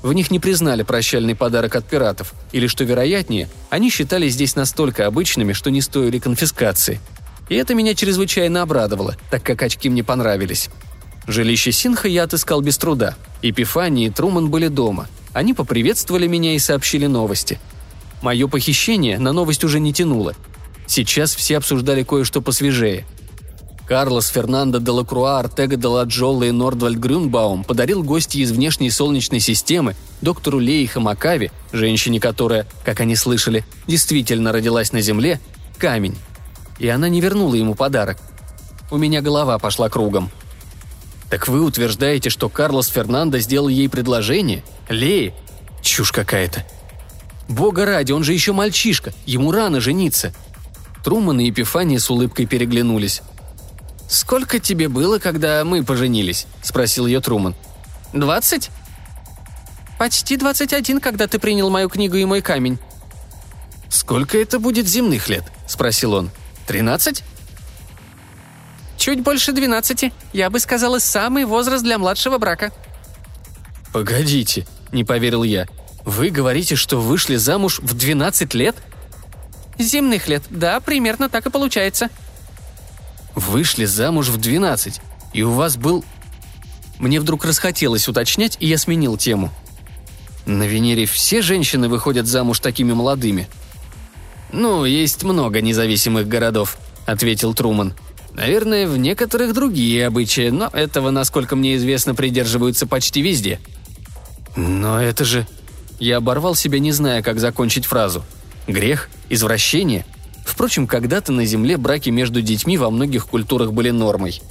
В 0.02 0.12
них 0.12 0.30
не 0.30 0.38
признали 0.38 0.82
прощальный 0.82 1.34
подарок 1.34 1.76
от 1.76 1.86
пиратов, 1.86 2.32
или, 2.52 2.66
что 2.66 2.84
вероятнее, 2.84 3.48
они 3.68 3.90
считались 3.90 4.32
здесь 4.32 4.56
настолько 4.56 5.06
обычными, 5.06 5.52
что 5.52 5.70
не 5.70 5.82
стоили 5.82 6.18
конфискации. 6.18 7.00
И 7.50 7.54
это 7.54 7.74
меня 7.74 7.94
чрезвычайно 7.94 8.62
обрадовало, 8.62 9.16
так 9.30 9.42
как 9.42 9.62
очки 9.62 9.90
мне 9.90 10.02
понравились. 10.02 10.70
Жилище 11.26 11.72
Синха 11.72 12.08
я 12.08 12.24
отыскал 12.24 12.62
без 12.62 12.78
труда. 12.78 13.14
Эпифания 13.42 14.06
и 14.06 14.10
Труман 14.10 14.48
были 14.48 14.68
дома. 14.68 15.08
Они 15.32 15.52
поприветствовали 15.52 16.26
меня 16.26 16.54
и 16.54 16.58
сообщили 16.58 17.06
новости. 17.06 17.60
Мое 18.22 18.48
похищение 18.48 19.18
на 19.18 19.32
новость 19.32 19.64
уже 19.64 19.80
не 19.80 19.92
тянуло. 19.92 20.34
Сейчас 20.86 21.34
все 21.34 21.58
обсуждали 21.58 22.04
кое-что 22.04 22.40
посвежее– 22.40 23.04
Карлос 23.90 24.28
Фернандо 24.28 24.78
де 24.78 24.92
Лакруа, 24.92 25.40
Артега 25.40 25.76
де 25.76 25.88
Ладжолла 25.88 26.44
и 26.44 26.52
Нордвальд 26.52 26.96
Грюнбаум 26.96 27.64
подарил 27.64 28.04
гостье 28.04 28.40
из 28.40 28.52
внешней 28.52 28.88
Солнечной 28.88 29.40
системы, 29.40 29.96
доктору 30.22 30.60
Леи 30.60 30.86
Хамакави, 30.86 31.50
женщине, 31.72 32.20
которая, 32.20 32.68
как 32.84 33.00
они 33.00 33.16
слышали, 33.16 33.64
действительно 33.88 34.52
родилась 34.52 34.92
на 34.92 35.00
Земле, 35.00 35.40
камень. 35.76 36.16
И 36.78 36.86
она 36.86 37.08
не 37.08 37.20
вернула 37.20 37.56
ему 37.56 37.74
подарок. 37.74 38.18
У 38.92 38.96
меня 38.96 39.22
голова 39.22 39.58
пошла 39.58 39.88
кругом. 39.88 40.30
«Так 41.28 41.48
вы 41.48 41.60
утверждаете, 41.60 42.30
что 42.30 42.48
Карлос 42.48 42.86
Фернандо 42.86 43.40
сделал 43.40 43.66
ей 43.66 43.88
предложение? 43.88 44.62
Леи? 44.88 45.34
Чушь 45.82 46.12
какая-то. 46.12 46.64
Бога 47.48 47.86
ради, 47.86 48.12
он 48.12 48.22
же 48.22 48.34
еще 48.34 48.52
мальчишка, 48.52 49.12
ему 49.26 49.50
рано 49.50 49.80
жениться». 49.80 50.32
Труман 51.02 51.40
и 51.40 51.46
Епифания 51.46 51.98
с 51.98 52.08
улыбкой 52.08 52.46
переглянулись. 52.46 53.22
«Сколько 54.10 54.58
тебе 54.58 54.88
было, 54.88 55.20
когда 55.20 55.64
мы 55.64 55.84
поженились?»– 55.84 56.48
спросил 56.62 57.06
ее 57.06 57.20
Труман. 57.20 57.54
«Двадцать?» 58.12 58.70
«Почти 60.00 60.36
двадцать 60.36 60.72
один, 60.72 60.98
когда 60.98 61.28
ты 61.28 61.38
принял 61.38 61.70
мою 61.70 61.88
книгу 61.88 62.16
и 62.16 62.24
мой 62.24 62.42
камень». 62.42 62.80
«Сколько 63.88 64.36
это 64.36 64.58
будет 64.58 64.88
земных 64.88 65.28
лет?»– 65.28 65.44
спросил 65.68 66.14
он. 66.14 66.30
«Тринадцать?» 66.66 67.22
«Чуть 68.98 69.22
больше 69.22 69.52
двенадцати. 69.52 70.12
Я 70.32 70.50
бы 70.50 70.58
сказала, 70.58 70.98
самый 70.98 71.44
возраст 71.44 71.84
для 71.84 71.96
младшего 71.96 72.38
брака». 72.38 72.72
«Погодите»,– 73.92 74.66
не 74.92 75.04
поверил 75.04 75.44
я. 75.44 75.68
«Вы 76.04 76.30
говорите, 76.30 76.74
что 76.74 77.00
вышли 77.00 77.36
замуж 77.36 77.78
в 77.78 77.94
двенадцать 77.94 78.54
лет?» 78.54 78.74
«Земных 79.78 80.26
лет, 80.26 80.42
да, 80.50 80.80
примерно 80.80 81.28
так 81.28 81.46
и 81.46 81.50
получается», 81.50 82.10
Вышли 83.34 83.84
замуж 83.84 84.28
в 84.28 84.38
12, 84.38 85.00
и 85.32 85.42
у 85.42 85.52
вас 85.52 85.76
был... 85.76 86.04
Мне 86.98 87.20
вдруг 87.20 87.44
расхотелось 87.44 88.08
уточнять, 88.08 88.56
и 88.60 88.66
я 88.66 88.76
сменил 88.76 89.16
тему. 89.16 89.50
На 90.46 90.64
Венере 90.64 91.06
все 91.06 91.42
женщины 91.42 91.88
выходят 91.88 92.26
замуж 92.26 92.60
такими 92.60 92.92
молодыми. 92.92 93.48
«Ну, 94.52 94.84
есть 94.84 95.22
много 95.22 95.60
независимых 95.60 96.26
городов»,— 96.26 96.76
ответил 97.06 97.54
Труман. 97.54 97.94
«Наверное, 98.32 98.86
в 98.86 98.96
некоторых 98.96 99.54
другие 99.54 100.06
обычаи, 100.06 100.48
но 100.48 100.68
этого, 100.72 101.10
насколько 101.10 101.56
мне 101.56 101.76
известно, 101.76 102.14
придерживаются 102.14 102.86
почти 102.86 103.22
везде». 103.22 103.60
«Но 104.56 105.00
это 105.00 105.24
же...» 105.24 105.46
Я 105.98 106.16
оборвал 106.16 106.54
себя, 106.54 106.78
не 106.78 106.92
зная, 106.92 107.22
как 107.22 107.38
закончить 107.38 107.84
фразу. 107.84 108.24
«Грех? 108.66 109.10
Извращение? 109.28 110.06
Впрочем, 110.44 110.86
когда-то 110.86 111.32
на 111.32 111.44
Земле 111.44 111.76
браки 111.76 112.10
между 112.10 112.42
детьми 112.42 112.76
во 112.78 112.90
многих 112.90 113.26
культурах 113.26 113.72
были 113.72 113.90
нормой. 113.90 114.42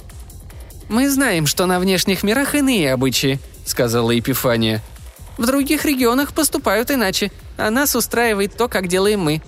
«Мы 0.88 1.08
знаем, 1.08 1.46
что 1.46 1.66
на 1.66 1.78
внешних 1.78 2.22
мирах 2.22 2.54
иные 2.54 2.92
обычаи»,— 2.92 3.38
сказала 3.64 4.10
Епифания. 4.10 4.82
«В 5.38 5.46
других 5.46 5.84
регионах 5.84 6.32
поступают 6.32 6.90
иначе, 6.90 7.30
а 7.56 7.70
нас 7.70 7.94
устраивает 7.94 8.56
то, 8.56 8.68
как 8.68 8.88
делаем 8.88 9.20
мы». 9.20 9.42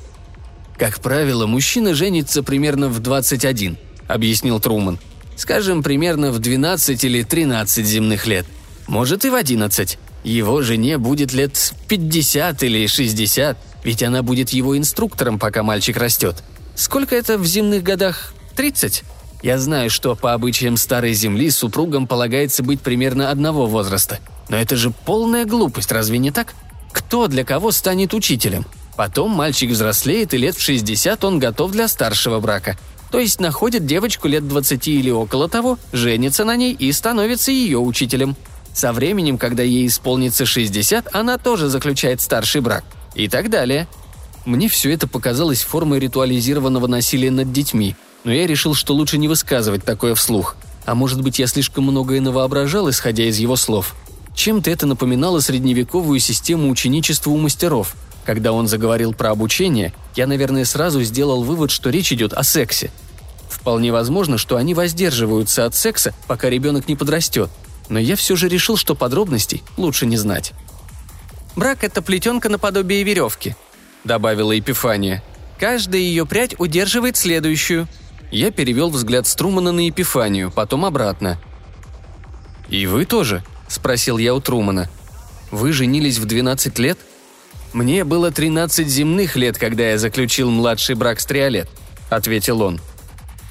«Как 0.78 1.00
правило, 1.00 1.46
мужчина 1.46 1.94
женится 1.94 2.42
примерно 2.42 2.88
в 2.88 3.00
21»,— 3.00 3.76
объяснил 4.06 4.60
Труман. 4.60 4.98
«Скажем, 5.36 5.82
примерно 5.82 6.30
в 6.30 6.38
12 6.38 7.04
или 7.04 7.22
13 7.22 7.84
земных 7.84 8.26
лет. 8.26 8.46
Может 8.86 9.24
и 9.24 9.30
в 9.30 9.34
11. 9.34 9.98
Его 10.24 10.62
жене 10.62 10.98
будет 10.98 11.32
лет 11.32 11.74
50 11.88 12.62
или 12.62 12.86
60, 12.86 13.58
ведь 13.84 14.02
она 14.02 14.22
будет 14.22 14.50
его 14.50 14.76
инструктором, 14.76 15.38
пока 15.38 15.62
мальчик 15.62 15.96
растет. 15.96 16.42
Сколько 16.74 17.16
это 17.16 17.38
в 17.38 17.46
земных 17.46 17.82
годах? 17.82 18.34
30? 18.56 19.04
Я 19.42 19.58
знаю, 19.58 19.90
что 19.90 20.14
по 20.14 20.34
обычаям 20.34 20.76
старой 20.76 21.14
земли 21.14 21.50
супругам 21.50 22.06
полагается 22.06 22.62
быть 22.62 22.80
примерно 22.80 23.30
одного 23.30 23.66
возраста. 23.66 24.20
Но 24.48 24.56
это 24.56 24.76
же 24.76 24.90
полная 24.90 25.44
глупость, 25.44 25.90
разве 25.90 26.18
не 26.18 26.30
так? 26.30 26.54
Кто 26.92 27.26
для 27.26 27.44
кого 27.44 27.72
станет 27.72 28.14
учителем? 28.14 28.66
Потом 28.96 29.30
мальчик 29.30 29.70
взрослеет, 29.70 30.34
и 30.34 30.38
лет 30.38 30.54
в 30.54 30.60
60 30.60 31.24
он 31.24 31.38
готов 31.38 31.72
для 31.72 31.88
старшего 31.88 32.40
брака. 32.40 32.76
То 33.10 33.18
есть 33.18 33.40
находит 33.40 33.84
девочку 33.84 34.28
лет 34.28 34.46
20 34.46 34.88
или 34.88 35.10
около 35.10 35.48
того, 35.48 35.78
женится 35.92 36.44
на 36.44 36.56
ней 36.56 36.72
и 36.72 36.92
становится 36.92 37.50
ее 37.50 37.78
учителем. 37.78 38.36
Со 38.72 38.92
временем, 38.92 39.38
когда 39.38 39.62
ей 39.62 39.86
исполнится 39.86 40.46
60, 40.46 41.14
она 41.14 41.36
тоже 41.36 41.68
заключает 41.68 42.20
старший 42.20 42.60
брак– 42.60 42.84
и 43.14 43.28
так 43.28 43.50
далее. 43.50 43.88
Мне 44.44 44.68
все 44.68 44.92
это 44.92 45.06
показалось 45.06 45.62
формой 45.62 46.00
ритуализированного 46.00 46.86
насилия 46.86 47.30
над 47.30 47.52
детьми, 47.52 47.94
но 48.24 48.32
я 48.32 48.46
решил, 48.46 48.74
что 48.74 48.94
лучше 48.94 49.18
не 49.18 49.28
высказывать 49.28 49.84
такое 49.84 50.14
вслух. 50.14 50.56
А 50.84 50.94
может 50.94 51.22
быть, 51.22 51.38
я 51.38 51.46
слишком 51.46 51.84
многое 51.84 52.20
навоображал, 52.20 52.90
исходя 52.90 53.24
из 53.24 53.38
его 53.38 53.56
слов. 53.56 53.94
Чем-то 54.34 54.70
это 54.70 54.86
напоминало 54.86 55.40
средневековую 55.40 56.18
систему 56.18 56.70
ученичества 56.70 57.30
у 57.30 57.36
мастеров. 57.36 57.94
Когда 58.24 58.52
он 58.52 58.66
заговорил 58.66 59.12
про 59.12 59.30
обучение, 59.30 59.92
я, 60.16 60.26
наверное, 60.26 60.64
сразу 60.64 61.02
сделал 61.02 61.44
вывод, 61.44 61.70
что 61.70 61.90
речь 61.90 62.12
идет 62.12 62.32
о 62.32 62.42
сексе. 62.42 62.90
Вполне 63.48 63.92
возможно, 63.92 64.38
что 64.38 64.56
они 64.56 64.74
воздерживаются 64.74 65.66
от 65.66 65.74
секса, 65.74 66.14
пока 66.26 66.48
ребенок 66.48 66.88
не 66.88 66.96
подрастет. 66.96 67.50
Но 67.88 67.98
я 67.98 68.16
все 68.16 68.36
же 68.36 68.48
решил, 68.48 68.76
что 68.76 68.94
подробностей 68.94 69.62
лучше 69.76 70.06
не 70.06 70.16
знать. 70.16 70.52
Брак– 71.56 71.78
это 71.84 72.02
плетенка 72.02 72.48
наподобие 72.48 73.02
веревки»,– 73.02 73.54
добавила 74.04 74.52
Епифания. 74.52 75.22
«Каждая 75.58 76.00
ее 76.00 76.26
прядь 76.26 76.58
удерживает 76.58 77.16
следующую». 77.16 77.88
Я 78.30 78.50
перевел 78.50 78.88
взгляд 78.88 79.26
Струмана 79.26 79.72
на 79.72 79.80
Епифанию, 79.80 80.50
потом 80.50 80.86
обратно. 80.86 81.38
«И 82.70 82.86
вы 82.86 83.04
тоже?»– 83.04 83.44
спросил 83.68 84.16
я 84.16 84.34
у 84.34 84.40
Трумана. 84.40 84.88
«Вы 85.50 85.74
женились 85.74 86.16
в 86.16 86.24
12 86.24 86.78
лет?» 86.78 86.98
«Мне 87.74 88.04
было 88.04 88.30
13 88.30 88.88
земных 88.88 89.36
лет, 89.36 89.58
когда 89.58 89.90
я 89.90 89.98
заключил 89.98 90.50
младший 90.50 90.94
брак 90.94 91.20
с 91.20 91.26
Триолет»,– 91.26 91.68
ответил 92.08 92.62
он. 92.62 92.80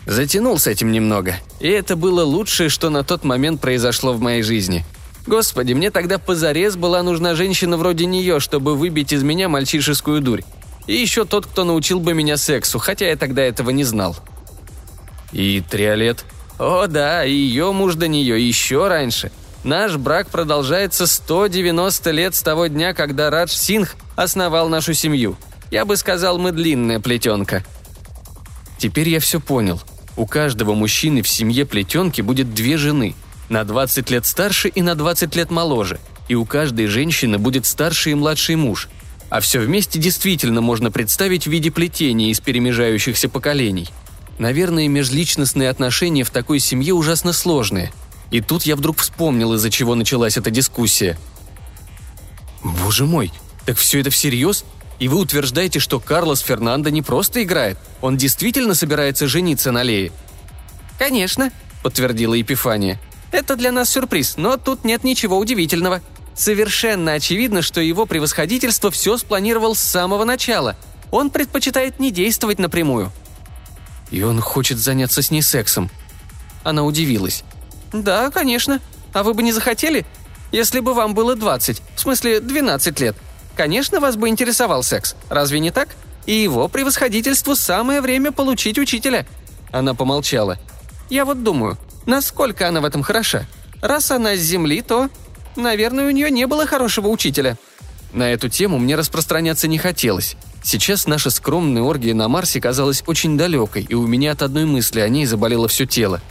Затянул 0.08 0.58
с 0.58 0.66
этим 0.66 0.92
немного, 0.92 1.36
и 1.60 1.68
это 1.68 1.96
было 1.96 2.24
лучшее, 2.24 2.70
что 2.70 2.90
на 2.90 3.04
тот 3.04 3.24
момент 3.24 3.62
произошло 3.62 4.14
в 4.14 4.20
моей 4.20 4.42
жизни– 4.42 4.84
Господи, 5.32 5.72
мне 5.72 5.92
тогда 5.92 6.18
позарез 6.18 6.76
была 6.76 7.02
нужна 7.04 7.36
женщина 7.36 7.78
вроде 7.78 8.06
нее, 8.06 8.42
чтобы 8.42 8.76
выбить 8.76 9.14
из 9.14 9.24
меня 9.24 9.48
мальчишескую 9.48 10.20
дурь. 10.20 10.42
И 10.88 10.94
еще 10.98 11.24
тот, 11.24 11.46
кто 11.46 11.64
научил 11.64 12.02
бы 12.02 12.14
меня 12.14 12.36
сексу, 12.36 12.80
хотя 12.80 13.08
я 13.08 13.16
тогда 13.16 13.42
этого 13.42 13.70
не 13.70 13.86
знал. 13.86 14.18
И 15.32 15.62
Триолет? 15.62 16.26
О 16.60 16.86
да, 16.86 17.24
и 17.24 17.32
ее 17.32 17.72
муж 17.72 17.96
до 17.96 18.10
нее 18.10 18.46
еще 18.46 18.90
раньше. 18.90 19.32
Наш 19.64 19.96
брак 19.96 20.28
продолжается 20.28 21.08
190 21.08 22.12
лет 22.12 22.36
с 22.36 22.42
того 22.42 22.68
дня, 22.68 22.94
когда 22.94 23.30
Радж 23.30 23.52
Сингх 23.52 23.96
основал 24.18 24.68
нашу 24.68 24.94
семью. 24.94 25.38
Я 25.72 25.86
бы 25.86 25.96
сказал, 25.96 26.40
мы 26.40 26.52
длинная 26.52 27.00
плетенка. 27.00 27.64
Теперь 28.78 29.08
я 29.08 29.22
все 29.22 29.40
понял. 29.40 29.82
У 30.18 30.26
каждого 30.26 30.74
мужчины 30.74 31.22
в 31.22 31.30
семье 31.30 31.66
плетенки 31.66 32.20
будет 32.20 32.54
две 32.54 32.76
жены– 32.76 33.16
на 33.52 33.66
20 33.66 34.10
лет 34.10 34.26
старше 34.26 34.70
и 34.70 34.82
на 34.82 34.96
20 34.96 35.36
лет 35.36 35.52
моложе, 35.52 36.00
и 36.30 36.36
у 36.36 36.46
каждой 36.46 36.88
женщины 36.88 37.38
будет 37.38 37.66
старший 37.66 38.14
и 38.14 38.16
младший 38.16 38.56
муж. 38.56 38.88
А 39.30 39.42
все 39.42 39.60
вместе 39.60 40.00
действительно 40.00 40.62
можно 40.62 40.90
представить 40.90 41.46
в 41.46 41.52
виде 41.52 41.70
плетения 41.70 42.32
из 42.32 42.40
перемежающихся 42.40 43.28
поколений. 43.28 43.90
Наверное, 44.40 44.88
межличностные 44.88 45.70
отношения 45.70 46.24
в 46.24 46.32
такой 46.32 46.60
семье 46.60 46.94
ужасно 46.94 47.34
сложные. 47.34 47.92
И 48.32 48.40
тут 48.40 48.64
я 48.64 48.78
вдруг 48.78 49.00
вспомнил, 49.00 49.54
из-за 49.54 49.70
чего 49.70 49.96
началась 49.96 50.38
эта 50.38 50.50
дискуссия. 50.50 51.18
«Боже 52.64 53.06
мой, 53.06 53.32
так 53.66 53.78
все 53.78 54.00
это 54.00 54.10
всерьез? 54.10 54.64
И 55.00 55.10
вы 55.10 55.18
утверждаете, 55.18 55.80
что 55.80 56.00
Карлос 56.00 56.40
Фернандо 56.40 56.90
не 56.90 57.02
просто 57.02 57.44
играет? 57.44 57.78
Он 58.00 58.16
действительно 58.16 58.76
собирается 58.76 59.28
жениться 59.28 59.72
на 59.74 59.84
Лее?» 59.84 60.14
«Конечно»,— 60.98 61.52
подтвердила 61.84 62.36
Епифания. 62.36 63.00
Это 63.32 63.56
для 63.56 63.72
нас 63.72 63.90
сюрприз, 63.90 64.36
но 64.38 64.58
тут 64.58 64.84
нет 64.84 65.04
ничего 65.04 65.38
удивительного. 65.38 66.02
Совершенно 66.36 67.14
очевидно, 67.14 67.62
что 67.62 67.82
его 67.82 68.06
превосходительство 68.06 68.92
все 68.92 69.18
спланировал 69.18 69.76
с 69.76 69.80
самого 69.80 70.26
начала. 70.26 70.76
Он 71.12 71.30
предпочитает 71.30 72.00
не 72.00 72.12
действовать 72.12 72.60
напрямую. 72.60 73.12
И 74.12 74.24
он 74.24 74.42
хочет 74.42 74.78
заняться 74.78 75.22
с 75.22 75.32
ней 75.32 75.42
сексом. 75.42 75.90
Она 76.64 76.84
удивилась. 76.84 77.44
«Да, 77.94 78.30
конечно. 78.30 78.80
А 79.14 79.24
вы 79.24 79.34
бы 79.34 79.44
не 79.44 79.52
захотели?» 79.52 80.06
Если 80.52 80.82
бы 80.82 80.94
вам 80.94 81.14
было 81.14 81.36
20, 81.36 81.82
в 81.96 82.00
смысле 82.00 82.42
12 82.42 83.00
лет, 83.00 83.16
конечно, 83.56 84.00
вас 84.00 84.18
бы 84.18 84.28
интересовал 84.28 84.84
секс, 84.84 85.16
разве 85.30 85.60
не 85.60 85.72
так? 85.72 85.96
И 86.26 86.34
его 86.34 86.68
превосходительству 86.68 87.56
самое 87.56 88.02
время 88.02 88.32
получить 88.32 88.78
учителя». 88.78 89.26
Она 89.72 89.94
помолчала. 89.94 90.60
«Я 91.10 91.24
вот 91.24 91.44
думаю, 91.44 91.78
насколько 92.06 92.68
она 92.68 92.82
в 92.82 92.86
этом 92.86 93.04
хороша? 93.04 93.46
Раз 93.82 94.12
она 94.12 94.36
с 94.36 94.40
земли, 94.40 94.82
то, 94.82 95.10
наверное, 95.56 96.08
у 96.08 96.12
нее 96.12 96.30
не 96.32 96.48
было 96.48 96.66
хорошего 96.66 97.08
учителя». 97.08 97.58
На 98.14 98.32
эту 98.32 98.50
тему 98.50 98.78
мне 98.78 98.96
распространяться 98.96 99.68
не 99.68 99.78
хотелось. 99.78 100.36
Сейчас 100.64 101.08
наша 101.08 101.30
скромная 101.30 101.82
оргия 101.82 102.14
на 102.14 102.28
Марсе 102.28 102.60
казалась 102.60 103.04
очень 103.08 103.38
далекой, 103.38 103.86
и 103.88 103.96
у 103.96 104.06
меня 104.06 104.34
от 104.34 104.42
одной 104.42 104.66
мысли 104.66 105.00
о 105.00 105.10
ней 105.10 105.26
заболело 105.26 105.68
все 105.68 105.86
тело. 105.86 106.22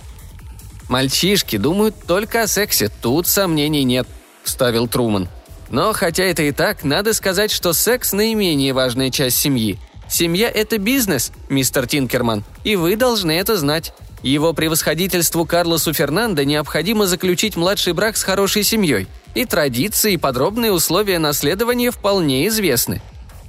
«Мальчишки 0.88 1.56
думают 1.56 1.94
только 2.06 2.42
о 2.42 2.46
сексе, 2.46 2.90
тут 3.00 3.26
сомнений 3.26 3.84
нет»,– 3.84 4.06
вставил 4.44 4.88
Труман. 4.88 5.28
«Но 5.70 5.92
хотя 5.92 6.24
это 6.24 6.42
и 6.42 6.52
так, 6.52 6.84
надо 6.84 7.14
сказать, 7.14 7.50
что 7.50 7.72
секс– 7.72 8.12
наименее 8.12 8.72
важная 8.72 9.10
часть 9.10 9.38
семьи. 9.38 9.78
Семья– 10.08 10.50
это 10.54 10.78
бизнес, 10.78 11.30
мистер 11.48 11.86
Тинкерман, 11.86 12.44
и 12.64 12.74
вы 12.74 12.96
должны 12.96 13.32
это 13.32 13.56
знать. 13.56 13.94
Его 14.22 14.52
превосходительству 14.52 15.46
Карлосу 15.46 15.94
Фернандо 15.94 16.42
необходимо 16.42 17.06
заключить 17.06 17.56
младший 17.56 17.94
брак 17.94 18.16
с 18.16 18.22
хорошей 18.22 18.62
семьей. 18.62 19.06
И 19.34 19.44
традиции 19.44 20.14
и 20.14 20.18
подробные 20.18 20.72
условия 20.72 21.18
наследования 21.18 21.90
вполне 21.90 22.46
известны. 22.48 23.00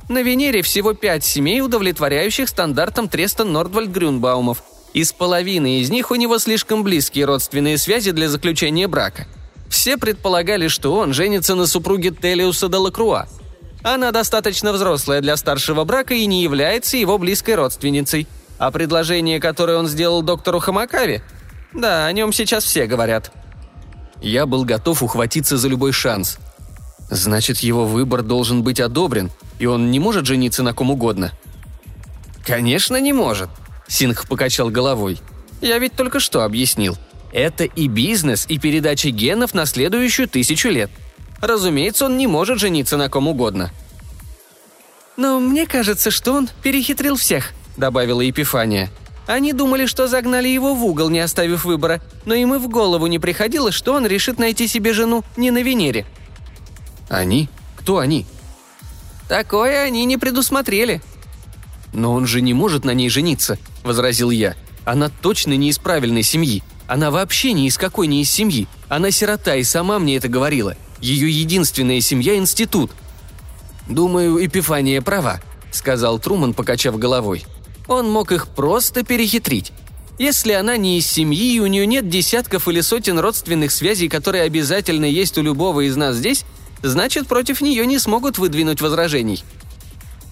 На 0.07 0.21
Венере 0.21 0.61
всего 0.61 0.93
пять 0.93 1.23
семей, 1.23 1.61
удовлетворяющих 1.61 2.47
стандартам 2.47 3.09
треста 3.09 3.43
Нордвальд 3.43 3.89
Грюнбаумов. 3.89 4.63
Из 4.93 5.13
половины 5.13 5.79
из 5.79 5.89
них 5.89 6.11
у 6.11 6.15
него 6.15 6.37
слишком 6.37 6.83
близкие 6.83 7.25
родственные 7.25 7.77
связи 7.77 8.11
для 8.11 8.29
заключения 8.29 8.87
брака. 8.87 9.25
Все 9.69 9.97
предполагали, 9.97 10.67
что 10.67 10.95
он 10.95 11.13
женится 11.13 11.55
на 11.55 11.65
супруге 11.65 12.11
Телиуса 12.11 12.67
де 12.67 12.77
Лакруа. 12.77 13.27
Она 13.83 14.11
достаточно 14.11 14.73
взрослая 14.73 15.21
для 15.21 15.37
старшего 15.37 15.85
брака 15.85 16.13
и 16.13 16.25
не 16.25 16.43
является 16.43 16.97
его 16.97 17.17
близкой 17.17 17.55
родственницей. 17.55 18.27
А 18.61 18.69
предложение, 18.69 19.39
которое 19.39 19.79
он 19.79 19.87
сделал 19.87 20.21
доктору 20.21 20.59
Хамакаве, 20.59 21.23
да, 21.73 22.05
о 22.05 22.11
нем 22.11 22.31
сейчас 22.31 22.63
все 22.63 22.85
говорят. 22.85 23.31
Я 24.21 24.45
был 24.45 24.65
готов 24.65 25.01
ухватиться 25.01 25.57
за 25.57 25.67
любой 25.67 25.93
шанс. 25.93 26.37
Значит, 27.09 27.57
его 27.61 27.85
выбор 27.85 28.21
должен 28.21 28.61
быть 28.61 28.79
одобрен, 28.79 29.31
и 29.57 29.65
он 29.65 29.89
не 29.89 29.99
может 29.99 30.27
жениться 30.27 30.61
на 30.61 30.75
ком 30.75 30.91
угодно. 30.91 31.31
Конечно, 32.45 33.01
не 33.01 33.13
может. 33.13 33.49
Сингх 33.87 34.27
покачал 34.27 34.69
головой. 34.69 35.19
«Я 35.59 35.79
ведь 35.79 35.95
только 35.95 36.19
что 36.19 36.43
объяснил. 36.43 36.99
Это 37.33 37.63
и 37.63 37.87
бизнес, 37.87 38.45
и 38.47 38.59
передача 38.59 39.09
генов 39.09 39.55
на 39.55 39.65
следующую 39.65 40.27
тысячу 40.27 40.69
лет. 40.69 40.91
Разумеется, 41.39 42.05
он 42.05 42.15
не 42.15 42.27
может 42.27 42.59
жениться 42.59 42.95
на 42.95 43.09
ком 43.09 43.27
угодно». 43.27 43.71
«Но 45.17 45.39
мне 45.39 45.65
кажется, 45.65 46.11
что 46.11 46.33
он 46.33 46.47
перехитрил 46.61 47.15
всех»,— 47.15 47.53
добавила 47.77 48.21
Епифания. 48.21 48.89
«Они 49.27 49.53
думали, 49.53 49.85
что 49.85 50.07
загнали 50.07 50.49
его 50.49 50.73
в 50.73 50.83
угол, 50.83 51.09
не 51.09 51.19
оставив 51.19 51.65
выбора, 51.65 52.01
но 52.25 52.33
им 52.33 52.53
и 52.55 52.57
в 52.57 52.67
голову 52.67 53.07
не 53.07 53.19
приходило, 53.19 53.71
что 53.71 53.93
он 53.93 54.05
решит 54.05 54.39
найти 54.39 54.67
себе 54.67 54.93
жену 54.93 55.23
не 55.37 55.51
на 55.51 55.61
Венере». 55.61 56.05
«Они? 57.09 57.49
Кто 57.77 57.99
они?» 57.99 58.25
«Такое 59.27 59.83
они 59.83 60.05
не 60.05 60.17
предусмотрели», 60.17 61.01
«Но 61.93 62.13
он 62.13 62.25
же 62.25 62.41
не 62.41 62.53
может 62.53 62.85
на 62.85 62.91
ней 62.91 63.09
жениться»,– 63.09 63.57
возразил 63.83 64.31
я. 64.31 64.55
«Она 64.85 65.09
точно 65.09 65.53
не 65.53 65.69
из 65.69 65.77
правильной 65.77 66.23
семьи. 66.23 66.63
Она 66.87 67.11
вообще 67.11 67.53
ни 67.53 67.67
из 67.67 67.77
какой 67.77 68.07
не 68.07 68.21
из 68.21 68.31
семьи. 68.31 68.67
Она 68.89 69.11
сирота 69.11 69.55
и 69.55 69.63
сама 69.63 69.99
мне 69.99 70.17
это 70.17 70.27
говорила. 70.27 70.75
Ее 70.99 71.29
единственная 71.29 72.01
семья– 72.01 72.35
институт». 72.37 72.91
«Думаю, 73.87 74.43
Эпифания 74.45 75.01
права»,– 75.01 75.41
сказал 75.71 76.19
Труман, 76.19 76.53
покачав 76.53 76.97
головой. 76.97 77.45
«Он 77.91 78.09
мог 78.09 78.31
их 78.31 78.47
просто 78.47 79.03
перехитрить. 79.03 79.73
Если 80.17 80.53
она 80.53 80.77
не 80.77 80.97
из 80.97 81.07
семьи 81.07 81.55
и 81.55 81.59
у 81.59 81.67
нее 81.67 81.85
нет 81.85 82.07
десятков 82.07 82.69
или 82.69 82.79
сотен 82.79 83.19
родственных 83.19 83.69
связей, 83.69 84.07
которые 84.07 84.43
обязательно 84.43 85.03
есть 85.03 85.37
у 85.37 85.41
любого 85.41 85.81
из 85.81 85.97
нас 85.97 86.15
здесь, 86.15 86.45
значит, 86.81 87.27
против 87.27 87.59
нее 87.59 87.85
не 87.85 87.99
смогут 87.99 88.37
выдвинуть 88.37 88.79
возражений. 88.79 89.43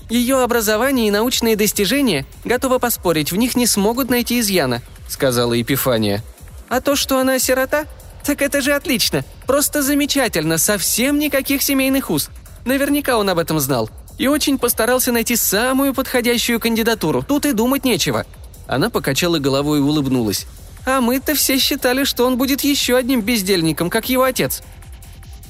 Ее 0.10 0.41
образование 0.41 1.10
и 1.10 1.11
научные 1.11 1.57
достижения, 1.57 2.26
готова 2.45 2.80
поспорить, 2.80 3.34
в 3.34 3.36
них 3.36 3.57
не 3.57 3.68
смогут 3.68 4.10
найти 4.10 4.40
изъяна»,— 4.40 4.81
сказала 5.10 5.52
Епифания. 5.52 6.23
«А 6.69 6.80
то, 6.80 6.95
что 6.95 7.19
она 7.19 7.40
сирота? 7.40 7.88
Так 8.23 8.41
это 8.41 8.61
же 8.61 8.72
отлично! 8.72 9.26
Просто 9.45 9.84
замечательно, 9.84 10.57
совсем 10.60 11.19
никаких 11.19 11.61
семейных 11.61 12.10
уз. 12.10 12.30
Наверняка 12.64 13.18
он 13.18 13.30
об 13.30 13.38
этом 13.38 13.60
знал. 13.60 13.90
И 14.20 14.28
очень 14.28 14.60
постарался 14.60 15.12
найти 15.12 15.36
самую 15.36 15.96
подходящую 15.96 16.60
кандидатуру. 16.60 17.24
Тут 17.24 17.46
и 17.48 17.54
думать 17.54 17.86
нечего». 17.86 18.26
Она 18.68 18.91
покачала 18.91 19.40
головой 19.40 19.80
и 19.80 19.82
улыбнулась. 19.82 20.46
«А 20.86 21.02
мы-то 21.02 21.34
все 21.34 21.58
считали, 21.58 22.04
что 22.04 22.28
он 22.28 22.38
будет 22.38 22.62
еще 22.62 22.98
одним 22.98 23.22
бездельником, 23.22 23.90
как 23.90 24.10
его 24.10 24.24
отец». 24.24 24.62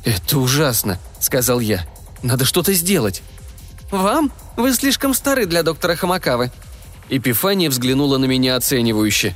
«Это 0.05 0.37
ужасно»,— 0.37 0.99
сказал 1.19 1.59
я. 1.59 1.85
«Надо 2.23 2.45
что-то 2.45 2.71
сделать». 2.73 3.21
«Вам? 3.91 4.31
Вы 4.55 4.73
слишком 4.73 5.13
стары 5.13 5.47
для 5.47 5.63
доктора 5.63 5.95
Хамакавы». 5.95 6.51
Эпифания 7.09 7.69
взглянула 7.69 8.17
на 8.17 8.25
меня 8.25 8.55
оценивающе. 8.55 9.35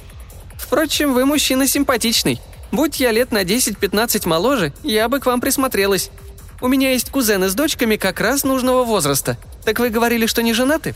«Впрочем, 0.58 1.14
вы 1.14 1.26
мужчина 1.26 1.68
симпатичный. 1.68 2.40
Будь 2.72 3.00
я 3.00 3.12
лет 3.12 3.32
на 3.32 3.44
10-15 3.44 4.28
моложе, 4.28 4.74
я 4.84 5.10
бы 5.10 5.20
к 5.20 5.26
вам 5.26 5.42
присмотрелась. 5.42 6.12
У 6.64 6.70
меня 6.70 6.92
есть 6.94 7.10
кузены 7.10 7.50
с 7.50 7.56
дочками 7.56 7.98
как 7.98 8.22
раз 8.22 8.46
нужного 8.46 8.86
возраста. 8.86 9.38
Так 9.66 9.80
вы 9.80 9.90
говорили, 9.90 10.26
что 10.28 10.42
не 10.42 10.54
женаты?» 10.54 10.96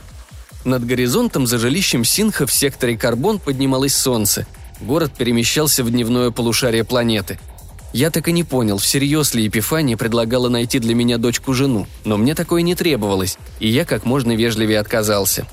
Над 0.63 0.85
горизонтом 0.85 1.45
за 1.45 1.57
жилищем 1.57 2.05
Синха 2.05 2.47
в 2.47 2.53
секторе 2.53 2.97
Карбон 2.97 3.37
поднималось 3.37 3.93
солнце. 3.93 4.47
Город 4.79 5.11
перемещался 5.17 5.83
в 5.83 5.91
дневное 5.91 6.31
полушарие 6.31 6.85
планеты– 6.85 7.37
я 7.93 8.11
так 8.11 8.27
и 8.27 8.31
не 8.31 8.43
понял, 8.43 8.77
всерьез 8.77 9.33
ли 9.33 9.43
Епифания 9.43 9.97
предлагала 9.97 10.49
найти 10.49 10.79
для 10.79 10.93
меня 10.93 11.17
дочку-жену, 11.17 11.87
но 12.03 12.17
мне 12.17 12.35
такое 12.35 12.61
не 12.61 12.75
требовалось, 12.75 13.37
и 13.59 13.67
я 13.69 13.85
как 13.85 14.05
можно 14.05 14.35
вежливее 14.35 14.79
отказался. 14.79 15.47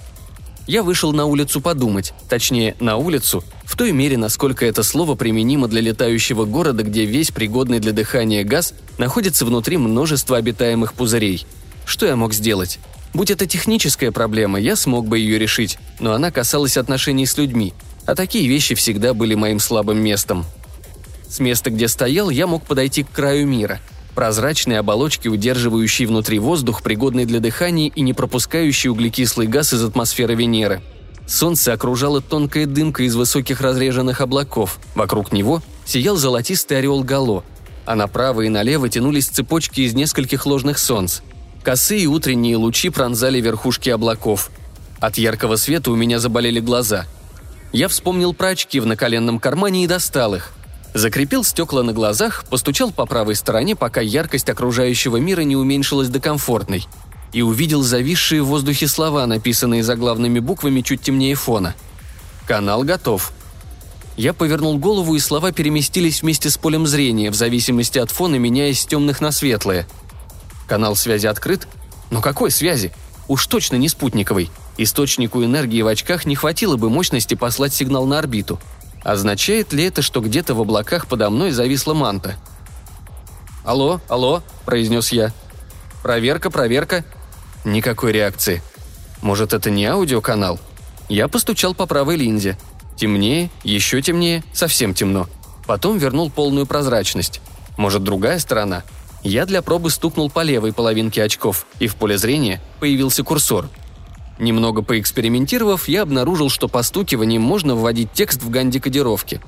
Я 0.66 0.82
вышел 0.82 1.12
на 1.12 1.26
улицу 1.26 1.60
подумать, 1.60 2.14
точнее, 2.28 2.74
на 2.80 2.96
улицу, 2.96 3.44
в 3.64 3.76
той 3.76 3.92
мере, 3.92 4.16
насколько 4.16 4.64
это 4.64 4.82
слово 4.82 5.14
применимо 5.14 5.68
для 5.68 5.82
летающего 5.82 6.46
города, 6.46 6.82
где 6.82 7.04
весь 7.04 7.30
пригодный 7.30 7.80
для 7.80 7.92
дыхания 7.92 8.44
газ 8.44 8.72
находится 8.96 9.44
внутри 9.44 9.76
множества 9.76 10.38
обитаемых 10.38 10.94
пузырей. 10.94 11.46
Что 11.84 12.06
я 12.06 12.16
мог 12.16 12.32
сделать? 12.32 12.78
Будь 13.12 13.30
это 13.30 13.46
техническая 13.46 14.10
проблема, 14.10 14.58
я 14.58 14.74
смог 14.74 15.06
бы 15.06 15.18
ее 15.18 15.38
решить, 15.38 15.78
но 16.00 16.14
она 16.14 16.30
касалась 16.30 16.78
отношений 16.78 17.26
с 17.26 17.36
людьми, 17.36 17.74
а 18.06 18.14
такие 18.14 18.48
вещи 18.48 18.74
всегда 18.74 19.12
были 19.12 19.34
моим 19.34 19.60
слабым 19.60 20.02
местом. 20.02 20.46
С 21.28 21.40
места, 21.40 21.70
где 21.70 21.88
стоял, 21.88 22.30
я 22.30 22.46
мог 22.46 22.64
подойти 22.64 23.02
к 23.02 23.10
краю 23.10 23.46
мира. 23.46 23.80
Прозрачные 24.14 24.78
оболочки, 24.78 25.26
удерживающие 25.26 26.06
внутри 26.06 26.38
воздух, 26.38 26.82
пригодный 26.82 27.24
для 27.24 27.40
дыхания 27.40 27.90
и 27.94 28.00
не 28.00 28.12
пропускающий 28.12 28.90
углекислый 28.90 29.48
газ 29.48 29.72
из 29.72 29.82
атмосферы 29.82 30.34
Венеры. 30.34 30.82
Солнце 31.26 31.72
окружало 31.72 32.20
тонкая 32.20 32.66
дымка 32.66 33.02
из 33.02 33.16
высоких 33.16 33.60
разреженных 33.60 34.20
облаков. 34.20 34.78
Вокруг 34.94 35.32
него 35.32 35.62
сиял 35.84 36.16
золотистый 36.16 36.78
ореол 36.78 37.02
Гало, 37.02 37.44
а 37.86 37.96
направо 37.96 38.42
и 38.42 38.48
налево 38.48 38.88
тянулись 38.88 39.26
цепочки 39.26 39.80
из 39.80 39.94
нескольких 39.94 40.46
ложных 40.46 40.78
солнц. 40.78 41.20
Косые 41.64 42.06
утренние 42.06 42.56
лучи 42.56 42.90
пронзали 42.90 43.40
верхушки 43.40 43.90
облаков. 43.90 44.50
От 45.00 45.18
яркого 45.18 45.56
света 45.56 45.90
у 45.90 45.96
меня 45.96 46.20
заболели 46.20 46.60
глаза. 46.60 47.06
Я 47.72 47.88
вспомнил 47.88 48.32
про 48.32 48.48
очки 48.48 48.78
в 48.78 48.86
наколенном 48.86 49.40
кармане 49.40 49.84
и 49.84 49.88
достал 49.88 50.36
их– 50.36 50.52
Закрепил 50.94 51.42
стекла 51.42 51.82
на 51.82 51.92
глазах, 51.92 52.44
постучал 52.48 52.92
по 52.92 53.04
правой 53.04 53.34
стороне, 53.34 53.74
пока 53.74 54.00
яркость 54.00 54.48
окружающего 54.48 55.16
мира 55.16 55.40
не 55.40 55.56
уменьшилась 55.56 56.08
до 56.08 56.20
комфортной. 56.20 56.86
И 57.32 57.42
увидел 57.42 57.82
зависшие 57.82 58.42
в 58.42 58.46
воздухе 58.46 58.86
слова, 58.86 59.26
написанные 59.26 59.82
заглавными 59.82 60.38
буквами 60.38 60.82
чуть 60.82 61.02
темнее 61.02 61.34
фона. 61.34 61.74
«Канал 62.46 62.84
готов». 62.84 63.32
Я 64.16 64.32
повернул 64.32 64.78
голову, 64.78 65.16
и 65.16 65.18
слова 65.18 65.50
переместились 65.50 66.22
вместе 66.22 66.48
с 66.48 66.56
полем 66.56 66.86
зрения, 66.86 67.32
в 67.32 67.34
зависимости 67.34 67.98
от 67.98 68.12
фона, 68.12 68.36
меняясь 68.36 68.82
с 68.82 68.86
темных 68.86 69.20
на 69.20 69.32
светлые. 69.32 69.88
Канал 70.68 70.94
связи 70.94 71.26
открыт? 71.26 71.66
Но 72.12 72.20
какой 72.20 72.52
связи? 72.52 72.92
Уж 73.26 73.44
точно 73.48 73.74
не 73.74 73.88
спутниковый. 73.88 74.48
Источнику 74.78 75.42
энергии 75.42 75.82
в 75.82 75.88
очках 75.88 76.24
не 76.24 76.36
хватило 76.36 76.76
бы 76.76 76.88
мощности 76.88 77.34
послать 77.34 77.74
сигнал 77.74 78.06
на 78.06 78.20
орбиту– 78.20 78.60
Означает 79.04 79.72
ли 79.74 79.84
это, 79.84 80.02
что 80.02 80.20
где-то 80.20 80.54
в 80.54 80.60
облаках 80.60 81.06
подо 81.06 81.30
мной 81.30 81.50
зависла 81.50 81.94
манта? 81.94 82.36
«Алло, 83.62 84.00
алло»,– 84.08 84.42
произнес 84.64 85.12
я. 85.12 85.32
«Проверка, 86.02 86.50
проверка». 86.50 87.04
Никакой 87.64 88.12
реакции. 88.12 88.62
Может, 89.22 89.54
это 89.54 89.70
не 89.70 89.86
аудиоканал? 89.86 90.58
Я 91.08 91.28
постучал 91.28 91.74
по 91.74 91.86
правой 91.86 92.16
линзе. 92.16 92.58
Темнее, 92.96 93.50
еще 93.62 94.02
темнее, 94.02 94.44
совсем 94.52 94.92
темно. 94.92 95.28
Потом 95.66 95.96
вернул 95.96 96.30
полную 96.30 96.66
прозрачность. 96.66 97.40
Может, 97.78 98.04
другая 98.04 98.38
сторона? 98.38 98.84
Я 99.22 99.46
для 99.46 99.62
пробы 99.62 99.90
стукнул 99.90 100.30
по 100.30 100.42
левой 100.42 100.74
половинке 100.74 101.22
очков, 101.22 101.66
и 101.78 101.86
в 101.86 101.96
поле 101.96 102.18
зрения 102.18 102.60
появился 102.80 103.24
курсор. 103.24 103.70
Немного 104.38 104.82
поэкспериментировав, 104.82 105.88
я 105.88 106.02
обнаружил, 106.02 106.50
что 106.50 106.68
постукиванием 106.68 107.42
можно 107.42 107.74
вводить 107.74 108.12
текст 108.12 108.42
в 108.42 108.50
ганди-кодировке. 108.50 109.40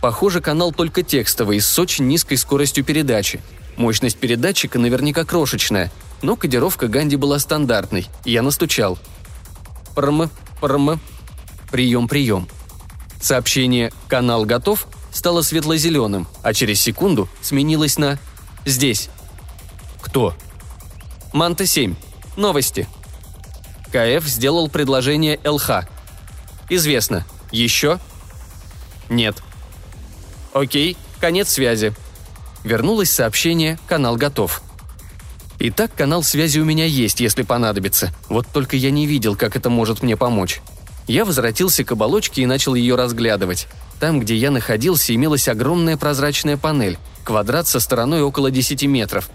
Похоже, 0.00 0.40
канал 0.40 0.70
только 0.72 1.02
текстовый, 1.02 1.60
с 1.60 1.78
очень 1.78 2.06
низкой 2.06 2.36
скоростью 2.36 2.84
передачи. 2.84 3.40
Мощность 3.76 4.18
передатчика 4.18 4.78
наверняка 4.78 5.24
крошечная, 5.24 5.90
но 6.22 6.36
кодировка 6.36 6.88
Ганди 6.88 7.16
была 7.16 7.38
стандартной, 7.38 8.06
и 8.24 8.32
я 8.32 8.42
настучал. 8.42 8.98
Прм, 9.94 10.30
прм. 10.60 11.00
Прием, 11.70 12.06
прием. 12.06 12.46
Сообщение 13.20 13.92
«Канал 14.06 14.44
готов» 14.44 14.86
стало 15.10 15.42
светло-зеленым, 15.42 16.26
а 16.42 16.52
через 16.52 16.80
секунду 16.80 17.28
сменилось 17.40 17.98
на 17.98 18.18
«Здесь». 18.64 19.08
Кто? 20.00 20.34
Манта-7. 21.32 21.96
Новости. 22.36 22.86
КФ 23.94 24.26
сделал 24.26 24.68
предложение 24.68 25.38
ЛХ. 25.44 25.84
Известно. 26.68 27.24
Еще? 27.52 28.00
Нет. 29.08 29.36
Окей, 30.52 30.96
конец 31.20 31.50
связи. 31.50 31.94
Вернулось 32.64 33.12
сообщение 33.12 33.78
«Канал 33.86 34.16
готов». 34.16 34.62
Итак, 35.60 35.92
канал 35.94 36.24
связи 36.24 36.58
у 36.58 36.64
меня 36.64 36.86
есть, 36.86 37.20
если 37.20 37.42
понадобится. 37.42 38.12
Вот 38.28 38.48
только 38.52 38.76
я 38.76 38.90
не 38.90 39.06
видел, 39.06 39.36
как 39.36 39.54
это 39.54 39.70
может 39.70 40.02
мне 40.02 40.16
помочь. 40.16 40.60
Я 41.06 41.24
возвратился 41.24 41.84
к 41.84 41.92
оболочке 41.92 42.42
и 42.42 42.46
начал 42.46 42.74
ее 42.74 42.96
разглядывать. 42.96 43.68
Там, 44.00 44.18
где 44.18 44.34
я 44.34 44.50
находился, 44.50 45.14
имелась 45.14 45.46
огромная 45.46 45.96
прозрачная 45.96 46.56
панель, 46.56 46.98
квадрат 47.22 47.68
со 47.68 47.78
стороной 47.78 48.22
около 48.22 48.50
10 48.50 48.82
метров. 48.86 49.30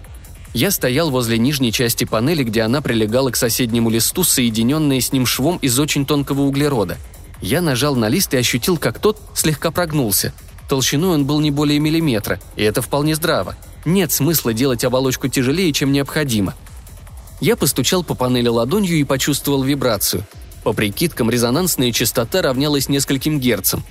Я 0.52 0.72
стоял 0.72 1.10
возле 1.10 1.38
нижней 1.38 1.72
части 1.72 2.04
панели, 2.04 2.42
где 2.42 2.62
она 2.62 2.80
прилегала 2.80 3.30
к 3.30 3.36
соседнему 3.36 3.88
листу, 3.88 4.24
соединенная 4.24 5.00
с 5.00 5.12
ним 5.12 5.24
швом 5.26 5.58
из 5.58 5.78
очень 5.78 6.04
тонкого 6.04 6.42
углерода. 6.42 6.98
Я 7.40 7.62
нажал 7.62 7.94
на 7.94 8.08
лист 8.08 8.34
и 8.34 8.36
ощутил, 8.36 8.76
как 8.76 8.98
тот 8.98 9.20
слегка 9.34 9.70
прогнулся. 9.70 10.32
Толщиной 10.68 11.14
он 11.14 11.24
был 11.24 11.40
не 11.40 11.50
более 11.50 11.78
миллиметра, 11.78 12.40
и 12.56 12.62
это 12.62 12.82
вполне 12.82 13.14
здраво. 13.14 13.56
Нет 13.84 14.12
смысла 14.12 14.52
делать 14.52 14.84
оболочку 14.84 15.28
тяжелее, 15.28 15.72
чем 15.72 15.92
необходимо. 15.92 16.54
Я 17.40 17.56
постучал 17.56 18.04
по 18.04 18.14
панели 18.14 18.48
ладонью 18.48 18.98
и 18.98 19.04
почувствовал 19.04 19.62
вибрацию. 19.62 20.24
По 20.64 20.72
прикидкам, 20.72 21.30
резонансная 21.30 21.90
частота 21.92 22.42
равнялась 22.42 22.88
нескольким 22.88 23.40
герцам. 23.40 23.82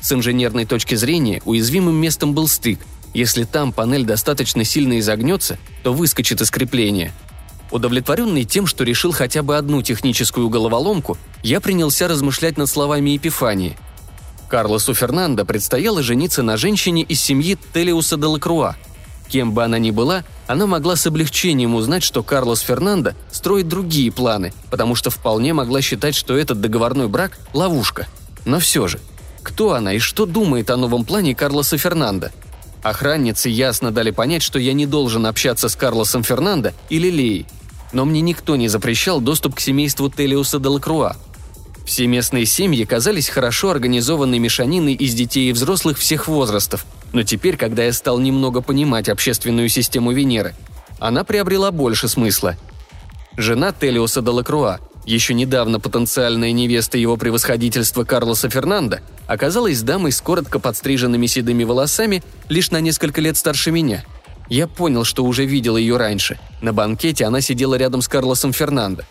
С 0.00 0.12
инженерной 0.12 0.66
точки 0.66 0.94
зрения 0.94 1.42
уязвимым 1.44 1.96
местом 1.96 2.34
был 2.34 2.46
стык. 2.46 2.78
Если 3.14 3.44
там 3.44 3.72
панель 3.72 4.04
достаточно 4.04 4.64
сильно 4.64 4.98
изогнется, 4.98 5.58
то 5.82 5.92
выскочит 5.92 6.40
из 6.40 6.50
крепления. 6.50 7.12
Удовлетворенный 7.70 8.44
тем, 8.44 8.66
что 8.66 8.84
решил 8.84 9.12
хотя 9.12 9.42
бы 9.42 9.56
одну 9.56 9.82
техническую 9.82 10.48
головоломку, 10.48 11.18
я 11.42 11.60
принялся 11.60 12.08
размышлять 12.08 12.56
над 12.56 12.68
словами 12.68 13.10
Епифании. 13.10 13.76
Карлосу 14.48 14.94
Фернандо 14.94 15.44
предстояло 15.44 16.02
жениться 16.02 16.42
на 16.42 16.56
женщине 16.56 17.02
из 17.02 17.20
семьи 17.20 17.58
Телиуса 17.72 18.16
де 18.16 18.26
Лакруа– 18.26 18.76
Кем 19.32 19.52
бы 19.52 19.64
она 19.64 19.78
ни 19.78 19.90
была, 19.90 20.24
она 20.46 20.66
могла 20.66 20.94
с 20.94 21.06
облегчением 21.06 21.74
узнать, 21.74 22.02
что 22.02 22.22
Карлос 22.22 22.60
Фернандо 22.60 23.14
строит 23.30 23.66
другие 23.66 24.12
планы, 24.12 24.52
потому 24.70 24.94
что 24.94 25.08
вполне 25.08 25.54
могла 25.54 25.80
считать, 25.80 26.14
что 26.14 26.36
этот 26.36 26.60
договорной 26.60 27.08
брак– 27.08 27.38
ловушка. 27.54 28.06
Но 28.44 28.58
все 28.58 28.88
же, 28.88 29.00
кто 29.42 29.72
она 29.72 29.94
и 29.94 30.00
что 30.00 30.26
думает 30.26 30.68
о 30.68 30.76
новом 30.76 31.06
плане 31.06 31.34
Карлоса 31.34 31.78
Фернандо? 31.78 32.28
Охранницы 32.82 33.48
ясно 33.48 33.90
дали 33.90 34.10
понять, 34.10 34.42
что 34.42 34.58
я 34.58 34.72
не 34.72 34.86
должен 34.86 35.26
общаться 35.26 35.68
с 35.68 35.76
Карлосом 35.76 36.24
Фернандо 36.24 36.72
или 36.88 37.10
Леей. 37.10 37.46
Но 37.92 38.04
мне 38.04 38.20
никто 38.20 38.56
не 38.56 38.68
запрещал 38.68 39.20
доступ 39.20 39.54
к 39.56 39.60
семейству 39.60 40.10
Телиуса 40.10 40.58
де 40.58 40.68
Лакруа. 40.68 41.16
Все 41.84 42.06
местные 42.06 42.46
семьи 42.46 42.84
казались 42.84 43.28
хорошо 43.28 43.70
организованной 43.70 44.38
мешаниной 44.38 44.94
из 44.94 45.14
детей 45.14 45.50
и 45.50 45.52
взрослых 45.52 45.98
всех 45.98 46.28
возрастов– 46.28 46.86
но 47.12 47.22
теперь, 47.22 47.56
когда 47.56 47.84
я 47.84 47.92
стал 47.92 48.18
немного 48.18 48.62
понимать 48.62 49.08
общественную 49.08 49.68
систему 49.68 50.12
Венеры, 50.12 50.54
она 50.98 51.24
приобрела 51.24 51.70
больше 51.70 52.08
смысла. 52.08 52.56
Жена 53.36 53.72
Телиоса 53.72 54.22
де 54.22 54.30
Лакруа, 54.30 54.80
еще 55.04 55.34
недавно 55.34 55.80
потенциальная 55.80 56.52
невеста 56.52 56.96
его 56.96 57.16
превосходительства 57.16 58.04
Карлоса 58.04 58.48
Фернанда, 58.48 59.00
оказалась 59.26 59.82
дамой 59.82 60.12
с 60.12 60.20
коротко 60.20 60.58
подстриженными 60.58 61.26
седыми 61.26 61.64
волосами 61.64 62.22
лишь 62.48 62.70
на 62.70 62.80
несколько 62.80 63.20
лет 63.20 63.36
старше 63.36 63.70
меня. 63.70 64.04
Я 64.48 64.66
понял, 64.66 65.04
что 65.04 65.24
уже 65.24 65.44
видел 65.44 65.76
ее 65.76 65.96
раньше. 65.96 66.38
На 66.60 66.72
банкете 66.72 67.24
она 67.24 67.40
сидела 67.40 67.74
рядом 67.74 68.02
с 68.02 68.08
Карлосом 68.08 68.52
Фернандо. 68.52 69.04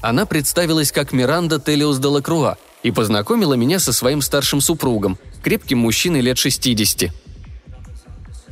Она 0.00 0.26
представилась 0.26 0.92
как 0.92 1.12
Миранда 1.12 1.58
Телиос 1.58 1.98
де 1.98 2.08
Лакруа 2.08 2.56
и 2.82 2.90
познакомила 2.90 3.54
меня 3.54 3.78
со 3.78 3.92
своим 3.92 4.20
старшим 4.20 4.60
супругом, 4.60 5.18
крепким 5.42 5.78
мужчиной 5.78 6.20
лет 6.20 6.38
60. 6.38 7.10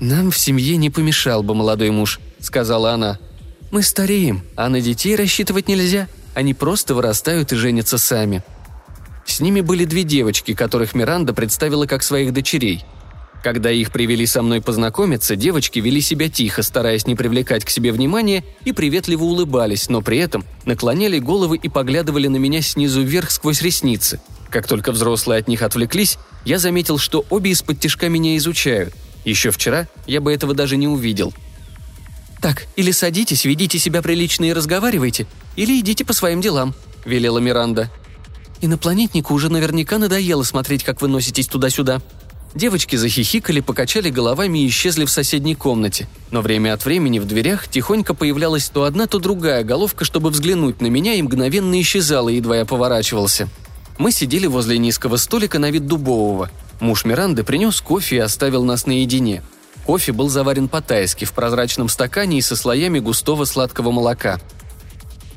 «Нам 0.00 0.30
в 0.30 0.38
семье 0.38 0.76
не 0.78 0.90
помешал 0.90 1.42
бы 1.42 1.54
молодой 1.54 1.90
муж»,— 1.90 2.18
сказала 2.40 2.92
она. 2.92 3.18
«Мы 3.70 3.82
стареем, 3.82 4.42
а 4.56 4.68
на 4.68 4.80
детей 4.80 5.14
рассчитывать 5.14 5.68
нельзя. 5.68 6.08
Они 6.34 6.54
просто 6.54 6.94
вырастают 6.94 7.52
и 7.52 7.56
женятся 7.56 7.98
сами». 7.98 8.42
С 9.24 9.40
ними 9.40 9.60
были 9.60 9.84
две 9.84 10.02
девочки, 10.02 10.54
которых 10.54 10.94
Миранда 10.94 11.32
представила 11.32 11.86
как 11.86 12.02
своих 12.02 12.32
дочерей. 12.32 12.84
Когда 13.42 13.72
их 13.72 13.90
привели 13.90 14.24
со 14.24 14.40
мной 14.40 14.60
познакомиться, 14.60 15.34
девочки 15.34 15.80
вели 15.80 16.00
себя 16.00 16.28
тихо, 16.28 16.62
стараясь 16.62 17.06
не 17.08 17.16
привлекать 17.16 17.64
к 17.64 17.70
себе 17.70 17.90
внимания, 17.90 18.44
и 18.64 18.72
приветливо 18.72 19.24
улыбались, 19.24 19.88
но 19.88 20.00
при 20.00 20.18
этом 20.18 20.44
наклоняли 20.64 21.18
головы 21.18 21.56
и 21.56 21.68
поглядывали 21.68 22.28
на 22.28 22.36
меня 22.36 22.62
снизу 22.62 23.02
вверх 23.02 23.32
сквозь 23.32 23.62
ресницы. 23.62 24.20
Как 24.48 24.68
только 24.68 24.92
взрослые 24.92 25.40
от 25.40 25.48
них 25.48 25.62
отвлеклись, 25.62 26.18
я 26.44 26.58
заметил, 26.58 26.98
что 26.98 27.24
обе 27.30 27.50
из-под 27.50 27.80
тяжка 27.80 28.08
меня 28.08 28.36
изучают. 28.36 28.94
Еще 29.24 29.50
вчера 29.50 29.88
я 30.06 30.20
бы 30.20 30.32
этого 30.32 30.54
даже 30.54 30.76
не 30.76 30.86
увидел. 30.86 31.32
«Так, 32.42 32.66
или 32.76 32.90
садитесь, 32.90 33.44
ведите 33.44 33.78
себя 33.78 34.02
прилично 34.02 34.44
и 34.44 34.52
разговаривайте, 34.52 35.26
или 35.56 35.78
идите 35.80 36.04
по 36.04 36.12
своим 36.12 36.40
делам»,— 36.40 36.74
велела 37.04 37.38
Миранда. 37.38 37.90
«Инопланетнику 38.60 39.32
уже 39.32 39.48
наверняка 39.48 39.98
надоело 39.98 40.42
смотреть, 40.42 40.84
как 40.84 41.00
вы 41.00 41.08
носитесь 41.08 41.46
туда-сюда», 41.46 42.02
Девочки 42.54 42.96
захихикали, 42.96 43.60
покачали 43.60 44.10
головами 44.10 44.58
и 44.58 44.68
исчезли 44.68 45.06
в 45.06 45.10
соседней 45.10 45.54
комнате. 45.54 46.06
Но 46.30 46.42
время 46.42 46.74
от 46.74 46.84
времени 46.84 47.18
в 47.18 47.24
дверях 47.24 47.66
тихонько 47.66 48.12
появлялась 48.12 48.68
то 48.68 48.84
одна, 48.84 49.06
то 49.06 49.18
другая 49.18 49.64
головка, 49.64 50.04
чтобы 50.04 50.28
взглянуть 50.28 50.82
на 50.82 50.88
меня, 50.88 51.14
и 51.14 51.22
мгновенно 51.22 51.80
исчезала, 51.80 52.28
едва 52.28 52.58
я 52.58 52.66
поворачивался. 52.66 53.48
Мы 53.96 54.12
сидели 54.12 54.46
возле 54.46 54.76
низкого 54.76 55.16
столика 55.16 55.58
на 55.58 55.70
вид 55.70 55.86
дубового. 55.86 56.50
Муж 56.80 57.06
Миранды 57.06 57.42
принес 57.42 57.80
кофе 57.80 58.16
и 58.16 58.18
оставил 58.18 58.64
нас 58.64 58.84
наедине. 58.84 59.42
Кофе 59.86 60.12
был 60.12 60.28
заварен 60.28 60.68
по-тайски 60.68 61.24
в 61.24 61.32
прозрачном 61.32 61.88
стакане 61.88 62.38
и 62.38 62.42
со 62.42 62.56
слоями 62.56 62.98
густого 63.00 63.44
сладкого 63.44 63.90
молока. 63.90 64.40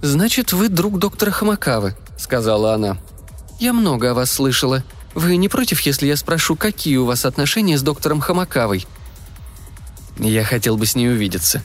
«Значит, 0.01 0.53
вы 0.53 0.69
друг 0.69 0.99
доктора 0.99 1.31
Хамакавы»,— 1.31 1.95
сказала 2.17 2.73
она. 2.73 2.97
«Я 3.59 3.73
много 3.73 4.11
о 4.11 4.13
вас 4.13 4.31
слышала. 4.31 4.83
Вы 5.15 5.37
не 5.37 5.49
против, 5.49 5.81
если 5.81 6.07
я 6.07 6.15
спрошу, 6.15 6.55
какие 6.55 6.97
у 6.97 7.05
вас 7.05 7.25
отношения 7.25 7.77
с 7.77 7.81
доктором 7.81 8.19
Хамакавой?» 8.19 8.85
Я 10.17 10.43
хотел 10.43 10.77
бы 10.77 10.85
с 10.85 10.95
ней 10.95 11.09
увидеться. 11.09 11.63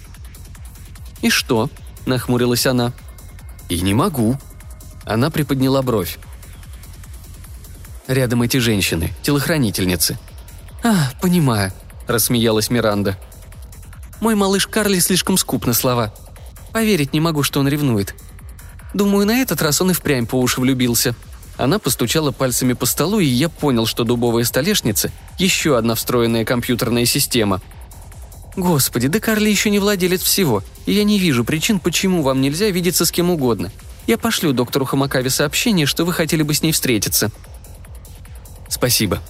«И 1.21 1.31
что?»– 1.31 1.69
нахмурилась 2.07 2.67
она. 2.67 2.93
«И 3.69 3.81
не 3.81 3.95
могу». 3.95 4.39
Она 5.05 5.31
приподняла 5.31 5.83
бровь. 5.83 6.19
Рядом 8.07 8.43
эти 8.43 8.57
женщины, 8.57 9.13
телохранительницы. 9.23 10.19
«А, 10.83 11.11
понимаю»,– 11.21 11.73
рассмеялась 12.13 12.71
Миранда. 12.71 13.19
«Мой 14.21 14.35
малыш 14.35 14.67
Карли 14.67 14.99
слишком 14.99 15.37
скуп 15.37 15.67
на 15.67 15.73
слова. 15.73 16.13
Поверить 16.73 17.13
не 17.13 17.21
могу, 17.21 17.43
что 17.43 17.61
он 17.61 17.69
ревнует. 17.69 18.15
Думаю, 18.95 19.27
на 19.27 19.41
этот 19.41 19.63
раз 19.63 19.81
он 19.81 19.91
и 19.91 19.95
впрямь 19.95 20.27
по 20.27 20.37
уши 20.37 20.61
влюбился», 20.61 21.15
она 21.61 21.79
постучала 21.79 22.31
пальцами 22.31 22.73
по 22.73 22.87
столу, 22.87 23.21
и 23.21 23.27
я 23.27 23.51
понял, 23.51 23.85
что 23.85 24.05
дубовая 24.05 24.45
столешница– 24.45 25.13
еще 25.39 25.77
одна 25.77 25.95
встроенная 25.95 26.47
компьютерная 26.47 27.05
система. 27.05 27.61
«Господи, 28.57 29.09
да 29.09 29.21
Карли 29.21 29.51
еще 29.51 29.69
не 29.69 29.79
владелец 29.79 30.23
всего, 30.23 30.63
и 30.87 30.95
я 30.95 31.05
не 31.05 31.19
вижу 31.19 31.45
причин, 31.45 31.79
почему 31.79 32.23
вам 32.23 32.41
нельзя 32.41 32.71
видеться 32.71 33.05
с 33.05 33.13
кем 33.13 33.31
угодно. 33.31 33.71
Я 34.07 34.17
пошлю 34.17 34.55
доктору 34.55 34.87
Хамакаве 34.87 35.29
сообщение, 35.29 35.85
что 35.85 36.07
вы 36.07 36.15
хотели 36.15 36.43
бы 36.43 36.55
с 36.55 36.63
ней 36.63 36.73
встретиться». 36.73 37.31
«Спасибо». 38.71 39.21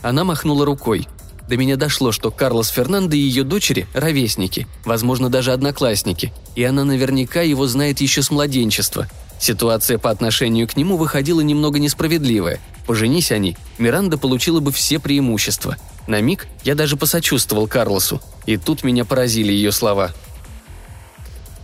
Она 0.00 0.22
махнула 0.22 0.64
рукой. 0.64 1.08
До 1.50 1.56
меня 1.56 1.76
дошло, 1.76 2.12
что 2.12 2.30
Карлос 2.30 2.68
Фернандо 2.68 3.16
и 3.16 3.18
ее 3.18 3.42
дочери– 3.42 3.88
ровесники, 3.92 4.68
возможно, 4.84 5.28
даже 5.28 5.52
одноклассники, 5.52 6.32
и 6.54 6.62
она 6.62 6.84
наверняка 6.84 7.42
его 7.42 7.66
знает 7.66 8.00
еще 8.00 8.22
с 8.22 8.30
младенчества– 8.30 9.06
Ситуация 9.40 9.96
по 9.96 10.10
отношению 10.10 10.68
к 10.68 10.76
нему 10.76 10.98
выходила 10.98 11.40
немного 11.40 11.78
несправедливая. 11.78 12.60
Поженись 12.86 13.32
они, 13.32 13.56
Миранда 13.78 14.18
получила 14.18 14.60
бы 14.60 14.70
все 14.70 14.98
преимущества. 14.98 15.78
На 16.06 16.20
миг 16.20 16.46
я 16.62 16.74
даже 16.74 16.98
посочувствовал 16.98 17.66
Карлосу, 17.66 18.20
и 18.44 18.58
тут 18.58 18.84
меня 18.84 19.06
поразили 19.06 19.50
ее 19.50 19.72
слова. 19.72 20.12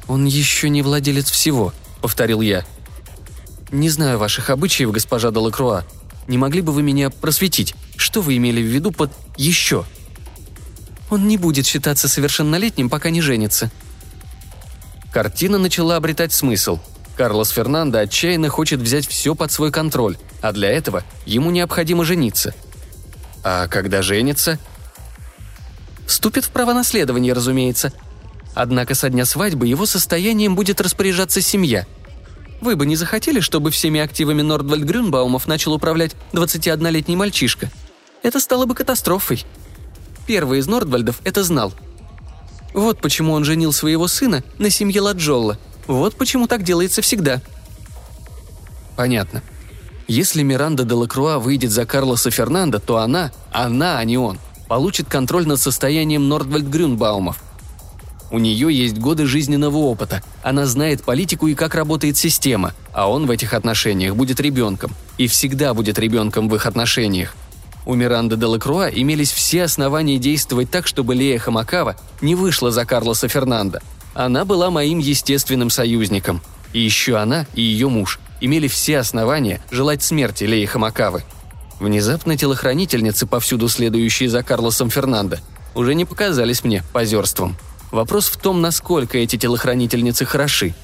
«Он 0.08 0.24
еще 0.24 0.70
не 0.70 0.80
владелец 0.80 1.30
всего»,— 1.30 1.74
повторил 2.00 2.40
я. 2.40 2.64
«Не 3.70 3.90
знаю 3.90 4.18
ваших 4.18 4.48
обычаев, 4.48 4.90
госпожа 4.90 5.30
Делакруа. 5.30 5.84
Не 6.28 6.38
могли 6.38 6.60
бы 6.60 6.72
вы 6.72 6.82
меня 6.82 7.10
просветить? 7.10 7.74
Что 7.96 8.20
вы 8.20 8.36
имели 8.36 8.60
в 8.60 8.66
виду 8.66 8.90
под 8.90 9.12
«еще»?» 9.36 9.84
«Он 11.08 11.28
не 11.28 11.36
будет 11.36 11.66
считаться 11.66 12.08
совершеннолетним, 12.08 12.90
пока 12.90 13.10
не 13.10 13.20
женится». 13.20 13.70
Картина 15.12 15.58
начала 15.58 15.96
обретать 15.96 16.32
смысл. 16.32 16.80
Карлос 17.16 17.50
Фернандо 17.50 17.98
отчаянно 17.98 18.48
хочет 18.48 18.80
взять 18.80 19.06
все 19.06 19.34
под 19.34 19.50
свой 19.50 19.72
контроль, 19.72 20.18
а 20.42 20.52
для 20.52 20.68
этого 20.68 21.04
ему 21.24 21.50
необходимо 21.50 22.04
жениться. 22.04 22.54
А 23.42 23.68
когда 23.68 24.02
женится? 24.02 24.58
Вступит 26.06 26.44
в 26.44 26.50
право 26.50 26.74
наследования, 26.74 27.32
разумеется. 27.32 27.92
Однако 28.54 28.94
со 28.94 29.08
дня 29.08 29.24
свадьбы 29.24 29.66
его 29.66 29.86
состоянием 29.86 30.54
будет 30.54 30.80
распоряжаться 30.80 31.40
семья. 31.40 31.86
Вы 32.60 32.76
бы 32.76 32.86
не 32.86 32.96
захотели, 32.96 33.40
чтобы 33.40 33.70
всеми 33.70 34.00
активами 34.00 34.42
Нордвальд 34.42 34.84
Грюнбаумов 34.84 35.46
начал 35.46 35.74
управлять 35.74 36.12
21-летний 36.32 37.16
мальчишка? 37.16 37.70
Это 38.22 38.40
стало 38.40 38.66
бы 38.66 38.74
катастрофой. 38.74 39.44
Первый 40.26 40.58
из 40.58 40.66
Нордвальдов 40.66 41.20
это 41.24 41.42
знал. 41.42 41.72
Вот 42.72 43.00
почему 43.00 43.32
он 43.32 43.44
женил 43.44 43.72
своего 43.72 44.08
сына 44.08 44.42
на 44.58 44.70
семье 44.70 45.00
Ладжолла– 45.00 45.58
вот 45.86 46.16
почему 46.16 46.46
так 46.46 46.62
делается 46.62 47.02
всегда. 47.02 47.40
Понятно. 48.96 49.42
Если 50.08 50.42
Миранда 50.42 50.84
де 50.84 50.94
Лакруа 50.94 51.38
выйдет 51.38 51.70
за 51.70 51.84
Карлоса 51.84 52.30
Фернандо, 52.30 52.78
то 52.78 52.98
она, 52.98 53.32
она, 53.52 53.98
а 53.98 54.04
не 54.04 54.18
он, 54.18 54.38
получит 54.68 55.08
контроль 55.08 55.46
над 55.46 55.60
состоянием 55.60 56.28
Нордвальд 56.28 56.66
Грюнбаумов. 56.66 57.42
У 58.30 58.38
нее 58.38 58.72
есть 58.72 58.98
годы 58.98 59.26
жизненного 59.26 59.76
опыта, 59.76 60.22
она 60.42 60.66
знает 60.66 61.02
политику 61.02 61.46
и 61.46 61.54
как 61.54 61.74
работает 61.74 62.16
система, 62.16 62.74
а 62.92 63.10
он 63.10 63.26
в 63.26 63.30
этих 63.30 63.54
отношениях 63.54 64.16
будет 64.16 64.40
ребенком. 64.40 64.92
И 65.18 65.26
всегда 65.28 65.74
будет 65.74 65.98
ребенком 65.98 66.48
в 66.48 66.54
их 66.54 66.66
отношениях. 66.66 67.34
У 67.84 67.94
Миранды 67.94 68.36
де 68.36 68.46
Лакруа 68.46 68.88
имелись 68.88 69.30
все 69.30 69.62
основания 69.62 70.18
действовать 70.18 70.70
так, 70.70 70.86
чтобы 70.86 71.14
Лея 71.14 71.38
Хамакава 71.38 71.96
не 72.20 72.34
вышла 72.34 72.70
за 72.70 72.84
Карлоса 72.84 73.28
Фернандо– 73.28 73.78
она 74.16 74.46
была 74.46 74.70
моим 74.70 74.98
естественным 74.98 75.68
союзником. 75.68 76.40
И 76.72 76.80
еще 76.80 77.18
она 77.18 77.46
и 77.54 77.60
ее 77.60 77.90
муж 77.90 78.18
имели 78.40 78.66
все 78.66 78.98
основания 78.98 79.60
желать 79.70 80.02
смерти 80.02 80.44
Леи 80.44 80.64
Хамакавы. 80.64 81.22
Внезапно 81.80 82.36
телохранительницы, 82.36 83.26
повсюду 83.26 83.68
следующие 83.68 84.30
за 84.30 84.42
Карлосом 84.42 84.88
Фернандо, 84.88 85.36
уже 85.74 85.94
не 85.94 86.06
показались 86.06 86.64
мне 86.64 86.82
позерством. 86.94 87.58
Вопрос 87.96 88.28
в 88.28 88.36
том, 88.36 88.60
насколько 88.60 89.16
эти 89.16 89.36
телохранительницы 89.36 90.26
хороши. 90.26 90.74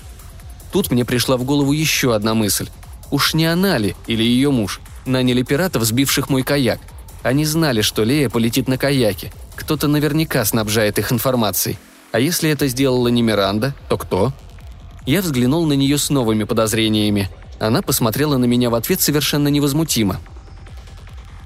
Тут 0.72 0.90
мне 0.90 1.04
пришла 1.04 1.36
в 1.36 1.44
голову 1.44 1.72
еще 1.72 2.14
одна 2.14 2.32
мысль. 2.32 2.70
Уж 3.10 3.34
не 3.34 3.44
она 3.44 3.76
ли, 3.76 3.94
или 4.06 4.22
ее 4.22 4.50
муж, 4.50 4.80
наняли 5.04 5.42
пиратов, 5.42 5.84
сбивших 5.84 6.30
мой 6.30 6.42
каяк. 6.42 6.80
Они 7.22 7.44
знали, 7.44 7.82
что 7.82 8.02
Лея 8.02 8.30
полетит 8.30 8.66
на 8.66 8.78
каяке. 8.78 9.30
Кто-то 9.56 9.88
наверняка 9.88 10.42
снабжает 10.46 10.98
их 10.98 11.12
информацией. 11.12 11.76
А 12.12 12.18
если 12.18 12.48
это 12.48 12.66
сделала 12.66 13.08
не 13.08 13.20
Миранда, 13.20 13.74
то 13.90 13.98
кто? 13.98 14.32
Я 15.04 15.20
взглянул 15.20 15.66
на 15.66 15.74
нее 15.74 15.98
с 15.98 16.08
новыми 16.08 16.44
подозрениями. 16.44 17.28
Она 17.60 17.82
посмотрела 17.82 18.38
на 18.38 18.46
меня 18.46 18.70
в 18.70 18.74
ответ 18.74 19.02
совершенно 19.02 19.48
невозмутимо. 19.48 20.18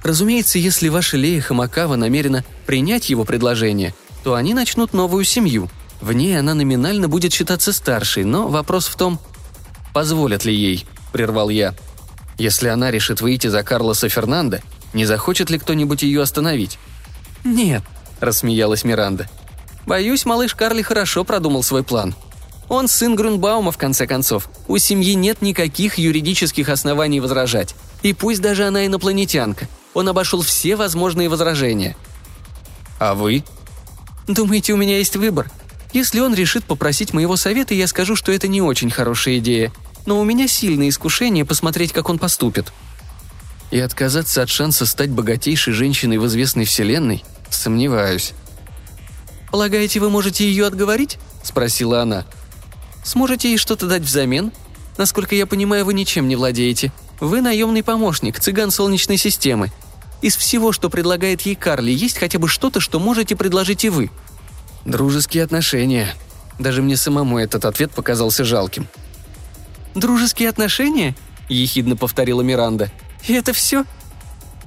Разумеется, 0.05 0.61
если 0.61 0.89
ваша 0.91 1.17
Лея 1.17 1.41
Хамакава 1.41 1.97
намерена 1.97 2.45
принять 2.67 3.11
его 3.11 3.25
предложение, 3.25 3.95
то 4.27 4.35
они 4.35 4.55
начнут 4.55 4.93
новую 4.93 5.23
семью. 5.23 5.71
В 6.01 6.13
ней 6.13 6.37
она 6.37 6.55
номинально 6.55 7.07
будет 7.07 7.33
считаться 7.33 7.73
старшей, 7.73 8.25
но 8.25 8.49
вопрос 8.49 8.89
в 8.89 8.97
том, 8.97 9.21
позволят 9.95 10.45
ли 10.45 10.53
ей, 10.53 10.85
прервал 11.13 11.49
я. 11.49 11.77
Если 12.37 12.67
она 12.67 12.91
решит 12.91 13.21
выйти 13.21 13.47
за 13.47 13.63
Карлоса 13.63 14.09
Фернандо, 14.09 14.59
не 14.95 15.07
захочет 15.07 15.49
ли 15.49 15.61
кто-нибудь 15.61 16.03
ее 16.03 16.23
остановить? 16.23 16.81
«Нет»,– 17.45 17.85
рассмеялась 18.21 18.83
Миранда. 18.83 19.29
Боюсь, 19.87 20.25
малыш 20.25 20.57
Карли 20.57 20.83
хорошо 20.83 21.23
продумал 21.23 21.63
свой 21.63 21.85
план. 21.85 22.13
Он 22.69 22.89
сын 22.89 23.15
Грунбаума, 23.15 23.71
в 23.71 23.79
конце 23.79 24.09
концов. 24.09 24.51
У 24.67 24.77
семьи 24.79 25.15
нет 25.15 25.41
никаких 25.41 25.99
юридических 25.99 26.69
оснований 26.69 27.21
возражать. 27.21 27.77
И 28.03 28.13
пусть 28.13 28.43
даже 28.43 28.67
она 28.67 28.87
инопланетянка, 28.87 29.69
он 29.95 30.09
обошел 30.09 30.43
все 30.43 30.75
возможные 30.75 31.29
возражения. 31.29 31.97
А 32.99 33.15
вы? 33.15 33.45
Думаете, 34.27 34.73
у 34.73 34.77
меня 34.77 34.99
есть 34.99 35.17
выбор? 35.17 35.51
Если 35.93 36.21
он 36.21 36.35
решит 36.35 36.65
попросить 36.65 37.13
моего 37.13 37.37
совета, 37.37 37.75
я 37.75 37.87
скажу, 37.87 38.17
что 38.17 38.33
это 38.33 38.49
не 38.49 38.61
очень 38.61 38.91
хорошая 38.91 39.39
идея. 39.39 39.73
Но 40.05 40.21
у 40.21 40.25
меня 40.25 40.49
сильное 40.49 40.89
искушение 40.89 41.45
посмотреть, 41.45 41.93
как 41.93 42.09
он 42.09 42.19
поступит. 42.19 42.73
И 43.71 43.79
отказаться 43.79 44.43
от 44.43 44.49
шанса 44.49 44.87
стать 44.87 45.11
богатейшей 45.11 45.73
женщиной 45.73 46.19
в 46.19 46.27
известной 46.27 46.65
вселенной? 46.65 47.25
Сомневаюсь. 47.51 48.33
«Полагаете, 49.51 50.01
вы 50.01 50.11
можете 50.11 50.47
ее 50.47 50.67
отговорить?»– 50.67 51.19
спросила 51.43 52.03
она. 52.03 52.27
«Сможете 53.05 53.49
ей 53.49 53.59
что-то 53.59 53.87
дать 53.87 54.03
взамен? 54.03 54.53
Насколько 54.99 55.35
я 55.35 55.47
понимаю, 55.47 55.85
вы 55.85 55.95
ничем 55.95 56.29
не 56.29 56.37
владеете. 56.37 56.93
Вы 57.21 57.41
наемный 57.41 57.83
помощник, 57.83 58.41
цыган 58.41 58.71
Солнечной 58.71 59.17
системы. 59.17 59.71
Из 60.23 60.37
всего, 60.37 60.73
что 60.73 60.91
предлагает 60.91 61.43
ей 61.43 61.55
Карли, 61.55 61.91
есть 61.91 62.19
хотя 62.19 62.39
бы 62.39 62.49
что-то, 62.49 62.81
что 62.81 62.99
можете 62.99 63.37
предложить 63.37 63.85
и 63.85 63.89
вы?» 63.89 64.11
«Дружеские 64.85 65.45
отношения». 65.45 66.15
Даже 66.59 66.81
мне 66.81 66.97
самому 66.97 67.39
этот 67.39 67.67
ответ 67.67 67.91
показался 67.91 68.45
жалким. 68.45 68.89
«Дружеские 69.95 70.49
отношения?»– 70.49 71.15
ехидно 71.51 71.97
повторила 71.97 72.41
Миранда. 72.41 72.91
«И 73.27 73.35
это 73.35 73.53
все?» 73.53 73.85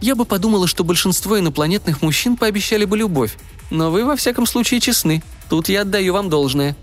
Я 0.01 0.15
бы 0.15 0.25
подумала, 0.25 0.67
что 0.67 0.83
большинство 0.83 1.37
инопланетных 1.37 2.01
мужчин 2.01 2.37
пообещали 2.37 2.85
бы 2.85 2.97
любовь, 2.97 3.35
но 3.69 3.91
вы 3.91 4.05
во 4.05 4.15
всяком 4.15 4.45
случае 4.45 4.79
честны. 4.79 5.21
Тут 5.49 5.69
я 5.69 5.81
отдаю 5.81 6.13
вам 6.13 6.29
должное». 6.29 6.75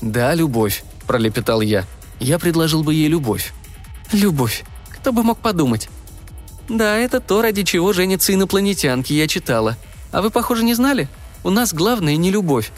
«Да, 0.00 0.34
любовь»,– 0.34 0.84
пролепетал 1.06 1.60
я. 1.60 1.84
«Я 2.20 2.38
предложил 2.38 2.84
бы 2.84 2.94
ей 2.94 3.08
любовь». 3.08 3.52
«Любовь. 4.12 4.64
Кто 4.90 5.12
бы 5.12 5.22
мог 5.22 5.38
подумать?» 5.38 5.88
«Да, 6.68 6.96
это 6.96 7.20
то, 7.20 7.42
ради 7.42 7.62
чего 7.62 7.92
женятся 7.92 8.32
инопланетянки, 8.32 9.12
я 9.12 9.28
читала. 9.28 9.76
А 10.12 10.22
вы, 10.22 10.30
похоже, 10.30 10.64
не 10.64 10.74
знали? 10.74 11.08
У 11.42 11.50
нас 11.50 11.74
главное 11.74 12.16
не 12.16 12.30
любовь. 12.30 12.70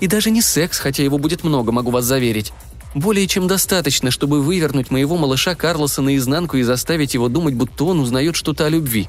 И 0.00 0.06
даже 0.06 0.30
не 0.30 0.40
секс, 0.40 0.78
хотя 0.78 1.02
его 1.02 1.18
будет 1.18 1.44
много, 1.44 1.72
могу 1.72 1.90
вас 1.90 2.04
заверить. 2.04 2.52
Более 2.94 3.26
чем 3.26 3.48
достаточно, 3.48 4.10
чтобы 4.10 4.40
вывернуть 4.40 4.90
моего 4.90 5.16
малыша 5.16 5.54
Карлоса 5.54 6.00
наизнанку 6.00 6.56
и 6.56 6.62
заставить 6.62 7.14
его 7.14 7.28
думать, 7.28 7.54
будто 7.54 7.84
он 7.84 8.00
узнает 8.00 8.36
что-то 8.36 8.66
о 8.66 8.68
любви. 8.68 9.08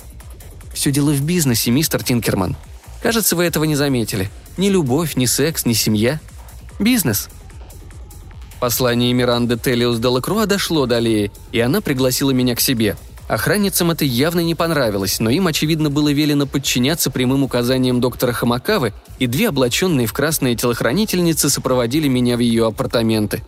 Все 0.74 0.92
дело 0.92 1.12
в 1.12 1.22
бизнесе, 1.22 1.72
мистер 1.72 2.04
Тинкерман. 2.04 2.56
Кажется, 3.02 3.36
вы 3.36 3.44
этого 3.46 3.64
не 3.64 3.76
заметили. 3.76 4.30
Ни 4.58 4.70
любовь, 4.70 5.16
ни 5.16 5.26
секс, 5.26 5.66
ни 5.66 5.74
семья. 5.74 6.20
Бизнес. 6.80 7.30
Послание 8.60 9.14
Миранды 9.14 9.58
Телиус 9.58 10.00
де 10.00 10.08
Лакруа 10.08 10.48
дошло 10.48 10.88
до 10.88 10.98
Леи, 10.98 11.32
и 11.52 11.60
она 11.60 11.82
пригласила 11.82 12.32
меня 12.32 12.56
к 12.56 12.62
себе. 12.62 12.98
Охранницам 13.28 13.90
это 13.90 14.06
явно 14.06 14.42
не 14.42 14.54
понравилось, 14.54 15.20
но 15.20 15.32
им, 15.32 15.48
очевидно, 15.48 15.90
было 15.90 16.14
велено 16.14 16.46
подчиняться 16.46 17.10
прямым 17.10 17.44
указаниям 17.44 18.00
доктора 18.00 18.34
Хамакавы, 18.34 18.94
и 19.18 19.26
две 19.26 19.50
облаченные 19.50 20.06
в 20.06 20.14
красные 20.14 20.56
телохранительницы 20.56 21.50
сопроводили 21.50 22.08
меня 22.08 22.38
в 22.38 22.40
ее 22.40 22.68
апартаменты. 22.68 23.44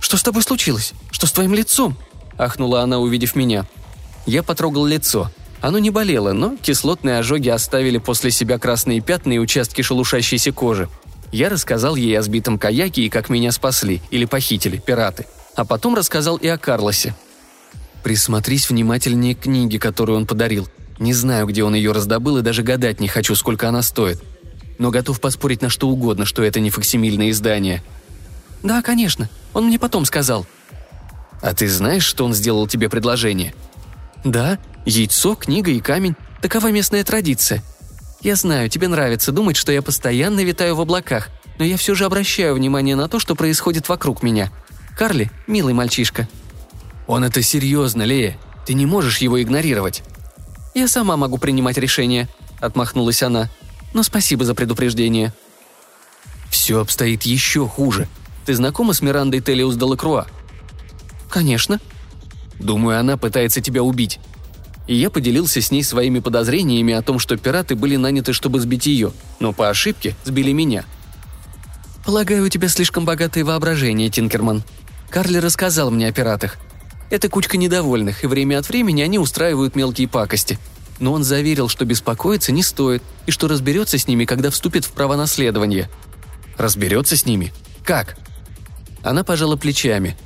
«Что 0.00 0.18
с 0.18 0.22
тобой 0.22 0.42
случилось? 0.42 0.92
Что 1.10 1.26
с 1.26 1.32
твоим 1.32 1.54
лицом?»– 1.54 1.96
ахнула 2.38 2.82
она, 2.82 2.98
увидев 2.98 3.34
меня. 3.34 3.64
Я 4.26 4.42
потрогал 4.42 4.84
лицо. 4.84 5.30
Оно 5.62 5.78
не 5.78 5.90
болело, 5.90 6.32
но 6.32 6.56
кислотные 6.56 7.18
ожоги 7.18 7.48
оставили 7.48 7.98
после 7.98 8.30
себя 8.30 8.58
красные 8.58 9.00
пятна 9.00 9.32
и 9.32 9.38
участки 9.38 9.80
шелушащейся 9.80 10.52
кожи. 10.52 10.88
Я 11.32 11.48
рассказал 11.48 11.96
ей 11.96 12.18
о 12.18 12.22
сбитом 12.22 12.58
каяке 12.58 13.02
и 13.02 13.08
как 13.08 13.30
меня 13.30 13.52
спасли, 13.52 14.02
или 14.10 14.26
похитили, 14.26 14.78
пираты. 14.78 15.26
А 15.54 15.64
потом 15.64 15.94
рассказал 15.94 16.36
и 16.36 16.48
о 16.48 16.58
Карлосе. 16.58 17.14
Присмотрись 18.02 18.70
внимательнее 18.70 19.34
к 19.34 19.40
книге, 19.40 19.78
которую 19.78 20.16
он 20.16 20.26
подарил. 20.26 20.68
Не 20.98 21.12
знаю, 21.12 21.46
где 21.46 21.64
он 21.64 21.74
ее 21.74 21.92
раздобыл, 21.92 22.38
и 22.38 22.42
даже 22.42 22.62
гадать 22.62 23.00
не 23.00 23.08
хочу, 23.08 23.34
сколько 23.34 23.68
она 23.68 23.82
стоит. 23.82 24.22
Но 24.78 24.90
готов 24.90 25.20
поспорить 25.20 25.62
на 25.62 25.68
что 25.68 25.88
угодно, 25.88 26.24
что 26.24 26.42
это 26.42 26.60
не 26.60 26.70
факсимильное 26.70 27.30
издание. 27.30 27.82
«Да, 28.62 28.82
конечно. 28.82 29.28
Он 29.54 29.66
мне 29.66 29.78
потом 29.78 30.04
сказал». 30.04 30.46
«А 31.42 31.54
ты 31.54 31.68
знаешь, 31.68 32.04
что 32.04 32.24
он 32.24 32.34
сделал 32.34 32.66
тебе 32.66 32.88
предложение?» 32.88 33.54
«Да, 34.24 34.58
яйцо, 34.84 35.34
книга 35.34 35.70
и 35.70 35.80
камень– 35.80 36.16
такова 36.42 36.70
местная 36.70 37.04
традиция. 37.04 37.62
Я 38.20 38.36
знаю, 38.36 38.68
тебе 38.68 38.88
нравится 38.88 39.32
думать, 39.32 39.56
что 39.56 39.72
я 39.72 39.80
постоянно 39.80 40.44
витаю 40.44 40.76
в 40.76 40.80
облаках, 40.82 41.28
но 41.58 41.64
я 41.64 41.78
все 41.78 41.94
же 41.94 42.04
обращаю 42.04 42.54
внимание 42.54 42.96
на 42.96 43.08
то, 43.08 43.18
что 43.18 43.34
происходит 43.34 43.88
вокруг 43.88 44.22
меня. 44.22 44.50
Карли– 44.98 45.30
милый 45.46 45.72
мальчишка». 45.72 46.28
«Он 47.10 47.24
это 47.24 47.42
серьезно, 47.42 48.04
Лея. 48.04 48.38
Ты 48.64 48.74
не 48.74 48.86
можешь 48.86 49.18
его 49.18 49.42
игнорировать». 49.42 50.04
«Я 50.76 50.86
сама 50.86 51.16
могу 51.16 51.38
принимать 51.38 51.76
решение»,— 51.76 52.28
отмахнулась 52.60 53.24
она. 53.24 53.50
«Но 53.92 54.04
спасибо 54.04 54.44
за 54.44 54.54
предупреждение». 54.54 55.34
«Все 56.50 56.78
обстоит 56.78 57.24
еще 57.24 57.66
хуже. 57.66 58.06
Ты 58.46 58.54
знакома 58.54 58.92
с 58.92 59.02
Мирандой 59.02 59.40
Телиус 59.40 59.74
Делакруа?» 59.74 60.28
«Конечно». 61.28 61.80
«Думаю, 62.60 63.00
она 63.00 63.16
пытается 63.16 63.60
тебя 63.60 63.82
убить». 63.82 64.20
И 64.86 64.94
я 64.94 65.10
поделился 65.10 65.60
с 65.60 65.72
ней 65.72 65.82
своими 65.82 66.20
подозрениями 66.20 66.94
о 66.94 67.02
том, 67.02 67.18
что 67.18 67.36
пираты 67.36 67.74
были 67.74 67.96
наняты, 67.96 68.32
чтобы 68.32 68.60
сбить 68.60 68.86
ее, 68.86 69.12
но 69.40 69.52
по 69.52 69.68
ошибке 69.68 70.14
сбили 70.22 70.52
меня. 70.52 70.84
«Полагаю, 72.06 72.44
у 72.44 72.48
тебя 72.48 72.68
слишком 72.68 73.04
богатое 73.04 73.44
воображение, 73.44 74.10
Тинкерман. 74.10 74.62
Карли 75.10 75.38
рассказал 75.38 75.90
мне 75.90 76.06
о 76.06 76.12
пиратах. 76.12 76.56
Это 77.10 77.28
кучка 77.28 77.56
недовольных, 77.56 78.22
и 78.22 78.28
время 78.28 78.58
от 78.58 78.68
времени 78.68 79.02
они 79.02 79.18
устраивают 79.18 79.74
мелкие 79.74 80.06
пакости. 80.06 80.58
Но 81.00 81.12
он 81.12 81.24
заверил, 81.24 81.68
что 81.68 81.84
беспокоиться 81.84 82.52
не 82.52 82.62
стоит, 82.62 83.02
и 83.26 83.32
что 83.32 83.48
разберется 83.48 83.98
с 83.98 84.06
ними, 84.06 84.24
когда 84.24 84.50
вступит 84.50 84.84
в 84.84 84.92
право 84.92 85.16
наследования. 85.16 85.90
Разберется 86.56 87.16
с 87.16 87.26
ними? 87.26 87.52
Как? 87.84 88.16
Она 89.02 89.24
пожала 89.24 89.56
плечами. 89.56 90.16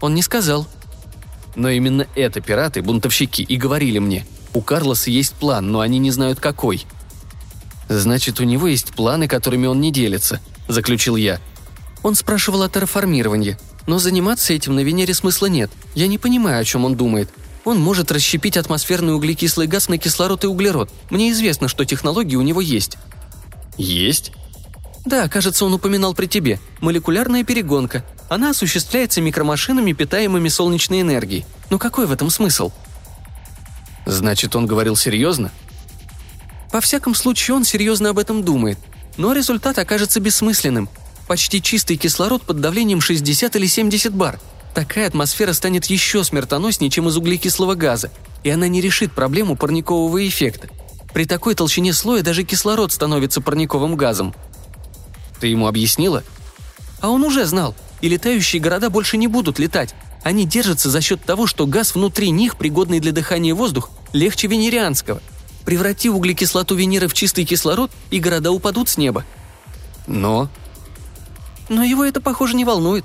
Он 0.00 0.14
не 0.14 0.22
сказал. 0.22 0.66
Но 1.54 1.68
именно 1.68 2.08
это 2.16 2.40
пираты, 2.40 2.82
бунтовщики, 2.82 3.42
и 3.42 3.56
говорили 3.56 3.98
мне. 4.00 4.26
У 4.54 4.62
Карлоса 4.62 5.10
есть 5.10 5.34
план, 5.34 5.70
но 5.70 5.80
они 5.80 5.98
не 5.98 6.10
знают 6.10 6.40
какой. 6.40 6.86
Значит, 7.88 8.40
у 8.40 8.44
него 8.44 8.66
есть 8.66 8.94
планы, 8.94 9.28
которыми 9.28 9.66
он 9.66 9.80
не 9.80 9.92
делится, 9.92 10.40
заключил 10.66 11.16
я. 11.16 11.40
Он 12.02 12.14
спрашивал 12.14 12.62
о 12.62 12.68
терраформировании, 12.68 13.58
но 13.86 13.98
заниматься 13.98 14.52
этим 14.52 14.74
на 14.74 14.80
Венере 14.80 15.14
смысла 15.14 15.46
нет. 15.46 15.70
Я 15.94 16.06
не 16.06 16.18
понимаю, 16.18 16.60
о 16.60 16.64
чем 16.64 16.84
он 16.84 16.96
думает. 16.96 17.28
Он 17.64 17.80
может 17.80 18.10
расщепить 18.10 18.56
атмосферный 18.56 19.14
углекислый 19.14 19.66
газ 19.66 19.88
на 19.88 19.98
кислород 19.98 20.44
и 20.44 20.46
углерод. 20.46 20.90
Мне 21.10 21.30
известно, 21.30 21.68
что 21.68 21.84
технологии 21.84 22.36
у 22.36 22.42
него 22.42 22.60
есть». 22.60 22.98
«Есть?» 23.76 24.32
«Да, 25.04 25.28
кажется, 25.28 25.64
он 25.64 25.74
упоминал 25.74 26.14
при 26.14 26.26
тебе. 26.26 26.60
Молекулярная 26.80 27.44
перегонка. 27.44 28.04
Она 28.28 28.50
осуществляется 28.50 29.20
микромашинами, 29.20 29.92
питаемыми 29.92 30.48
солнечной 30.48 31.00
энергией. 31.00 31.44
Но 31.70 31.78
какой 31.78 32.06
в 32.06 32.12
этом 32.12 32.30
смысл?» 32.30 32.70
«Значит, 34.06 34.54
он 34.56 34.66
говорил 34.66 34.96
серьезно?» 34.96 35.50
«Во 36.72 36.80
всяком 36.80 37.14
случае, 37.14 37.56
он 37.56 37.64
серьезно 37.64 38.10
об 38.10 38.18
этом 38.18 38.42
думает. 38.42 38.78
Но 39.16 39.32
результат 39.32 39.78
окажется 39.78 40.20
бессмысленным. 40.20 40.88
Почти 41.32 41.62
чистый 41.62 41.96
кислород 41.96 42.42
под 42.42 42.60
давлением 42.60 43.00
60 43.00 43.56
или 43.56 43.66
70 43.66 44.12
бар. 44.12 44.38
Такая 44.74 45.06
атмосфера 45.06 45.54
станет 45.54 45.86
еще 45.86 46.24
смертоноснее, 46.24 46.90
чем 46.90 47.08
из 47.08 47.16
углекислого 47.16 47.74
газа, 47.74 48.10
и 48.44 48.50
она 48.50 48.68
не 48.68 48.82
решит 48.82 49.12
проблему 49.14 49.56
парникового 49.56 50.28
эффекта. 50.28 50.68
При 51.14 51.24
такой 51.24 51.54
толщине 51.54 51.94
слоя 51.94 52.22
даже 52.22 52.42
кислород 52.44 52.92
становится 52.92 53.40
парниковым 53.40 53.96
газом. 53.96 54.34
Ты 55.40 55.46
ему 55.46 55.68
объяснила? 55.68 56.22
А 57.00 57.08
он 57.08 57.24
уже 57.24 57.46
знал. 57.46 57.74
И 58.02 58.10
летающие 58.10 58.60
города 58.60 58.90
больше 58.90 59.16
не 59.16 59.26
будут 59.26 59.58
летать. 59.58 59.94
Они 60.22 60.44
держатся 60.44 60.90
за 60.90 61.00
счет 61.00 61.24
того, 61.24 61.46
что 61.46 61.66
газ 61.66 61.94
внутри 61.94 62.28
них, 62.28 62.58
пригодный 62.58 63.00
для 63.00 63.12
дыхания 63.12 63.54
воздух, 63.54 63.88
легче 64.12 64.48
венерианского. 64.48 65.22
Преврати 65.64 66.10
углекислоту 66.10 66.74
Венеры 66.74 67.08
в 67.08 67.14
чистый 67.14 67.46
кислород, 67.46 67.90
и 68.10 68.20
города 68.20 68.50
упадут 68.50 68.90
с 68.90 68.98
неба. 68.98 69.24
Но 70.06 70.50
но 71.72 71.82
его 71.82 72.04
это, 72.04 72.20
похоже, 72.20 72.54
не 72.54 72.64
волнует. 72.64 73.04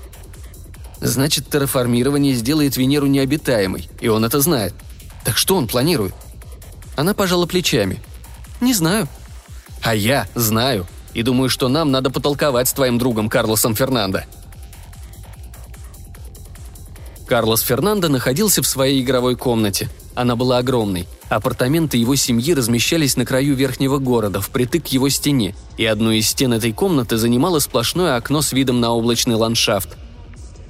Значит, 0.99 1.49
терраформирование 1.49 2.33
сделает 2.33 2.75
Венеру 2.75 3.07
необитаемой, 3.07 3.89
и 4.01 4.07
он 4.07 4.25
это 4.25 4.39
знает. 4.41 4.73
Так 5.23 5.37
что 5.37 5.55
он 5.55 5.67
планирует? 5.67 6.13
Она 6.95 7.13
пожала 7.13 7.45
плечами. 7.45 8.01
Не 8.59 8.73
знаю. 8.73 9.07
А 9.83 9.93
я 9.95 10.27
знаю. 10.35 10.85
И 11.13 11.23
думаю, 11.23 11.49
что 11.49 11.69
нам 11.69 11.91
надо 11.91 12.09
потолковать 12.09 12.67
с 12.67 12.73
твоим 12.73 12.97
другом 12.97 13.29
Карлосом 13.29 13.75
Фернандо. 13.75 14.23
Карлос 17.27 17.59
Фернандо 17.59 18.07
находился 18.07 18.61
в 18.61 18.67
своей 18.67 19.01
игровой 19.01 19.35
комнате. 19.35 19.89
Она 20.15 20.37
была 20.37 20.59
огромной. 20.59 21.07
Апартаменты 21.29 21.97
его 21.97 22.15
семьи 22.15 22.53
размещались 22.53 23.17
на 23.17 23.25
краю 23.25 23.53
верхнего 23.53 23.97
города, 23.97 24.39
впритык 24.39 24.85
к 24.85 24.87
его 24.87 25.09
стене, 25.09 25.53
и 25.77 25.85
одну 25.85 26.11
из 26.11 26.29
стен 26.29 26.53
этой 26.53 26.71
комнаты 26.71 27.17
занимало 27.17 27.59
сплошное 27.59 28.15
окно 28.15 28.41
с 28.41 28.53
видом 28.53 28.79
на 28.79 28.91
облачный 28.91 29.35
ландшафт. 29.35 29.97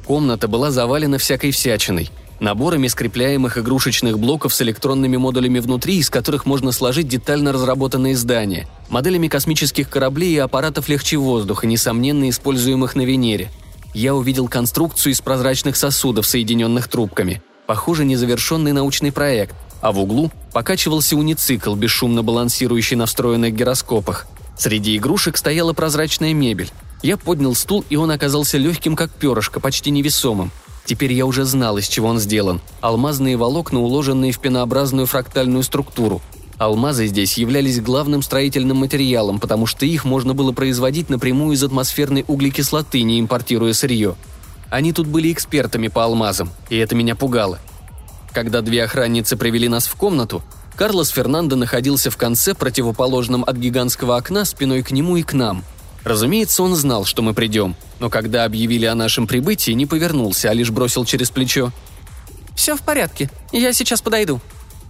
Комната 0.08 0.48
была 0.48 0.72
завалена 0.72 1.20
всякой 1.20 1.52
всячиной, 1.52 2.10
наборами 2.40 2.88
скрепляемых 2.88 3.60
игрушечных 3.60 4.18
блоков 4.18 4.52
с 4.52 4.62
электронными 4.64 5.16
модулями 5.16 5.60
внутри, 5.60 5.98
из 5.98 6.10
которых 6.10 6.48
можно 6.48 6.72
сложить 6.72 7.08
детально 7.08 7.54
разработанные 7.54 8.18
здания, 8.18 8.68
моделями 8.90 9.28
космических 9.28 9.90
кораблей 9.90 10.34
и 10.34 10.40
аппаратов 10.40 10.90
легче 10.90 11.18
воздуха, 11.18 11.68
несомненно 11.68 12.28
используемых 12.30 12.96
на 12.96 13.02
Венере. 13.02 13.52
Я 13.98 14.14
увидел 14.14 14.48
конструкцию 14.48 15.14
из 15.14 15.22
прозрачных 15.22 15.76
сосудов, 15.76 16.28
соединенных 16.28 16.88
трубками. 16.88 17.41
Похоже, 17.65 18.06
незавершенный 18.06 18.72
научный 18.72 19.11
проект– 19.11 19.56
а 19.82 19.91
в 19.91 19.99
углу 19.99 20.32
покачивался 20.53 21.15
уницикл, 21.15 21.74
бесшумно 21.74 22.22
балансирующий 22.22 22.95
на 22.95 23.07
встроенных 23.07 23.56
гироскопах. 23.56 24.28
Среди 24.56 24.98
игрушек 24.98 25.36
стояла 25.36 25.74
прозрачная 25.74 26.34
мебель. 26.34 26.69
Я 27.02 27.18
поднял 27.18 27.56
стул, 27.56 27.84
и 27.90 27.95
он 27.95 28.11
оказался 28.11 28.60
легким, 28.60 28.95
как 28.95 29.11
перышко, 29.11 29.60
почти 29.60 29.90
невесомым. 29.90 30.52
Теперь 30.86 31.14
я 31.14 31.26
уже 31.26 31.44
знал, 31.44 31.80
из 31.80 31.88
чего 31.88 32.07
он 32.07 32.19
сделан. 32.19 32.61
Алмазные 32.82 33.36
волокна, 33.36 33.80
уложенные 33.80 34.32
в 34.32 34.40
пенообразную 34.40 35.07
фрактальную 35.07 35.64
структуру. 35.64 36.22
Алмазы 36.58 37.06
здесь 37.06 37.38
являлись 37.38 37.80
главным 37.80 38.24
строительным 38.24 38.78
материалом, 38.78 39.40
потому 39.40 39.68
что 39.68 39.86
их 39.86 40.06
можно 40.06 40.34
было 40.34 40.52
производить 40.52 41.10
напрямую 41.10 41.54
из 41.56 41.64
атмосферной 41.64 42.26
углекислоты, 42.28 43.04
не 43.04 43.20
импортируя 43.20 43.74
сырье. 43.74 44.16
Они 44.70 44.92
тут 44.92 45.08
были 45.08 45.32
экспертами 45.32 45.88
по 45.88 46.04
алмазам, 46.04 46.50
и 46.70 46.78
это 46.78 46.96
меня 46.96 47.16
пугало. 47.16 47.60
Когда 48.34 48.62
две 48.62 48.84
охранницы 48.84 49.38
привели 49.38 49.70
нас 49.70 49.88
в 49.88 49.96
комнату, 49.96 50.44
Карлос 50.76 51.10
Фернандо 51.10 51.56
находился 51.56 52.10
в 52.12 52.18
конце, 52.18 52.54
противоположном 52.54 53.44
от 53.44 53.56
гигантского 53.58 54.18
окна, 54.18 54.44
спиной 54.44 54.84
к 54.84 54.92
нему 54.92 55.16
и 55.18 55.24
к 55.24 55.34
нам. 55.34 55.64
Разумеется, 56.04 56.64
он 56.64 56.76
знал, 56.76 57.06
что 57.06 57.22
мы 57.22 57.34
придем, 57.34 57.76
но 58.00 58.10
когда 58.10 58.46
объявили 58.46 58.86
о 58.86 58.96
нашем 58.96 59.28
прибытии, 59.28 59.72
не 59.72 59.86
повернулся, 59.86 60.50
а 60.50 60.54
лишь 60.54 60.72
бросил 60.72 61.06
через 61.06 61.30
плечо. 61.30 61.72
«Все 62.56 62.76
в 62.76 62.82
порядке, 62.82 63.30
я 63.52 63.74
сейчас 63.74 64.02
подойду». 64.02 64.40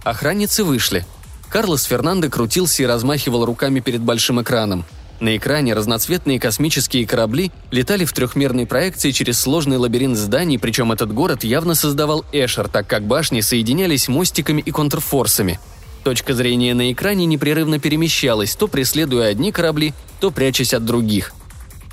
Охранницы 0.04 0.64
вышли. 0.64 1.04
Карлос 1.48 1.84
Фернандо 1.84 2.28
крутился 2.28 2.82
и 2.82 2.86
размахивал 2.86 3.44
руками 3.44 3.80
перед 3.80 4.00
большим 4.00 4.40
экраном– 4.40 4.84
на 5.20 5.36
экране 5.36 5.74
разноцветные 5.74 6.38
космические 6.38 7.04
корабли 7.04 7.50
летали 7.72 8.04
в 8.04 8.12
трехмерной 8.12 8.66
проекции 8.66 9.10
через 9.10 9.40
сложный 9.40 9.76
лабиринт 9.76 10.16
зданий, 10.16 10.58
причем 10.58 10.92
этот 10.92 11.12
город 11.12 11.42
явно 11.42 11.74
создавал 11.74 12.24
Эшер, 12.32 12.68
так 12.68 12.86
как 12.86 13.04
башни 13.04 13.40
соединялись 13.40 14.06
мостиками 14.06 14.60
и 14.60 14.70
контрфорсами. 14.70 15.58
Точка 16.04 16.34
зрения 16.34 16.72
на 16.72 16.92
экране 16.92 17.26
непрерывно 17.26 17.80
перемещалась, 17.80 18.54
то 18.54 18.68
преследуя 18.68 19.28
одни 19.28 19.50
корабли, 19.50 19.92
то 20.20 20.30
прячась 20.30 20.72
от 20.72 20.84
других. 20.84 21.32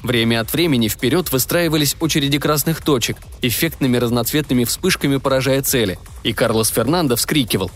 Время 0.04 0.42
от 0.42 0.54
времени 0.54 0.88
вперед 0.88 1.32
выстраивались 1.32 1.96
очереди 2.00 2.38
красных 2.38 2.82
точек, 2.82 3.18
эффектными 3.42 3.98
разноцветными 3.98 4.66
вспышками 4.66 5.18
поражая 5.18 5.64
цели, 5.64 5.98
и 6.24 6.32
Карлос 6.32 6.70
Фернандо 6.70 7.16
вскрикивал. 7.16 7.72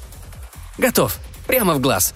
«Готов! 0.78 1.18
Прямо 1.50 1.74
в 1.74 1.82
глаз!» 1.82 2.14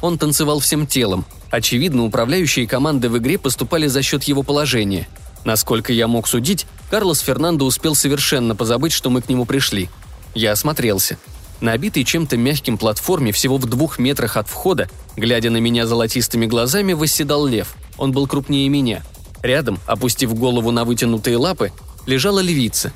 Он 0.00 0.16
танцевал 0.16 0.60
всем 0.60 0.86
телом, 0.86 1.26
Очевидно, 1.52 2.04
управляющие 2.04 2.66
команды 2.66 3.10
в 3.10 3.18
игре 3.18 3.36
поступали 3.36 3.86
за 3.86 4.00
счет 4.00 4.24
его 4.24 4.42
положения. 4.42 5.06
Насколько 5.44 5.92
я 5.92 6.08
мог 6.08 6.26
судить, 6.26 6.66
Карлос 6.90 7.20
Фернандо 7.20 7.66
успел 7.66 7.94
совершенно 7.94 8.56
позабыть, 8.56 8.92
что 8.92 9.10
мы 9.10 9.20
к 9.20 9.28
нему 9.28 9.44
пришли. 9.44 9.90
Я 10.34 10.52
осмотрелся. 10.52 11.18
На 11.60 11.72
обитой 11.72 12.04
чем-то 12.04 12.38
мягким 12.38 12.78
платформе 12.78 13.32
всего 13.32 13.58
в 13.58 13.66
двух 13.66 13.98
метрах 13.98 14.38
от 14.38 14.48
входа, 14.48 14.88
глядя 15.14 15.50
на 15.50 15.58
меня 15.58 15.86
золотистыми 15.86 16.46
глазами, 16.46 16.94
восседал 16.94 17.44
лев. 17.44 17.74
Он 17.98 18.12
был 18.12 18.26
крупнее 18.26 18.70
меня. 18.70 19.02
Рядом, 19.42 19.78
опустив 19.86 20.32
голову 20.34 20.70
на 20.70 20.86
вытянутые 20.86 21.36
лапы, 21.36 21.70
лежала 22.06 22.40
львица. 22.40 22.94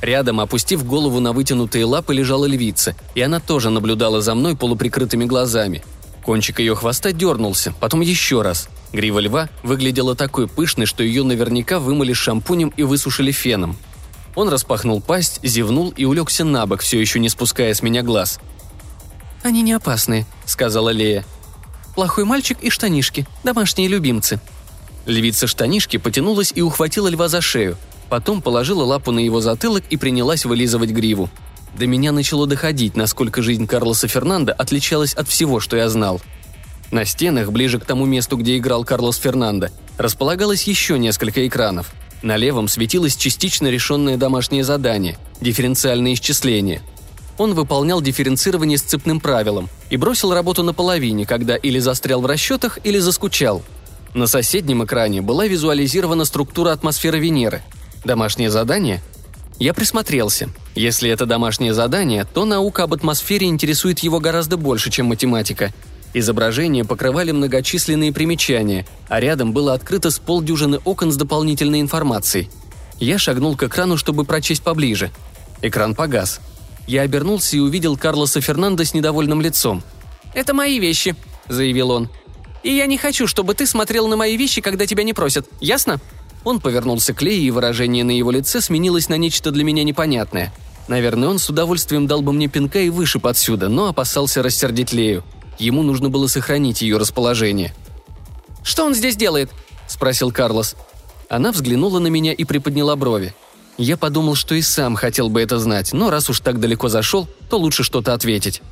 Рядом, 0.00 0.40
опустив 0.40 0.84
голову 0.84 1.20
на 1.20 1.32
вытянутые 1.32 1.84
лапы, 1.84 2.14
лежала 2.14 2.46
львица, 2.46 2.94
и 3.14 3.20
она 3.20 3.40
тоже 3.40 3.70
наблюдала 3.70 4.20
за 4.20 4.34
мной 4.34 4.56
полуприкрытыми 4.56 5.24
глазами– 5.24 5.82
Кончик 6.26 6.58
ее 6.58 6.74
хвоста 6.74 7.12
дернулся, 7.12 7.72
потом 7.78 8.00
еще 8.00 8.42
раз. 8.42 8.68
Грива 8.92 9.20
льва 9.20 9.48
выглядела 9.62 10.16
такой 10.16 10.48
пышной, 10.48 10.84
что 10.84 11.04
ее 11.04 11.22
наверняка 11.22 11.78
вымыли 11.78 12.14
шампунем 12.14 12.70
и 12.76 12.82
высушили 12.82 13.30
феном. 13.30 13.76
Он 14.34 14.48
распахнул 14.48 15.00
пасть, 15.00 15.38
зевнул 15.44 15.94
и 15.96 16.04
улегся 16.04 16.44
на 16.44 16.66
бок, 16.66 16.80
все 16.80 17.00
еще 17.00 17.20
не 17.20 17.28
спуская 17.28 17.72
с 17.72 17.80
меня 17.80 18.02
глаз. 18.02 18.40
«Они 19.44 19.62
не 19.62 19.72
опасные»,— 19.72 20.26
сказала 20.46 20.90
Лея. 20.90 21.24
«Плохой 21.94 22.24
мальчик 22.24 22.58
и 22.60 22.70
штанишки, 22.70 23.24
домашние 23.44 23.86
любимцы». 23.86 24.40
Львица 25.06 25.46
штанишки 25.46 25.96
потянулась 25.96 26.50
и 26.52 26.60
ухватила 26.60 27.06
льва 27.06 27.28
за 27.28 27.40
шею, 27.40 27.76
потом 28.08 28.42
положила 28.42 28.84
лапу 28.84 29.10
на 29.12 29.20
его 29.20 29.40
затылок 29.40 29.84
и 29.90 29.96
принялась 29.96 30.44
вылизывать 30.44 30.90
гриву. 30.90 31.30
До 31.78 31.86
меня 31.86 32.12
начало 32.12 32.46
доходить, 32.46 32.96
насколько 32.96 33.42
жизнь 33.42 33.66
Карлоса 33.66 34.08
Фернандо 34.08 34.52
отличалась 34.52 35.12
от 35.12 35.28
всего, 35.28 35.60
что 35.60 35.76
я 35.76 35.88
знал. 35.88 36.20
На 36.90 37.04
стенах, 37.04 37.50
ближе 37.50 37.78
к 37.78 37.84
тому 37.84 38.06
месту, 38.06 38.36
где 38.36 38.56
играл 38.56 38.84
Карлос 38.84 39.16
Фернандо, 39.16 39.68
располагалось 39.98 40.64
еще 40.64 40.98
несколько 40.98 41.46
экранов. 41.46 41.92
На 42.22 42.36
левом 42.36 42.68
светилось 42.68 43.16
частично 43.16 43.68
решенное 43.68 44.16
домашнее 44.16 44.64
задание– 44.64 45.18
дифференциальное 45.40 46.14
исчисление. 46.14 46.80
Он 47.38 47.54
выполнял 47.54 48.00
дифференцирование 48.00 48.78
с 48.78 48.82
цепным 48.82 49.20
правилом 49.20 49.68
и 49.90 49.96
бросил 49.96 50.32
работу 50.32 50.62
наполовине, 50.62 51.26
когда 51.26 51.56
или 51.56 51.78
застрял 51.78 52.22
в 52.22 52.26
расчетах, 52.26 52.78
или 52.84 52.98
заскучал. 52.98 53.62
На 54.14 54.26
соседнем 54.26 54.82
экране 54.82 55.20
была 55.20 55.46
визуализирована 55.46 56.24
структура 56.24 56.72
атмосферы 56.72 57.18
Венеры. 57.18 57.62
Домашнее 58.06 58.50
задание– 58.50 59.02
я 59.58 59.74
присмотрелся. 59.74 60.48
Если 60.76 61.10
это 61.10 61.26
домашнее 61.26 61.74
задание, 61.74 62.24
то 62.24 62.44
наука 62.44 62.84
об 62.84 62.94
атмосфере 62.94 63.46
интересует 63.46 64.00
его 64.00 64.20
гораздо 64.20 64.56
больше, 64.56 64.90
чем 64.90 65.06
математика. 65.06 65.72
Изображения 66.14 66.84
покрывали 66.84 67.32
многочисленные 67.32 68.12
примечания, 68.12 68.86
а 69.08 69.18
рядом 69.18 69.52
было 69.52 69.72
открыто 69.74 70.10
с 70.10 70.18
полдюжины 70.18 70.78
окон 70.84 71.10
с 71.10 71.16
дополнительной 71.16 71.80
информацией. 71.80 72.48
Я 73.00 73.18
шагнул 73.18 73.56
к 73.56 73.64
экрану, 73.64 73.96
чтобы 73.96 74.24
прочесть 74.24 74.62
поближе. 74.62 75.10
Экран 75.62 75.94
погас. 75.94 76.40
Я 76.86 77.02
обернулся 77.02 77.56
и 77.56 77.60
увидел 77.60 77.96
Карлоса 77.96 78.40
Фернандо 78.40 78.84
с 78.84 78.94
недовольным 78.94 79.40
лицом. 79.40 79.82
«Это 80.32 80.54
мои 80.54 80.78
вещи»,— 80.78 81.16
заявил 81.48 81.90
он. 81.90 82.10
«И 82.62 82.70
я 82.70 82.86
не 82.86 82.98
хочу, 82.98 83.26
чтобы 83.26 83.54
ты 83.54 83.66
смотрел 83.66 84.06
на 84.06 84.16
мои 84.16 84.36
вещи, 84.36 84.60
когда 84.60 84.86
тебя 84.86 85.02
не 85.02 85.12
просят. 85.12 85.48
Ясно?» 85.60 85.98
Он 86.46 86.60
повернулся 86.60 87.12
к 87.12 87.22
Лее, 87.22 87.40
и 87.40 87.50
выражение 87.50 88.04
на 88.04 88.12
его 88.12 88.30
лице 88.30 88.60
сменилось 88.60 89.08
на 89.08 89.16
нечто 89.16 89.50
для 89.50 89.64
меня 89.64 89.82
непонятное. 89.82 90.54
Наверное, 90.86 91.28
он 91.28 91.40
с 91.40 91.50
удовольствием 91.50 92.06
дал 92.06 92.22
бы 92.22 92.32
мне 92.32 92.46
пинка 92.46 92.78
и 92.78 92.88
вышиб 92.88 93.26
отсюда, 93.26 93.68
но 93.68 93.88
опасался 93.88 94.44
рассердить 94.44 94.92
Лею. 94.92 95.24
Ему 95.58 95.82
нужно 95.82 96.08
было 96.08 96.28
сохранить 96.28 96.82
ее 96.82 96.98
расположение. 96.98 97.74
«Что 98.62 98.84
он 98.84 98.94
здесь 98.94 99.16
делает?»– 99.16 99.50
спросил 99.88 100.30
Карлос. 100.30 100.76
Она 101.28 101.50
взглянула 101.50 101.98
на 101.98 102.06
меня 102.06 102.32
и 102.32 102.44
приподняла 102.44 102.94
брови. 102.94 103.34
Я 103.76 103.96
подумал, 103.96 104.36
что 104.36 104.54
и 104.54 104.62
сам 104.62 104.94
хотел 104.94 105.28
бы 105.28 105.42
это 105.42 105.58
знать, 105.58 105.92
но 105.92 106.10
раз 106.10 106.30
уж 106.30 106.38
так 106.38 106.60
далеко 106.60 106.88
зашел, 106.88 107.26
то 107.50 107.58
лучше 107.58 107.82
что-то 107.82 108.14
ответить. 108.14 108.62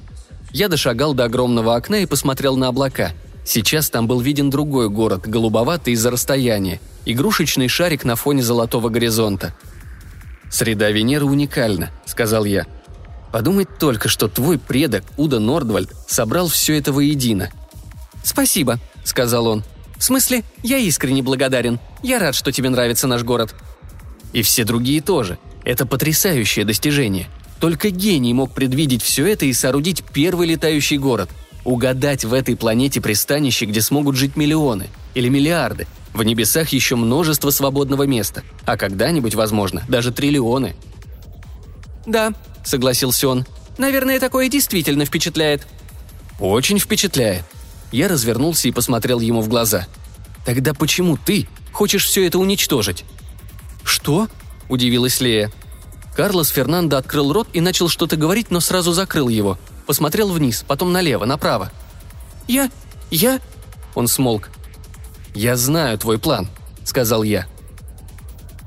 Я 0.52 0.68
дошагал 0.68 1.12
до 1.12 1.24
огромного 1.24 1.74
окна 1.74 1.96
и 1.96 2.06
посмотрел 2.06 2.54
на 2.56 2.68
облака. 2.68 3.10
Сейчас 3.44 3.90
там 3.90 4.06
был 4.06 4.20
виден 4.20 4.50
другой 4.50 4.88
город, 4.88 5.26
голубоватый 5.26 5.92
из-за 5.92 6.10
расстояния– 6.10 6.80
игрушечный 7.06 7.68
шарик 7.68 8.04
на 8.04 8.16
фоне 8.16 8.42
золотого 8.42 8.88
горизонта. 8.88 9.54
«Среда 10.50 10.90
Венеры 10.90 11.26
уникальна»,— 11.26 11.90
сказал 12.06 12.44
я. 12.44 12.66
«Подумать 13.32 13.78
только, 13.78 14.08
что 14.08 14.28
твой 14.28 14.58
предок, 14.58 15.04
Уда 15.16 15.40
Нордвальд, 15.40 15.90
собрал 16.06 16.48
все 16.48 16.78
это 16.78 16.92
воедино». 16.92 17.50
«Спасибо»,— 18.22 18.78
сказал 19.04 19.46
он. 19.46 19.64
«В 19.96 20.04
смысле, 20.04 20.44
я 20.62 20.78
искренне 20.78 21.22
благодарен. 21.22 21.80
Я 22.02 22.18
рад, 22.18 22.34
что 22.34 22.52
тебе 22.52 22.70
нравится 22.70 23.06
наш 23.06 23.22
город». 23.22 23.54
«И 24.32 24.42
все 24.42 24.64
другие 24.64 25.00
тоже. 25.00 25.38
Это 25.64 25.86
потрясающее 25.86 26.64
достижение. 26.64 27.28
Только 27.60 27.90
гений 27.90 28.34
мог 28.34 28.52
предвидеть 28.52 29.02
все 29.02 29.26
это 29.26 29.46
и 29.46 29.52
соорудить 29.52 30.04
первый 30.12 30.48
летающий 30.48 30.98
город. 30.98 31.30
Угадать 31.64 32.24
в 32.24 32.34
этой 32.34 32.56
планете 32.56 33.00
пристанище, 33.00 33.64
где 33.64 33.80
смогут 33.80 34.16
жить 34.16 34.36
миллионы 34.36 34.88
или 35.14 35.28
миллиарды, 35.28 35.86
в 36.12 36.22
небесах 36.22 36.68
еще 36.68 36.94
множество 36.94 37.50
свободного 37.50 38.04
места, 38.04 38.42
а 38.66 38.76
когда-нибудь, 38.76 39.34
возможно, 39.34 39.82
даже 39.88 40.12
триллионы. 40.12 40.76
«Да»,— 42.06 42.34
согласился 42.64 43.28
он,— 43.28 43.46
«наверное, 43.78 44.20
такое 44.20 44.48
действительно 44.48 45.06
впечатляет». 45.06 45.66
«Очень 46.38 46.78
впечатляет». 46.78 47.44
Я 47.92 48.08
развернулся 48.08 48.68
и 48.68 48.72
посмотрел 48.72 49.20
ему 49.20 49.40
в 49.40 49.48
глаза. 49.48 49.86
«Тогда 50.44 50.74
почему 50.74 51.16
ты 51.16 51.48
хочешь 51.72 52.04
все 52.04 52.26
это 52.26 52.38
уничтожить?» 52.38 53.04
«Что?»– 53.84 54.28
удивилась 54.68 55.20
Лея. 55.20 55.50
Карлос 56.14 56.48
Фернандо 56.48 56.96
открыл 56.96 57.32
рот 57.32 57.48
и 57.52 57.60
начал 57.60 57.88
что-то 57.88 58.16
говорить, 58.16 58.50
но 58.50 58.60
сразу 58.60 58.92
закрыл 58.92 59.28
его. 59.28 59.58
Посмотрел 59.86 60.30
вниз, 60.32 60.64
потом 60.66 60.92
налево, 60.92 61.24
направо. 61.24 61.70
«Я... 62.48 62.70
я...» 63.10 63.40
Он 63.94 64.08
смолк. 64.08 64.50
«Я 65.34 65.56
знаю 65.56 65.98
твой 65.98 66.18
план»,— 66.18 66.48
сказал 66.84 67.22
я. 67.22 67.46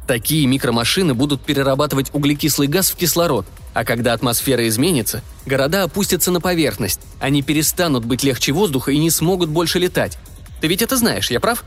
Такие 0.07 0.47
микромашины 0.47 1.13
будут 1.13 1.41
перерабатывать 1.41 2.13
углекислый 2.13 2.67
газ 2.67 2.91
в 2.91 2.95
кислород, 2.95 3.45
а 3.73 3.83
когда 3.83 4.13
атмосфера 4.13 4.67
изменится, 4.67 5.21
города 5.45 5.83
опустятся 5.83 6.31
на 6.31 6.39
поверхность, 6.39 7.01
они 7.19 7.41
перестанут 7.41 8.05
быть 8.05 8.23
легче 8.23 8.53
воздуха 8.53 8.91
и 8.91 8.97
не 8.97 9.11
смогут 9.11 9.49
больше 9.49 9.79
летать. 9.79 10.17
Ты 10.61 10.67
ведь 10.67 10.81
это 10.81 10.95
знаешь, 10.97 11.29
я 11.29 11.39
прав? 11.39 11.65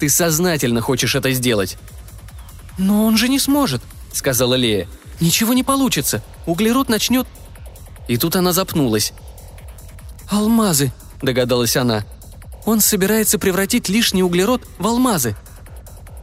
Ты 0.00 0.08
сознательно 0.08 0.80
хочешь 0.80 1.14
это 1.14 1.30
сделать. 1.32 1.76
«Но 2.78 3.04
он 3.04 3.16
же 3.16 3.28
не 3.28 3.38
сможет»,— 3.38 3.82
сказала 4.12 4.54
Лея. 4.54 4.88
«Ничего 5.20 5.54
не 5.54 5.62
получится. 5.62 6.22
Углерод 6.46 6.88
начнет...» 6.88 7.26
И 8.08 8.16
тут 8.16 8.36
она 8.36 8.52
запнулась. 8.52 9.12
«Алмазы»,— 10.30 10.92
догадалась 11.22 11.76
она. 11.76 12.04
Он 12.66 12.80
собирается 12.80 13.38
превратить 13.38 13.88
лишний 13.88 14.22
углерод 14.22 14.62
в 14.78 14.86
алмазы. 14.86 15.36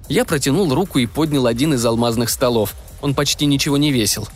Я 0.09 0.25
протянул 0.25 0.73
руку 0.73 0.99
и 0.99 1.05
поднял 1.05 1.45
один 1.45 1.73
из 1.73 1.85
алмазных 1.85 2.29
столов. 2.29 2.73
Он 3.01 3.13
почти 3.13 3.45
ничего 3.45 3.77
не 3.77 3.91
весил. 3.91 4.27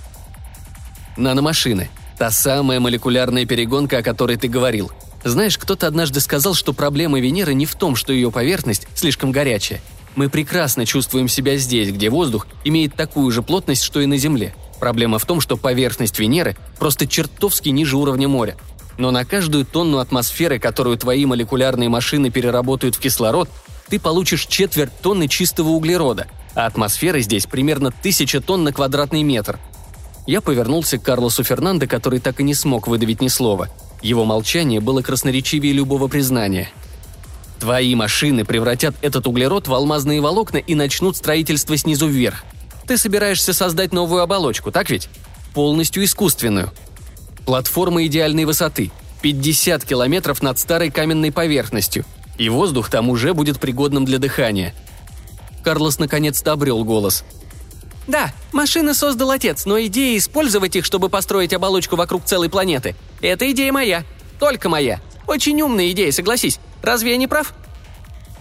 Наномашины. 1.17 1.89
Та 2.17 2.31
самая 2.31 2.79
молекулярная 2.79 3.45
перегонка, 3.45 3.97
о 3.97 4.03
которой 4.03 4.37
ты 4.37 4.47
говорил. 4.47 4.91
Знаешь, 5.23 5.57
кто-то 5.57 5.87
однажды 5.87 6.21
сказал, 6.21 6.53
что 6.53 6.71
проблема 6.71 7.19
Венеры 7.19 7.53
не 7.53 7.65
в 7.65 7.75
том, 7.75 7.95
что 7.95 8.13
ее 8.13 8.31
поверхность 8.31 8.87
слишком 8.95 9.31
горячая. 9.31 9.81
Мы 10.15 10.29
прекрасно 10.29 10.85
чувствуем 10.85 11.27
себя 11.27 11.57
здесь, 11.57 11.91
где 11.91 12.09
воздух 12.09 12.47
имеет 12.63 12.95
такую 12.95 13.31
же 13.31 13.41
плотность, 13.41 13.83
что 13.83 13.99
и 13.99 14.05
на 14.05 14.17
Земле. 14.17 14.55
Проблема 14.79 15.19
в 15.19 15.25
том, 15.25 15.41
что 15.41 15.57
поверхность 15.57 16.19
Венеры 16.19 16.55
просто 16.77 17.07
чертовски 17.07 17.69
ниже 17.69 17.97
уровня 17.97 18.27
моря. 18.27 18.57
Но 18.97 19.11
на 19.11 19.25
каждую 19.25 19.65
тонну 19.65 19.99
атмосферы, 19.99 20.59
которую 20.59 20.97
твои 20.97 21.25
молекулярные 21.25 21.89
машины 21.89 22.29
переработают 22.29 22.95
в 22.95 22.99
кислород, 22.99 23.49
ты 23.89 23.99
получишь 23.99 24.45
четверть 24.45 24.97
тонны 25.01 25.27
чистого 25.27 25.69
углерода, 25.69 26.27
а 26.55 26.65
атмосфера 26.65 27.19
здесь 27.19 27.45
примерно 27.45 27.91
тысяча 27.91 28.41
тонн 28.41 28.63
на 28.63 28.73
квадратный 28.73 29.23
метр. 29.23 29.59
Я 30.25 30.41
повернулся 30.41 30.97
к 30.97 31.03
Карлосу 31.03 31.43
Фернандо, 31.43 31.87
который 31.87 32.19
так 32.19 32.39
и 32.39 32.43
не 32.43 32.55
смог 32.55 32.87
выдавить 32.87 33.21
ни 33.21 33.27
слова. 33.27 33.69
Его 34.01 34.25
молчание 34.25 34.79
было 34.79 35.01
красноречивее 35.01 35.73
любого 35.73 36.07
признания. 36.07 36.69
Твои 37.59 37.93
машины 37.95 38.43
превратят 38.43 38.95
этот 39.01 39.27
углерод 39.27 39.67
в 39.67 39.73
алмазные 39.73 40.21
волокна 40.21 40.57
и 40.57 40.75
начнут 40.75 41.15
строительство 41.15 41.77
снизу 41.77 42.07
вверх. 42.07 42.43
Ты 42.87 42.97
собираешься 42.97 43.53
создать 43.53 43.93
новую 43.93 44.21
оболочку, 44.21 44.71
так 44.71 44.89
ведь? 44.89 45.09
Полностью 45.53 46.03
искусственную– 46.03 46.71
Платформа 47.45 48.05
идеальной 48.07 48.45
высоты– 48.45 48.91
50 49.21 49.85
километров 49.85 50.41
над 50.41 50.57
старой 50.59 50.89
каменной 50.89 51.31
поверхностью, 51.31 52.03
и 52.37 52.49
воздух 52.49 52.89
там 52.89 53.09
уже 53.09 53.33
будет 53.33 53.59
пригодным 53.59 54.03
для 54.03 54.17
дыхания. 54.17 54.73
Карлос 55.63 55.99
наконец-то 55.99 56.51
обрел 56.51 56.83
голос. 56.83 57.23
«Да, 58.07 58.33
машины 58.51 58.93
создал 58.93 59.31
отец, 59.31 59.65
но 59.65 59.79
идея 59.81 60.17
использовать 60.17 60.75
их, 60.75 60.85
чтобы 60.85 61.09
построить 61.09 61.53
оболочку 61.53 61.95
вокруг 61.95 62.25
целой 62.25 62.49
планеты– 62.49 62.95
это 63.21 63.49
идея 63.51 63.71
моя. 63.71 64.03
Только 64.39 64.69
моя. 64.69 64.99
Очень 65.27 65.61
умная 65.61 65.91
идея, 65.91 66.11
согласись. 66.11 66.59
Разве 66.81 67.11
я 67.11 67.17
не 67.17 67.27
прав?» 67.27 67.53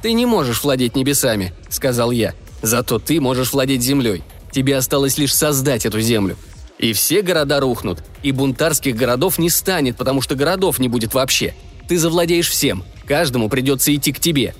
«Ты 0.02 0.12
не 0.12 0.26
можешь 0.26 0.62
владеть 0.62 0.96
небесами»,– 0.96 1.54
сказал 1.68 2.10
я. 2.10 2.34
«Зато 2.62 2.98
ты 2.98 3.20
можешь 3.20 3.52
владеть 3.52 3.82
землей. 3.82 4.22
Тебе 4.55 4.76
осталось 4.76 5.18
лишь 5.18 5.35
создать 5.35 5.85
эту 5.85 6.01
землю. 6.01 6.36
И 6.78 6.93
все 6.93 7.22
города 7.22 7.59
рухнут, 7.59 8.05
и 8.22 8.31
бунтарских 8.31 8.94
городов 8.94 9.36
не 9.39 9.51
станет, 9.51 9.97
потому 9.97 10.20
что 10.20 10.36
городов 10.36 10.78
не 10.78 10.86
будет 10.86 11.12
вообще. 11.12 11.55
Ты 11.89 11.98
завладеешь 11.98 12.48
всем, 12.48 12.85
каждому 13.05 13.48
придется 13.48 13.93
идти 13.94 14.12
к 14.12 14.20
тебе». 14.20 14.55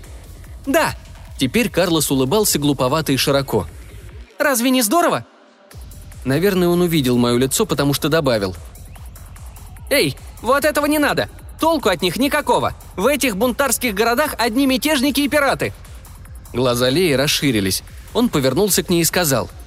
«Да!» 0.67 0.97
Теперь 1.39 1.69
Карлос 1.69 2.11
улыбался 2.11 2.59
глуповато 2.59 3.13
и 3.13 3.17
широко. 3.17 3.67
«Разве 4.39 4.71
не 4.71 4.83
здорово?» 4.83 5.27
Наверное, 6.25 6.69
он 6.69 6.81
увидел 6.81 7.17
мое 7.17 7.37
лицо, 7.37 7.67
потому 7.67 7.93
что 7.93 8.09
добавил. 8.09 8.57
«Эй, 9.91 10.17
вот 10.43 10.65
этого 10.65 10.87
не 10.87 10.99
надо! 10.99 11.29
Толку 11.61 11.89
от 11.89 12.03
них 12.03 12.17
никакого! 12.17 12.73
В 12.97 13.07
этих 13.07 13.37
бунтарских 13.37 13.95
городах 13.95 14.35
одни 14.39 14.67
мятежники 14.67 15.21
и 15.21 15.29
пираты!» 15.29 15.73
Глаза 16.53 16.89
Леи 16.89 17.13
расширились. 17.13 17.83
Он 18.13 18.29
повернулся 18.29 18.83
к 18.83 18.91
ней 18.91 19.03
и 19.03 19.05
сказал– 19.05 19.49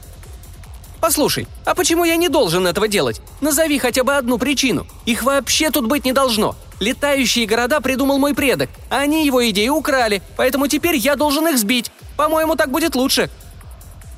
Послушай, 0.99 1.47
а 1.63 1.75
почему 1.75 2.03
я 2.05 2.15
не 2.15 2.27
должен 2.27 2.65
этого 2.65 2.87
делать? 2.87 3.21
Назови 3.39 3.77
хотя 3.77 4.03
бы 4.03 4.15
одну 4.15 4.37
причину. 4.37 4.87
Их 5.05 5.23
вообще 5.23 5.69
тут 5.69 5.85
быть 5.85 6.05
не 6.05 6.13
должно. 6.13 6.55
Летающие 6.79 7.45
города 7.45 7.81
придумал 7.81 8.17
мой 8.17 8.33
предок. 8.33 8.69
А 8.89 8.97
они 8.97 9.25
его 9.25 9.47
идеи 9.49 9.69
украли, 9.69 10.21
поэтому 10.35 10.67
теперь 10.67 10.95
я 10.95 11.15
должен 11.15 11.47
их 11.47 11.57
сбить. 11.57 11.91
По-моему, 12.15 12.55
так 12.55 12.71
будет 12.71 12.95
лучше». 12.95 13.29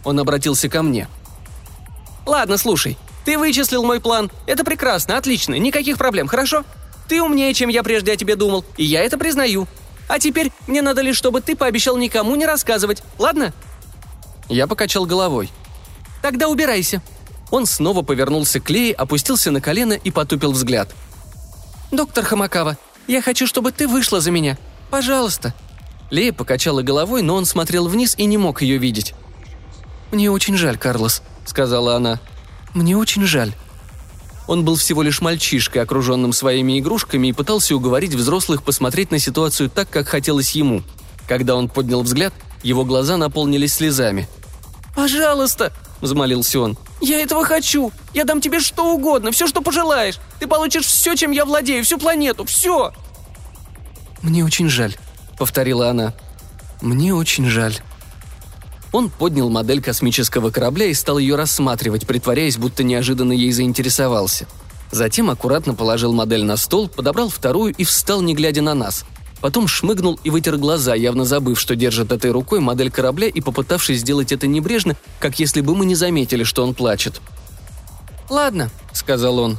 Он 0.03 0.19
обратился 0.19 0.69
ко 0.69 0.81
мне. 0.81 1.07
«Ладно, 2.25 2.57
слушай. 2.57 2.97
Ты 3.25 3.37
вычислил 3.37 3.83
мой 3.83 3.99
план. 3.99 4.31
Это 4.47 4.63
прекрасно, 4.63 5.17
отлично, 5.17 5.55
никаких 5.55 5.97
проблем, 5.97 6.27
хорошо? 6.27 6.63
Ты 7.07 7.21
умнее, 7.21 7.53
чем 7.53 7.69
я 7.69 7.83
прежде 7.83 8.13
о 8.13 8.15
тебе 8.15 8.35
думал, 8.35 8.63
и 8.77 8.83
я 8.85 9.03
это 9.03 9.17
признаю. 9.17 9.67
А 10.07 10.19
теперь 10.19 10.51
мне 10.67 10.81
надо 10.81 11.01
лишь, 11.01 11.17
чтобы 11.17 11.41
ты 11.41 11.55
пообещал 11.55 11.97
никому 11.97 12.35
не 12.35 12.45
рассказывать, 12.45 13.03
ладно?» 13.17 13.53
Я 14.47 14.65
покачал 14.65 15.05
головой. 15.05 15.51
«Тогда 16.21 16.47
убирайся». 16.47 17.01
Он 17.51 17.65
снова 17.65 18.01
повернулся 18.01 18.59
к 18.59 18.69
Лее, 18.69 18.93
опустился 18.93 19.51
на 19.51 19.61
колено 19.61 19.93
и 19.93 20.11
потупил 20.11 20.51
взгляд. 20.51 20.93
«Доктор 21.91 22.23
Хамакава, 22.23 22.77
я 23.07 23.21
хочу, 23.21 23.47
чтобы 23.47 23.71
ты 23.71 23.87
вышла 23.87 24.21
за 24.21 24.31
меня. 24.31 24.57
Пожалуйста». 24.91 25.53
Лея 26.11 26.33
покачала 26.33 26.81
головой, 26.81 27.21
но 27.21 27.35
он 27.35 27.45
смотрел 27.45 27.87
вниз 27.87 28.15
и 28.17 28.25
не 28.25 28.37
мог 28.37 28.61
ее 28.61 28.77
видеть. 28.77 29.13
«Мне 30.11 30.31
очень 30.31 30.57
жаль, 30.57 30.77
Карлос»,— 30.77 31.21
сказала 31.45 31.95
она. 31.95 32.19
«Мне 32.73 32.97
очень 32.97 33.25
жаль». 33.25 33.53
Он 34.47 34.65
был 34.65 34.75
всего 34.75 35.03
лишь 35.03 35.21
мальчишкой, 35.21 35.83
окруженным 35.83 36.33
своими 36.33 36.79
игрушками, 36.79 37.27
и 37.27 37.33
пытался 37.33 37.75
уговорить 37.75 38.15
взрослых 38.15 38.63
посмотреть 38.63 39.11
на 39.11 39.19
ситуацию 39.19 39.69
так, 39.69 39.89
как 39.89 40.07
хотелось 40.07 40.51
ему. 40.51 40.81
Когда 41.27 41.55
он 41.55 41.69
поднял 41.69 42.01
взгляд, 42.01 42.33
его 42.63 42.83
глаза 42.83 43.17
наполнились 43.17 43.75
слезами. 43.75 44.27
«Пожалуйста!»– 44.95 45.71
взмолился 46.01 46.59
он. 46.59 46.77
«Я 47.01 47.19
этого 47.19 47.45
хочу! 47.45 47.91
Я 48.13 48.25
дам 48.25 48.41
тебе 48.41 48.59
что 48.59 48.93
угодно, 48.93 49.31
все, 49.31 49.47
что 49.47 49.61
пожелаешь! 49.61 50.19
Ты 50.39 50.47
получишь 50.47 50.85
все, 50.85 51.15
чем 51.15 51.31
я 51.31 51.45
владею, 51.45 51.83
всю 51.83 51.97
планету, 51.97 52.45
все!» 52.45 52.93
«Мне 54.21 54.43
очень 54.43 54.69
жаль»,— 54.69 54.95
повторила 55.37 55.89
она. 55.89 56.13
«Мне 56.81 57.13
очень 57.13 57.45
жаль». 57.45 57.75
Он 58.91 59.09
поднял 59.09 59.49
модель 59.49 59.81
космического 59.81 60.49
корабля 60.49 60.87
и 60.87 60.93
стал 60.93 61.19
ее 61.19 61.35
рассматривать, 61.35 62.07
притворяясь, 62.07 62.57
будто 62.57 62.83
неожиданно 62.83 63.33
ей 63.33 63.51
заинтересовался. 63.51 64.47
Затем 64.91 65.29
аккуратно 65.29 65.75
положил 65.75 66.11
модель 66.11 66.43
на 66.43 66.57
стол, 66.57 66.89
подобрал 66.89 67.29
вторую 67.29 67.73
и 67.75 67.83
встал, 67.83 68.21
не 68.21 68.33
глядя 68.33 68.61
на 68.61 68.73
нас. 68.73 69.05
Потом 69.41 69.67
шмыгнул 69.67 70.19
и 70.23 70.29
вытер 70.29 70.57
глаза, 70.57 70.95
явно 70.95 71.23
забыв, 71.23 71.59
что 71.59 71.75
держит 71.75 72.11
этой 72.11 72.31
рукой 72.31 72.59
модель 72.59 72.91
корабля 72.91 73.27
и 73.27 73.39
попытавшись 73.39 74.01
сделать 74.01 74.31
это 74.31 74.47
небрежно, 74.47 74.95
как 75.19 75.39
если 75.39 75.61
бы 75.61 75.75
мы 75.75 75.85
не 75.85 75.95
заметили, 75.95 76.43
что 76.43 76.63
он 76.63 76.73
плачет. 76.73 77.21
«Ладно»,— 78.29 78.69
сказал 78.93 79.39
он. 79.39 79.57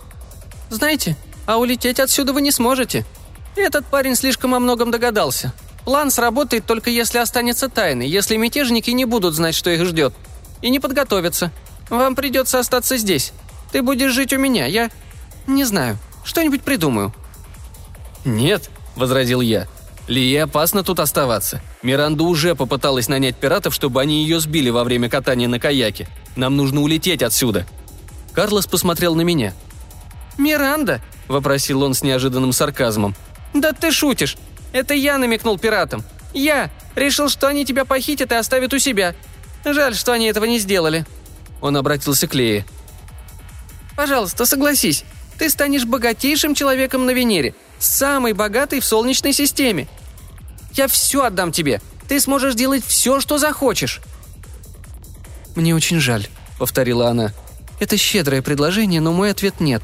«Знаете, 0.68 1.16
а 1.46 1.58
улететь 1.58 1.98
отсюда 1.98 2.32
вы 2.32 2.42
не 2.42 2.52
сможете. 2.52 3.06
Этот 3.56 3.86
парень 3.86 4.14
слишком 4.14 4.54
о 4.54 4.60
многом 4.60 4.90
догадался. 4.90 5.52
План 5.84 6.10
сработает 6.10 6.66
только 6.66 6.90
если 6.90 7.18
останется 7.18 7.68
тайной, 7.68 8.08
если 8.08 8.36
мятежники 8.36 8.90
не 8.90 9.06
будут 9.06 9.34
знать, 9.34 9.54
что 9.54 9.70
их 9.70 9.84
ждет. 9.86 10.14
И 10.62 10.70
не 10.70 10.78
подготовятся. 10.78 11.50
Вам 11.88 12.14
придется 12.14 12.58
остаться 12.58 12.98
здесь. 12.98 13.32
Ты 13.72 13.82
будешь 13.82 14.12
жить 14.12 14.32
у 14.32 14.38
меня, 14.38 14.66
я... 14.66 14.90
Не 15.46 15.64
знаю. 15.64 15.98
Что-нибудь 16.22 16.62
придумаю». 16.62 17.14
«Нет»,— 18.24 18.70
возразил 19.00 19.40
я. 19.40 19.66
«Лие 20.06 20.44
опасно 20.44 20.84
тут 20.84 21.00
оставаться. 21.00 21.60
Миранда 21.82 22.24
уже 22.24 22.54
попыталась 22.54 23.08
нанять 23.08 23.36
пиратов, 23.36 23.74
чтобы 23.74 24.00
они 24.00 24.22
ее 24.22 24.40
сбили 24.40 24.70
во 24.70 24.84
время 24.84 25.08
катания 25.08 25.48
на 25.48 25.58
каяке. 25.58 26.08
Нам 26.36 26.56
нужно 26.56 26.82
улететь 26.82 27.22
отсюда». 27.22 27.66
Карлос 28.32 28.66
посмотрел 28.66 29.14
на 29.14 29.22
меня. 29.22 29.52
«Миранда?»– 30.38 31.00
вопросил 31.28 31.82
он 31.82 31.94
с 31.94 32.02
неожиданным 32.02 32.52
сарказмом. 32.52 33.14
«Да 33.54 33.72
ты 33.72 33.90
шутишь! 33.90 34.36
Это 34.72 34.94
я 34.94 35.18
намекнул 35.18 35.58
пиратам. 35.58 36.04
Я! 36.32 36.70
Решил, 36.94 37.28
что 37.28 37.48
они 37.48 37.64
тебя 37.64 37.84
похитят 37.84 38.32
и 38.32 38.36
оставят 38.36 38.72
у 38.72 38.78
себя. 38.78 39.14
Жаль, 39.64 39.94
что 39.94 40.12
они 40.12 40.26
этого 40.26 40.44
не 40.44 40.58
сделали». 40.58 41.04
Он 41.60 41.76
обратился 41.76 42.26
к 42.26 42.34
Лее. 42.34 42.64
«Пожалуйста, 43.96 44.46
согласись. 44.46 45.04
Ты 45.38 45.50
станешь 45.50 45.84
богатейшим 45.84 46.54
человеком 46.54 47.06
на 47.06 47.12
Венере. 47.12 47.54
Самый 47.80 48.34
богатый 48.34 48.78
в 48.78 48.84
Солнечной 48.84 49.32
системе. 49.32 49.88
Я 50.74 50.86
все 50.86 51.24
отдам 51.24 51.50
тебе. 51.50 51.80
Ты 52.08 52.20
сможешь 52.20 52.54
делать 52.54 52.84
все, 52.86 53.20
что 53.20 53.38
захочешь». 53.38 54.00
«Мне 55.56 55.74
очень 55.74 55.98
жаль»,— 55.98 56.28
повторила 56.58 57.08
она. 57.08 57.32
«Это 57.80 57.96
щедрое 57.96 58.42
предложение, 58.42 59.00
но 59.00 59.12
мой 59.12 59.30
ответ 59.30 59.60
нет». 59.60 59.82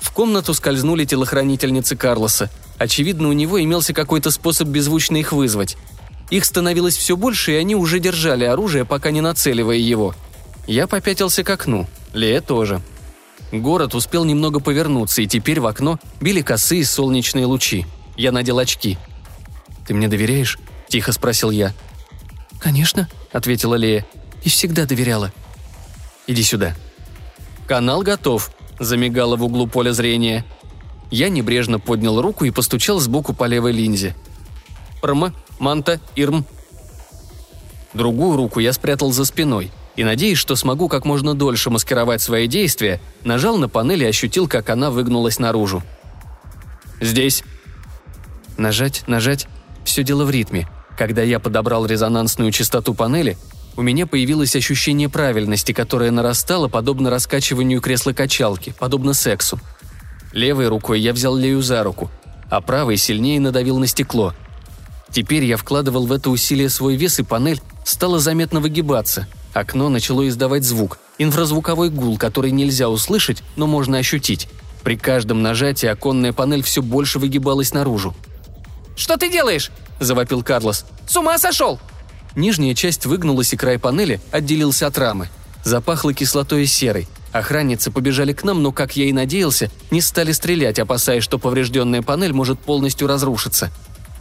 В 0.00 0.10
комнату 0.12 0.54
скользнули 0.54 1.04
телохранительницы 1.04 1.96
Карлоса. 1.96 2.50
Очевидно, 2.78 3.28
у 3.28 3.32
него 3.32 3.62
имелся 3.62 3.92
какой-то 3.92 4.30
способ 4.30 4.68
беззвучно 4.68 5.16
их 5.16 5.32
вызвать. 5.32 5.76
Их 6.30 6.44
становилось 6.44 6.96
все 6.96 7.16
больше, 7.16 7.52
и 7.52 7.56
они 7.56 7.74
уже 7.74 8.00
держали 8.00 8.44
оружие, 8.44 8.84
пока 8.84 9.10
не 9.10 9.20
нацеливая 9.20 9.76
его. 9.76 10.14
Я 10.66 10.86
попятился 10.86 11.44
к 11.44 11.50
окну. 11.50 11.86
Лея 12.12 12.40
тоже. 12.40 12.80
Город 13.52 13.94
успел 13.94 14.24
немного 14.24 14.60
повернуться, 14.60 15.22
и 15.22 15.26
теперь 15.26 15.60
в 15.60 15.66
окно 15.66 15.98
били 16.20 16.42
косые 16.42 16.84
солнечные 16.84 17.46
лучи. 17.46 17.86
Я 18.16 18.32
надел 18.32 18.58
очки. 18.58 18.98
«Ты 19.86 19.94
мне 19.94 20.08
доверяешь?»– 20.08 20.58
тихо 20.88 21.12
спросил 21.12 21.50
я. 21.50 21.72
«Конечно»,– 22.58 23.08
ответила 23.32 23.74
Лея. 23.74 24.04
«И 24.44 24.50
всегда 24.50 24.84
доверяла». 24.84 25.32
«Иди 26.26 26.42
сюда». 26.42 26.76
«Канал 27.66 28.02
готов»,– 28.02 28.50
замигало 28.78 29.36
в 29.36 29.44
углу 29.44 29.66
поля 29.66 29.92
зрения– 29.92 30.44
я 31.10 31.30
небрежно 31.30 31.78
поднял 31.78 32.20
руку 32.20 32.44
и 32.44 32.50
постучал 32.50 33.00
сбоку 33.00 33.32
по 33.32 33.44
левой 33.44 33.72
линзе. 33.72 34.14
«Прм, 35.00 35.34
манта, 35.58 36.00
ирм». 36.16 36.44
Другую 37.94 38.36
руку 38.36 38.60
я 38.60 38.72
спрятал 38.72 39.12
за 39.12 39.24
спиной 39.24 39.70
и, 39.98 40.04
надеясь, 40.04 40.38
что 40.38 40.56
смогу 40.56 40.88
как 40.88 41.04
можно 41.04 41.34
дольше 41.34 41.68
маскировать 41.68 42.22
свои 42.22 42.46
действия, 42.46 43.00
нажал 43.24 43.58
на 43.58 43.68
панель 43.68 44.04
и 44.04 44.06
ощутил, 44.06 44.48
как 44.48 44.70
она 44.70 44.90
выгнулась 44.90 45.38
наружу. 45.38 45.82
«Здесь». 47.00 47.44
Нажать, 48.56 49.04
нажать. 49.06 49.46
Все 49.84 50.02
дело 50.02 50.24
в 50.24 50.30
ритме. 50.30 50.68
Когда 50.96 51.22
я 51.22 51.38
подобрал 51.38 51.84
резонансную 51.84 52.50
частоту 52.50 52.94
панели, 52.94 53.36
у 53.76 53.82
меня 53.82 54.06
появилось 54.06 54.56
ощущение 54.56 55.08
правильности, 55.08 55.72
которое 55.72 56.10
нарастало 56.10 56.68
подобно 56.68 57.10
раскачиванию 57.10 57.80
кресла-качалки, 57.80 58.74
подобно 58.78 59.12
сексу– 59.12 59.60
Левой 60.32 60.68
рукой 60.68 61.00
я 61.00 61.12
взял 61.12 61.34
Лею 61.36 61.62
за 61.62 61.82
руку, 61.82 62.10
а 62.50 62.60
правой 62.60 62.96
сильнее 62.96 63.40
надавил 63.40 63.78
на 63.78 63.86
стекло. 63.86 64.34
Теперь 65.10 65.44
я 65.44 65.56
вкладывал 65.56 66.06
в 66.06 66.12
это 66.12 66.28
усилие 66.30 66.68
свой 66.68 66.96
вес, 66.96 67.18
и 67.18 67.22
панель 67.22 67.62
стала 67.84 68.18
заметно 68.18 68.60
выгибаться. 68.60 69.26
Окно 69.58 69.88
начало 69.88 70.28
издавать 70.28 70.62
звук, 70.62 71.00
инфразвуковой 71.18 71.90
гул, 71.90 72.16
который 72.16 72.52
нельзя 72.52 72.88
услышать, 72.88 73.42
но 73.56 73.66
можно 73.66 73.98
ощутить. 73.98 74.48
При 74.84 74.96
каждом 74.96 75.42
нажатии 75.42 75.88
оконная 75.88 76.32
панель 76.32 76.62
все 76.62 76.80
больше 76.80 77.18
выгибалась 77.18 77.74
наружу. 77.74 78.14
«Что 78.94 79.16
ты 79.16 79.28
делаешь?»– 79.28 79.72
завопил 79.98 80.44
Карлос. 80.44 80.84
«С 81.08 81.16
ума 81.16 81.38
сошел!» 81.38 81.80
Нижняя 82.36 82.72
часть 82.72 83.04
выгнулась, 83.04 83.52
и 83.52 83.56
край 83.56 83.80
панели 83.80 84.20
отделился 84.30 84.86
от 84.86 84.96
рамы. 84.96 85.28
Запахло 85.64 86.14
кислотой 86.14 86.62
и 86.62 86.66
серой. 86.66 87.08
Охранницы 87.32 87.90
побежали 87.90 88.32
к 88.32 88.44
нам, 88.44 88.62
но, 88.62 88.70
как 88.70 88.94
я 88.94 89.06
и 89.06 89.12
надеялся, 89.12 89.72
не 89.90 90.00
стали 90.00 90.30
стрелять, 90.30 90.78
опасаясь, 90.78 91.24
что 91.24 91.40
поврежденная 91.40 92.02
панель 92.02 92.32
может 92.32 92.60
полностью 92.60 93.08
разрушиться. 93.08 93.72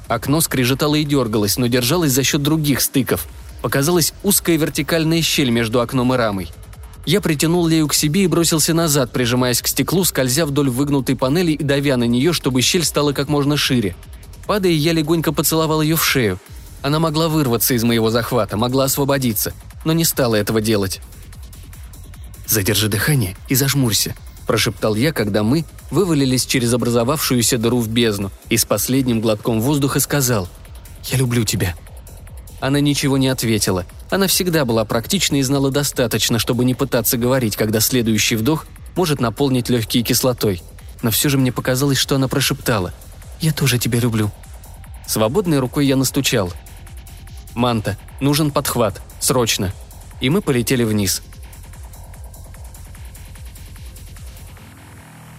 Окно 0.07 0.41
скрежетало 0.41 0.95
и 0.95 1.03
дергалось, 1.03 1.57
но 1.57 1.67
держалось 1.67 2.11
за 2.11 2.23
счет 2.23 2.41
других 2.41 2.81
стыков. 2.81 3.27
Показалась 3.61 4.13
узкая 4.23 4.57
вертикальная 4.57 5.21
щель 5.21 5.49
между 5.49 5.81
окном 5.81 6.13
и 6.13 6.17
рамой. 6.17 6.49
Я 7.05 7.21
притянул 7.21 7.65
Лею 7.67 7.87
к 7.87 7.93
себе 7.93 8.25
и 8.25 8.27
бросился 8.27 8.73
назад, 8.73 9.13
прижимаясь 9.13 9.61
к 9.61 9.67
стеклу, 9.67 10.03
скользя 10.03 10.45
вдоль 10.45 10.69
выгнутой 10.69 11.15
панели 11.15 11.53
и 11.53 11.63
давя 11.63 11.95
на 11.95 12.03
нее, 12.03 12.33
чтобы 12.33 12.61
щель 12.61 12.83
стала 12.83 13.13
как 13.13 13.29
можно 13.29 13.55
шире. 13.55 13.95
Падая, 14.45 14.73
я 14.73 14.91
легонько 14.91 15.31
поцеловал 15.31 15.81
ее 15.81 15.95
в 15.95 16.03
шею. 16.03 16.37
Она 16.81 16.99
могла 16.99 17.29
вырваться 17.29 17.73
из 17.73 17.83
моего 17.83 18.09
захвата, 18.09 18.57
могла 18.57 18.85
освободиться, 18.85 19.53
но 19.85 19.93
не 19.93 20.03
стала 20.03 20.35
этого 20.35 20.59
делать. 20.61 20.99
«Задержи 22.45 22.89
дыхание 22.89 23.35
и 23.47 23.55
зажмурься»,– 23.55 24.13
прошептал 24.47 24.95
я, 24.95 25.11
когда 25.11 25.43
мы 25.43 25.65
вывалились 25.91 26.45
через 26.45 26.73
образовавшуюся 26.73 27.57
дыру 27.57 27.79
в 27.79 27.89
бездну 27.89 28.31
и 28.49 28.57
с 28.57 28.65
последним 28.65 29.21
глотком 29.21 29.61
воздуха 29.61 29.99
сказал 29.99 30.47
«Я 31.05 31.17
люблю 31.17 31.43
тебя». 31.43 31.75
Она 32.59 32.79
ничего 32.79 33.17
не 33.17 33.27
ответила. 33.27 33.85
Она 34.09 34.27
всегда 34.27 34.65
была 34.65 34.83
практична 34.85 35.35
и 35.37 35.41
знала 35.41 35.71
достаточно, 35.71 36.39
чтобы 36.39 36.65
не 36.65 36.73
пытаться 36.73 37.17
говорить, 37.17 37.55
когда 37.55 37.79
следующий 37.79 38.35
вдох 38.35 38.65
может 38.95 39.19
наполнить 39.19 39.69
легкие 39.69 40.03
кислотой. 40.03 40.61
Но 41.01 41.11
все 41.11 41.29
же 41.29 41.37
мне 41.37 41.51
показалось, 41.51 41.97
что 41.97 42.15
она 42.15 42.27
прошептала 42.27 42.93
«Я 43.39 43.53
тоже 43.53 43.77
тебя 43.77 43.99
люблю». 43.99 44.31
Свободной 45.07 45.59
рукой 45.59 45.85
я 45.85 45.95
настучал. 45.95 46.51
«Манта, 47.53 47.97
нужен 48.19 48.51
подхват. 48.51 49.01
Срочно». 49.19 49.71
И 50.19 50.29
мы 50.29 50.41
полетели 50.41 50.83
вниз– 50.83 51.21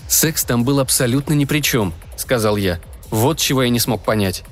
«Секс 0.08 0.42
там 0.42 0.64
был 0.64 0.80
абсолютно 0.80 1.34
ни 1.34 1.44
при 1.44 1.60
чем»,— 1.60 1.94
сказал 2.16 2.56
я. 2.56 2.80
«Вот 3.10 3.38
чего 3.38 3.62
я 3.62 3.68
не 3.68 3.78
смог 3.78 4.02
понять». 4.02 4.42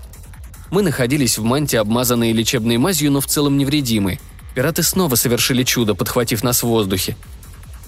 Мы 0.71 0.83
находились 0.83 1.39
в 1.39 1.45
манте, 1.45 1.79
обмазанные 1.79 2.33
лечебной 2.33 2.77
мазью, 2.77 3.13
но 3.13 3.21
в 3.21 3.27
целом 3.27 3.57
невредимые. 3.57 4.19
Пираты 4.55 4.83
снова 4.83 5.15
совершили 5.15 5.63
чудо, 5.63 5.95
подхватив 5.95 6.43
нас 6.43 6.63
в 6.63 6.67
воздухе. 6.67 7.17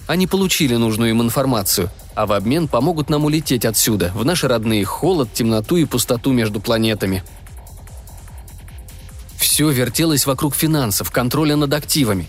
Они 0.07 0.27
получили 0.27 0.75
нужную 0.75 1.11
им 1.11 1.21
информацию, 1.21 1.89
а 2.15 2.25
в 2.25 2.31
обмен 2.31 2.67
помогут 2.67 3.09
нам 3.09 3.25
улететь 3.25 3.65
отсюда, 3.65 4.11
в 4.15 4.25
наши 4.25 4.47
родные 4.47 4.83
холод, 4.85 5.31
темноту 5.33 5.77
и 5.77 5.85
пустоту 5.85 6.31
между 6.31 6.59
планетами. 6.59 7.23
Все 9.37 9.69
вертелось 9.69 10.25
вокруг 10.25 10.55
финансов, 10.55 11.11
контроля 11.11 11.55
над 11.55 11.73
активами. 11.73 12.27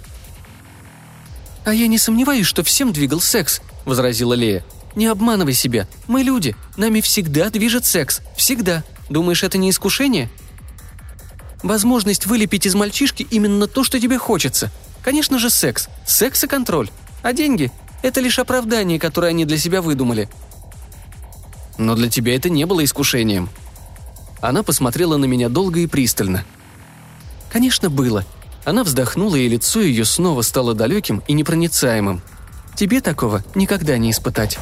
«А 1.64 1.72
я 1.72 1.86
не 1.86 1.98
сомневаюсь, 1.98 2.46
что 2.46 2.62
всем 2.62 2.92
двигал 2.92 3.20
секс»,— 3.20 3.60
возразила 3.84 4.34
Лея. 4.34 4.64
«Не 4.96 5.06
обманывай 5.06 5.54
себя. 5.54 5.86
Мы 6.06 6.22
люди. 6.22 6.56
Нами 6.76 7.00
всегда 7.00 7.50
движет 7.50 7.84
секс. 7.84 8.20
Всегда. 8.36 8.82
Думаешь, 9.10 9.42
это 9.42 9.58
не 9.58 9.68
искушение?» 9.68 10.30
«Возможность 11.62 12.24
вылепить 12.24 12.64
из 12.64 12.74
мальчишки 12.74 13.26
именно 13.30 13.66
то, 13.66 13.84
что 13.84 14.00
тебе 14.00 14.16
хочется. 14.16 14.70
Конечно 15.02 15.38
же, 15.38 15.50
секс. 15.50 15.88
Секс 16.06 16.42
и 16.44 16.46
контроль. 16.46 16.88
А 17.22 17.34
деньги– 17.34 17.70
это 18.02 18.20
лишь 18.20 18.38
оправдание, 18.38 18.98
которое 18.98 19.28
они 19.28 19.44
для 19.44 19.58
себя 19.58 19.82
выдумали». 19.82 20.30
«Но 21.76 21.94
для 21.94 22.08
тебя 22.08 22.34
это 22.34 22.48
не 22.48 22.64
было 22.64 22.82
искушением». 22.82 23.50
Она 24.40 24.62
посмотрела 24.62 25.18
на 25.18 25.26
меня 25.26 25.50
долго 25.50 25.80
и 25.80 25.86
пристально. 25.86 26.46
«Конечно, 27.52 27.90
было. 27.90 28.24
Она 28.64 28.84
вздохнула, 28.84 29.36
и 29.36 29.48
лицо 29.48 29.80
ее 29.80 30.04
снова 30.04 30.42
стало 30.42 30.74
далеким 30.74 31.22
и 31.26 31.32
непроницаемым. 31.32 32.22
Тебе 32.76 33.00
такого 33.00 33.42
никогда 33.54 33.98
не 33.98 34.10
испытать. 34.10 34.58